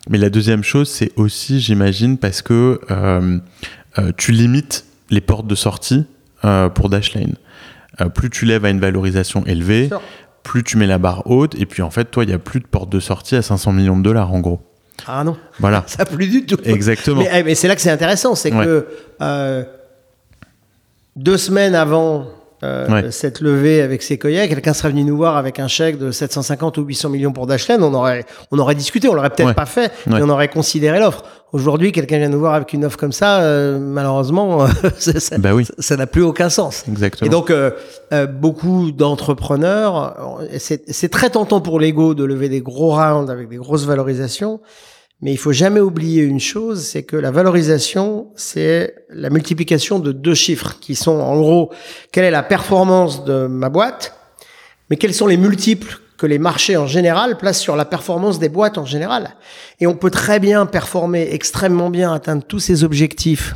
Mais 0.08 0.20
la 0.20 0.30
deuxième 0.30 0.64
chose, 0.64 0.88
c'est 0.88 1.12
aussi, 1.16 1.60
j'imagine, 1.60 2.20
parce 2.20 2.44
que 2.44 2.80
euh, 2.92 3.40
euh, 3.98 4.12
tu 4.18 4.32
limites 4.32 4.86
les 5.10 5.22
portes 5.22 5.48
de 5.48 5.56
sortie 5.56 6.06
pour 6.74 6.90
Dashlane. 6.90 7.36
plus 8.16 8.32
tu 8.32 8.46
lèves 8.46 8.66
à 8.66 8.72
une 8.72 8.80
valorisation 8.80 9.46
élevée, 9.46 9.92
plus 10.42 10.64
tu 10.64 10.78
mets 10.78 10.88
la 10.88 10.98
barre 10.98 11.28
haute, 11.28 11.54
et 11.54 11.68
puis 11.68 11.84
en 11.84 11.92
fait, 11.92 12.06
toi, 12.06 12.24
il 12.24 12.28
n'y 12.28 12.34
a 12.34 12.40
plus 12.40 12.60
de 12.60 12.66
porte 12.66 12.90
de 12.92 13.00
sortie 13.00 13.36
à 13.36 13.44
500 13.44 13.74
millions 13.74 13.98
de 13.98 14.02
dollars, 14.02 14.34
en 14.34 14.40
gros. 14.40 14.71
Ah 15.08 15.24
non. 15.24 15.38
Voilà. 15.60 15.84
Ça 15.88 16.06
plus 16.06 16.28
du 16.28 16.46
tout. 16.46 16.58
Exactement. 16.64 17.22
Mais, 17.22 17.44
eh, 17.48 17.56
c'est 17.56 17.68
là 17.68 17.76
que 17.76 17.82
c'est 17.82 17.92
intéressant, 17.92 18.36
c'est 18.36 18.52
que 18.52 18.88
euh, 19.22 19.64
deux 21.16 21.38
semaines 21.38 21.76
avant 21.76 22.28
euh, 22.64 23.10
cette 23.10 23.42
levée 23.42 23.82
avec 23.82 24.04
Sequoia, 24.04 24.48
quelqu'un 24.48 24.74
serait 24.74 24.90
venu 24.90 25.04
nous 25.04 25.18
voir 25.18 25.36
avec 25.36 25.60
un 25.60 25.68
chèque 25.68 25.98
de 25.98 26.12
750 26.12 26.78
ou 26.78 26.84
800 26.84 27.10
millions 27.10 27.32
pour 27.32 27.48
Dashlane, 27.48 27.82
on 27.82 27.94
aurait, 27.94 28.26
on 28.52 28.60
aurait 28.60 28.76
discuté, 28.76 29.10
on 29.10 29.16
l'aurait 29.16 29.32
peut-être 29.32 29.56
pas 29.56 29.66
fait, 29.66 29.92
mais 30.06 30.22
on 30.22 30.30
aurait 30.30 30.48
considéré 30.48 31.00
l'offre. 31.00 31.24
Aujourd'hui, 31.54 31.92
quelqu'un 31.92 32.20
vient 32.20 32.30
nous 32.30 32.40
voir 32.40 32.54
avec 32.54 32.72
une 32.74 32.86
offre 32.86 32.98
comme 32.98 33.12
ça, 33.12 33.42
euh, 33.42 33.80
malheureusement, 33.80 34.68
ça, 34.98 35.38
bah 35.40 35.56
oui. 35.56 35.66
ça 35.80 35.98
n'a 35.98 36.06
plus 36.06 36.22
aucun 36.22 36.50
sens. 36.50 36.86
Exactement. 36.88 37.28
Et 37.28 37.32
donc, 37.32 37.50
euh, 37.50 37.72
beaucoup 38.28 38.92
d'entrepreneurs, 38.92 40.40
c'est 40.60 41.10
très 41.10 41.32
tentant 41.32 41.62
pour 41.62 41.80
l'ego 41.80 42.14
de 42.14 42.24
lever 42.24 42.48
des 42.48 42.62
gros 42.62 42.92
rounds 42.96 43.32
avec 43.32 43.50
des 43.50 43.58
grosses 43.58 43.86
valorisations, 43.86 44.60
mais 45.22 45.32
il 45.32 45.38
faut 45.38 45.52
jamais 45.52 45.80
oublier 45.80 46.24
une 46.24 46.40
chose, 46.40 46.84
c'est 46.84 47.04
que 47.04 47.16
la 47.16 47.30
valorisation, 47.30 48.28
c'est 48.36 48.96
la 49.10 49.30
multiplication 49.30 50.00
de 50.00 50.12
deux 50.12 50.34
chiffres 50.34 50.78
qui 50.82 50.96
sont 50.96 51.20
en 51.20 51.40
gros 51.40 51.72
quelle 52.12 52.26
est 52.26 52.32
la 52.32 52.44
performance 52.44 53.24
de 53.24 53.46
ma 53.46 53.70
boîte, 53.70 54.16
mais 54.90 54.98
quels 54.98 55.14
sont 55.14 55.28
les 55.28 55.38
multiples 55.38 56.00
que 56.18 56.28
les 56.28 56.38
marchés 56.38 56.78
en 56.78 56.86
général 56.86 57.38
placent 57.38 57.60
sur 57.60 57.76
la 57.76 57.86
performance 57.86 58.38
des 58.38 58.50
boîtes 58.50 58.78
en 58.78 58.86
général. 58.86 59.32
Et 59.80 59.88
on 59.88 59.96
peut 59.96 60.12
très 60.12 60.40
bien 60.40 60.68
performer 60.68 61.30
extrêmement 61.32 61.90
bien, 61.90 62.14
atteindre 62.14 62.44
tous 62.44 62.60
ces 62.60 62.84
objectifs, 62.84 63.56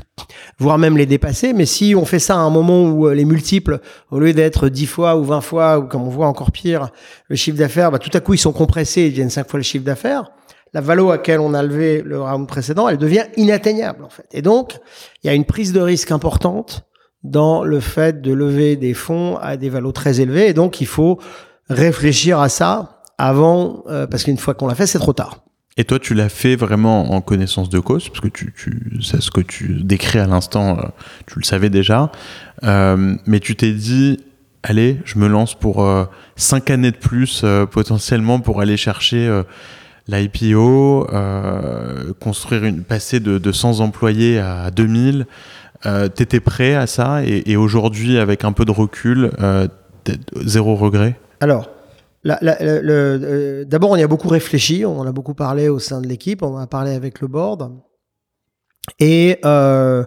voire 0.57 0.79
même 0.79 0.97
les 0.97 1.05
dépasser. 1.05 1.53
Mais 1.53 1.67
si 1.67 1.93
on 1.95 2.05
fait 2.05 2.17
ça 2.17 2.33
à 2.33 2.39
un 2.39 2.49
moment 2.49 2.83
où 2.85 3.05
euh, 3.05 3.13
les 3.13 3.25
multiples, 3.25 3.81
au 4.09 4.17
lieu 4.17 4.33
d'être 4.33 4.67
10 4.67 4.87
fois 4.87 5.15
ou 5.15 5.23
20 5.23 5.41
fois, 5.41 5.77
ou 5.77 5.83
comme 5.83 6.01
on 6.01 6.09
voit 6.09 6.25
encore 6.25 6.51
pire, 6.51 6.89
le 7.27 7.35
chiffre 7.35 7.57
d'affaires, 7.57 7.91
bah, 7.91 7.99
tout 7.99 8.09
à 8.13 8.19
coup 8.19 8.33
ils 8.33 8.39
sont 8.39 8.51
compressés, 8.53 9.03
ils 9.03 9.11
deviennent 9.11 9.29
5 9.29 9.47
fois 9.47 9.59
le 9.59 9.63
chiffre 9.63 9.85
d'affaires 9.85 10.31
la 10.75 10.81
valeur 10.81 11.11
à 11.11 11.15
laquelle 11.15 11.39
on 11.39 11.53
a 11.53 11.63
levé 11.63 12.01
le 12.05 12.21
round 12.21 12.49
précédent, 12.49 12.89
elle 12.89 12.97
devient 12.97 13.23
inatteignable 13.37 14.03
en 14.03 14.09
fait. 14.09 14.27
Et 14.33 14.41
donc, 14.41 14.73
il 15.23 15.27
y 15.27 15.29
a 15.29 15.33
une 15.33 15.45
prise 15.45 15.71
de 15.71 15.79
risque 15.79 16.11
importante 16.11 16.85
dans 17.23 17.63
le 17.63 17.79
fait 17.79 18.21
de 18.21 18.33
lever 18.33 18.75
des 18.75 18.93
fonds 18.93 19.37
à 19.37 19.55
des 19.55 19.69
valeurs 19.69 19.93
très 19.93 20.19
élevés. 20.19 20.49
Et 20.49 20.53
donc, 20.53 20.81
il 20.81 20.87
faut 20.87 21.17
réfléchir 21.69 22.41
à 22.41 22.49
ça 22.49 23.01
avant, 23.17 23.85
euh, 23.87 24.05
parce 24.05 24.25
qu'une 24.25 24.37
fois 24.37 24.53
qu'on 24.53 24.67
l'a 24.67 24.75
fait, 24.75 24.85
c'est 24.85 24.99
trop 24.99 25.13
tard. 25.13 25.37
Et 25.77 25.85
toi, 25.85 25.97
tu 25.97 26.13
l'as 26.13 26.27
fait 26.27 26.57
vraiment 26.57 27.13
en 27.13 27.21
connaissance 27.21 27.69
de 27.69 27.79
cause, 27.79 28.09
parce 28.09 28.19
que 28.19 28.27
tu, 28.27 28.53
c'est 29.01 29.21
ce 29.21 29.31
que 29.31 29.41
tu 29.41 29.81
décris 29.81 30.19
à 30.19 30.27
l'instant, 30.27 30.77
euh, 30.77 30.81
tu 31.25 31.39
le 31.39 31.45
savais 31.45 31.69
déjà. 31.69 32.11
Euh, 32.63 33.15
mais 33.25 33.39
tu 33.39 33.55
t'es 33.55 33.71
dit, 33.71 34.19
allez, 34.61 34.99
je 35.05 35.19
me 35.19 35.27
lance 35.27 35.55
pour 35.55 35.87
cinq 36.35 36.69
années 36.69 36.91
de 36.91 36.97
plus, 36.97 37.45
potentiellement, 37.71 38.41
pour 38.41 38.59
aller 38.59 38.75
chercher 38.75 39.43
euh, 40.11 40.17
l'IPO, 40.17 41.07
construire 42.19 42.63
une, 42.63 42.83
passer 42.83 43.19
de, 43.19 43.37
de 43.37 43.51
100 43.51 43.79
employés 43.79 44.39
à 44.39 44.71
2000. 44.71 45.25
T'étais 46.15 46.39
prêt 46.39 46.73
à 46.73 46.87
ça 46.87 47.21
et, 47.23 47.55
aujourd'hui, 47.55 48.17
avec 48.17 48.43
un 48.43 48.51
peu 48.51 48.65
de 48.65 48.71
recul, 48.71 49.31
zéro 50.43 50.75
regret? 50.75 51.19
Alors, 51.41 51.69
euh, 52.27 53.65
D'abord, 53.65 53.91
on 53.91 53.95
y 53.95 54.03
a 54.03 54.07
beaucoup 54.07 54.27
réfléchi, 54.27 54.85
on 54.85 54.99
en 54.99 55.07
a 55.07 55.11
beaucoup 55.11 55.33
parlé 55.33 55.69
au 55.69 55.79
sein 55.79 56.01
de 56.01 56.07
l'équipe, 56.07 56.41
on 56.41 56.55
en 56.55 56.57
a 56.57 56.67
parlé 56.67 56.93
avec 56.93 57.21
le 57.21 57.27
board. 57.27 57.71
Et 58.99 59.39
euh, 59.45 60.03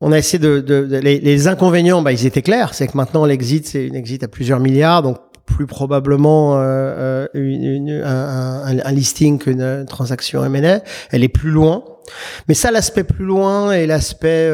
on 0.00 0.12
a 0.12 0.18
essayé 0.18 0.38
de. 0.38 0.60
de, 0.60 0.96
les, 0.96 1.48
inconvénients, 1.48 2.02
bah, 2.02 2.12
ils 2.12 2.26
étaient 2.26 2.42
clairs. 2.42 2.74
C'est 2.74 2.86
que 2.86 2.96
maintenant, 2.96 3.24
l'exit, 3.24 3.66
c'est 3.66 3.86
une 3.86 3.94
exit 3.94 4.22
à 4.22 4.28
plusieurs 4.28 4.60
milliards, 4.60 5.02
donc 5.02 5.18
plus 5.54 5.66
probablement 5.66 6.54
euh, 6.56 7.26
une, 7.34 8.02
un, 8.04 8.78
un, 8.78 8.92
listing 8.92 9.38
qu'une 9.38 9.84
transaction 9.86 10.44
M&A. 10.44 10.80
Elle 11.10 11.24
est 11.24 11.28
plus 11.28 11.50
loin. 11.50 11.84
Mais 12.48 12.54
ça, 12.54 12.70
l'aspect 12.70 13.04
plus 13.04 13.24
loin 13.24 13.72
et 13.72 13.86
l'aspect 13.86 14.48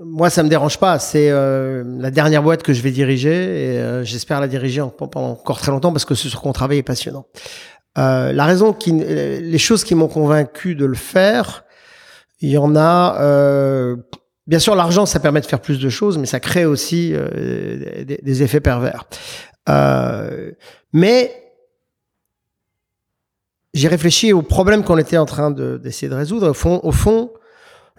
moi, 0.00 0.30
ça 0.30 0.42
me 0.42 0.48
dérange 0.48 0.78
pas. 0.78 0.98
C'est 0.98 1.30
euh, 1.30 1.84
la 1.98 2.10
dernière 2.10 2.42
boîte 2.42 2.62
que 2.62 2.72
je 2.72 2.82
vais 2.82 2.90
diriger 2.90 3.30
et 3.30 3.78
euh, 3.78 4.04
j'espère 4.04 4.40
la 4.40 4.48
diriger 4.48 4.84
pendant 4.96 5.30
encore 5.30 5.58
très 5.60 5.70
longtemps 5.70 5.92
parce 5.92 6.04
que 6.04 6.14
ce 6.14 6.28
sur 6.28 6.40
quoi 6.40 6.50
on 6.50 6.54
travaille 6.54 6.78
est 6.78 6.82
passionnant. 6.82 7.26
Euh, 7.96 8.32
la 8.32 8.44
raison 8.44 8.72
qui, 8.72 8.92
les 8.92 9.58
choses 9.58 9.84
qui 9.84 9.94
m'ont 9.94 10.08
convaincu 10.08 10.74
de 10.74 10.84
le 10.84 10.94
faire, 10.94 11.64
il 12.40 12.50
y 12.50 12.58
en 12.58 12.76
a. 12.76 13.96
bien 14.48 14.58
sûr, 14.58 14.74
l'argent, 14.74 15.06
ça 15.06 15.20
permet 15.20 15.40
de 15.40 15.46
faire 15.46 15.60
plus 15.60 15.78
de 15.78 15.88
choses, 15.88 16.18
mais 16.18 16.26
ça 16.26 16.40
crée 16.40 16.64
aussi 16.64 17.12
des, 17.12 18.18
des, 18.20 18.42
effets 18.42 18.60
pervers. 18.60 19.04
mais 20.92 21.44
j'ai 23.74 23.88
réfléchi 23.88 24.32
aux 24.32 24.42
problèmes 24.42 24.82
qu'on 24.82 24.98
était 24.98 25.18
en 25.18 25.26
train 25.26 25.50
d'essayer 25.52 26.08
de, 26.08 26.14
résoudre. 26.14 26.50
Au 26.50 26.54
fond, 26.54 26.80
au 26.82 26.92
fond 26.92 27.30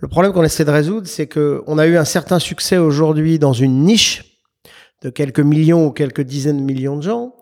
le 0.01 0.07
problème 0.07 0.31
qu'on 0.31 0.43
essaie 0.43 0.65
de 0.65 0.71
résoudre, 0.71 1.07
c'est 1.07 1.27
qu'on 1.27 1.77
a 1.77 1.85
eu 1.85 1.97
un 1.97 2.05
certain 2.05 2.39
succès 2.39 2.77
aujourd'hui 2.77 3.37
dans 3.37 3.53
une 3.53 3.83
niche 3.83 4.39
de 5.01 5.09
quelques 5.09 5.41
millions 5.41 5.87
ou 5.87 5.91
quelques 5.91 6.21
dizaines 6.21 6.57
de 6.57 6.63
millions 6.63 6.97
de 6.97 7.03
gens, 7.03 7.33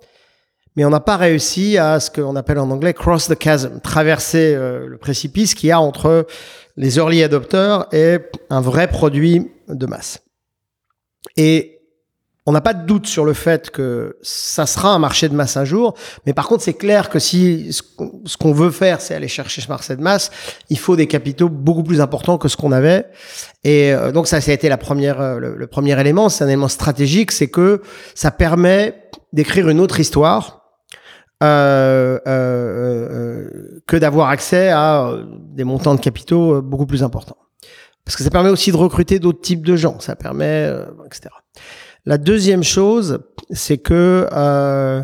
mais 0.77 0.85
on 0.85 0.91
n'a 0.91 0.99
pas 0.99 1.17
réussi 1.17 1.77
à 1.77 1.99
ce 1.99 2.11
qu'on 2.11 2.35
appelle 2.35 2.59
en 2.59 2.69
anglais 2.69 2.93
cross 2.93 3.27
the 3.27 3.35
chasm, 3.41 3.81
traverser 3.81 4.53
euh, 4.55 4.87
le 4.87 4.97
précipice 4.97 5.55
qu'il 5.55 5.69
y 5.69 5.71
a 5.71 5.81
entre 5.81 6.27
les 6.77 6.97
early 6.97 7.23
adopters 7.23 7.87
et 7.91 8.19
un 8.51 8.61
vrai 8.61 8.87
produit 8.87 9.51
de 9.67 9.85
masse. 9.87 10.19
Et 11.35 11.77
on 12.45 12.53
n'a 12.53 12.61
pas 12.61 12.73
de 12.73 12.85
doute 12.85 13.07
sur 13.07 13.25
le 13.25 13.33
fait 13.33 13.71
que 13.71 14.17
ça 14.21 14.65
sera 14.65 14.93
un 14.93 14.99
marché 14.99 15.27
de 15.27 15.35
masse 15.35 15.57
un 15.57 15.65
jour, 15.65 15.95
mais 16.25 16.33
par 16.33 16.47
contre, 16.47 16.63
c'est 16.63 16.75
clair 16.75 17.09
que 17.09 17.19
si 17.19 17.73
ce 17.73 18.37
qu'on 18.37 18.53
veut 18.53 18.71
faire, 18.71 19.01
c'est 19.01 19.15
aller 19.15 19.27
chercher 19.27 19.59
ce 19.61 19.67
marché 19.67 19.97
de 19.97 20.01
masse, 20.01 20.31
il 20.69 20.79
faut 20.79 20.95
des 20.95 21.07
capitaux 21.07 21.49
beaucoup 21.49 21.83
plus 21.83 21.99
importants 21.99 22.37
que 22.37 22.47
ce 22.47 22.55
qu'on 22.55 22.71
avait. 22.71 23.07
Et 23.65 23.91
euh, 23.93 24.13
donc 24.13 24.27
ça, 24.27 24.39
ça 24.39 24.51
a 24.51 24.53
été 24.53 24.69
la 24.69 24.77
première, 24.77 25.19
euh, 25.19 25.39
le, 25.39 25.67
premier 25.67 25.99
élément, 25.99 26.29
c'est 26.29 26.45
un 26.45 26.47
élément 26.47 26.69
stratégique, 26.69 27.33
c'est 27.33 27.49
que 27.49 27.81
ça 28.15 28.31
permet 28.31 29.09
d'écrire 29.33 29.67
une 29.67 29.81
autre 29.81 29.99
histoire. 29.99 30.56
Euh, 31.43 32.17
euh, 32.25 33.79
que 33.85 33.95
d'avoir 33.95 34.29
accès 34.29 34.69
à 34.69 35.13
des 35.29 35.63
montants 35.63 35.93
de 35.93 35.99
capitaux 35.99 36.63
beaucoup 36.63 36.87
plus 36.87 37.03
importants. 37.03 37.37
Parce 38.03 38.17
que 38.17 38.23
ça 38.23 38.31
permet 38.31 38.49
aussi 38.49 38.71
de 38.71 38.77
recruter 38.77 39.19
d'autres 39.19 39.41
types 39.41 39.65
de 39.65 39.75
gens, 39.75 39.99
ça 39.99 40.15
permet, 40.15 40.67
etc. 41.05 41.29
La 42.07 42.17
deuxième 42.17 42.63
chose, 42.63 43.19
c'est 43.51 43.77
que 43.77 44.27
euh, 44.31 45.01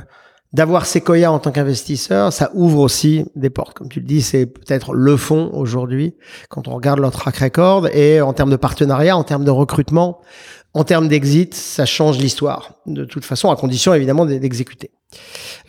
d'avoir 0.54 0.86
Sequoia 0.86 1.32
en 1.32 1.40
tant 1.40 1.52
qu'investisseur, 1.52 2.32
ça 2.32 2.50
ouvre 2.54 2.80
aussi 2.80 3.26
des 3.36 3.50
portes. 3.50 3.78
Comme 3.78 3.90
tu 3.90 4.00
le 4.00 4.06
dis, 4.06 4.22
c'est 4.22 4.46
peut-être 4.46 4.94
le 4.94 5.18
fond 5.18 5.52
aujourd'hui 5.54 6.16
quand 6.50 6.70
on 6.70 6.76
regarde 6.76 7.00
leur 7.00 7.12
track 7.12 7.36
record 7.38 7.88
et 7.90 8.22
en 8.22 8.32
termes 8.32 8.52
de 8.52 8.56
partenariat, 8.56 9.18
en 9.18 9.24
termes 9.24 9.44
de 9.44 9.52
recrutement, 9.52 10.22
en 10.74 10.84
termes 10.84 11.08
d'exit, 11.08 11.54
ça 11.54 11.86
change 11.86 12.18
l'histoire. 12.18 12.74
De 12.86 13.06
toute 13.06 13.26
façon, 13.26 13.52
à 13.52 13.56
condition 13.56 13.94
évidemment 13.94 14.26
d'exécuter. 14.26 14.92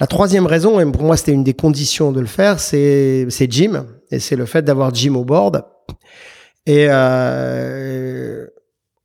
La 0.01 0.07
troisième 0.07 0.47
raison, 0.47 0.81
et 0.81 0.91
pour 0.91 1.03
moi 1.03 1.17
c'était 1.17 1.33
une 1.33 1.45
des 1.45 1.55
conditions 1.55 2.13
de 2.13 2.21
le 2.21 2.27
faire, 2.27 2.61
c'est 2.61 3.27
Jim 3.51 3.87
et 4.11 4.19
c'est 4.19 4.37
le 4.37 4.47
fait 4.47 4.63
d'avoir 4.63 4.95
Jim 4.95 5.15
au 5.15 5.25
board. 5.25 5.65
Et 6.67 6.87
euh, 6.89 8.47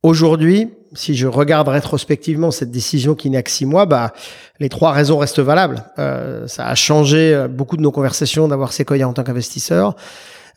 aujourd'hui, 0.02 0.70
si 0.94 1.14
je 1.14 1.26
regarde 1.26 1.68
rétrospectivement 1.68 2.50
cette 2.50 2.70
décision 2.70 3.14
qui 3.14 3.30
n'a 3.30 3.42
que 3.42 3.50
six 3.50 3.66
mois, 3.66 3.86
bah, 3.86 4.12
les 4.58 4.68
trois 4.68 4.92
raisons 4.92 5.18
restent 5.18 5.40
valables. 5.40 5.84
Euh, 5.98 6.46
ça 6.46 6.66
a 6.66 6.74
changé 6.74 7.34
euh, 7.34 7.48
beaucoup 7.48 7.76
de 7.76 7.82
nos 7.82 7.92
conversations 7.92 8.48
d'avoir 8.48 8.72
Sequoia 8.72 9.06
en 9.06 9.12
tant 9.12 9.22
qu'investisseur. 9.22 9.94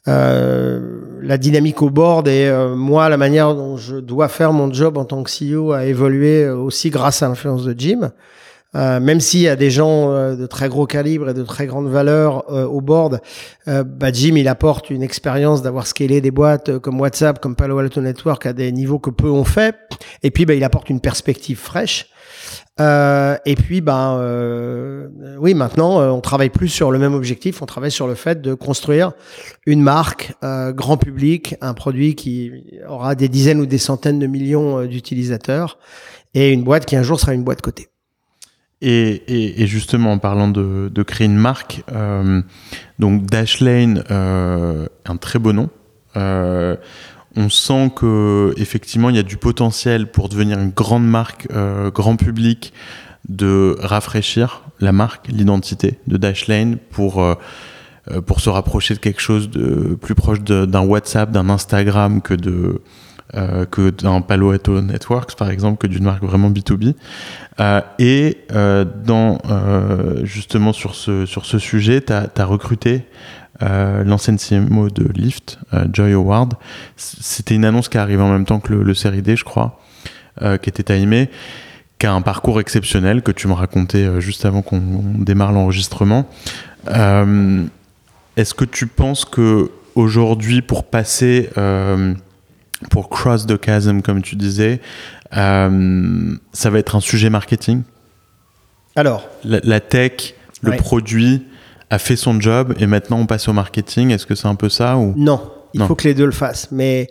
Euh, 0.08 1.00
la 1.22 1.38
dynamique 1.38 1.82
au 1.82 1.90
board 1.90 2.28
et 2.28 2.48
euh, 2.48 2.76
moi, 2.76 3.08
la 3.08 3.16
manière 3.16 3.56
dont 3.56 3.78
je 3.78 3.96
dois 3.96 4.28
faire 4.28 4.52
mon 4.52 4.72
job 4.72 4.98
en 4.98 5.06
tant 5.06 5.24
que 5.24 5.32
CEO 5.32 5.72
a 5.72 5.86
évolué 5.86 6.50
aussi 6.50 6.90
grâce 6.90 7.24
à 7.24 7.30
l'influence 7.30 7.64
de 7.64 7.74
Jim. 7.78 8.12
Euh, 8.76 9.00
même 9.00 9.20
s'il 9.20 9.42
y 9.42 9.48
a 9.48 9.56
des 9.56 9.70
gens 9.70 10.12
euh, 10.12 10.36
de 10.36 10.46
très 10.48 10.68
gros 10.68 10.88
calibre 10.88 11.30
et 11.30 11.34
de 11.34 11.44
très 11.44 11.68
grande 11.68 11.88
valeur 11.88 12.52
euh, 12.52 12.66
au 12.66 12.82
board, 12.82 13.22
bah 13.66 14.12
Jim, 14.12 14.34
il 14.36 14.48
apporte 14.48 14.90
une 14.90 15.04
expérience 15.04 15.62
d'avoir 15.62 15.88
scalé 15.88 16.20
des 16.22 16.32
boîtes 16.32 16.80
comme 16.80 17.00
WhatsApp, 17.00 17.40
comme 17.40 17.56
Palo 17.56 17.78
Alto 17.78 18.02
Network 18.02 18.46
à 18.46 18.54
des 18.54 18.72
niveaux 18.72 19.00
que 19.00 19.10
peu 19.10 19.30
ont 19.30 19.46
fait. 19.46 19.76
Et 20.22 20.32
puis, 20.32 20.46
bah, 20.46 20.54
il 20.54 20.64
apporte 20.64 20.90
une 20.90 21.00
perspective 21.00 21.58
fraîche. 21.58 22.08
et 22.80 23.56
puis, 23.56 23.80
ben, 23.80 25.10
oui, 25.40 25.54
maintenant, 25.54 26.02
on 26.14 26.20
travaille 26.20 26.50
plus 26.50 26.68
sur 26.68 26.92
le 26.92 27.00
même 27.00 27.14
objectif. 27.14 27.62
On 27.62 27.66
travaille 27.66 27.92
sur 27.92 28.08
le 28.08 28.16
fait 28.16 28.42
de 28.42 28.54
construire 28.54 29.14
une 29.66 29.82
marque 29.82 30.34
grand 30.42 30.98
public, 30.98 31.56
un 31.62 31.74
produit 31.74 32.16
qui 32.16 32.52
aura 32.88 33.16
des 33.16 33.30
dizaines 33.30 33.62
ou 33.62 33.66
des 33.66 33.78
centaines 33.78 34.20
de 34.20 34.28
millions 34.28 34.86
d'utilisateurs 34.86 35.78
et 36.34 36.52
une 36.52 36.64
boîte 36.64 36.86
qui 36.86 36.98
un 36.98 37.04
jour 37.04 37.20
sera 37.20 37.34
une 37.34 37.44
boîte 37.44 37.62
cotée. 37.62 37.93
Et, 38.86 39.66
justement, 39.66 40.12
en 40.12 40.18
parlant 40.18 40.50
de, 40.50 41.04
créer 41.04 41.26
une 41.26 41.38
marque, 41.38 41.84
euh, 41.94 42.42
donc 43.00 43.26
Dashlane, 43.26 44.04
euh, 44.12 44.88
un 45.06 45.16
très 45.16 45.40
beau 45.40 45.54
nom. 45.54 45.70
Euh, 46.18 46.76
on 47.38 47.50
sent 47.50 47.94
que 47.96 48.54
effectivement, 48.58 49.10
il 49.10 49.16
y 49.16 49.20
a 49.20 49.24
du 49.24 49.38
potentiel 49.38 50.12
pour 50.12 50.28
devenir 50.28 50.60
une 50.60 50.72
grande 50.72 51.08
marque, 51.08 51.48
grand 51.94 52.18
public, 52.18 52.74
de 53.30 53.78
rafraîchir 53.80 54.64
la 54.82 54.92
marque, 54.92 55.30
l'identité 55.30 56.00
de 56.08 56.18
Dashlane 56.18 56.78
pour 56.92 57.26
pour 58.28 58.42
se 58.42 58.50
rapprocher 58.50 58.94
de 58.96 59.00
quelque 59.00 59.22
chose 59.22 59.50
de 59.50 59.98
plus 60.00 60.14
proche 60.14 60.42
d'un 60.42 60.82
WhatsApp, 60.82 61.32
d'un 61.32 61.50
Instagram 61.50 62.22
que 62.22 62.34
de 62.34 62.82
euh, 63.36 63.66
que 63.66 63.90
d'un 63.90 64.22
Palo 64.22 64.52
Alto 64.52 64.80
Networks, 64.80 65.36
par 65.36 65.50
exemple, 65.50 65.80
que 65.80 65.88
d'une 65.88 66.04
marque 66.04 66.22
vraiment 66.22 66.52
B2B. 66.52 66.94
Euh, 67.60 67.82
et 67.98 68.38
euh, 68.52 68.86
dans, 68.86 69.40
justement 70.24 70.72
sur 70.72 70.94
ce, 70.94 71.26
sur 71.26 71.46
ce 71.46 71.58
sujet, 71.58 72.02
tu 72.02 72.14
as, 72.14 72.46
recruté 72.46 73.06
l'ancienne 73.60 74.38
CMO 74.38 74.90
de 74.90 75.08
Lyft, 75.14 75.58
Joy 75.92 76.14
Howard. 76.14 76.56
C'était 76.96 77.56
une 77.56 77.66
annonce 77.66 77.90
qui 77.90 77.98
arrive 77.98 78.22
en 78.22 78.30
même 78.30 78.46
temps 78.46 78.60
que 78.60 78.74
le, 78.74 78.84
le 78.84 78.94
série 78.94 79.24
D, 79.24 79.36
je 79.36 79.46
crois, 79.46 79.80
qui 80.40 80.70
était 80.70 80.84
timé, 80.84 81.30
qui 81.98 82.06
a 82.06 82.14
un 82.14 82.22
parcours 82.22 82.60
exceptionnel 82.60 83.24
que 83.24 83.32
tu 83.32 83.48
me 83.48 83.54
racontais 83.54 84.22
juste 84.22 84.46
avant 84.46 84.62
qu'on 84.62 84.82
démarre 85.18 85.54
l'enregistrement. 85.54 86.30
Est-ce 86.88 88.54
que 88.54 88.66
tu 88.66 88.86
penses 88.86 89.26
que 89.26 89.72
aujourd'hui, 89.96 90.62
pour 90.62 90.84
passer 90.84 91.50
pour 92.90 93.10
cross 93.10 93.46
the 93.46 93.64
chasm, 93.64 94.02
comme 94.02 94.22
tu 94.22 94.36
disais, 94.36 94.82
euh, 95.36 96.36
ça 96.52 96.70
va 96.70 96.80
être 96.80 96.96
un 96.96 97.00
sujet 97.00 97.30
marketing. 97.30 97.84
Alors. 98.96 99.28
La, 99.44 99.80
tech, 99.80 100.36
le 100.62 100.76
produit 100.78 101.46
a 101.90 102.00
fait 102.00 102.16
son 102.16 102.40
job 102.40 102.74
et 102.80 102.88
maintenant 102.88 103.20
on 103.20 103.26
passe 103.26 103.48
au 103.48 103.54
marketing. 103.54 104.12
Est-ce 104.12 104.26
que 104.26 104.36
c'est 104.36 104.48
un 104.48 104.56
peu 104.56 104.70
ça 104.70 104.98
ou? 104.98 105.14
Non, 105.18 105.52
il 105.74 105.82
faut 105.82 105.96
que 105.96 106.08
les 106.08 106.14
deux 106.14 106.26
le 106.26 106.32
fassent. 106.32 106.70
Mais 106.72 107.10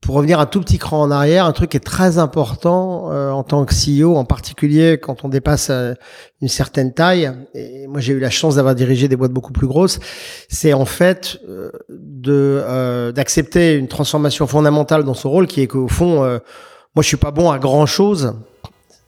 pour 0.00 0.14
revenir 0.14 0.40
un 0.40 0.46
tout 0.46 0.60
petit 0.60 0.78
cran 0.78 1.02
en 1.02 1.10
arrière, 1.10 1.44
un 1.44 1.52
truc 1.52 1.70
qui 1.70 1.76
est 1.76 1.80
très 1.80 2.16
important 2.16 3.12
euh, 3.12 3.30
en 3.30 3.42
tant 3.42 3.64
que 3.66 3.74
CEO, 3.74 4.16
en 4.16 4.24
particulier 4.24 4.98
quand 4.98 5.24
on 5.24 5.28
dépasse 5.28 5.68
euh, 5.70 5.92
une 6.40 6.48
certaine 6.48 6.94
taille. 6.94 7.30
Et 7.54 7.86
moi, 7.86 8.00
j'ai 8.00 8.14
eu 8.14 8.18
la 8.18 8.30
chance 8.30 8.54
d'avoir 8.54 8.74
dirigé 8.74 9.08
des 9.08 9.16
boîtes 9.16 9.32
beaucoup 9.32 9.52
plus 9.52 9.66
grosses. 9.66 10.00
C'est 10.48 10.72
en 10.72 10.86
fait 10.86 11.38
euh, 11.48 11.70
de 11.90 13.12
d'accepter 13.14 13.74
une 13.74 13.88
transformation 13.88 14.46
fondamentale 14.46 15.04
dans 15.04 15.14
ce 15.14 15.26
rôle, 15.26 15.46
qui 15.46 15.60
est 15.60 15.66
qu'au 15.66 15.88
fond, 15.88 16.20
moi, 16.20 17.02
je 17.02 17.06
suis 17.06 17.16
pas 17.16 17.30
bon 17.30 17.50
à 17.50 17.58
grand 17.58 17.86
chose. 17.86 18.34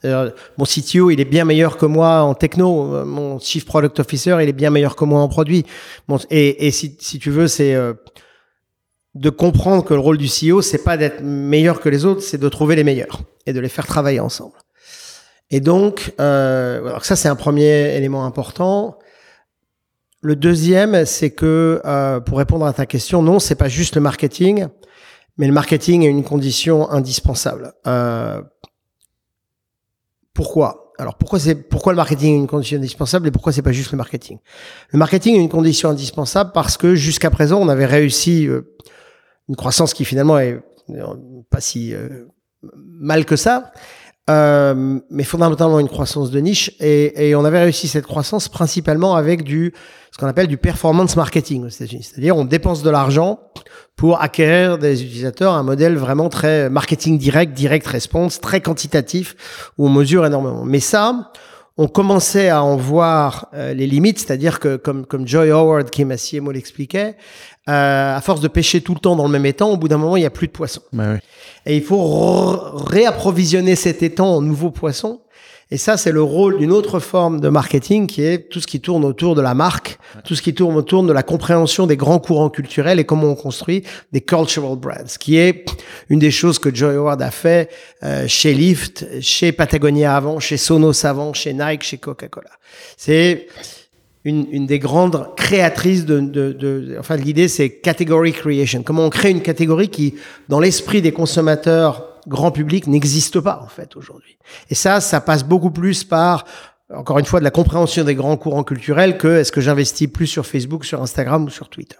mon 0.03 0.65
CTO, 0.65 1.09
il 1.09 1.19
est 1.19 1.25
bien 1.25 1.45
meilleur 1.45 1.77
que 1.77 1.85
moi 1.85 2.21
en 2.21 2.35
techno. 2.35 3.03
Mon 3.05 3.39
Chief 3.39 3.65
Product 3.65 3.99
Officer, 3.99 4.37
il 4.41 4.49
est 4.49 4.53
bien 4.53 4.69
meilleur 4.69 4.95
que 4.95 5.05
moi 5.05 5.21
en 5.21 5.27
produit. 5.27 5.65
et, 6.29 6.67
et 6.67 6.71
si, 6.71 6.95
si 6.99 7.19
tu 7.19 7.31
veux, 7.31 7.47
c'est 7.47 7.75
de 9.15 9.29
comprendre 9.29 9.83
que 9.83 9.93
le 9.93 9.99
rôle 9.99 10.17
du 10.17 10.27
CEO, 10.27 10.61
c'est 10.61 10.83
pas 10.83 10.97
d'être 10.97 11.21
meilleur 11.21 11.79
que 11.79 11.89
les 11.89 12.05
autres, 12.05 12.21
c'est 12.21 12.39
de 12.39 12.49
trouver 12.49 12.75
les 12.75 12.83
meilleurs 12.83 13.21
et 13.45 13.53
de 13.53 13.59
les 13.59 13.69
faire 13.69 13.85
travailler 13.85 14.19
ensemble. 14.19 14.57
Et 15.51 15.59
donc, 15.59 16.13
euh, 16.19 16.97
ça 17.01 17.15
c'est 17.15 17.27
un 17.27 17.35
premier 17.35 17.95
élément 17.95 18.25
important. 18.25 18.97
Le 20.21 20.35
deuxième, 20.35 21.05
c'est 21.05 21.31
que 21.31 21.81
euh, 21.85 22.19
pour 22.21 22.37
répondre 22.37 22.65
à 22.65 22.73
ta 22.73 22.85
question, 22.85 23.21
non, 23.21 23.39
c'est 23.39 23.55
pas 23.55 23.67
juste 23.67 23.95
le 23.95 24.01
marketing, 24.01 24.67
mais 25.37 25.47
le 25.47 25.53
marketing 25.53 26.03
est 26.03 26.09
une 26.09 26.23
condition 26.23 26.89
indispensable. 26.89 27.73
Euh, 27.85 28.41
pourquoi? 30.33 30.93
Alors 30.97 31.15
pourquoi 31.15 31.39
c'est 31.39 31.55
pourquoi 31.55 31.91
le 31.91 31.97
marketing 31.97 32.33
est 32.33 32.37
une 32.37 32.47
condition 32.47 32.77
indispensable 32.77 33.27
et 33.27 33.31
pourquoi 33.31 33.51
c'est 33.51 33.61
pas 33.61 33.71
juste 33.71 33.91
le 33.91 33.97
marketing? 33.97 34.37
Le 34.89 34.99
marketing 34.99 35.35
est 35.35 35.41
une 35.41 35.49
condition 35.49 35.89
indispensable 35.89 36.51
parce 36.53 36.77
que 36.77 36.95
jusqu'à 36.95 37.29
présent 37.29 37.59
on 37.59 37.67
avait 37.67 37.85
réussi 37.85 38.47
euh, 38.47 38.73
une 39.49 39.55
croissance 39.55 39.93
qui 39.93 40.05
finalement 40.05 40.39
est 40.39 40.59
pas 41.49 41.61
si 41.61 41.93
euh, 41.93 42.25
mal 42.75 43.25
que 43.25 43.35
ça, 43.35 43.71
euh, 44.29 44.99
mais 45.09 45.23
fondamentalement 45.23 45.79
une 45.79 45.89
croissance 45.89 46.31
de 46.31 46.39
niche. 46.39 46.71
Et, 46.79 47.29
et, 47.29 47.35
on 47.35 47.43
avait 47.43 47.59
réussi 47.59 47.87
cette 47.87 48.05
croissance 48.05 48.47
principalement 48.47 49.15
avec 49.15 49.43
du 49.43 49.73
ce 50.11 50.17
qu'on 50.17 50.27
appelle 50.27 50.47
du 50.47 50.57
performance 50.57 51.15
marketing 51.15 51.65
aux 51.65 51.69
États-Unis. 51.69 52.03
C'est-à-dire 52.03 52.37
on 52.37 52.45
dépense 52.45 52.83
de 52.83 52.89
l'argent 52.89 53.39
pour 53.95 54.21
acquérir 54.21 54.77
des 54.77 55.03
utilisateurs, 55.03 55.53
un 55.53 55.63
modèle 55.63 55.97
vraiment 55.97 56.29
très 56.29 56.69
marketing 56.69 57.17
direct, 57.17 57.53
direct 57.53 57.85
response, 57.85 58.39
très 58.39 58.61
quantitatif, 58.61 59.71
où 59.77 59.87
on 59.87 59.89
mesure 59.89 60.25
énormément. 60.25 60.63
Mais 60.65 60.79
ça, 60.79 61.31
on 61.77 61.87
commençait 61.87 62.49
à 62.49 62.63
en 62.63 62.75
voir 62.75 63.47
euh, 63.53 63.73
les 63.73 63.87
limites, 63.87 64.19
c'est-à-dire 64.19 64.59
que 64.59 64.75
comme 64.75 65.05
comme 65.05 65.27
Joy 65.27 65.49
Howard 65.49 65.89
qui 65.89 66.03
est 66.03 66.05
ma 66.05 66.17
CMO 66.17 66.51
l'expliquait, 66.51 67.15
euh, 67.67 68.15
à 68.15 68.21
force 68.21 68.41
de 68.41 68.47
pêcher 68.47 68.81
tout 68.81 68.93
le 68.93 68.99
temps 68.99 69.15
dans 69.15 69.25
le 69.25 69.31
même 69.31 69.45
étang, 69.45 69.71
au 69.71 69.77
bout 69.77 69.87
d'un 69.87 69.97
moment 69.97 70.15
il 70.15 70.21
n'y 70.21 70.25
a 70.25 70.31
plus 70.31 70.47
de 70.47 70.51
poissons. 70.51 70.83
Bah 70.91 71.17
Et 71.65 71.77
il 71.77 71.83
faut 71.83 72.57
réapprovisionner 72.75 73.75
cet 73.75 74.03
étang 74.03 74.35
en 74.35 74.41
nouveaux 74.41 74.71
poissons. 74.71 75.21
Et 75.71 75.77
ça, 75.77 75.97
c'est 75.97 76.11
le 76.11 76.21
rôle 76.21 76.57
d'une 76.59 76.71
autre 76.71 76.99
forme 76.99 77.39
de 77.39 77.49
marketing 77.49 78.05
qui 78.05 78.21
est 78.21 78.49
tout 78.49 78.59
ce 78.59 78.67
qui 78.67 78.79
tourne 78.79 79.03
autour 79.05 79.33
de 79.33 79.41
la 79.41 79.53
marque, 79.53 79.97
tout 80.23 80.35
ce 80.35 80.41
qui 80.41 80.53
tourne 80.53 80.75
autour 80.75 81.03
de 81.03 81.13
la 81.13 81.23
compréhension 81.23 81.87
des 81.87 81.97
grands 81.97 82.19
courants 82.19 82.49
culturels 82.49 82.99
et 82.99 83.05
comment 83.05 83.27
on 83.27 83.35
construit 83.35 83.83
des 84.11 84.21
cultural 84.21 84.75
brands, 84.75 85.17
qui 85.19 85.37
est 85.37 85.65
une 86.09 86.19
des 86.19 86.31
choses 86.31 86.59
que 86.59 86.73
Joy 86.73 86.95
Howard 86.95 87.21
a 87.21 87.31
fait 87.31 87.69
euh, 88.03 88.27
chez 88.27 88.53
Lyft, 88.53 89.05
chez 89.21 89.51
Patagonia 89.51 90.15
avant, 90.15 90.39
chez 90.39 90.57
Sonos 90.57 91.05
avant, 91.05 91.33
chez 91.33 91.53
Nike, 91.53 91.83
chez 91.83 91.97
Coca-Cola. 91.97 92.51
C'est 92.97 93.47
une, 94.25 94.45
une, 94.51 94.67
des 94.67 94.79
grandes 94.79 95.29
créatrices 95.35 96.05
de, 96.05 96.19
de, 96.19 96.51
de 96.53 96.95
enfin 96.99 97.15
l'idée 97.17 97.47
c'est 97.47 97.69
category 97.69 98.31
creation. 98.31 98.83
Comment 98.83 99.05
on 99.05 99.09
crée 99.09 99.31
une 99.31 99.41
catégorie 99.41 99.89
qui, 99.89 100.15
dans 100.49 100.59
l'esprit 100.59 101.01
des 101.01 101.11
consommateurs 101.11 102.12
grand 102.27 102.51
public 102.51 102.87
n'existe 102.87 103.39
pas 103.39 103.61
en 103.63 103.67
fait 103.67 103.95
aujourd'hui. 103.95 104.37
Et 104.69 104.75
ça, 104.75 105.01
ça 105.01 105.21
passe 105.21 105.43
beaucoup 105.43 105.71
plus 105.71 106.03
par 106.03 106.45
encore 106.93 107.19
une 107.19 107.25
fois 107.25 107.39
de 107.39 107.43
la 107.43 107.51
compréhension 107.51 108.03
des 108.03 108.15
grands 108.15 108.37
courants 108.37 108.63
culturels 108.63 109.17
que 109.17 109.39
est-ce 109.39 109.51
que 109.51 109.61
j'investis 109.61 110.07
plus 110.07 110.27
sur 110.27 110.45
Facebook, 110.45 110.85
sur 110.85 111.01
Instagram 111.01 111.45
ou 111.45 111.49
sur 111.49 111.69
Twitter. 111.69 111.97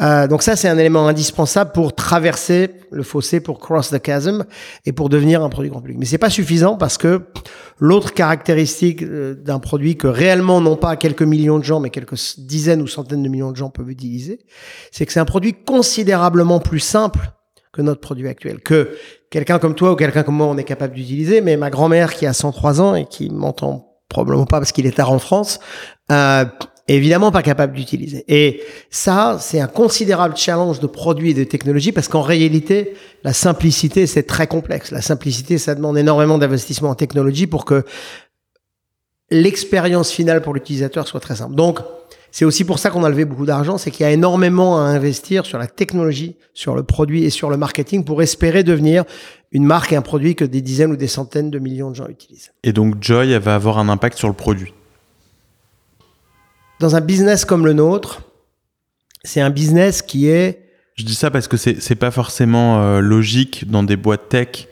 Euh, 0.00 0.28
donc 0.28 0.42
ça, 0.42 0.54
c'est 0.54 0.68
un 0.68 0.78
élément 0.78 1.08
indispensable 1.08 1.72
pour 1.72 1.94
traverser 1.94 2.70
le 2.92 3.02
fossé, 3.02 3.40
pour 3.40 3.58
cross 3.58 3.90
the 3.90 4.04
chasm 4.04 4.44
et 4.86 4.92
pour 4.92 5.08
devenir 5.08 5.42
un 5.42 5.48
produit 5.48 5.70
grand 5.70 5.80
public. 5.80 5.98
Mais 5.98 6.06
c'est 6.06 6.18
pas 6.18 6.30
suffisant 6.30 6.76
parce 6.76 6.98
que 6.98 7.22
l'autre 7.80 8.14
caractéristique 8.14 9.02
euh, 9.02 9.34
d'un 9.34 9.58
produit 9.58 9.96
que 9.96 10.06
réellement 10.06 10.60
non 10.60 10.76
pas 10.76 10.94
quelques 10.96 11.22
millions 11.22 11.58
de 11.58 11.64
gens, 11.64 11.80
mais 11.80 11.90
quelques 11.90 12.38
dizaines 12.38 12.80
ou 12.80 12.86
centaines 12.86 13.24
de 13.24 13.28
millions 13.28 13.50
de 13.50 13.56
gens 13.56 13.70
peuvent 13.70 13.90
utiliser, 13.90 14.38
c'est 14.92 15.04
que 15.04 15.12
c'est 15.12 15.20
un 15.20 15.24
produit 15.24 15.52
considérablement 15.52 16.60
plus 16.60 16.80
simple 16.80 17.32
que 17.72 17.82
notre 17.82 18.00
produit 18.00 18.28
actuel, 18.28 18.60
que 18.60 18.96
quelqu'un 19.30 19.58
comme 19.58 19.74
toi 19.74 19.92
ou 19.92 19.96
quelqu'un 19.96 20.22
comme 20.22 20.36
moi, 20.36 20.46
on 20.46 20.56
est 20.56 20.64
capable 20.64 20.94
d'utiliser, 20.94 21.40
mais 21.40 21.56
ma 21.56 21.70
grand-mère 21.70 22.14
qui 22.14 22.26
a 22.26 22.32
103 22.32 22.80
ans 22.80 22.94
et 22.94 23.06
qui 23.06 23.30
m'entend 23.30 23.88
probablement 24.08 24.46
pas 24.46 24.58
parce 24.58 24.72
qu'il 24.72 24.86
est 24.86 24.96
tard 24.96 25.12
en 25.12 25.18
France, 25.18 25.60
euh, 26.10 26.44
évidemment 26.88 27.30
pas 27.30 27.42
capable 27.42 27.74
d'utiliser. 27.74 28.24
Et 28.28 28.62
ça, 28.90 29.36
c'est 29.40 29.60
un 29.60 29.66
considérable 29.66 30.36
challenge 30.36 30.80
de 30.80 30.86
produits 30.86 31.30
et 31.30 31.34
de 31.34 31.44
technologie 31.44 31.92
parce 31.92 32.08
qu'en 32.08 32.22
réalité, 32.22 32.94
la 33.24 33.34
simplicité, 33.34 34.06
c'est 34.06 34.22
très 34.22 34.46
complexe. 34.46 34.90
La 34.90 35.02
simplicité, 35.02 35.58
ça 35.58 35.74
demande 35.74 35.98
énormément 35.98 36.38
d'investissement 36.38 36.90
en 36.90 36.94
technologie 36.94 37.46
pour 37.46 37.64
que 37.66 37.84
l'expérience 39.30 40.10
finale 40.10 40.40
pour 40.40 40.54
l'utilisateur 40.54 41.06
soit 41.06 41.20
très 41.20 41.36
simple. 41.36 41.54
Donc, 41.54 41.80
c'est 42.30 42.44
aussi 42.44 42.64
pour 42.64 42.78
ça 42.78 42.90
qu'on 42.90 43.04
a 43.04 43.08
levé 43.08 43.24
beaucoup 43.24 43.46
d'argent, 43.46 43.78
c'est 43.78 43.90
qu'il 43.90 44.04
y 44.04 44.06
a 44.06 44.12
énormément 44.12 44.78
à 44.78 44.82
investir 44.82 45.46
sur 45.46 45.58
la 45.58 45.66
technologie, 45.66 46.36
sur 46.54 46.74
le 46.74 46.82
produit 46.82 47.24
et 47.24 47.30
sur 47.30 47.50
le 47.50 47.56
marketing 47.56 48.04
pour 48.04 48.22
espérer 48.22 48.62
devenir 48.64 49.04
une 49.50 49.64
marque 49.64 49.92
et 49.92 49.96
un 49.96 50.02
produit 50.02 50.34
que 50.34 50.44
des 50.44 50.60
dizaines 50.60 50.92
ou 50.92 50.96
des 50.96 51.08
centaines 51.08 51.50
de 51.50 51.58
millions 51.58 51.90
de 51.90 51.96
gens 51.96 52.06
utilisent. 52.08 52.52
Et 52.62 52.72
donc 52.72 52.96
Joy, 53.00 53.30
elle 53.30 53.42
va 53.42 53.54
avoir 53.54 53.78
un 53.78 53.88
impact 53.88 54.18
sur 54.18 54.28
le 54.28 54.34
produit 54.34 54.74
Dans 56.80 56.96
un 56.96 57.00
business 57.00 57.44
comme 57.44 57.64
le 57.64 57.72
nôtre, 57.72 58.22
c'est 59.24 59.40
un 59.40 59.50
business 59.50 60.02
qui 60.02 60.28
est... 60.28 60.66
Je 60.96 61.04
dis 61.04 61.14
ça 61.14 61.30
parce 61.30 61.48
que 61.48 61.56
c'est 61.56 61.94
pas 61.94 62.10
forcément 62.10 62.82
euh, 62.82 63.00
logique 63.00 63.70
dans 63.70 63.84
des 63.84 63.96
boîtes 63.96 64.28
tech 64.28 64.68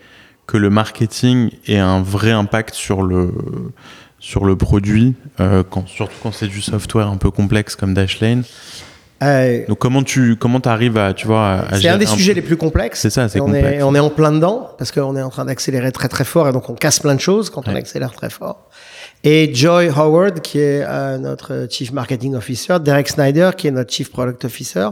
que 0.47 0.57
le 0.57 0.71
marketing 0.71 1.51
ait 1.67 1.79
un 1.79 2.03
vrai 2.03 2.33
impact 2.33 2.75
sur 2.75 3.03
le 3.03 3.33
sur 4.19 4.45
le 4.45 4.57
produit, 4.57 5.15
euh, 5.41 5.63
quand, 5.69 5.87
surtout 5.89 6.17
quand 6.23 6.33
c'est 6.33 6.49
du 6.49 6.63
software 6.63 7.09
un 7.09 7.17
peu 7.17 7.31
complexe 7.31 7.77
comme 7.77 7.95
Dashlane. 7.95 8.45
Euh, 9.23 9.65
Donc 9.67 9.79
comment 9.79 10.03
tu 10.03 10.37
comment 10.37 10.59
arrives 10.59 10.99
à 10.99 11.15
tu 11.15 11.27
vois 11.27 11.65
C'est 11.73 11.89
un 11.89 11.97
des 11.97 12.05
sujets 12.07 12.35
les 12.35 12.43
plus 12.43 12.59
complexes. 12.59 13.01
C'est 13.01 13.11
ça, 13.11 13.29
c'est 13.29 13.41
on 13.41 13.47
complexe. 13.47 13.79
Est, 13.79 13.83
on 13.83 13.95
est 13.95 13.99
en 13.99 14.11
plein 14.11 14.31
dedans 14.31 14.71
parce 14.77 14.93
qu'on 14.93 15.17
est 15.17 15.23
en 15.23 15.31
train 15.31 15.47
d'accélérer 15.47 15.91
très 15.91 16.09
très 16.09 16.25
fort 16.25 16.49
et 16.49 16.53
donc 16.53 16.69
on 16.69 16.75
casse 16.75 17.01
plein 17.01 17.15
de 17.15 17.21
choses 17.21 17.49
quand 17.49 17.67
on 17.67 17.75
accélère 17.75 18.13
très 18.13 18.29
fort. 18.29 18.69
Et 19.25 19.55
Joy 19.55 19.89
Howard 19.89 20.41
qui 20.41 20.59
est 20.59 20.85
euh, 20.85 21.17
notre 21.17 21.67
chief 21.71 21.93
marketing 21.93 22.35
officer, 22.35 22.79
Derek 22.79 23.09
Snyder 23.09 23.51
qui 23.57 23.69
est 23.69 23.71
notre 23.71 23.93
chief 23.93 24.11
product 24.11 24.45
officer, 24.45 24.89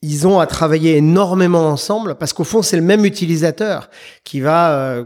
ils 0.00 0.26
ont 0.26 0.40
à 0.40 0.46
travailler 0.46 0.96
énormément 0.96 1.68
ensemble 1.68 2.14
parce 2.14 2.32
qu'au 2.32 2.44
fond 2.44 2.62
c'est 2.62 2.76
le 2.76 2.82
même 2.82 3.04
utilisateur 3.04 3.90
qui 4.24 4.40
va 4.40 4.72
euh, 4.72 5.04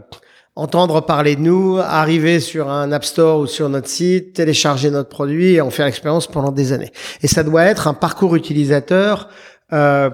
entendre 0.57 1.01
parler 1.01 1.35
de 1.35 1.41
nous, 1.41 1.77
arriver 1.77 2.39
sur 2.39 2.69
un 2.69 2.91
App 2.91 3.05
Store 3.05 3.39
ou 3.39 3.45
sur 3.45 3.69
notre 3.69 3.87
site, 3.87 4.33
télécharger 4.33 4.89
notre 4.89 5.09
produit 5.09 5.53
et 5.53 5.61
en 5.61 5.69
faire 5.69 5.85
l'expérience 5.85 6.25
pendant 6.25 6.51
des 6.51 6.73
années. 6.73 6.91
Et 7.21 7.27
ça 7.27 7.43
doit 7.43 7.63
être 7.63 7.87
un 7.87 7.93
parcours 7.93 8.35
utilisateur 8.35 9.29
euh, 9.71 10.09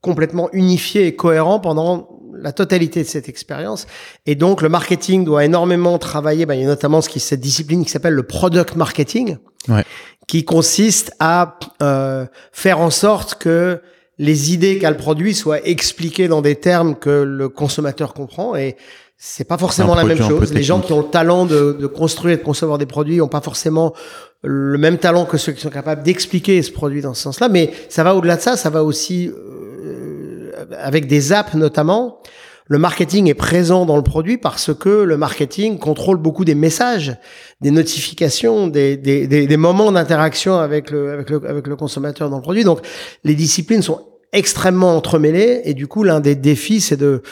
complètement 0.00 0.48
unifié 0.52 1.06
et 1.06 1.14
cohérent 1.14 1.60
pendant 1.60 2.08
la 2.34 2.52
totalité 2.52 3.02
de 3.02 3.08
cette 3.08 3.28
expérience. 3.28 3.86
Et 4.24 4.34
donc, 4.34 4.62
le 4.62 4.70
marketing 4.70 5.24
doit 5.24 5.44
énormément 5.44 5.98
travailler. 5.98 6.46
Ben, 6.46 6.54
il 6.54 6.62
y 6.62 6.64
a 6.64 6.68
notamment 6.68 7.02
ce 7.02 7.10
qui, 7.10 7.20
cette 7.20 7.40
discipline 7.40 7.84
qui 7.84 7.90
s'appelle 7.90 8.14
le 8.14 8.22
product 8.22 8.76
marketing, 8.76 9.36
ouais. 9.68 9.84
qui 10.26 10.44
consiste 10.44 11.12
à 11.20 11.58
euh, 11.82 12.24
faire 12.50 12.80
en 12.80 12.90
sorte 12.90 13.34
que 13.34 13.82
les 14.18 14.54
idées 14.54 14.78
qu'a 14.78 14.90
le 14.90 14.96
produit 14.96 15.34
soient 15.34 15.64
expliquées 15.66 16.28
dans 16.28 16.40
des 16.40 16.56
termes 16.56 16.96
que 16.96 17.10
le 17.10 17.50
consommateur 17.50 18.14
comprend. 18.14 18.56
Et 18.56 18.76
c'est 19.24 19.44
pas 19.44 19.56
forcément 19.56 19.94
la 19.94 20.02
même 20.02 20.18
chose. 20.18 20.52
Les 20.52 20.64
gens 20.64 20.80
qui 20.80 20.92
ont 20.92 20.98
le 20.98 21.06
talent 21.06 21.46
de, 21.46 21.76
de, 21.78 21.86
construire 21.86 22.34
et 22.34 22.36
de 22.38 22.42
concevoir 22.42 22.76
des 22.76 22.86
produits 22.86 23.20
ont 23.20 23.28
pas 23.28 23.40
forcément 23.40 23.94
le 24.42 24.76
même 24.78 24.98
talent 24.98 25.26
que 25.26 25.38
ceux 25.38 25.52
qui 25.52 25.60
sont 25.60 25.70
capables 25.70 26.02
d'expliquer 26.02 26.60
ce 26.60 26.72
produit 26.72 27.02
dans 27.02 27.14
ce 27.14 27.22
sens-là. 27.22 27.48
Mais 27.48 27.70
ça 27.88 28.02
va 28.02 28.16
au-delà 28.16 28.34
de 28.34 28.40
ça. 28.40 28.56
Ça 28.56 28.68
va 28.68 28.82
aussi 28.82 29.28
euh, 29.28 30.50
avec 30.76 31.06
des 31.06 31.32
apps 31.32 31.54
notamment. 31.54 32.18
Le 32.66 32.78
marketing 32.78 33.28
est 33.28 33.34
présent 33.34 33.86
dans 33.86 33.96
le 33.96 34.02
produit 34.02 34.38
parce 34.38 34.74
que 34.74 34.88
le 34.88 35.16
marketing 35.16 35.78
contrôle 35.78 36.16
beaucoup 36.16 36.44
des 36.44 36.56
messages, 36.56 37.16
des 37.60 37.70
notifications, 37.70 38.66
des, 38.66 38.96
des, 38.96 39.28
des, 39.28 39.46
des 39.46 39.56
moments 39.56 39.92
d'interaction 39.92 40.58
avec 40.58 40.90
le, 40.90 41.12
avec, 41.12 41.30
le, 41.30 41.48
avec 41.48 41.68
le 41.68 41.76
consommateur 41.76 42.28
dans 42.28 42.38
le 42.38 42.42
produit. 42.42 42.64
Donc, 42.64 42.80
les 43.22 43.36
disciplines 43.36 43.82
sont 43.82 44.00
extrêmement 44.32 44.96
entremêlés 44.96 45.60
et 45.64 45.74
du 45.74 45.86
coup 45.86 46.04
l'un 46.04 46.20
des 46.20 46.34
défis 46.34 46.80
c'est 46.80 46.96
de 46.96 47.22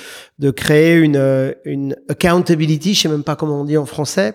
de 0.41 0.51
créer 0.51 0.95
une 0.95 1.55
une 1.65 1.95
accountability 2.09 2.95
je 2.95 3.03
sais 3.03 3.09
même 3.09 3.23
pas 3.23 3.37
comment 3.37 3.61
on 3.61 3.65
dit 3.65 3.77
en 3.77 3.85
français 3.85 4.35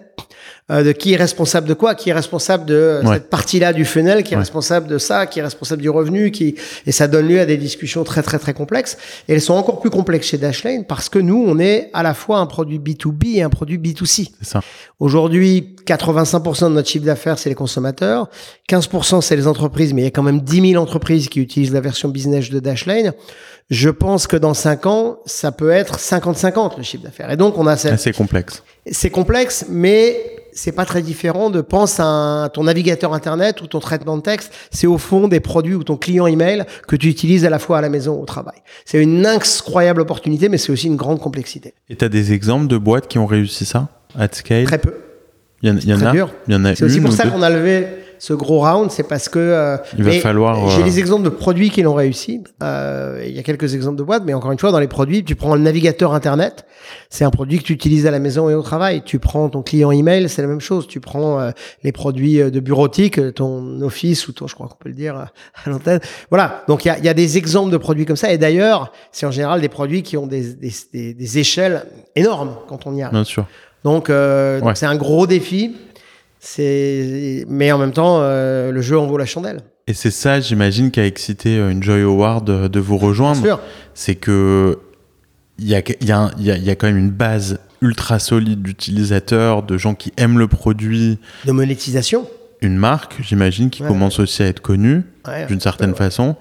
euh, 0.72 0.84
de 0.84 0.92
qui 0.92 1.14
est 1.14 1.18
responsable 1.18 1.68
de 1.68 1.74
quoi 1.74 1.96
qui 1.96 2.12
est 2.12 2.14
responsable 2.14 2.66
de 2.66 3.02
ouais. 3.04 3.16
cette 3.16 3.30
partie 3.30 3.60
là 3.60 3.74
du 3.74 3.86
funnel 3.86 4.24
qui 4.24 4.34
est 4.34 4.38
ouais. 4.38 4.42
responsable 4.42 4.88
de 4.88 5.00
ça 5.00 5.26
qui 5.26 5.40
est 5.40 5.42
responsable 5.42 5.82
du 5.82 5.90
revenu 5.90 6.30
qui 6.30 6.56
et 6.86 6.92
ça 6.92 7.08
donne 7.08 7.28
lieu 7.28 7.40
à 7.40 7.46
des 7.46 7.58
discussions 7.58 8.04
très 8.04 8.22
très 8.22 8.38
très 8.38 8.54
complexes 8.54 8.98
et 9.28 9.34
elles 9.34 9.42
sont 9.42 9.56
encore 9.56 9.80
plus 9.80 9.90
complexes 9.90 10.28
chez 10.28 10.38
Dashlane 10.38 10.86
parce 10.86 11.10
que 11.10 11.18
nous 11.18 11.44
on 11.46 11.58
est 11.58 11.90
à 11.94 12.04
la 12.04 12.14
fois 12.14 12.38
un 12.38 12.46
produit 12.46 12.78
B2B 12.78 13.38
et 13.38 13.42
un 13.42 13.50
produit 13.50 13.80
B2C 13.80 14.30
aujourd'hui 15.00 15.76
85% 15.88 16.70
de 16.70 16.70
notre 16.70 16.88
chiffre 16.88 17.06
d'affaires 17.06 17.40
c'est 17.40 17.50
les 17.50 17.56
consommateurs 17.56 18.30
15% 18.70 19.22
c'est 19.22 19.36
les 19.36 19.48
entreprises 19.48 19.94
mais 19.94 20.02
il 20.02 20.06
y 20.06 20.08
a 20.08 20.12
quand 20.12 20.24
même 20.24 20.42
10 20.42 20.72
000 20.72 20.84
entreprises 20.84 21.30
qui 21.30 21.40
utilisent 21.40 21.74
la 21.74 21.82
version 21.82 22.10
business 22.10 22.50
de 22.50 22.60
Dashlane. 22.60 23.14
Je 23.70 23.90
pense 23.90 24.28
que 24.28 24.38
dans 24.38 24.54
5 24.54 24.86
ans, 24.86 25.18
ça 25.26 25.52
peut 25.52 25.72
être 25.72 25.98
50-50 25.98 26.78
le 26.78 26.84
chiffre 26.84 27.04
d'affaires. 27.04 27.32
Et 27.32 27.38
donc, 27.38 27.58
on 27.58 27.66
a 27.66 27.78
cette... 27.78 27.94
Assez 27.94 28.12
complexe. 28.12 28.64
C'est 28.92 29.10
complexe, 29.10 29.66
mais 29.70 30.18
c'est 30.54 30.72
pas 30.72 30.86
très 30.86 31.02
différent 31.02 31.50
de 31.50 31.62
pense 31.62 32.00
à 32.00 32.50
ton 32.54 32.66
navigateur 32.66 33.14
internet 33.14 33.62
ou 33.62 33.68
ton 33.68 33.80
traitement 33.80 34.18
de 34.18 34.22
texte. 34.22 34.54
C'est 34.72 34.86
au 34.86 35.00
fond 35.00 35.28
des 35.28 35.40
produits 35.40 35.74
ou 35.74 35.84
ton 35.84 35.98
client 35.98 36.28
email 36.28 36.64
que 36.88 36.96
tu 36.96 37.08
utilises 37.08 37.44
à 37.44 37.50
la 37.50 37.58
fois 37.58 37.80
à 37.80 37.82
la 37.82 37.90
maison 37.90 38.14
ou 38.14 38.22
au 38.22 38.26
travail. 38.26 38.60
C'est 38.86 39.02
une 39.02 39.26
incroyable 39.26 40.02
opportunité, 40.02 40.48
mais 40.48 40.60
c'est 40.60 40.72
aussi 40.72 40.86
une 40.86 40.96
grande 40.96 41.20
complexité. 41.20 41.74
Et 41.90 41.96
tu 41.96 42.06
as 42.06 42.10
des 42.10 42.34
exemples 42.34 42.68
de 42.68 42.78
boîtes 42.78 43.08
qui 43.08 43.18
ont 43.18 43.26
réussi 43.26 43.66
ça, 43.66 43.90
at 44.18 44.30
scale? 44.32 44.66
Très 44.66 44.78
peu. 44.78 44.94
Il 45.64 45.70
y, 45.70 45.72
en, 45.72 45.78
il 45.78 45.90
y 45.90 45.94
en 45.94 46.02
a? 46.06 46.12
dur. 46.12 46.30
Il 46.48 46.54
y 46.54 46.56
en 46.58 46.66
a 46.66 46.76
C'est 46.76 46.86
aussi 46.86 47.02
pour 47.02 47.10
ou 47.10 47.14
ça 47.16 47.28
qu'on 47.28 47.42
a 47.42 47.50
levé 47.50 47.88
ce 48.20 48.34
gros 48.34 48.60
round, 48.62 48.92
c'est 48.92 49.04
parce 49.08 49.30
que 49.30 49.40
euh, 49.40 49.78
Il 49.98 50.04
va 50.04 50.12
falloir, 50.14 50.70
J'ai 50.70 50.82
euh, 50.82 50.86
des 50.86 51.00
exemples 51.00 51.24
de 51.24 51.30
produits 51.30 51.70
qui 51.70 51.82
l'ont 51.82 51.94
réussi. 51.94 52.42
Euh, 52.64 53.24
Il 53.26 53.36
y 53.36 53.40
a 53.40 53.44
quelques 53.44 53.74
exemples 53.76 53.98
de 53.98 54.04
boîtes, 54.04 54.24
mais 54.26 54.34
encore 54.34 54.52
une 54.52 54.60
fois, 54.60 54.72
dans 54.72 54.80
les 54.80 54.88
produits, 54.88 55.24
tu 55.24 55.36
prends 55.36 55.56
le 55.56 55.62
navigateur 55.62 56.14
internet, 56.14 56.66
c'est 57.10 57.26
un 57.26 57.30
produit 57.32 57.60
que 57.60 57.64
tu 57.64 57.74
utilises 57.74 58.06
à 58.08 58.12
la 58.12 58.20
maison 58.20 58.50
et 58.50 58.54
au 58.54 58.62
travail. 58.62 59.02
Tu 59.06 59.20
prends 59.20 59.50
ton 59.50 59.62
client 59.64 59.92
email, 59.92 60.30
c'est 60.30 60.42
la 60.42 60.48
même 60.48 60.62
chose. 60.62 60.88
Tu 60.88 61.00
prends 61.00 61.40
euh, 61.40 61.52
les 61.84 61.92
produits 61.92 62.42
euh, 62.42 62.50
de 62.50 62.60
bureautique, 62.60 63.18
euh, 63.20 63.32
ton 63.32 63.82
Office 63.82 64.28
ou 64.28 64.32
ton, 64.34 64.48
je 64.48 64.56
crois 64.56 64.68
qu'on 64.68 64.78
peut 64.78 64.90
le 64.90 64.96
dire 64.96 65.16
euh, 65.18 65.24
à 65.66 65.70
l'antenne. 65.70 66.00
Voilà. 66.30 66.64
Donc 66.68 66.86
il 66.86 66.90
y 66.90 66.92
a, 66.92 66.98
il 66.98 67.06
y 67.06 67.10
a 67.10 67.14
des 67.14 67.38
exemples 67.38 67.72
de 67.72 67.78
produits 67.78 68.06
comme 68.06 68.16
ça. 68.16 68.32
Et 68.32 68.38
d'ailleurs, 68.38 68.92
c'est 69.12 69.26
en 69.26 69.32
général 69.32 69.62
des 69.62 69.70
produits 69.70 70.04
qui 70.04 70.18
ont 70.18 70.28
des, 70.28 70.54
des, 70.54 70.72
des, 70.94 71.14
des 71.14 71.38
échelles 71.40 71.86
énormes 72.16 72.56
quand 72.68 72.86
on 72.88 72.96
y 72.96 73.02
arrive. 73.02 73.14
Bien 73.14 73.24
sûr. 73.24 73.46
Donc 73.84 74.10
euh, 74.10 74.60
donc 74.60 74.70
Ouais. 74.70 74.76
c'est 74.76 74.86
un 74.88 74.96
gros 74.96 75.28
défi. 75.28 75.76
C'est 76.48 77.44
mais 77.50 77.72
en 77.72 77.80
même 77.80 77.92
temps 77.92 78.20
euh, 78.22 78.72
le 78.72 78.82
jeu 78.82 79.00
en 79.00 79.08
vaut 79.08 79.18
la 79.18 79.26
chandelle. 79.26 79.62
Et 79.88 79.94
c'est 79.94 80.12
ça, 80.12 80.40
j'imagine, 80.40 80.92
qui 80.92 81.00
a 81.00 81.06
excité 81.06 81.58
euh, 81.58 81.70
une 81.72 81.82
Joy 81.82 82.02
Award 82.02 82.46
de, 82.46 82.68
de 82.68 82.80
vous 82.80 82.98
rejoindre. 82.98 83.60
C'est 83.96 84.14
que 84.16 84.78
il 85.58 85.68
y 85.68 85.76
a, 85.76 85.82
il 86.02 86.08
y, 86.08 86.12
a, 86.12 86.20
un- 86.20 86.32
il 86.38 86.46
y, 86.46 86.52
a, 86.52 86.58
il 86.58 86.64
y 86.64 86.70
a 86.70 86.76
quand 86.76 86.86
même 86.88 86.98
une 86.98 87.10
base 87.12 87.60
ultra 87.82 88.20
solide 88.20 88.62
d'utilisateurs, 88.62 89.64
de 89.64 89.78
gens 89.78 89.96
qui 89.96 90.14
aiment 90.18 90.38
le 90.38 90.48
produit, 90.48 91.18
De 91.46 91.52
monétisation. 91.52 92.28
une 92.62 92.78
marque, 92.78 93.16
j'imagine, 93.22 93.70
qui 93.72 93.82
Ouais. 93.82 93.88
commence 93.88 94.20
aussi 94.20 94.44
à 94.44 94.48
être 94.48 94.60
connue 94.62 95.04
Ouais. 95.28 95.46
d'une 95.48 95.60
certaine 95.60 95.96
façon. 95.96 96.36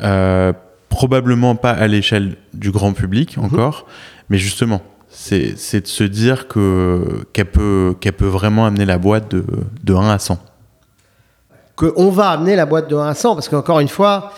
Euh, 0.00 0.52
probablement 0.88 1.54
pas 1.56 1.70
à 1.72 1.86
l'échelle 1.86 2.36
du 2.54 2.70
grand 2.72 2.92
public 2.92 3.36
Mhm. 3.36 3.44
encore, 3.44 3.86
mais 4.30 4.38
justement, 4.38 4.82
c'est 5.16 5.54
c'est 5.56 5.80
de 5.82 5.86
se 5.86 6.04
dire 6.04 6.48
que 6.48 7.24
qu'elle 7.32 7.46
peut, 7.46 7.94
qu'elle 8.00 8.12
peut 8.14 8.26
vraiment 8.26 8.66
amener 8.66 8.84
la 8.84 8.98
boîte 8.98 9.30
de, 9.30 9.44
de 9.82 9.94
1 9.94 10.10
à 10.10 10.18
100. 10.18 10.38
qu'on 11.76 12.10
va 12.10 12.30
amener 12.30 12.56
la 12.56 12.66
boîte 12.66 12.88
de 12.90 12.96
1 12.96 13.08
à 13.08 13.14
100 13.14 13.34
parce 13.34 13.48
qu'encore 13.48 13.80
une 13.80 13.88
fois, 13.88 14.32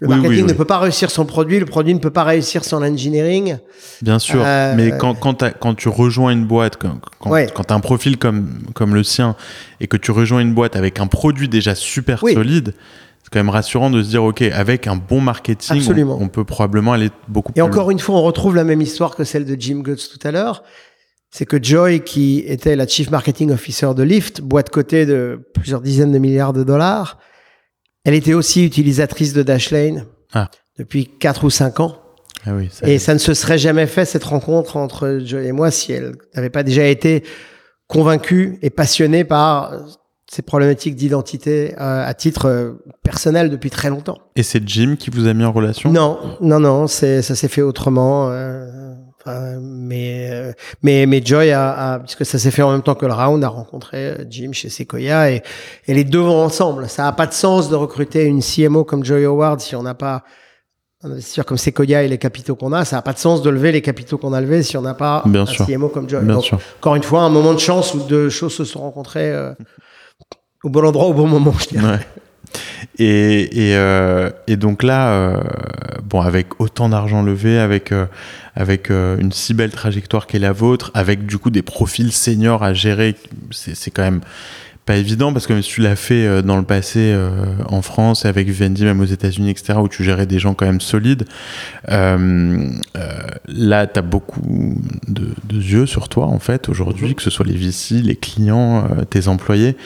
le 0.00 0.08
marketing 0.08 0.30
oui, 0.30 0.42
oui. 0.42 0.48
ne 0.48 0.52
peut 0.52 0.64
pas 0.64 0.78
réussir 0.78 1.10
son 1.10 1.24
produit, 1.24 1.58
le 1.58 1.64
produit 1.66 1.94
ne 1.94 1.98
peut 2.00 2.10
pas 2.10 2.24
réussir 2.24 2.64
son 2.64 2.82
engineering. 2.82 3.56
Bien 4.02 4.18
sûr, 4.18 4.42
Euh, 4.44 4.74
mais 4.76 4.92
quand, 4.98 5.14
quand, 5.14 5.74
tu 5.74 5.88
rejoins 5.88 6.30
une 6.32 6.44
boîte, 6.44 6.76
quand, 6.76 6.98
quand, 7.18 7.30
Ouais. 7.30 7.46
quand 7.54 7.64
tu 7.64 7.72
as 7.72 7.76
un 7.76 7.80
profil 7.80 8.18
comme, 8.18 8.58
comme 8.74 8.94
le 8.94 9.02
sien 9.02 9.36
et 9.80 9.86
que 9.86 9.96
tu 9.96 10.10
rejoins 10.10 10.40
une 10.40 10.52
boîte 10.54 10.76
avec 10.76 11.00
un 11.00 11.06
produit 11.06 11.48
déjà 11.48 11.74
super 11.74 12.20
solide, 12.20 12.74
c'est 13.26 13.32
quand 13.32 13.40
même 13.40 13.48
rassurant 13.50 13.90
de 13.90 14.04
se 14.04 14.08
dire, 14.10 14.22
OK, 14.22 14.40
avec 14.42 14.86
un 14.86 14.94
bon 14.94 15.20
marketing, 15.20 15.82
on, 15.84 16.22
on 16.22 16.28
peut 16.28 16.44
probablement 16.44 16.92
aller 16.92 17.10
beaucoup 17.26 17.52
plus 17.52 17.58
Et 17.58 17.62
encore 17.62 17.90
une 17.90 17.98
fois, 17.98 18.14
on 18.14 18.22
retrouve 18.22 18.54
la 18.54 18.62
même 18.62 18.80
histoire 18.80 19.16
que 19.16 19.24
celle 19.24 19.44
de 19.44 19.56
Jim 19.60 19.80
Guts 19.82 19.96
tout 19.96 20.20
à 20.28 20.30
l'heure. 20.30 20.62
C'est 21.32 21.44
que 21.44 21.60
Joy, 21.60 22.02
qui 22.04 22.44
était 22.46 22.76
la 22.76 22.86
Chief 22.86 23.10
Marketing 23.10 23.50
Officer 23.50 23.88
de 23.96 24.04
Lyft, 24.04 24.42
boîte 24.42 24.70
cotée 24.70 25.06
de 25.06 25.40
plusieurs 25.54 25.80
dizaines 25.80 26.12
de 26.12 26.18
milliards 26.18 26.52
de 26.52 26.62
dollars, 26.62 27.18
elle 28.04 28.14
était 28.14 28.32
aussi 28.32 28.64
utilisatrice 28.64 29.32
de 29.32 29.42
Dashlane 29.42 30.04
Ah. 30.32 30.48
depuis 30.78 31.06
4 31.18 31.42
ou 31.42 31.50
5 31.50 31.80
ans. 31.80 31.96
Ah 32.46 32.52
oui, 32.54 32.68
ça- 32.70 32.86
Et 32.88 33.00
ça 33.00 33.12
ne 33.12 33.18
se 33.18 33.34
serait 33.34 33.58
jamais 33.58 33.88
fait, 33.88 34.04
cette 34.04 34.22
rencontre 34.22 34.76
entre 34.76 35.18
Joy 35.24 35.46
et 35.48 35.52
moi, 35.52 35.72
si 35.72 35.90
elle 35.90 36.12
n'avait 36.36 36.48
pas 36.48 36.62
déjà 36.62 36.86
été 36.86 37.24
convaincue 37.88 38.58
et 38.62 38.70
passionnée 38.70 39.24
par 39.24 39.72
ces 40.30 40.42
problématiques 40.42 40.96
d'identité 40.96 41.74
euh, 41.80 42.04
à 42.06 42.12
titre 42.14 42.46
euh, 42.46 42.72
personnel 43.02 43.48
depuis 43.50 43.70
très 43.70 43.90
longtemps. 43.90 44.18
Et 44.34 44.42
c'est 44.42 44.66
Jim 44.68 44.96
qui 44.98 45.10
vous 45.10 45.26
a 45.28 45.34
mis 45.34 45.44
en 45.44 45.52
relation? 45.52 45.90
Non, 45.92 46.18
non, 46.40 46.58
non, 46.60 46.86
c'est 46.88 47.22
ça 47.22 47.34
s'est 47.34 47.48
fait 47.48 47.62
autrement. 47.62 48.28
euh, 48.30 49.58
mais, 49.60 50.30
euh, 50.30 50.52
mais 50.82 51.04
mais 51.06 51.20
Joy 51.24 51.50
a, 51.50 51.94
a 51.94 51.98
puisque 51.98 52.24
ça 52.24 52.38
s'est 52.38 52.50
fait 52.52 52.62
en 52.62 52.70
même 52.70 52.82
temps 52.82 52.94
que 52.94 53.06
le 53.06 53.12
round, 53.12 53.42
a 53.42 53.48
rencontré 53.48 54.06
euh, 54.06 54.24
Jim 54.30 54.50
chez 54.52 54.68
Sequoia 54.68 55.32
et, 55.32 55.42
et 55.88 55.94
les 55.94 56.04
deux 56.04 56.20
vont 56.20 56.42
ensemble. 56.44 56.88
Ça 56.88 57.08
a 57.08 57.12
pas 57.12 57.26
de 57.26 57.32
sens 57.32 57.68
de 57.68 57.74
recruter 57.74 58.24
une 58.24 58.40
CMO 58.40 58.84
comme 58.84 59.04
Joy 59.04 59.24
Howard 59.24 59.60
si 59.60 59.74
on 59.74 59.82
n'a 59.82 59.94
pas 59.94 60.22
un 61.02 61.10
investisseur 61.10 61.44
comme 61.44 61.58
Sequoia 61.58 62.04
et 62.04 62.08
les 62.08 62.18
capitaux 62.18 62.54
qu'on 62.56 62.72
a. 62.72 62.84
Ça 62.84 62.98
a 62.98 63.02
pas 63.02 63.12
de 63.12 63.18
sens 63.18 63.42
de 63.42 63.50
lever 63.50 63.72
les 63.72 63.82
capitaux 63.82 64.16
qu'on 64.16 64.32
a 64.32 64.40
levés 64.40 64.62
si 64.62 64.76
on 64.76 64.82
n'a 64.82 64.94
pas 64.94 65.22
Bien 65.26 65.42
un 65.42 65.46
sûr. 65.46 65.66
CMO 65.66 65.88
comme 65.88 66.08
Joy. 66.08 66.22
Bien 66.24 66.34
Donc, 66.34 66.44
sûr. 66.44 66.58
encore 66.78 66.94
une 66.94 67.02
fois, 67.02 67.22
un 67.22 67.28
moment 67.28 67.52
de 67.54 67.58
chance 67.60 67.94
où 67.94 68.00
deux 68.04 68.28
choses 68.30 68.54
se 68.54 68.64
sont 68.64 68.80
rencontrées 68.80 69.30
euh, 69.32 69.52
au 70.62 70.68
bon 70.68 70.84
endroit 70.84 71.06
au 71.06 71.14
bon 71.14 71.26
moment. 71.26 71.54
Je 71.58 71.68
dirais. 71.68 71.92
Ouais. 71.92 72.00
Et, 72.98 73.70
et, 73.70 73.76
euh, 73.76 74.30
et 74.46 74.56
donc 74.56 74.82
là, 74.82 75.10
euh, 75.10 75.40
bon, 76.04 76.20
avec 76.20 76.60
autant 76.60 76.88
d'argent 76.88 77.22
levé, 77.22 77.58
avec, 77.58 77.92
euh, 77.92 78.06
avec 78.54 78.90
une 78.90 79.32
si 79.32 79.54
belle 79.54 79.72
trajectoire 79.72 80.26
qu'est 80.26 80.38
la 80.38 80.52
vôtre, 80.52 80.90
avec 80.94 81.26
du 81.26 81.38
coup 81.38 81.50
des 81.50 81.62
profils 81.62 82.12
seniors 82.12 82.62
à 82.62 82.72
gérer, 82.72 83.16
c'est 83.50 83.90
quand 83.90 84.02
même 84.02 84.20
pas 84.86 84.96
évident 84.96 85.32
parce 85.32 85.46
que 85.48 85.52
même 85.52 85.62
si 85.62 85.70
tu 85.70 85.80
l'as 85.82 85.96
fait 85.96 86.24
euh, 86.26 86.42
dans 86.42 86.56
le 86.56 86.62
passé 86.62 87.00
euh, 87.12 87.28
en 87.68 87.82
France 87.82 88.24
et 88.24 88.28
avec 88.28 88.46
Vivendi, 88.46 88.84
même 88.84 89.00
aux 89.00 89.04
États-Unis, 89.04 89.50
etc., 89.50 89.80
où 89.82 89.88
tu 89.88 90.04
gérais 90.04 90.26
des 90.26 90.38
gens 90.38 90.54
quand 90.54 90.64
même 90.64 90.80
solides, 90.80 91.24
euh, 91.90 92.68
euh, 92.96 93.08
là, 93.48 93.86
tu 93.88 93.98
as 93.98 94.02
beaucoup 94.02 94.40
de, 95.08 95.28
de 95.44 95.56
yeux 95.56 95.86
sur 95.86 96.08
toi, 96.08 96.26
en 96.26 96.38
fait, 96.38 96.68
aujourd'hui, 96.68 97.14
que 97.16 97.22
ce 97.22 97.30
soit 97.30 97.44
les 97.44 97.56
VC, 97.56 97.96
les 98.02 98.14
clients, 98.16 98.84
euh, 98.96 99.04
tes 99.04 99.26
employés. 99.28 99.76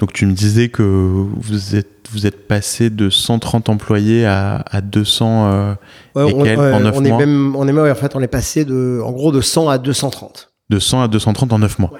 Donc, 0.00 0.12
tu 0.12 0.26
me 0.26 0.32
disais 0.32 0.68
que 0.68 0.82
vous 0.82 1.76
êtes, 1.76 2.08
vous 2.10 2.26
êtes 2.26 2.48
passé 2.48 2.90
de 2.90 3.10
130 3.10 3.68
employés 3.68 4.26
à, 4.26 4.64
à 4.70 4.80
200 4.80 5.50
euh, 5.52 5.74
Ouais, 6.16 6.30
Et 6.30 6.34
on, 6.34 6.42
quel- 6.42 6.58
ouais, 6.58 6.72
en 6.72 6.84
on 6.94 7.04
est 7.04 7.12
même, 7.16 7.54
on 7.54 7.68
est 7.68 7.72
même, 7.72 7.90
en 7.90 7.94
fait, 7.94 8.16
on 8.16 8.20
est 8.22 8.26
passé 8.28 8.64
de, 8.64 9.00
en 9.04 9.12
gros, 9.12 9.30
de 9.30 9.40
100 9.40 9.68
à 9.68 9.78
230. 9.78 10.50
De 10.70 10.78
100 10.78 11.02
à 11.02 11.08
230 11.08 11.52
en 11.54 11.58
9 11.60 11.78
mois. 11.78 11.90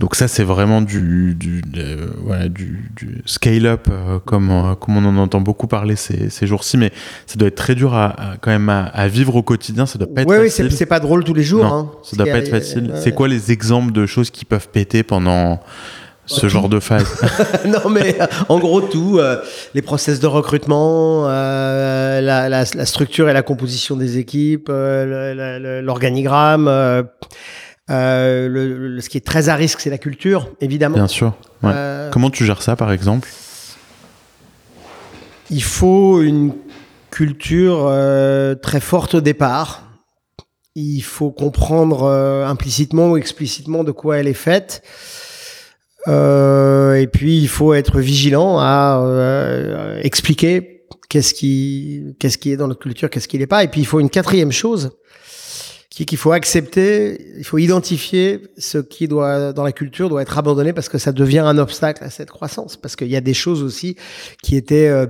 Donc 0.00 0.14
ça, 0.14 0.28
c'est 0.28 0.42
vraiment 0.44 0.80
du, 0.80 1.34
du, 1.34 1.60
euh, 1.76 2.06
voilà, 2.24 2.48
du, 2.48 2.90
du 2.96 3.22
scale-up, 3.26 3.88
euh, 3.90 4.18
comme, 4.24 4.50
euh, 4.50 4.74
comme 4.76 4.96
on 4.96 5.04
en 5.06 5.16
entend 5.18 5.42
beaucoup 5.42 5.66
parler 5.66 5.94
ces, 5.94 6.30
ces 6.30 6.46
jours-ci, 6.46 6.78
mais 6.78 6.90
ça 7.26 7.36
doit 7.36 7.48
être 7.48 7.54
très 7.56 7.74
dur 7.74 7.92
à, 7.94 8.06
à- 8.32 8.36
quand 8.40 8.50
même 8.50 8.70
à, 8.70 8.84
à 8.86 9.08
vivre 9.08 9.36
au 9.36 9.42
quotidien, 9.42 9.84
ça 9.84 9.98
doit 9.98 10.08
pas 10.12 10.22
être 10.22 10.28
Oui, 10.28 10.36
oui, 10.38 10.44
facile. 10.48 10.70
c'est 10.70 10.76
c'est 10.78 10.86
pas 10.86 11.00
drôle 11.00 11.22
tous 11.22 11.34
les 11.34 11.42
jours. 11.42 11.64
Non, 11.64 11.74
hein. 11.74 11.90
ça 12.02 12.16
doit 12.16 12.24
pas 12.26 12.38
être 12.38 12.48
facile. 12.48 12.92
C'est 12.96 13.12
quoi 13.12 13.28
les 13.28 13.52
exemples 13.52 13.92
de 13.92 14.06
choses 14.06 14.30
qui 14.30 14.46
peuvent 14.46 14.68
péter 14.68 15.02
pendant 15.02 15.60
ce 16.24 16.40
tout. 16.42 16.48
genre 16.48 16.68
de 16.70 16.78
phase 16.80 17.06
non, 17.66 17.90
mais 17.90 18.18
euh, 18.20 18.26
en 18.48 18.58
gros, 18.58 18.80
tout, 18.80 19.18
euh, 19.18 19.36
les 19.74 19.82
process 19.82 20.18
de 20.20 20.26
recrutement, 20.26 21.24
euh, 21.26 22.20
la, 22.22 22.48
la, 22.48 22.64
la 22.74 22.86
structure 22.86 23.28
et 23.28 23.32
la 23.34 23.42
composition 23.42 23.96
des 23.96 24.16
équipes, 24.16 24.68
euh, 24.70 25.82
l'organigramme. 25.82 26.68
Euh, 27.90 28.48
le, 28.48 28.88
le- 28.96 29.00
ce 29.00 29.08
qui 29.08 29.16
est 29.18 29.24
très 29.26 29.48
à 29.48 29.54
risque, 29.54 29.80
c'est 29.80 29.90
la 29.90 29.98
culture, 29.98 30.50
évidemment. 30.60 30.96
Bien 30.96 31.08
sûr. 31.08 31.34
ouais. 31.62 31.70
Euh, 31.74 32.10
Comment 32.10 32.30
tu 32.30 32.44
gères 32.44 32.62
ça, 32.62 32.76
par 32.76 32.92
exemple? 32.92 33.28
Il 35.50 35.62
faut 35.62 36.20
une 36.22 36.52
culture 37.10 37.86
euh, 37.88 38.54
très 38.54 38.80
forte 38.80 39.14
au 39.14 39.20
départ. 39.20 39.84
Il 40.74 41.00
faut 41.00 41.30
comprendre 41.30 42.04
implicitement 42.46 43.10
ou 43.12 43.16
explicitement 43.16 43.82
de 43.82 43.90
quoi 43.90 44.18
elle 44.18 44.28
est 44.28 44.34
faite. 44.34 44.82
Et 46.06 47.08
puis 47.12 47.38
il 47.38 47.48
faut 47.48 47.74
être 47.74 47.98
vigilant 48.00 48.58
à 48.60 49.96
expliquer 50.02 50.84
qu'est-ce 51.10 51.34
qui 51.34 52.14
qu'est-ce 52.20 52.38
qui 52.38 52.52
est 52.52 52.56
dans 52.56 52.68
notre 52.68 52.80
culture, 52.80 53.10
qu'est-ce 53.10 53.28
qui 53.28 53.38
n'est 53.38 53.46
pas. 53.48 53.64
Et 53.64 53.68
puis 53.68 53.80
il 53.80 53.86
faut 53.86 53.98
une 54.00 54.08
quatrième 54.08 54.52
chose 54.52 54.92
qu'il 56.06 56.18
faut 56.18 56.32
accepter, 56.32 57.34
il 57.38 57.44
faut 57.44 57.58
identifier 57.58 58.42
ce 58.56 58.78
qui 58.78 59.08
doit 59.08 59.52
dans 59.52 59.64
la 59.64 59.72
culture 59.72 60.08
doit 60.08 60.22
être 60.22 60.38
abandonné 60.38 60.72
parce 60.72 60.88
que 60.88 60.98
ça 60.98 61.12
devient 61.12 61.40
un 61.40 61.58
obstacle 61.58 62.04
à 62.04 62.10
cette 62.10 62.30
croissance. 62.30 62.76
Parce 62.76 62.96
qu'il 62.96 63.08
y 63.08 63.16
a 63.16 63.20
des 63.20 63.34
choses 63.34 63.62
aussi 63.62 63.96
qui 64.42 64.56
étaient 64.56 64.88
euh, 64.88 65.06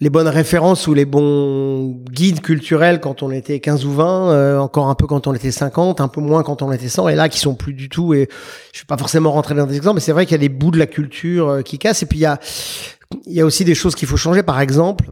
les 0.00 0.10
bonnes 0.10 0.28
références 0.28 0.86
ou 0.86 0.94
les 0.94 1.04
bons 1.04 2.02
guides 2.10 2.40
culturels 2.40 3.00
quand 3.00 3.22
on 3.22 3.30
était 3.30 3.60
15 3.60 3.84
ou 3.84 3.92
20, 3.92 4.32
euh, 4.32 4.58
encore 4.58 4.88
un 4.88 4.94
peu 4.94 5.06
quand 5.06 5.26
on 5.26 5.34
était 5.34 5.50
50, 5.50 6.00
un 6.00 6.08
peu 6.08 6.20
moins 6.20 6.42
quand 6.42 6.62
on 6.62 6.72
était 6.72 6.88
100, 6.88 7.08
et 7.08 7.14
là 7.14 7.28
qui 7.28 7.38
sont 7.38 7.54
plus 7.54 7.74
du 7.74 7.88
tout. 7.88 8.12
Et 8.14 8.28
je 8.72 8.80
vais 8.80 8.86
pas 8.86 8.96
forcément 8.96 9.32
rentrer 9.32 9.54
dans 9.54 9.66
des 9.66 9.76
exemples, 9.76 9.96
mais 9.96 10.00
c'est 10.00 10.12
vrai 10.12 10.26
qu'il 10.26 10.32
y 10.32 10.40
a 10.40 10.46
des 10.46 10.48
bouts 10.48 10.72
de 10.72 10.78
la 10.78 10.86
culture 10.86 11.48
euh, 11.48 11.62
qui 11.62 11.78
cassent. 11.78 12.02
Et 12.02 12.06
puis 12.06 12.18
il 12.18 12.22
y 12.22 12.26
a, 12.26 12.38
il 13.26 13.34
y 13.34 13.40
a 13.40 13.46
aussi 13.46 13.64
des 13.64 13.74
choses 13.74 13.94
qu'il 13.94 14.08
faut 14.08 14.16
changer. 14.16 14.42
Par 14.42 14.60
exemple, 14.60 15.04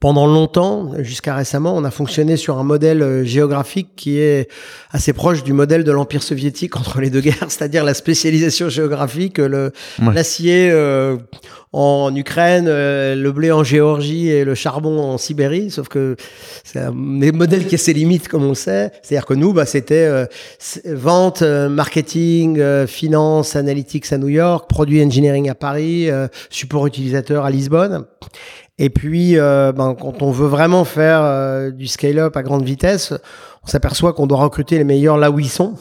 pendant 0.00 0.28
longtemps, 0.28 0.92
jusqu'à 0.98 1.34
récemment, 1.34 1.74
on 1.76 1.82
a 1.82 1.90
fonctionné 1.90 2.36
sur 2.36 2.58
un 2.58 2.62
modèle 2.62 3.02
euh, 3.02 3.24
géographique 3.24 3.88
qui 3.96 4.20
est 4.20 4.48
assez 4.92 5.12
proche 5.12 5.42
du 5.42 5.52
modèle 5.52 5.82
de 5.82 5.90
l'Empire 5.90 6.22
soviétique 6.22 6.76
entre 6.78 7.00
les 7.00 7.10
deux 7.10 7.20
guerres, 7.20 7.46
c'est-à-dire 7.48 7.82
la 7.84 7.94
spécialisation 7.94 8.68
géographique, 8.68 9.38
le 9.38 9.72
l'acier 10.00 10.70
euh, 10.70 11.16
en 11.72 12.14
Ukraine, 12.14 12.66
euh, 12.68 13.16
le 13.16 13.32
blé 13.32 13.50
en 13.50 13.64
Géorgie 13.64 14.28
et 14.28 14.44
le 14.44 14.54
charbon 14.54 15.00
en 15.00 15.18
Sibérie. 15.18 15.70
Sauf 15.70 15.88
que 15.88 16.14
c'est 16.62 16.78
un 16.78 16.92
modèle 16.92 17.66
qui 17.66 17.74
a 17.74 17.78
ses 17.78 17.92
limites, 17.92 18.28
comme 18.28 18.44
on 18.44 18.50
le 18.50 18.54
sait. 18.54 18.92
C'est-à-dire 19.02 19.26
que 19.26 19.34
nous, 19.34 19.52
bah, 19.52 19.66
c'était 19.66 20.28
vente, 20.86 21.42
marketing, 21.42 22.86
finance, 22.86 23.56
analytics 23.56 24.12
à 24.12 24.18
New 24.18 24.28
York, 24.28 24.68
produit 24.68 25.02
engineering 25.04 25.50
à 25.50 25.54
Paris, 25.54 26.08
support 26.50 26.86
utilisateur 26.86 27.44
à 27.44 27.50
Lisbonne. 27.50 28.04
Et 28.78 28.90
puis, 28.90 29.36
euh, 29.36 29.72
ben, 29.72 29.94
quand 29.94 30.22
on 30.22 30.30
veut 30.30 30.46
vraiment 30.46 30.84
faire 30.84 31.20
euh, 31.22 31.70
du 31.70 31.88
scale-up 31.88 32.36
à 32.36 32.42
grande 32.42 32.64
vitesse, 32.64 33.12
on 33.64 33.66
s'aperçoit 33.66 34.12
qu'on 34.12 34.26
doit 34.26 34.38
recruter 34.38 34.78
les 34.78 34.84
meilleurs 34.84 35.18
là 35.18 35.30
où 35.30 35.40
ils 35.40 35.48
sont. 35.48 35.74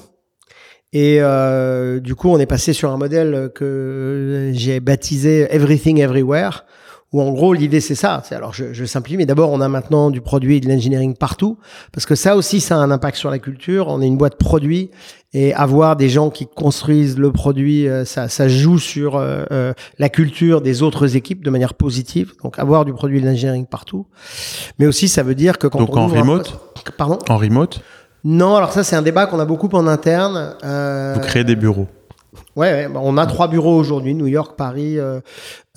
Et 0.94 1.18
euh, 1.22 2.00
du 2.00 2.16
coup, 2.16 2.30
on 2.30 2.40
est 2.40 2.48
passé 2.48 2.74
sur 2.74 2.92
un 2.92 2.98
modèle 2.98 3.52
que 3.54 4.52
j'ai 4.54 4.80
baptisé 4.80 5.48
Everything 5.54 6.00
Everywhere, 6.00 6.66
où 7.14 7.22
en 7.22 7.32
gros 7.32 7.54
l'idée 7.54 7.80
c'est 7.80 7.96
ça. 7.96 8.22
Alors 8.32 8.54
je, 8.54 8.74
je 8.74 8.86
simplifie, 8.86 9.18
mais 9.18 9.26
d'abord 9.26 9.52
on 9.52 9.62
a 9.62 9.70
maintenant 9.70 10.10
du 10.10 10.22
produit 10.22 10.58
et 10.58 10.60
de 10.60 10.68
l'engineering 10.68 11.16
partout, 11.16 11.58
parce 11.94 12.06
que 12.06 12.16
ça 12.16 12.36
aussi 12.36 12.60
ça 12.60 12.76
a 12.76 12.80
un 12.80 12.92
impact 12.92 13.18
sur 13.18 13.30
la 13.30 13.40
culture. 13.40 13.88
On 13.88 14.02
est 14.02 14.08
une 14.08 14.18
boîte 14.18 14.38
produit 14.38 14.92
et 15.34 15.54
avoir 15.54 15.96
des 15.96 16.10
gens 16.10 16.30
qui 16.30 16.48
construisent 16.48 17.18
le 17.18 17.32
produit, 17.32 17.88
euh, 17.88 18.06
ça, 18.06 18.30
ça 18.30 18.48
joue 18.48 18.80
sur 18.80 19.18
euh, 19.18 19.44
euh, 19.52 19.74
la 20.00 20.10
culture 20.10 20.62
des 20.62 20.84
autres 20.84 21.16
équipes 21.16 21.44
de 21.44 21.50
manière 21.50 21.74
positive. 21.74 22.34
Donc 22.44 22.60
avoir 22.60 22.86
du 22.86 22.94
produit 22.94 23.20
et 23.20 23.22
de 23.22 23.28
l'engineering 23.28 23.66
partout, 23.66 24.08
mais 24.80 24.88
aussi 24.88 25.08
ça 25.08 25.24
veut 25.24 25.36
dire 25.36 25.58
que 25.58 25.68
quand 25.68 25.80
Donc 25.80 25.96
on 25.96 26.02
en 26.02 26.08
remote, 26.08 26.60
pardon, 26.98 27.20
en 27.30 27.38
remote? 27.38 27.82
Non, 28.24 28.56
alors 28.56 28.74
ça 28.74 28.84
c'est 28.84 28.96
un 28.96 29.02
débat 29.02 29.28
qu'on 29.28 29.40
a 29.40 29.46
beaucoup 29.46 29.70
en 29.74 29.88
interne. 29.88 30.56
Vous 30.62 31.22
créez 31.22 31.44
des 31.44 31.56
bureaux. 31.56 31.88
Ouais, 32.58 32.88
bah, 32.90 33.00
on 33.04 33.18
a 33.18 33.28
trois 33.28 33.48
bureaux 33.48 33.78
aujourd'hui, 33.78 34.16
New 34.16 34.26
York, 34.26 34.58
Paris, 34.58 34.98
euh, 34.98 35.22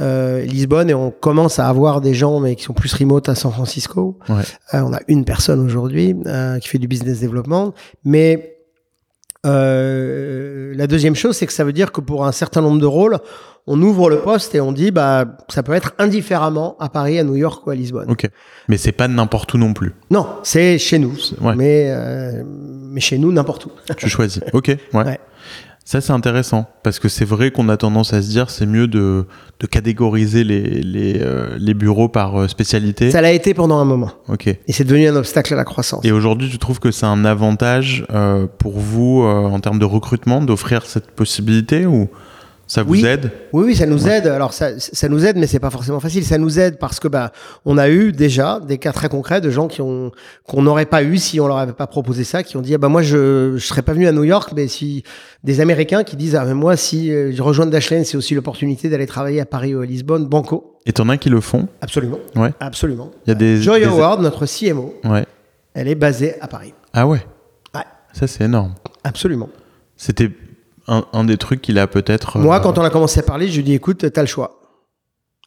euh, 0.00 0.40
Lisbonne, 0.46 0.88
et 0.88 0.94
on 0.94 1.10
commence 1.10 1.58
à 1.58 1.68
avoir 1.68 2.00
des 2.00 2.14
gens 2.14 2.40
mais 2.40 2.56
qui 2.56 2.64
sont 2.64 2.72
plus 2.72 2.92
remote 2.94 3.28
à 3.28 3.34
San 3.34 3.52
Francisco. 3.52 4.18
Ouais. 4.30 4.42
Euh, 4.72 4.80
on 4.80 4.94
a 4.94 5.00
une 5.06 5.26
personne 5.26 5.60
aujourd'hui 5.60 6.16
qui 6.62 6.68
fait 6.68 6.78
du 6.78 6.88
business 6.88 7.20
development, 7.20 7.74
mais 8.04 8.56
la 9.44 10.86
deuxième 10.86 11.14
chose, 11.14 11.36
c'est 11.36 11.46
que 11.46 11.52
ça 11.52 11.64
veut 11.64 11.74
dire 11.74 11.92
que 11.92 12.00
pour 12.00 12.24
un 12.26 12.32
certain 12.32 12.62
nombre 12.62 12.80
de 12.80 12.86
rôles, 12.86 13.18
on 13.66 13.80
ouvre 13.82 14.08
le 14.08 14.20
poste 14.20 14.54
et 14.54 14.60
on 14.62 14.72
dit 14.72 14.90
bah 14.90 15.26
ça 15.48 15.62
peut 15.62 15.74
être 15.74 15.92
indifféremment 15.98 16.76
à 16.80 16.88
Paris, 16.88 17.18
à 17.18 17.24
New 17.24 17.36
York 17.36 17.66
ou 17.66 17.70
à 17.70 17.74
Lisbonne. 17.74 18.10
Ok, 18.10 18.26
mais 18.68 18.78
c'est 18.78 18.92
pas 18.92 19.06
n'importe 19.06 19.52
où 19.52 19.58
non 19.58 19.74
plus. 19.74 19.92
Non, 20.10 20.26
c'est 20.44 20.78
chez 20.78 20.98
nous, 20.98 21.14
Ouais. 21.42 21.54
mais 21.56 21.94
mais 22.44 23.00
chez 23.00 23.18
nous 23.18 23.32
n'importe 23.32 23.66
où. 23.66 23.70
Tu 23.98 24.08
choisis. 24.08 24.40
Ok, 24.54 24.68
ouais. 24.68 24.78
Ouais. 24.94 25.20
Ça, 25.90 26.00
c'est 26.00 26.12
intéressant 26.12 26.68
parce 26.84 27.00
que 27.00 27.08
c'est 27.08 27.24
vrai 27.24 27.50
qu'on 27.50 27.68
a 27.68 27.76
tendance 27.76 28.12
à 28.12 28.22
se 28.22 28.28
dire 28.28 28.48
c'est 28.48 28.64
mieux 28.64 28.86
de, 28.86 29.26
de 29.58 29.66
catégoriser 29.66 30.44
les, 30.44 30.60
les, 30.82 31.18
euh, 31.20 31.56
les 31.58 31.74
bureaux 31.74 32.08
par 32.08 32.36
euh, 32.40 32.46
spécialité. 32.46 33.10
Ça 33.10 33.20
l'a 33.20 33.32
été 33.32 33.54
pendant 33.54 33.80
un 33.80 33.84
moment, 33.84 34.12
Ok. 34.28 34.46
et 34.46 34.60
c'est 34.72 34.84
devenu 34.84 35.08
un 35.08 35.16
obstacle 35.16 35.52
à 35.52 35.56
la 35.56 35.64
croissance. 35.64 36.04
Et 36.04 36.12
aujourd'hui, 36.12 36.48
tu 36.48 36.58
trouves 36.58 36.78
que 36.78 36.92
c'est 36.92 37.06
un 37.06 37.24
avantage 37.24 38.06
euh, 38.12 38.46
pour 38.58 38.78
vous 38.78 39.24
euh, 39.24 39.32
en 39.46 39.58
termes 39.58 39.80
de 39.80 39.84
recrutement 39.84 40.40
d'offrir 40.42 40.86
cette 40.86 41.10
possibilité 41.10 41.86
ou? 41.86 42.08
Ça 42.72 42.84
vous 42.84 42.92
Oui. 42.92 43.04
aide 43.04 43.32
Oui, 43.52 43.64
oui, 43.66 43.74
ça 43.74 43.84
nous 43.84 44.06
aide. 44.06 44.28
Alors 44.28 44.52
ça, 44.52 44.78
ça 44.78 45.08
nous 45.08 45.26
aide, 45.26 45.36
mais 45.36 45.48
c'est 45.48 45.58
pas 45.58 45.70
forcément 45.70 45.98
facile. 45.98 46.24
Ça 46.24 46.38
nous 46.38 46.60
aide 46.60 46.78
parce 46.78 47.00
que 47.00 47.08
bah, 47.08 47.32
on 47.64 47.76
a 47.78 47.88
eu 47.88 48.12
déjà 48.12 48.60
des 48.60 48.78
cas 48.78 48.92
très 48.92 49.08
concrets 49.08 49.40
de 49.40 49.50
gens 49.50 49.66
qui 49.66 49.80
ont 49.82 50.12
qu'on 50.46 50.62
n'aurait 50.62 50.86
pas 50.86 51.02
eu 51.02 51.18
si 51.18 51.40
on 51.40 51.48
leur 51.48 51.58
avait 51.58 51.72
pas 51.72 51.88
proposé 51.88 52.22
ça, 52.22 52.44
qui 52.44 52.56
ont 52.56 52.60
dit 52.62 52.72
ah 52.74 52.78
bah 52.78 52.88
moi 52.88 53.02
je 53.02 53.54
je 53.56 53.66
serais 53.66 53.82
pas 53.82 53.92
venu 53.92 54.06
à 54.06 54.12
New 54.12 54.22
York, 54.22 54.52
mais 54.54 54.68
si 54.68 55.02
des 55.42 55.60
Américains 55.60 56.04
qui 56.04 56.14
disent 56.14 56.36
ah 56.36 56.44
mais 56.44 56.54
moi 56.54 56.76
si 56.76 57.10
euh, 57.12 57.32
je 57.34 57.42
rejoins 57.42 57.66
Dashlane, 57.66 58.04
c'est 58.04 58.16
aussi 58.16 58.34
l'opportunité 58.36 58.88
d'aller 58.88 59.06
travailler 59.06 59.40
à 59.40 59.46
Paris 59.46 59.74
ou 59.74 59.80
à 59.80 59.86
Lisbonne, 59.86 60.26
banco. 60.26 60.76
Et 60.86 60.92
t'en 60.92 61.08
as 61.08 61.16
qui 61.16 61.28
le 61.28 61.40
font 61.40 61.66
Absolument. 61.80 62.18
Ouais. 62.36 62.52
Absolument. 62.60 63.10
Il 63.26 63.30
y 63.30 63.32
a 63.32 63.34
des. 63.34 63.60
Joy 63.60 63.80
des- 63.80 63.86
Howard, 63.86 64.22
notre 64.22 64.46
CMO, 64.46 64.94
Ouais. 65.04 65.26
elle 65.74 65.88
est 65.88 65.94
basée 65.96 66.36
à 66.40 66.46
Paris. 66.46 66.72
Ah 66.92 67.06
ouais. 67.08 67.20
Ouais. 67.74 67.82
Ça, 68.12 68.26
c'est 68.28 68.44
énorme. 68.44 68.74
Absolument. 69.04 69.48
C'était 69.96 70.30
un, 70.90 71.04
un 71.14 71.24
des 71.24 71.38
trucs 71.38 71.62
qu'il 71.62 71.78
a 71.78 71.86
peut-être. 71.86 72.36
euh, 72.36 72.40
Moi, 72.40 72.60
quand 72.60 72.76
on 72.78 72.82
a 72.84 72.90
commencé 72.90 73.20
à 73.20 73.22
parler, 73.22 73.48
je 73.48 73.54
lui 73.54 73.60
ai 73.60 73.62
dit 73.62 73.74
écoute, 73.74 74.04
t'as 74.12 74.20
le 74.20 74.26
choix. 74.26 74.56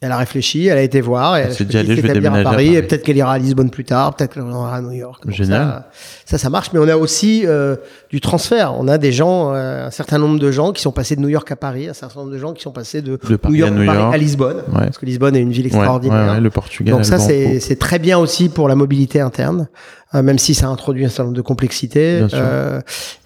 Elle 0.01 0.11
a 0.11 0.17
réfléchi, 0.17 0.67
elle 0.67 0.77
a 0.77 0.81
été 0.81 0.99
voir, 0.99 1.37
et 1.37 1.41
Elle 1.41 1.47
elle 1.47 1.53
s'est 1.53 1.63
dit, 1.63 1.77
allez, 1.77 1.95
je 1.95 2.01
vais 2.01 2.07
s'établir 2.09 2.31
à 2.33 2.35
déménager 2.35 2.41
à 2.41 2.51
Paris, 2.51 2.65
Paris. 2.65 2.75
et 2.77 2.81
peut-être 2.81 3.03
qu'elle 3.03 3.15
ira 3.15 3.31
à 3.31 3.37
Lisbonne 3.37 3.69
plus 3.69 3.85
tard, 3.85 4.13
peut-être 4.15 4.33
qu'elle 4.33 4.43
ira 4.43 4.75
à 4.75 4.81
New 4.81 4.91
York. 4.91 5.23
Génial. 5.29 5.61
Ça, 5.61 5.85
ça, 6.25 6.37
ça 6.37 6.49
marche, 6.49 6.71
mais 6.73 6.79
on 6.79 6.87
a 6.89 6.97
aussi 6.97 7.43
euh, 7.45 7.77
du 8.09 8.19
transfert. 8.19 8.73
On 8.77 8.89
a 8.89 8.97
des 8.97 9.13
gens, 9.13 9.53
euh, 9.53 9.87
un 9.87 9.91
certain 9.91 10.17
nombre 10.17 10.39
de 10.39 10.51
gens 10.51 10.73
qui 10.73 10.81
sont 10.81 10.91
passés 10.91 11.15
de 11.15 11.21
New 11.21 11.29
York 11.29 11.49
à 11.49 11.55
Paris, 11.55 11.87
un 11.87 11.93
certain 11.93 12.19
nombre 12.19 12.33
de 12.33 12.37
gens 12.37 12.51
qui 12.51 12.61
sont 12.61 12.73
passés 12.73 13.01
de, 13.01 13.17
De 13.29 13.35
Paris 13.37 13.53
New 13.53 13.59
York, 13.59 13.71
à 13.71 13.75
New 13.79 13.85
Paris 13.85 13.97
York. 13.99 14.13
à 14.13 14.17
Lisbonne, 14.17 14.57
Ouais. 14.73 14.83
parce 14.83 14.97
que 14.97 15.05
Lisbonne 15.05 15.37
est 15.37 15.41
une 15.41 15.51
ville 15.53 15.67
extraordinaire. 15.67 16.27
ouais, 16.27 16.33
ouais, 16.33 16.41
le 16.41 16.49
Portugal. 16.49 16.95
Donc 16.95 17.05
ça, 17.05 17.17
c'est 17.17 17.61
c'est 17.61 17.77
très 17.79 17.99
bien 17.99 18.17
aussi 18.17 18.49
pour 18.49 18.67
la 18.67 18.75
mobilité 18.75 19.21
interne, 19.21 19.69
euh, 20.15 20.21
même 20.21 20.37
si 20.37 20.53
ça 20.53 20.67
introduit 20.67 21.05
un 21.05 21.09
certain 21.09 21.23
nombre 21.25 21.37
de 21.37 21.41
complexités. 21.41 22.23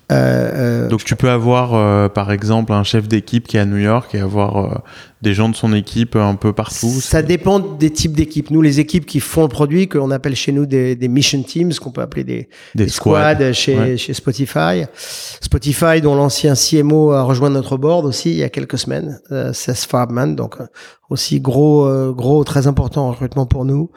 Euh, 0.09 0.85
euh, 0.85 0.87
Donc 0.87 1.03
tu 1.03 1.17
peux 1.17 1.29
avoir 1.29 1.73
euh, 1.75 2.07
par 2.07 2.31
exemple 2.31 2.71
un 2.71 2.83
chef 2.83 3.09
d'équipe 3.09 3.45
qui 3.45 3.57
est 3.57 3.59
à 3.59 3.65
New 3.65 3.75
York 3.77 4.15
et 4.15 4.19
avoir 4.19 4.57
euh, 4.57 4.77
des 5.21 5.33
gens 5.33 5.49
de 5.49 5.55
son 5.55 5.73
équipe 5.73 6.15
un 6.15 6.35
peu 6.35 6.53
partout. 6.53 6.87
Ça 7.01 7.21
dépend 7.21 7.59
des 7.59 7.89
types 7.91 8.13
d'équipes. 8.13 8.49
Nous, 8.49 8.61
les 8.61 8.79
équipes 8.79 9.05
qui 9.05 9.19
font 9.19 9.41
le 9.41 9.47
produit, 9.49 9.89
qu'on 9.89 10.09
appelle 10.11 10.35
chez 10.35 10.53
nous 10.53 10.65
des, 10.65 10.95
des 10.95 11.07
mission 11.09 11.41
teams, 11.43 11.73
qu'on 11.73 11.91
peut 11.91 12.01
appeler 12.01 12.23
des, 12.23 12.47
Des 12.73 12.85
des 12.85 12.89
squads. 12.89 13.33
squads, 13.35 13.51
chez, 13.53 13.77
Ouais. 13.77 13.97
chez 13.97 14.13
Spotify. 14.13 14.85
Spotify, 15.41 15.99
dont 16.01 16.15
l'ancien 16.15 16.53
CMO 16.55 17.11
a 17.11 17.23
rejoint 17.23 17.49
notre 17.49 17.75
board 17.77 18.05
aussi 18.05 18.31
il 18.31 18.37
y 18.37 18.43
a 18.43 18.49
quelques 18.49 18.77
semaines, 18.77 19.19
euh, 19.31 19.51
Seth 19.53 19.85
Farbman, 19.89 20.35
donc 20.35 20.61
euh, 20.61 20.65
aussi 21.09 21.39
gros, 21.41 22.13
gros, 22.13 22.43
très 22.43 22.67
important 22.67 23.07
en 23.07 23.11
recrutement 23.11 23.45
pour 23.45 23.65
nous. 23.65 23.91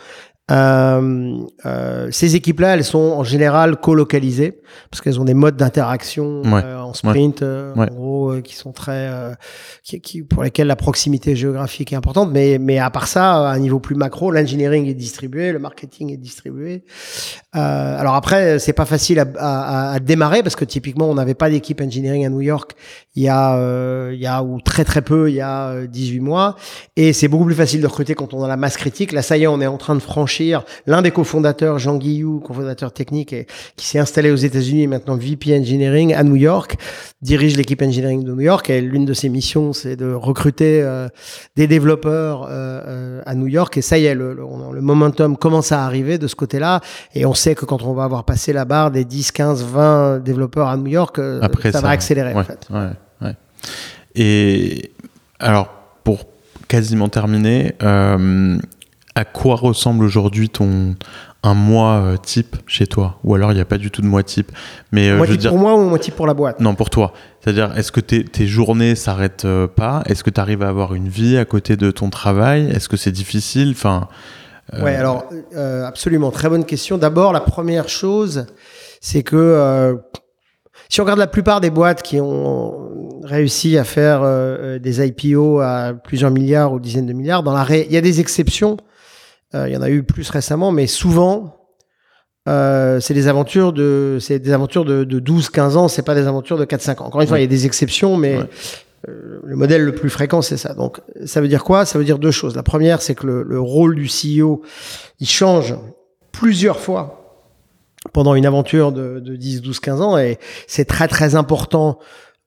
Euh, 0.51 1.37
euh, 1.67 2.09
ces 2.11 2.37
équipes-là, 2.37 2.75
elles 2.75 2.85
sont 2.85 2.99
en 2.99 3.25
général 3.25 3.77
colocalisées 3.77 4.61
parce 4.91 5.01
qu'elles 5.01 5.21
ont 5.21 5.25
des 5.25 5.35
modes 5.35 5.57
d'interaction 5.57 6.43
Ouais. 6.43 6.63
euh, 6.65 6.81
en 6.81 6.95
sprint, 6.95 7.43
euh, 7.43 7.73
Ouais. 7.75 7.89
en 7.91 7.95
gros, 7.95 8.31
euh, 8.33 8.41
qui 8.41 8.55
sont 8.57 8.73
très, 8.73 9.09
euh, 9.11 9.33
qui, 9.85 10.01
qui- 10.01 10.23
pour 10.23 10.43
lesquels 10.43 10.67
la 10.67 10.77
proximité 10.77 11.37
géographique 11.37 11.93
est 11.93 11.97
importante. 11.97 12.31
Mais, 12.33 12.59
mais 12.59 12.79
à 12.79 12.91
part 12.91 13.07
ça, 13.09 13.49
à 13.49 13.53
un 13.53 13.59
niveau 13.59 13.81
plus 13.81 13.95
macro, 13.97 14.31
l'engineering 14.31 14.87
est 14.87 14.95
distribué, 14.95 15.53
le 15.53 15.59
marketing 15.59 16.13
est 16.13 16.17
distribué. 16.17 16.85
Euh, 17.57 17.99
alors 18.01 18.15
après, 18.15 18.59
c'est 18.59 18.73
pas 18.73 18.85
facile 18.87 19.19
à, 19.21 19.27
à- 19.39 19.93
à 19.95 19.99
démarrer 20.01 20.43
parce 20.43 20.57
que 20.57 20.65
typiquement, 20.65 21.09
on 21.11 21.15
n'avait 21.15 21.35
pas 21.35 21.51
d'équipe 21.51 21.81
engineering 21.81 22.25
à 22.27 22.29
New 22.29 22.41
York 22.41 22.73
il 23.17 23.25
y 23.25 23.29
a, 23.29 23.57
euh, 23.57 24.11
il 24.15 24.21
y 24.21 24.27
a 24.27 24.43
ou 24.43 24.61
très 24.61 24.85
très 24.85 25.03
peu, 25.03 25.29
il 25.31 25.35
y 25.35 25.41
a 25.41 25.71
euh, 25.71 25.87
18 25.89 26.21
mois. 26.21 26.55
Et 26.97 27.13
c'est 27.13 27.27
beaucoup 27.29 27.45
plus 27.47 27.55
facile 27.57 27.81
de 27.81 27.87
recruter 27.87 28.15
quand 28.15 28.35
on 28.35 28.45
a 28.45 28.49
la 28.49 28.57
masse 28.57 28.77
critique. 28.77 29.11
Là, 29.13 29.23
ça 29.23 29.37
y 29.37 29.43
est, 29.43 29.47
on 29.49 29.61
est 29.61 29.67
en 29.67 29.79
train 29.79 29.95
de 29.95 30.01
franchir. 30.01 30.40
L'un 30.87 31.03
des 31.03 31.11
cofondateurs, 31.11 31.79
Jean 31.79 31.97
Guillou, 31.97 32.41
cofondateur 32.41 32.93
technique, 32.93 33.33
et, 33.33 33.47
qui 33.77 33.87
s'est 33.87 33.99
installé 33.99 34.31
aux 34.31 34.37
États-Unis 34.37 34.83
et 34.83 34.87
maintenant 34.87 35.17
VP 35.17 35.57
Engineering 35.59 36.15
à 36.15 36.23
New 36.23 36.37
York, 36.37 36.77
dirige 37.23 37.57
l'équipe 37.57 37.83
engineering 37.83 38.25
de 38.25 38.33
New 38.33 38.41
York. 38.41 38.71
Et 38.71 38.81
l'une 38.81 39.05
de 39.05 39.12
ses 39.15 39.29
missions, 39.29 39.73
c'est 39.73 39.97
de 39.97 40.12
recruter 40.12 40.83
euh, 40.83 41.09
des 41.57 41.67
développeurs 41.67 42.45
euh, 42.45 42.49
euh, 42.51 43.23
à 43.27 43.35
New 43.35 43.47
York. 43.49 43.77
Et 43.77 43.83
ça 43.83 43.99
y 43.99 44.07
est, 44.07 44.15
le, 44.15 44.33
le, 44.35 44.45
on- 44.45 44.73
le 44.73 44.81
momentum 44.81 45.37
commence 45.37 45.73
à 45.73 45.85
arriver 45.85 46.17
de 46.19 46.27
ce 46.27 46.35
côté-là. 46.35 46.81
Et 47.15 47.27
on 47.27 47.35
sait 47.35 47.55
que 47.55 47.65
quand 47.67 47.83
on 47.83 47.93
va 47.93 48.05
avoir 48.05 48.25
passé 48.25 48.53
la 48.53 48.65
barre 48.65 48.91
des 48.91 49.05
10, 49.05 49.33
15, 49.33 49.65
20 49.65 50.19
développeurs 50.21 50.69
à 50.69 50.77
New 50.77 50.87
York, 50.87 51.21
Après 51.43 51.73
ça, 51.73 51.81
va 51.81 51.91
accélérer 51.91 52.33
ouais, 52.35 52.41
en 52.41 52.45
fait. 52.45 52.67
ouais, 52.71 52.89
ouais. 53.23 53.35
Et 54.15 54.93
alors, 55.39 55.69
pour 56.05 56.25
quasiment 56.69 57.09
terminer, 57.09 57.75
euh, 57.83 58.59
à 59.15 59.24
quoi 59.24 59.57
ressemble 59.57 60.05
aujourd'hui 60.05 60.49
ton 60.49 60.95
un 61.43 61.55
mois 61.55 61.95
euh, 61.95 62.16
type 62.16 62.57
chez 62.66 62.87
toi? 62.87 63.19
Ou 63.24 63.35
alors 63.35 63.53
il 63.53 63.55
n'y 63.55 63.61
a 63.61 63.65
pas 63.65 63.78
du 63.78 63.91
tout 63.91 64.03
de 64.03 64.07
mois 64.07 64.23
type. 64.23 64.53
Mais 64.93 65.09
euh, 65.09 65.12
je 65.12 65.16
moitié 65.16 65.32
veux 65.32 65.39
dire, 65.39 65.51
pour 65.51 65.59
moi 65.59 65.74
ou 65.74 65.89
moitié 65.89 66.12
pour 66.15 66.27
la 66.27 66.35
boîte? 66.35 66.61
Non, 66.61 66.74
pour 66.74 66.91
toi. 66.91 67.12
C'est-à-dire, 67.41 67.77
est-ce 67.77 67.93
que 67.93 68.01
tes, 68.01 68.24
tes 68.24 68.47
journées 68.47 68.95
s'arrêtent 68.95 69.47
euh, 69.47 69.66
pas? 69.66 70.03
Est-ce 70.07 70.23
que 70.23 70.31
tu 70.31 70.41
arrives 70.41 70.62
à 70.62 70.69
avoir 70.69 70.95
une 70.95 71.09
vie 71.09 71.39
à 71.39 71.45
côté 71.45 71.77
de 71.77 71.91
ton 71.91 72.11
travail? 72.11 72.70
Est-ce 72.70 72.89
que 72.89 72.97
c'est 72.97 73.12
difficile? 73.12 73.70
Enfin, 73.70 74.09
euh, 74.74 74.85
Ouais, 74.85 74.95
alors 74.95 75.24
euh, 75.57 75.87
absolument, 75.87 76.31
très 76.31 76.49
bonne 76.49 76.65
question. 76.65 76.99
D'abord, 76.99 77.32
la 77.32 77.41
première 77.41 77.89
chose, 77.89 78.47
c'est 79.01 79.23
que 79.23 79.37
euh, 79.37 79.95
si 80.91 81.01
on 81.01 81.05
regarde 81.05 81.21
la 81.21 81.27
plupart 81.29 81.61
des 81.61 81.71
boîtes 81.71 82.03
qui 82.03 82.21
ont 82.21 83.21
réussi 83.23 83.79
à 83.79 83.85
faire 83.85 84.23
euh, 84.23 84.77
euh, 84.77 84.79
des 84.79 85.07
IPO 85.07 85.61
à 85.61 85.93
plusieurs 85.95 86.31
milliards 86.33 86.73
ou 86.73 86.81
dizaines 86.81 87.07
de 87.07 87.12
milliards, 87.12 87.43
dans 87.43 87.53
la 87.53 87.62
ré... 87.62 87.87
il 87.89 87.95
y 87.95 87.97
a 87.97 88.01
des 88.01 88.19
exceptions. 88.21 88.77
Euh, 89.55 89.69
il 89.69 89.73
y 89.73 89.77
en 89.77 89.83
a 89.83 89.91
eu 89.91 90.03
plus 90.03 90.29
récemment, 90.31 90.73
mais 90.73 90.87
souvent, 90.89 91.57
euh, 92.49 92.99
c'est 92.99 93.15
des 93.15 93.29
aventures 93.29 93.73
de, 93.73 94.19
c'est 94.21 94.41
des 94.41 94.53
aventures 94.53 94.85
de, 94.85 95.05
de 95.05 95.21
12-15 95.21 95.77
ans, 95.77 95.89
c'est 95.89 96.03
pas 96.03 96.15
des 96.15 96.27
aventures 96.27 96.59
de 96.59 96.65
4-5 96.65 97.03
ans. 97.03 97.07
Encore 97.07 97.21
une 97.21 97.29
fois, 97.29 97.35
Ouais. 97.35 97.41
il 97.41 97.45
y 97.45 97.47
a 97.47 97.49
des 97.51 97.67
exceptions, 97.67 98.17
mais 98.17 98.39
Ouais. 98.39 98.49
le 99.07 99.57
modèle 99.57 99.85
le 99.85 99.93
plus 99.95 100.11
fréquent, 100.11 100.43
c'est 100.43 100.57
ça. 100.57 100.75
Donc, 100.75 101.01
ça 101.25 101.41
veut 101.41 101.49
dire 101.49 101.62
quoi? 101.65 101.85
Ça 101.85 101.99
veut 101.99 102.05
dire 102.05 102.19
deux 102.19 102.31
choses. 102.33 102.57
La 102.57 102.62
première, 102.65 103.01
c'est 103.01 103.15
que 103.15 103.27
le, 103.27 103.43
le, 103.45 103.61
rôle 103.61 103.95
du 103.95 104.09
CEO, 104.09 104.62
il 105.21 105.29
change 105.29 105.77
plusieurs 106.33 106.81
fois 106.81 107.20
pendant 108.13 108.35
une 108.35 108.47
aventure 108.47 108.93
de, 108.93 109.21
de 109.21 109.37
10, 109.37 109.63
12, 109.63 109.81
15 109.81 110.01
ans, 110.01 110.19
et 110.19 110.39
c'est 110.67 110.85
très 110.85 111.09
très 111.09 111.35
important 111.35 111.99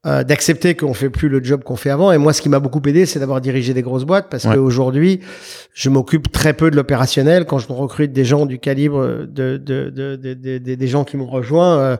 euh, 0.06 0.26
d'accepter 0.26 0.76
qu'on 0.76 0.94
fait 0.94 1.10
plus 1.10 1.30
le 1.30 1.42
job 1.42 1.64
qu'on 1.64 1.78
fait 1.78 1.90
avant. 1.90 2.12
Et 2.12 2.18
moi, 2.18 2.34
ce 2.34 2.42
qui 2.42 2.50
m'a 2.50 2.60
beaucoup 2.60 2.82
aidé, 2.86 3.06
c'est 3.06 3.20
d'avoir 3.20 3.40
dirigé 3.40 3.74
des 3.74 3.82
grosses 3.82 4.04
boîtes 4.04 4.28
parce 4.30 4.44
qu'aujourd'hui, 4.44 5.22
je 5.74 5.90
m'occupe 5.90 6.30
très 6.30 6.54
peu 6.54 6.70
de 6.70 6.76
l'opérationnel. 6.76 7.46
Quand 7.46 7.58
je 7.58 7.72
recrute 7.72 8.12
des 8.12 8.26
gens 8.26 8.46
du 8.46 8.60
calibre 8.60 9.26
de, 9.26 9.56
de, 9.56 9.90
de, 9.90 10.18
de 10.18 10.58
des 10.58 10.88
gens 10.88 11.06
qui 11.06 11.16
m'ont 11.16 11.30
rejoint, 11.30 11.80
euh, 11.80 11.98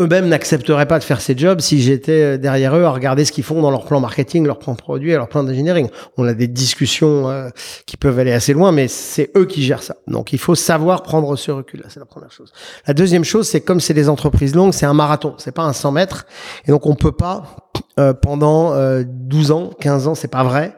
eux-mêmes 0.00 0.28
n'accepteraient 0.28 0.86
pas 0.86 0.98
de 0.98 1.04
faire 1.04 1.20
ces 1.20 1.36
jobs 1.36 1.60
si 1.60 1.82
j'étais 1.82 2.22
euh, 2.22 2.38
derrière 2.38 2.74
eux 2.76 2.84
à 2.84 2.90
regarder 2.90 3.26
ce 3.26 3.32
qu'ils 3.32 3.44
font 3.44 3.60
dans 3.60 3.70
leur 3.70 3.84
plan 3.84 4.00
marketing, 4.00 4.46
leur 4.46 4.58
plan 4.58 4.74
produit 4.74 5.12
leur 5.12 5.28
plan 5.28 5.44
d'engineering. 5.44 5.90
On 6.16 6.26
a 6.26 6.32
des 6.32 6.48
discussions 6.48 7.28
euh, 7.28 7.50
qui 7.86 7.98
peuvent 7.98 8.18
aller 8.18 8.32
assez 8.32 8.54
loin, 8.54 8.72
mais 8.72 8.88
c'est 8.88 9.30
eux 9.36 9.44
qui 9.44 9.62
gèrent 9.62 9.82
ça. 9.82 9.96
Donc 10.06 10.32
il 10.32 10.38
faut 10.38 10.54
savoir 10.54 11.02
prendre 11.02 11.36
ce 11.36 11.50
recul-là, 11.50 11.88
c'est 11.90 12.00
la 12.00 12.06
première 12.06 12.32
chose. 12.32 12.52
La 12.86 12.94
deuxième 12.94 13.24
chose, 13.24 13.46
c'est 13.46 13.60
comme 13.60 13.80
c'est 13.80 13.92
des 13.92 14.08
entreprises 14.08 14.54
longues, 14.54 14.72
c'est 14.72 14.86
un 14.86 14.94
marathon, 14.94 15.34
c'est 15.36 15.52
pas 15.52 15.64
un 15.64 15.74
100 15.74 15.92
mètres, 15.92 16.26
et 16.66 16.70
donc 16.70 16.86
on 16.86 16.94
peut 16.94 17.12
pas 17.12 17.56
euh, 17.98 18.14
pendant 18.14 18.74
12 19.04 19.50
ans, 19.50 19.70
15 19.78 20.08
ans, 20.08 20.14
c'est 20.14 20.28
pas 20.28 20.44
vrai. 20.44 20.74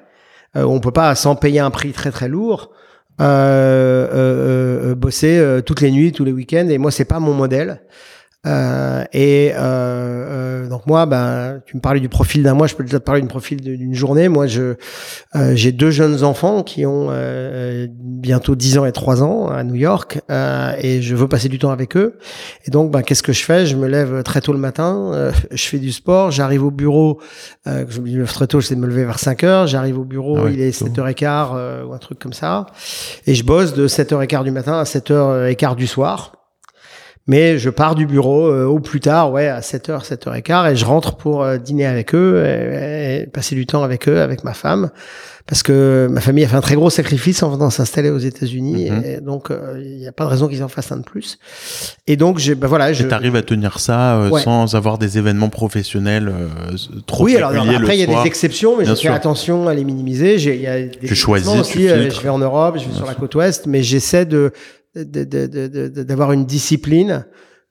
on 0.57 0.81
peut 0.81 0.91
pas 0.91 1.15
sans 1.15 1.36
payer 1.36 1.61
un 1.61 1.70
prix 1.70 1.93
très 1.93 2.11
très 2.11 2.27
lourd. 2.28 2.73
bosser 4.97 5.61
toutes 5.65 5.81
les 5.81 5.93
nuits, 5.93 6.11
tous 6.11 6.24
les 6.24 6.32
week-ends, 6.32 6.66
et 6.69 6.78
moi 6.78 6.91
c'est 6.91 7.05
pas 7.05 7.20
mon 7.20 7.32
modèle. 7.32 7.81
Euh, 8.47 9.05
et 9.12 9.53
euh, 9.55 10.65
euh, 10.65 10.69
donc 10.69 10.87
moi, 10.87 11.07
ben, 11.07 11.61
tu 11.66 11.77
me 11.77 11.81
parlais 11.81 12.01
du 12.01 12.09
profil 12.09 12.43
d'un 12.43 12.55
mois, 12.55 12.66
je 12.66 12.75
peux 12.75 12.85
déjà 12.85 12.99
te 12.99 13.05
parler 13.05 13.21
du 13.21 13.29
profil 13.29 13.61
d'une 13.61 13.95
journée. 13.95 14.29
Moi, 14.29 14.47
je 14.47 14.75
euh, 15.37 15.53
j'ai 15.55 15.73
deux 15.73 15.91
jeunes 15.91 16.25
enfants 16.25 16.62
qui 16.62 16.87
ont 16.87 17.09
euh, 17.11 17.87
bientôt 17.91 18.55
10 18.55 18.79
ans 18.79 18.87
et 18.87 18.93
3 18.93 19.23
ans 19.23 19.49
à 19.49 19.65
New 19.65 19.75
York, 19.75 20.21
et 20.31 21.03
je 21.03 21.15
veux 21.15 21.29
passer 21.29 21.49
du 21.49 21.59
temps 21.59 21.71
avec 21.71 21.97
eux. 21.97 22.19
Et 22.66 22.71
donc, 22.71 22.91
ben, 22.91 23.03
qu'est-ce 23.03 23.23
que 23.23 23.33
je 23.33 23.45
fais? 23.45 23.66
Je 23.66 23.77
me 23.77 23.87
lève 23.87 24.23
très 24.23 24.41
tôt 24.41 24.53
le 24.53 24.59
matin, 24.59 25.33
je 25.51 25.65
fais 25.65 25.79
du 25.79 25.93
sport, 25.93 26.31
j'arrive 26.31 26.65
au 26.65 26.71
bureau. 26.71 27.21
je 27.66 28.01
me 28.01 28.09
lève 28.09 28.33
très 28.33 28.47
tôt, 28.47 28.61
j'essaie 28.61 28.75
de 28.75 28.81
me 28.81 28.87
lever 28.87 29.05
vers 29.05 29.19
5 29.19 29.45
heures. 29.45 29.66
J'arrive 29.66 29.99
au 29.99 30.05
bureau, 30.05 30.39
ah 30.39 30.51
il 30.51 30.61
est 30.61 30.79
7h15 30.79 31.85
ou 31.85 31.93
un 31.93 31.99
truc 31.99 32.19
comme 32.19 32.33
ça, 32.33 32.66
et 33.27 33.35
je 33.35 33.45
bosse 33.45 33.75
de 33.75 33.89
7h15 33.89 34.45
du 34.45 34.51
matin 34.51 34.79
à 34.79 34.85
7h15 34.85 35.77
du 35.77 35.87
soir. 35.87 36.44
Mais 37.27 37.57
je 37.57 37.71
pars 37.71 37.95
du 37.95 38.05
bureau 38.05 38.49
euh, 38.49 38.67
au 38.67 38.81
plus 38.81 39.01
tard, 39.01 39.33
ouais, 39.33 39.49
à 39.49 39.61
7h, 39.61 40.07
7h15, 40.07 40.73
et 40.73 40.77
je 40.77 40.85
rentre 40.85 41.17
pour 41.17 41.43
euh, 41.43 41.57
dîner 41.57 41.87
avec 41.87 42.15
eux, 42.15 42.45
et, 42.45 43.27
passer 43.33 43.55
du 43.55 43.65
temps 43.65 43.83
avec 43.83 44.09
eux, 44.11 44.21
avec 44.21 44.45
ma 44.45 44.53
femme, 44.53 44.91
parce 45.47 45.63
que 45.63 46.07
ma 46.11 46.21
famille 46.21 46.45
a 46.45 46.49
fait 46.49 46.57
un 46.57 46.61
très 46.61 46.75
gros 46.75 46.91
sacrifice 46.91 47.43
en 47.43 47.49
venant 47.49 47.71
s'installer 47.71 48.11
aux 48.11 48.19
États-Unis, 48.19 48.91
mhm. 48.91 49.03
et 49.07 49.21
donc 49.23 49.51
euh, 49.51 49.81
il 49.83 49.97
n'y 49.97 50.07
a 50.07 50.13
pas 50.13 50.25
de 50.25 50.29
raison 50.29 50.49
qu'ils 50.49 50.63
en 50.63 50.69
fassent 50.69 50.93
un 50.93 50.99
de 50.99 51.03
plus. 51.03 51.39
Et 52.07 52.17
donc, 52.17 52.39
j'ai, 52.39 52.55
ben 52.55 52.67
voilà, 52.67 52.93
je. 52.93 53.05
T'arrives 53.05 53.37
à 53.37 53.43
tenir 53.43 53.79
ça 53.79 54.29
sans 54.43 54.75
avoir 54.75 54.99
des 54.99 55.17
événements 55.17 55.49
professionnels 55.49 56.31
trop 57.07 57.25
Oui, 57.25 57.37
alors, 57.37 57.53
après 57.53 57.97
il 57.97 58.01
y 58.01 58.03
a 58.03 58.23
des 58.23 58.27
exceptions, 58.27 58.77
mais 58.77 58.85
je 58.85 58.95
fais 58.95 59.09
attention 59.09 59.67
à 59.67 59.73
les 59.73 59.85
minimiser. 59.85 60.39
J'ai, 60.39 60.57
il 60.57 60.63
y 60.63 60.67
a 60.67 60.83
des 60.83 61.07
tu 61.07 61.15
choisis, 61.15 61.49
aussi. 61.49 61.89
je 61.89 62.21
vais 62.21 62.29
en 62.29 62.39
Europe, 62.39 62.77
je 62.79 62.87
vais 62.87 62.95
sur 62.95 63.07
la 63.07 63.15
côte 63.15 63.35
ouest, 63.35 63.65
mais 63.67 63.83
j'essaie 63.83 64.27
de 64.27 64.53
d'avoir 64.95 66.33
une 66.33 66.47
discipline 66.47 67.25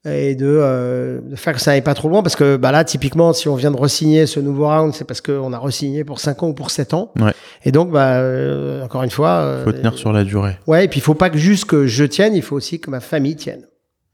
et 0.05 0.35
de, 0.35 0.45
euh, 0.45 1.21
de, 1.21 1.35
faire 1.37 1.53
que 1.53 1.61
ça 1.61 1.71
n'aille 1.71 1.81
pas 1.81 1.93
trop 1.93 2.09
loin 2.09 2.21
parce 2.23 2.35
que 2.35 2.57
bah 2.57 2.73
là 2.73 2.83
typiquement 2.83 3.31
si 3.31 3.47
on 3.47 3.55
vient 3.55 3.71
de 3.71 3.77
resigner 3.77 4.25
ce 4.25 4.41
nouveau 4.41 4.67
round 4.67 4.93
c'est 4.93 5.05
parce 5.05 5.21
qu'on 5.21 5.53
a 5.53 5.57
resigné 5.57 6.03
pour 6.03 6.19
5 6.19 6.43
ans 6.43 6.47
ou 6.49 6.53
pour 6.53 6.71
7 6.71 6.93
ans. 6.93 7.13
Ouais. 7.19 7.31
et 7.63 7.71
donc 7.71 7.89
bah 7.89 8.15
euh, 8.15 8.83
encore 8.83 9.03
une 9.03 9.11
fois 9.11 9.59
il 9.59 9.63
faut 9.63 9.71
tenir 9.71 9.97
sur 9.97 10.11
la 10.11 10.25
durée. 10.25 10.57
Ouais 10.67 10.83
et 10.83 10.87
puis 10.89 10.99
il 10.99 11.03
faut 11.03 11.13
pas 11.13 11.29
que 11.29 11.37
juste 11.37 11.65
que 11.65 11.87
je 11.87 12.03
tienne 12.03 12.35
il 12.35 12.41
faut 12.41 12.55
aussi 12.55 12.81
que 12.81 12.89
ma 12.89 12.99
famille 12.99 13.37
tienne. 13.37 13.61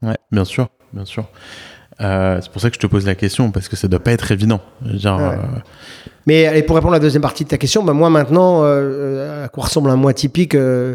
Ouais 0.02 0.16
bien 0.30 0.44
sûr 0.44 0.68
bien 0.92 1.04
sûr. 1.04 1.26
Euh, 2.00 2.38
c'est 2.40 2.50
pour 2.50 2.62
ça 2.62 2.70
que 2.70 2.76
je 2.76 2.80
te 2.80 2.86
pose 2.86 3.04
la 3.04 3.14
question 3.14 3.50
parce 3.50 3.68
que 3.68 3.76
ça 3.76 3.88
doit 3.88 4.00
pas 4.00 4.12
être 4.12 4.30
évident. 4.30 4.60
Genre 4.86 5.20
euh, 5.20 5.36
mais 6.26 6.56
et 6.56 6.62
pour 6.62 6.76
répondre 6.76 6.94
à 6.94 6.96
la 6.96 7.02
deuxième 7.02 7.22
partie 7.22 7.44
de 7.44 7.48
ta 7.48 7.58
question 7.58 7.82
bah 7.82 7.94
moi 7.94 8.10
maintenant 8.10 8.62
à 8.62 9.48
quoi 9.48 9.64
ressemble 9.64 9.90
un 9.90 9.96
mois 9.96 10.14
typique 10.14 10.54
euh, 10.54 10.94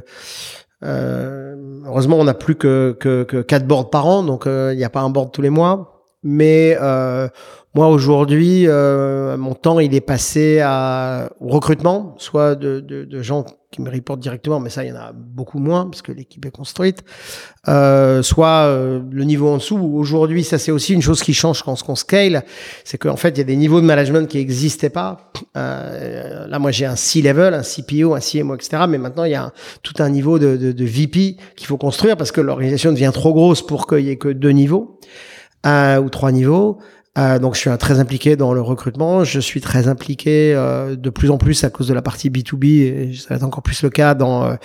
heureusement, 0.82 2.18
on 2.18 2.26
n'a 2.26 2.34
plus 2.34 2.56
que, 2.56 2.96
que, 3.00 3.24
que 3.24 3.42
4 3.42 3.66
boards 3.68 3.90
par 3.90 4.06
an, 4.08 4.24
donc 4.24 4.48
euh, 4.48 4.72
il 4.74 4.78
n'y 4.78 4.84
a 4.84 4.90
pas 4.90 5.02
un 5.02 5.10
board 5.10 5.32
tous 5.32 5.42
les 5.42 5.50
mois. 5.50 5.92
Mais 6.24 6.76
euh, 6.82 7.28
moi 7.76 7.88
aujourd'hui, 7.88 8.68
euh, 8.68 9.38
mon 9.38 9.54
temps 9.54 9.80
il 9.80 9.94
est 9.94 10.02
passé 10.02 10.60
à, 10.64 11.30
au 11.40 11.50
recrutement, 11.50 12.16
soit 12.18 12.56
de, 12.56 12.80
de, 12.80 13.04
de, 13.04 13.22
gens 13.22 13.46
qui 13.76 13.82
me 13.82 13.92
reportent 13.92 14.22
directement, 14.22 14.60
mais 14.62 14.70
ça 14.70 14.86
il 14.86 14.90
y 14.90 14.92
en 14.94 14.96
a 14.96 15.12
beaucoup 15.14 15.60
moins 15.60 15.86
parce 15.86 16.02
que 16.02 16.14
l'équipe 16.14 16.46
est 16.46 16.52
construite, 16.52 17.04
euh, 17.68 18.22
soit 18.22 18.68
euh, 18.68 19.02
le 19.12 19.24
niveau 19.26 19.50
en 19.50 19.58
dessous. 19.58 19.78
Aujourd'hui, 19.78 20.44
ça 20.46 20.58
c'est 20.58 20.72
aussi 20.72 20.94
une 20.94 21.02
chose 21.02 21.22
qui 21.22 21.34
change 21.34 21.62
quand 21.62 21.76
on 21.90 21.96
scale, 21.96 22.44
c'est 22.86 22.98
qu'en 22.98 23.18
fait 23.18 23.30
il 23.30 23.40
y 23.40 23.42
a 23.42 23.44
des 23.44 23.58
niveaux 23.58 23.82
de 23.82 23.86
management 23.86 24.30
qui 24.30 24.38
n'existaient 24.38 24.90
pas. 24.90 25.32
Euh, 25.58 26.48
là 26.48 26.58
moi 26.58 26.72
j'ai 26.72 26.86
un 26.86 26.96
C-level, 26.96 27.54
un 27.54 27.64
CPO, 27.64 28.16
un 28.16 28.22
CMO, 28.22 28.56
etc. 28.56 28.84
Mais 28.88 28.98
maintenant 28.98 29.26
il 29.26 29.32
y 29.32 29.36
a 29.36 29.52
tout 29.84 30.02
un 30.02 30.10
niveau 30.10 30.40
de, 30.40 30.56
de, 30.56 30.86
VP 30.86 31.36
qu'il 31.58 31.68
faut 31.68 31.78
construire 31.78 32.16
parce 32.16 32.32
que 32.32 32.40
l'organisation 32.40 32.94
devient 32.94 33.12
trop 33.14 33.34
grosse 33.34 33.66
pour 33.66 33.88
qu'il 33.88 34.06
y 34.06 34.10
ait 34.10 34.18
que 34.18 34.30
deux 34.30 34.52
niveaux. 34.52 35.00
Ou 35.66 36.10
trois 36.12 36.32
niveaux. 36.32 36.78
Euh, 37.18 37.40
donc 37.40 37.56
je 37.56 37.62
suis 37.62 37.78
très 37.78 38.00
impliqué 38.00 38.36
dans 38.36 38.54
le 38.54 38.62
recrutement, 38.62 39.24
je 39.24 39.40
suis 39.40 39.62
très 39.62 39.88
impliqué 39.88 40.54
euh, 40.54 40.98
de 40.98 41.10
plus 41.10 41.32
en 41.32 41.38
plus 41.38 41.64
à 41.64 41.70
cause 41.70 41.88
de 41.88 41.94
la 41.94 42.02
partie 42.02 42.30
B2B, 42.30 42.66
et 42.66 43.14
ça 43.14 43.28
va 43.30 43.36
être 43.38 43.44
encore 43.44 43.64
plus 43.64 43.84
le 43.84 43.90
cas 43.90 44.16
dans 44.16 44.44
euh, 44.44 44.56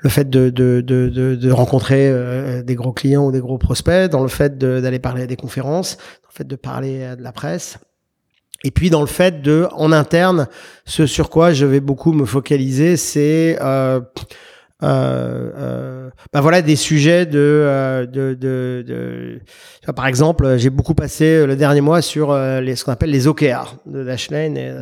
le 0.00 0.10
fait 0.10 0.28
de, 0.28 0.50
de, 0.50 0.82
de, 0.82 1.08
de 1.08 1.50
rencontrer 1.50 2.10
euh, 2.10 2.62
des 2.62 2.74
gros 2.74 2.92
clients 2.92 3.26
ou 3.26 3.32
des 3.32 3.40
gros 3.40 3.56
prospects, 3.56 4.10
dans 4.10 4.22
le 4.22 4.28
fait 4.28 4.58
d'aller 4.58 4.98
parler 4.98 5.22
à 5.22 5.26
des 5.26 5.36
conférences, 5.36 5.96
dans 5.96 6.28
le 6.30 6.34
fait 6.34 6.46
de 6.46 6.56
parler 6.56 7.04
à 7.04 7.16
de 7.16 7.22
la 7.22 7.32
presse. 7.32 7.78
Et 8.64 8.70
puis 8.70 8.90
dans 8.90 9.00
le 9.00 9.06
fait 9.06 9.40
de, 9.40 9.66
en 9.72 9.90
interne, 9.90 10.46
ce 10.84 11.06
sur 11.06 11.30
quoi 11.30 11.52
je 11.52 11.64
vais 11.64 11.80
beaucoup 11.80 12.12
me 12.12 12.26
focaliser, 12.26 12.96
c'est 12.96 13.58
euh, 14.82 15.52
euh, 15.56 16.10
bah 16.32 16.40
voilà 16.40 16.60
des 16.60 16.74
sujets 16.74 17.26
de, 17.26 17.38
euh, 17.38 18.06
de, 18.06 18.34
de, 18.34 18.84
de 18.84 19.40
par 19.92 20.08
exemple 20.08 20.56
j'ai 20.58 20.68
beaucoup 20.68 20.94
passé 20.94 21.46
le 21.46 21.54
dernier 21.54 21.80
mois 21.80 22.02
sur 22.02 22.36
les, 22.36 22.74
ce 22.74 22.84
qu'on 22.84 22.90
appelle 22.90 23.10
les 23.10 23.28
OKR 23.28 23.76
de 23.86 24.02
Dashlane 24.02 24.56
et 24.56 24.74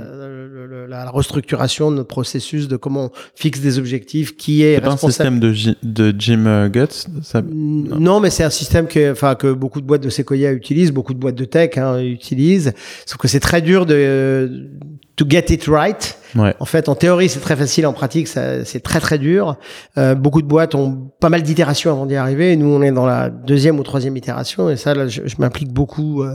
la, 0.89 1.10
restructuration 1.10 1.90
de 1.90 1.97
notre 1.97 2.09
processus 2.09 2.69
de 2.69 2.78
comment 2.78 3.05
on 3.05 3.10
fixe 3.35 3.60
des 3.60 3.78
objectifs 3.78 4.35
qui 4.35 4.62
est, 4.62 4.77
c'est 4.77 4.81
pas 4.81 4.93
un 4.93 4.97
système 4.97 5.39
de, 5.39 5.55
de 5.82 6.14
Jim 6.19 6.69
Guts 6.69 7.06
ça... 7.23 7.43
non. 7.43 8.20
mais 8.20 8.31
c'est 8.31 8.44
un 8.44 8.51
système 8.51 8.86
que 8.86 9.12
enfin 9.12 9.35
que 9.35 9.52
beaucoup 9.52 9.82
de 9.82 9.86
boîtes 9.86 10.02
de 10.02 10.09
Sequoia 10.09 10.52
utilisent 10.52 10.93
beaucoup 10.93 11.12
de 11.12 11.19
boîtes 11.19 11.35
de 11.35 11.44
tech 11.44 11.77
hein, 11.77 12.01
utilisent 12.01 12.73
sauf 13.05 13.19
que 13.19 13.28
c'est 13.28 13.40
très 13.40 13.60
dur 13.60 13.85
de 13.85 14.70
to 15.16 15.26
get 15.28 15.52
it 15.52 15.66
right. 15.66 16.18
Ouais. 16.34 16.55
En 16.60 16.64
fait, 16.64 16.89
en 16.89 16.94
théorie, 16.94 17.28
c'est 17.28 17.40
très 17.40 17.56
facile, 17.56 17.86
en 17.86 17.93
pratique, 17.93 18.26
c'est 18.26 18.80
très 18.82 19.01
très 19.01 19.18
dur. 19.18 19.56
Euh, 19.98 20.14
beaucoup 20.14 20.40
de 20.40 20.47
boîtes 20.47 20.74
ont 20.74 21.10
pas 21.20 21.28
mal 21.28 21.43
d'itérations 21.43 21.90
avant 21.90 22.06
d'y 22.06 22.16
arriver. 22.16 22.56
Nous, 22.56 22.66
on 22.66 22.80
est 22.80 22.93
dans 22.93 23.05
la 23.05 23.28
deuxième 23.28 23.78
ou 23.78 23.82
troisième 23.82 24.16
itération, 24.16 24.70
et 24.70 24.76
ça, 24.76 24.94
là, 24.94 25.09
je, 25.09 25.22
je 25.26 25.36
m'implique 25.39 25.70
beaucoup 25.70 26.22
euh, 26.22 26.34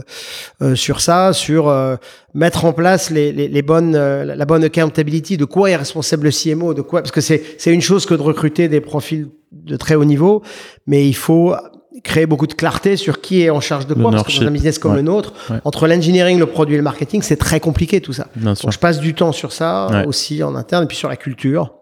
euh, 0.62 0.76
sur 0.76 1.00
ça, 1.00 1.32
sur 1.32 1.68
euh, 1.68 1.96
mettre 2.34 2.64
en 2.64 2.72
place 2.72 3.10
les, 3.10 3.32
les, 3.32 3.48
les 3.48 3.62
bonnes, 3.62 3.96
euh, 3.96 4.24
la 4.24 4.44
bonne 4.44 4.62
accountability, 4.62 5.36
de 5.36 5.44
quoi 5.44 5.70
est 5.70 5.76
responsable 5.76 6.24
le 6.24 6.30
CMO, 6.30 6.74
de 6.74 6.82
quoi, 6.82 7.02
parce 7.02 7.12
que 7.12 7.20
c'est 7.20 7.42
c'est 7.58 7.74
une 7.74 7.82
chose 7.82 8.06
que 8.06 8.14
de 8.14 8.22
recruter 8.22 8.68
des 8.68 8.80
profils 8.80 9.28
de 9.50 9.76
très 9.76 9.96
haut 9.96 10.04
niveau, 10.04 10.42
mais 10.86 11.08
il 11.08 11.16
faut 11.16 11.54
créer 12.02 12.26
beaucoup 12.26 12.46
de 12.46 12.54
clarté 12.54 12.96
sur 12.96 13.20
qui 13.20 13.42
est 13.42 13.50
en 13.50 13.60
charge 13.60 13.86
de 13.86 13.94
quoi, 13.94 14.10
parce 14.10 14.24
que 14.24 14.40
dans 14.40 14.48
un 14.48 14.50
business 14.50 14.78
comme 14.78 14.94
le 14.94 15.02
nôtre, 15.02 15.32
entre 15.64 15.86
l'engineering, 15.86 16.38
le 16.38 16.46
produit 16.46 16.74
et 16.74 16.78
le 16.78 16.84
marketing, 16.84 17.22
c'est 17.22 17.36
très 17.36 17.60
compliqué 17.60 18.00
tout 18.00 18.12
ça. 18.12 18.26
Donc 18.36 18.70
je 18.70 18.78
passe 18.78 19.00
du 19.00 19.14
temps 19.14 19.32
sur 19.32 19.52
ça 19.52 20.04
aussi 20.06 20.42
en 20.42 20.54
interne, 20.54 20.84
et 20.84 20.86
puis 20.86 20.96
sur 20.96 21.08
la 21.08 21.16
culture, 21.16 21.74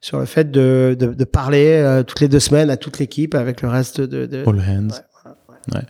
sur 0.00 0.18
le 0.18 0.26
fait 0.26 0.50
de, 0.50 0.96
de, 0.98 1.06
de 1.06 1.24
parler 1.24 1.80
euh, 1.80 2.02
toutes 2.02 2.20
les 2.20 2.28
deux 2.28 2.40
semaines 2.40 2.70
à 2.70 2.76
toute 2.76 2.98
l'équipe 2.98 3.34
avec 3.36 3.62
le 3.62 3.68
reste 3.68 4.00
de... 4.00 4.26
de... 4.26 4.42
All 4.46 4.58
hands. 4.58 5.80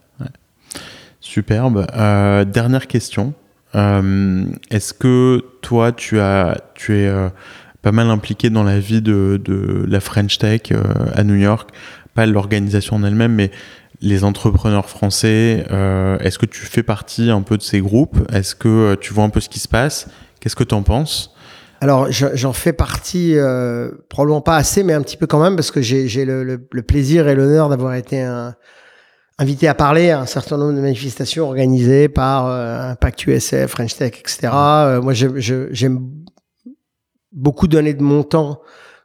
Superbe. 1.21 1.87
Euh, 1.97 2.45
dernière 2.45 2.87
question. 2.87 3.33
Euh, 3.75 4.45
Est-ce 4.71 4.93
que 4.93 5.43
toi, 5.63 5.93
tu, 5.93 6.21
as, 6.21 6.61
tu 6.75 6.95
es 6.95 7.11
pas 7.81 7.93
mal 7.93 8.11
impliqué 8.11 8.51
dans 8.51 8.65
la 8.65 8.79
vie 8.79 9.01
de, 9.01 9.41
de 9.43 9.85
la 9.89 10.01
French 10.01 10.39
Tech 10.39 10.61
euh, 10.73 10.83
à 11.15 11.25
New 11.25 11.37
York? 11.37 11.71
Pas 12.15 12.27
l'organisation 12.27 12.97
en 12.97 13.05
elle-même, 13.05 13.35
mais 13.35 13.51
les 14.03 14.25
entrepreneurs 14.25 14.89
français. 14.89 15.65
Euh, 15.71 16.19
Est-ce 16.19 16.39
que 16.39 16.47
tu 16.47 16.67
fais 16.67 16.83
partie 16.83 17.31
un 17.31 17.43
peu 17.43 17.57
de 17.57 17.63
ces 17.63 17.81
groupes? 17.81 18.19
Est-ce 18.33 18.55
que 18.55 18.69
euh, 18.69 18.97
tu 19.01 19.15
vois 19.15 19.25
un 19.25 19.31
peu 19.31 19.41
ce 19.41 19.49
qui 19.49 19.61
se 19.61 19.69
passe? 19.69 20.09
Qu'est-ce 20.41 20.57
que 20.57 20.65
tu 20.65 20.75
en 20.75 20.83
penses? 20.83 21.35
Alors, 21.81 22.07
j'en 22.11 22.53
fais 22.53 22.73
partie, 22.73 23.37
euh, 23.37 23.91
probablement 24.09 24.41
pas 24.41 24.57
assez, 24.57 24.85
mais 24.85 24.93
un 24.93 25.03
petit 25.03 25.17
peu 25.17 25.27
quand 25.27 25.43
même, 25.43 25.57
parce 25.57 25.73
que 25.73 25.81
j'ai 25.83 26.25
le, 26.25 26.59
plaisir 26.87 27.27
et 27.27 27.35
l'honneur 27.35 27.69
d'avoir 27.69 27.95
été 27.95 28.25
invité 29.37 29.67
à 29.67 29.75
parler 29.75 30.11
à 30.11 30.21
un 30.21 30.27
certain 30.27 30.59
nombre 30.59 30.75
de 30.75 30.81
manifestations 30.81 31.45
organisées 31.45 32.09
par 32.09 32.47
Impact 32.47 33.27
USF, 33.27 33.67
French 33.67 33.97
Tech, 33.97 34.13
etc. 34.17 34.53
Moi, 35.03 35.13
j'aime 35.13 36.09
beaucoup 37.33 37.67
donner 37.67 37.95
de 37.95 38.03
mon 38.03 38.23
temps 38.23 38.61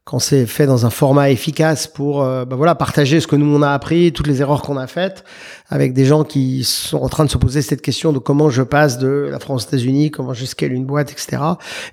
quand 0.08 0.20
c'est 0.20 0.46
fait 0.46 0.66
dans 0.66 0.86
un 0.86 0.90
format 0.90 1.32
efficace 1.32 1.86
pour 1.86 2.24
euh, 2.24 2.46
bah 2.46 2.56
voilà 2.56 2.76
partager 2.76 3.20
ce 3.20 3.28
que 3.28 3.36
nous 3.36 3.54
on 3.54 3.62
a 3.62 3.72
appris, 3.72 4.14
toutes 4.14 4.28
les 4.28 4.40
erreurs 4.40 4.62
qu'on 4.62 4.78
a 4.78 4.88
faites, 4.88 5.26
avec 5.68 5.92
des 5.92 6.06
gens 6.06 6.24
qui 6.24 6.64
sont 6.64 7.00
en 7.00 7.10
train 7.10 7.26
de 7.26 7.30
se 7.30 7.38
poser 7.38 7.62
cette 7.62 7.82
question 7.82 8.14
de 8.14 8.20
comment 8.20 8.50
je 8.50 8.64
passe 8.64 9.00
de 9.00 9.28
la 9.30 9.38
France 9.38 9.66
aux 9.66 9.68
États-Unis, 9.68 10.10
comment 10.10 10.34
je 10.34 10.46
scale 10.46 10.72
une 10.72 10.86
boîte, 10.86 11.12
etc. 11.12 11.44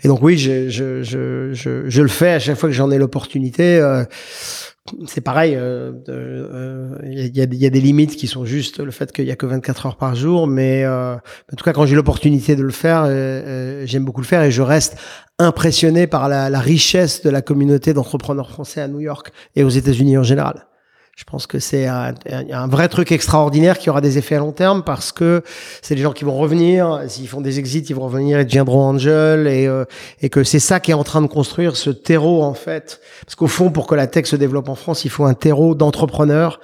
Et 0.04 0.08
donc 0.08 0.22
oui, 0.22 0.38
je, 0.38 0.68
je, 0.68 1.02
je, 1.02 1.52
je, 1.54 1.90
je 1.90 2.02
le 2.02 2.08
fais 2.08 2.34
à 2.34 2.38
chaque 2.38 2.56
fois 2.56 2.68
que 2.68 2.74
j'en 2.74 2.92
ai 2.92 2.98
l'opportunité. 2.98 3.78
Euh, 3.78 4.04
c'est 5.06 5.22
pareil, 5.22 5.52
il 5.52 5.58
euh, 5.58 5.92
euh, 6.10 6.98
y, 7.02 7.40
a, 7.40 7.46
des 7.46 7.80
limites 7.80 8.16
qui 8.16 8.26
sont 8.26 8.44
juste 8.44 8.80
le 8.80 8.90
fait 8.90 9.12
qu'il 9.12 9.24
y 9.24 9.30
a 9.30 9.36
que 9.36 9.46
24 9.46 9.86
heures 9.86 9.96
par 9.96 10.14
jour, 10.14 10.46
mais 10.46 10.84
euh, 10.84 11.14
en 11.14 11.56
tout 11.56 11.64
cas 11.64 11.72
quand 11.72 11.86
j'ai 11.86 11.96
l'opportunité 11.96 12.54
de 12.54 12.62
le 12.62 12.70
faire, 12.70 13.06
j'aime 13.86 14.04
beaucoup 14.04 14.20
le 14.20 14.26
faire 14.26 14.42
et 14.42 14.50
je 14.50 14.60
reste 14.60 14.98
impressionné 15.38 16.06
par 16.06 16.28
la 16.28 16.60
richesse 16.60 17.22
de 17.22 17.30
la 17.30 17.40
communauté 17.40 17.94
d'entrepreneurs 17.94 18.50
français 18.50 18.82
à 18.82 18.88
New 18.88 19.00
York 19.00 19.32
et 19.56 19.64
aux 19.64 19.70
États-Unis 19.70 20.18
en 20.18 20.22
général. 20.22 20.66
Je 21.16 21.22
pense 21.22 21.46
que 21.46 21.60
c'est 21.60 21.86
un, 21.86 22.12
un, 22.28 22.66
vrai 22.66 22.88
truc 22.88 23.12
extraordinaire 23.12 23.78
qui 23.78 23.88
aura 23.88 24.00
des 24.00 24.18
effets 24.18 24.34
à 24.34 24.40
long 24.40 24.50
terme 24.50 24.82
parce 24.82 25.12
que 25.12 25.42
c'est 25.80 25.94
des 25.94 26.02
gens 26.02 26.12
qui 26.12 26.24
vont 26.24 26.36
revenir. 26.36 27.02
S'ils 27.06 27.28
font 27.28 27.40
des 27.40 27.60
exits, 27.60 27.84
ils 27.88 27.94
vont 27.94 28.06
revenir 28.06 28.40
et 28.40 28.44
deviendront 28.44 28.82
angel 28.82 29.46
et, 29.46 29.68
euh, 29.68 29.84
et 30.22 30.28
que 30.28 30.42
c'est 30.42 30.58
ça 30.58 30.80
qui 30.80 30.90
est 30.90 30.94
en 30.94 31.04
train 31.04 31.22
de 31.22 31.28
construire 31.28 31.76
ce 31.76 31.90
terreau 31.90 32.42
en 32.42 32.54
fait. 32.54 33.00
Parce 33.24 33.36
qu'au 33.36 33.46
fond, 33.46 33.70
pour 33.70 33.86
que 33.86 33.94
la 33.94 34.08
tech 34.08 34.26
se 34.26 34.34
développe 34.34 34.68
en 34.68 34.74
France, 34.74 35.04
il 35.04 35.10
faut 35.10 35.24
un 35.24 35.34
terreau 35.34 35.76
d'entrepreneurs 35.76 36.58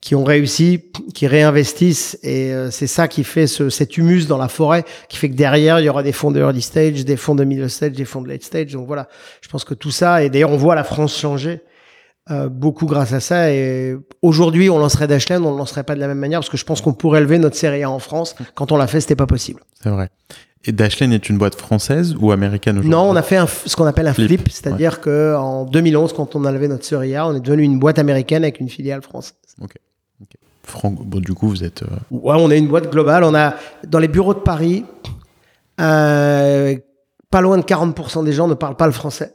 qui 0.00 0.14
ont 0.14 0.22
réussi, 0.22 0.84
qui 1.14 1.26
réinvestissent 1.26 2.16
et 2.22 2.52
euh, 2.52 2.70
c'est 2.70 2.86
ça 2.86 3.08
qui 3.08 3.24
fait 3.24 3.48
ce, 3.48 3.70
cet 3.70 3.96
humus 3.96 4.28
dans 4.28 4.38
la 4.38 4.46
forêt, 4.46 4.84
qui 5.08 5.16
fait 5.16 5.30
que 5.30 5.34
derrière 5.34 5.80
il 5.80 5.84
y 5.84 5.88
aura 5.88 6.04
des 6.04 6.12
fonds 6.12 6.30
de 6.30 6.38
early 6.38 6.62
stage, 6.62 7.04
des 7.04 7.16
fonds 7.16 7.34
de 7.34 7.42
middle 7.42 7.68
stage, 7.68 7.90
des 7.90 8.04
fonds 8.04 8.22
de 8.22 8.28
late 8.28 8.44
stage. 8.44 8.72
Donc 8.72 8.86
voilà, 8.86 9.08
je 9.40 9.48
pense 9.48 9.64
que 9.64 9.74
tout 9.74 9.90
ça 9.90 10.22
et 10.22 10.30
d'ailleurs 10.30 10.52
on 10.52 10.56
voit 10.56 10.76
la 10.76 10.84
France 10.84 11.18
changer 11.18 11.60
euh, 12.30 12.48
beaucoup 12.48 12.86
grâce 12.86 13.12
à 13.12 13.20
ça. 13.20 13.52
Et 13.52 13.96
aujourd'hui, 14.20 14.68
on 14.68 14.78
lancerait 14.78 15.06
Dashlane, 15.06 15.44
on 15.44 15.52
ne 15.52 15.58
lancerait 15.58 15.84
pas 15.84 15.94
de 15.94 16.00
la 16.00 16.08
même 16.08 16.18
manière 16.18 16.40
parce 16.40 16.50
que 16.50 16.56
je 16.56 16.64
pense 16.64 16.80
qu'on 16.80 16.92
pourrait 16.92 17.20
élever 17.20 17.38
notre 17.38 17.56
série 17.56 17.84
A 17.84 17.90
en 17.90 18.00
France. 18.00 18.34
Quand 18.54 18.72
on 18.72 18.76
l'a 18.76 18.88
fait, 18.88 19.00
c'était 19.00 19.16
pas 19.16 19.26
possible. 19.26 19.60
C'est 19.80 19.90
vrai. 19.90 20.10
Et 20.64 20.72
Dashlane 20.72 21.12
est 21.12 21.28
une 21.28 21.38
boîte 21.38 21.54
française 21.54 22.16
ou 22.18 22.32
américaine 22.32 22.78
aujourd'hui? 22.78 22.90
Non, 22.90 23.08
on 23.08 23.14
a 23.14 23.22
fait 23.22 23.36
un, 23.36 23.46
ce 23.46 23.76
qu'on 23.76 23.86
appelle 23.86 24.08
un 24.08 24.14
flip, 24.14 24.48
c'est-à-dire 24.50 25.00
que 25.00 25.36
en 25.36 25.64
2011, 25.64 26.12
quand 26.12 26.34
on 26.34 26.44
a 26.44 26.50
levé 26.50 26.66
notre 26.66 26.84
série 26.84 27.14
A, 27.14 27.28
on 27.28 27.36
est 27.36 27.40
devenu 27.40 27.62
une 27.62 27.78
boîte 27.78 28.00
américaine 28.00 28.42
avec 28.42 28.58
une 28.58 28.68
filiale 28.68 29.02
française. 29.02 29.36
Ok. 29.62 29.74
Franck, 30.64 30.96
bon, 31.00 31.20
du 31.20 31.32
coup, 31.32 31.48
vous 31.48 31.62
êtes. 31.62 31.84
Euh, 31.84 31.86
ouais, 32.10 32.34
on 32.36 32.50
est 32.50 32.58
une 32.58 32.66
boîte 32.66 32.90
globale. 32.90 33.22
On 33.22 33.36
a 33.36 33.54
dans 33.86 34.00
les 34.00 34.08
bureaux 34.08 34.34
de 34.34 34.40
Paris, 34.40 34.84
euh, 35.80 36.74
pas 37.30 37.40
loin 37.40 37.56
de 37.56 37.62
40% 37.62 38.24
des 38.24 38.32
gens 38.32 38.48
ne 38.48 38.54
parlent 38.54 38.76
pas 38.76 38.86
le 38.86 38.92
français. 38.92 39.32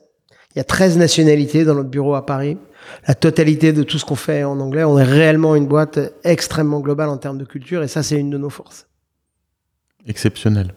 Il 0.53 0.57
y 0.57 0.61
a 0.61 0.65
13 0.65 0.97
nationalités 0.97 1.63
dans 1.63 1.75
notre 1.75 1.89
bureau 1.89 2.15
à 2.15 2.25
Paris 2.25 2.57
la 3.07 3.15
totalité 3.15 3.73
de 3.73 3.83
tout 3.83 3.97
ce 3.97 4.05
qu'on 4.05 4.15
fait 4.15 4.43
en 4.43 4.59
anglais. 4.59 4.83
On 4.83 4.97
est 4.97 5.03
réellement 5.03 5.55
une 5.55 5.67
boîte 5.67 5.99
extrêmement 6.23 6.79
globale 6.79 7.09
en 7.09 7.17
termes 7.17 7.37
de 7.37 7.45
culture 7.45 7.83
et 7.83 7.87
ça, 7.87 8.03
c'est 8.03 8.19
une 8.19 8.29
de 8.29 8.37
nos 8.37 8.49
forces. 8.49 8.87
Exceptionnel. 10.07 10.73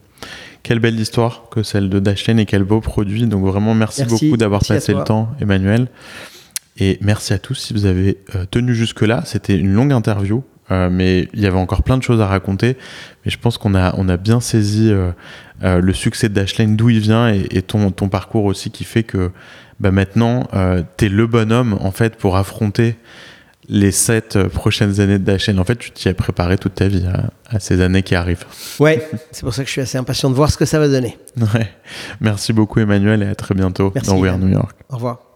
Quelle 0.62 0.78
belle 0.78 0.98
histoire 0.98 1.48
que 1.50 1.62
celle 1.62 1.90
de 1.90 1.98
Dashlane 2.00 2.38
et 2.38 2.46
quel 2.46 2.64
beau 2.64 2.80
produit. 2.80 3.26
Donc 3.26 3.44
vraiment, 3.44 3.74
merci, 3.74 4.04
beaucoup 4.04 4.36
d'avoir 4.36 4.62
passé 4.66 4.94
le 4.94 5.04
temps, 5.04 5.28
Emmanuel. 5.40 5.88
Et 6.78 6.98
merci 7.00 7.32
à 7.32 7.38
tous 7.38 7.54
si 7.54 7.72
vous 7.72 7.86
avez 7.86 8.18
euh, 8.34 8.46
tenu 8.50 8.74
jusque-là. 8.74 9.22
C'était 9.26 9.56
une 9.56 9.72
longue 9.72 9.92
interview, 9.92 10.42
euh, 10.70 10.88
mais 10.90 11.28
il 11.34 11.40
y 11.40 11.46
avait 11.46 11.58
encore 11.58 11.82
plein 11.82 11.98
de 11.98 12.02
choses 12.02 12.20
à 12.20 12.26
raconter. 12.26 12.76
Mais 13.24 13.30
je 13.30 13.38
pense 13.38 13.58
qu'on 13.58 13.74
a, 13.74 13.94
on 13.96 14.08
a 14.08 14.16
bien 14.16 14.40
saisi 14.40 14.90
euh, 14.90 15.12
le 15.62 15.92
succès 15.92 16.28
de 16.28 16.34
Dashlane, 16.34 16.76
d'où 16.76 16.90
il 16.90 16.98
vient 16.98 17.32
et, 17.32 17.46
et, 17.50 17.62
ton, 17.62 17.90
ton 17.90 18.08
parcours 18.08 18.44
aussi 18.44 18.70
qui 18.70 18.84
fait 18.84 19.04
que 19.04 19.30
bah 19.80 19.90
maintenant, 19.90 20.48
euh, 20.54 20.82
tu 20.96 21.06
es 21.06 21.08
le 21.08 21.26
bonhomme 21.26 21.76
en 21.80 21.90
fait 21.90 22.16
pour 22.16 22.36
affronter 22.36 22.96
les 23.68 23.92
sept 23.92 24.38
prochaines 24.48 25.00
années 25.00 25.18
de 25.18 25.30
la 25.30 25.38
chaîne. 25.38 25.58
En 25.58 25.64
fait, 25.64 25.76
tu 25.76 25.90
t'y 25.90 26.08
as 26.08 26.14
préparé 26.14 26.58
toute 26.58 26.74
ta 26.74 26.88
vie 26.88 27.06
à, 27.48 27.58
ces 27.60 27.80
années 27.80 28.02
qui 28.02 28.14
arrivent. 28.14 28.44
Ouais, 28.78 29.08
c'est 29.30 29.42
pour 29.42 29.54
ça 29.54 29.62
que 29.62 29.68
je 29.68 29.72
suis 29.72 29.80
assez 29.80 29.96
impatient 29.96 30.28
de 30.28 30.34
voir 30.34 30.50
ce 30.50 30.58
que 30.58 30.66
ça 30.66 30.78
va 30.78 30.88
donner. 30.88 31.16
Ouais. 31.36 31.70
Merci 32.20 32.52
beaucoup 32.52 32.80
Emmanuel 32.80 33.22
et 33.22 33.26
à 33.26 33.34
très 33.34 33.54
bientôt 33.54 33.92
dans 34.04 34.18
We're 34.18 34.38
New 34.38 34.48
York. 34.48 34.76
Au 34.90 34.96
revoir. 34.96 35.33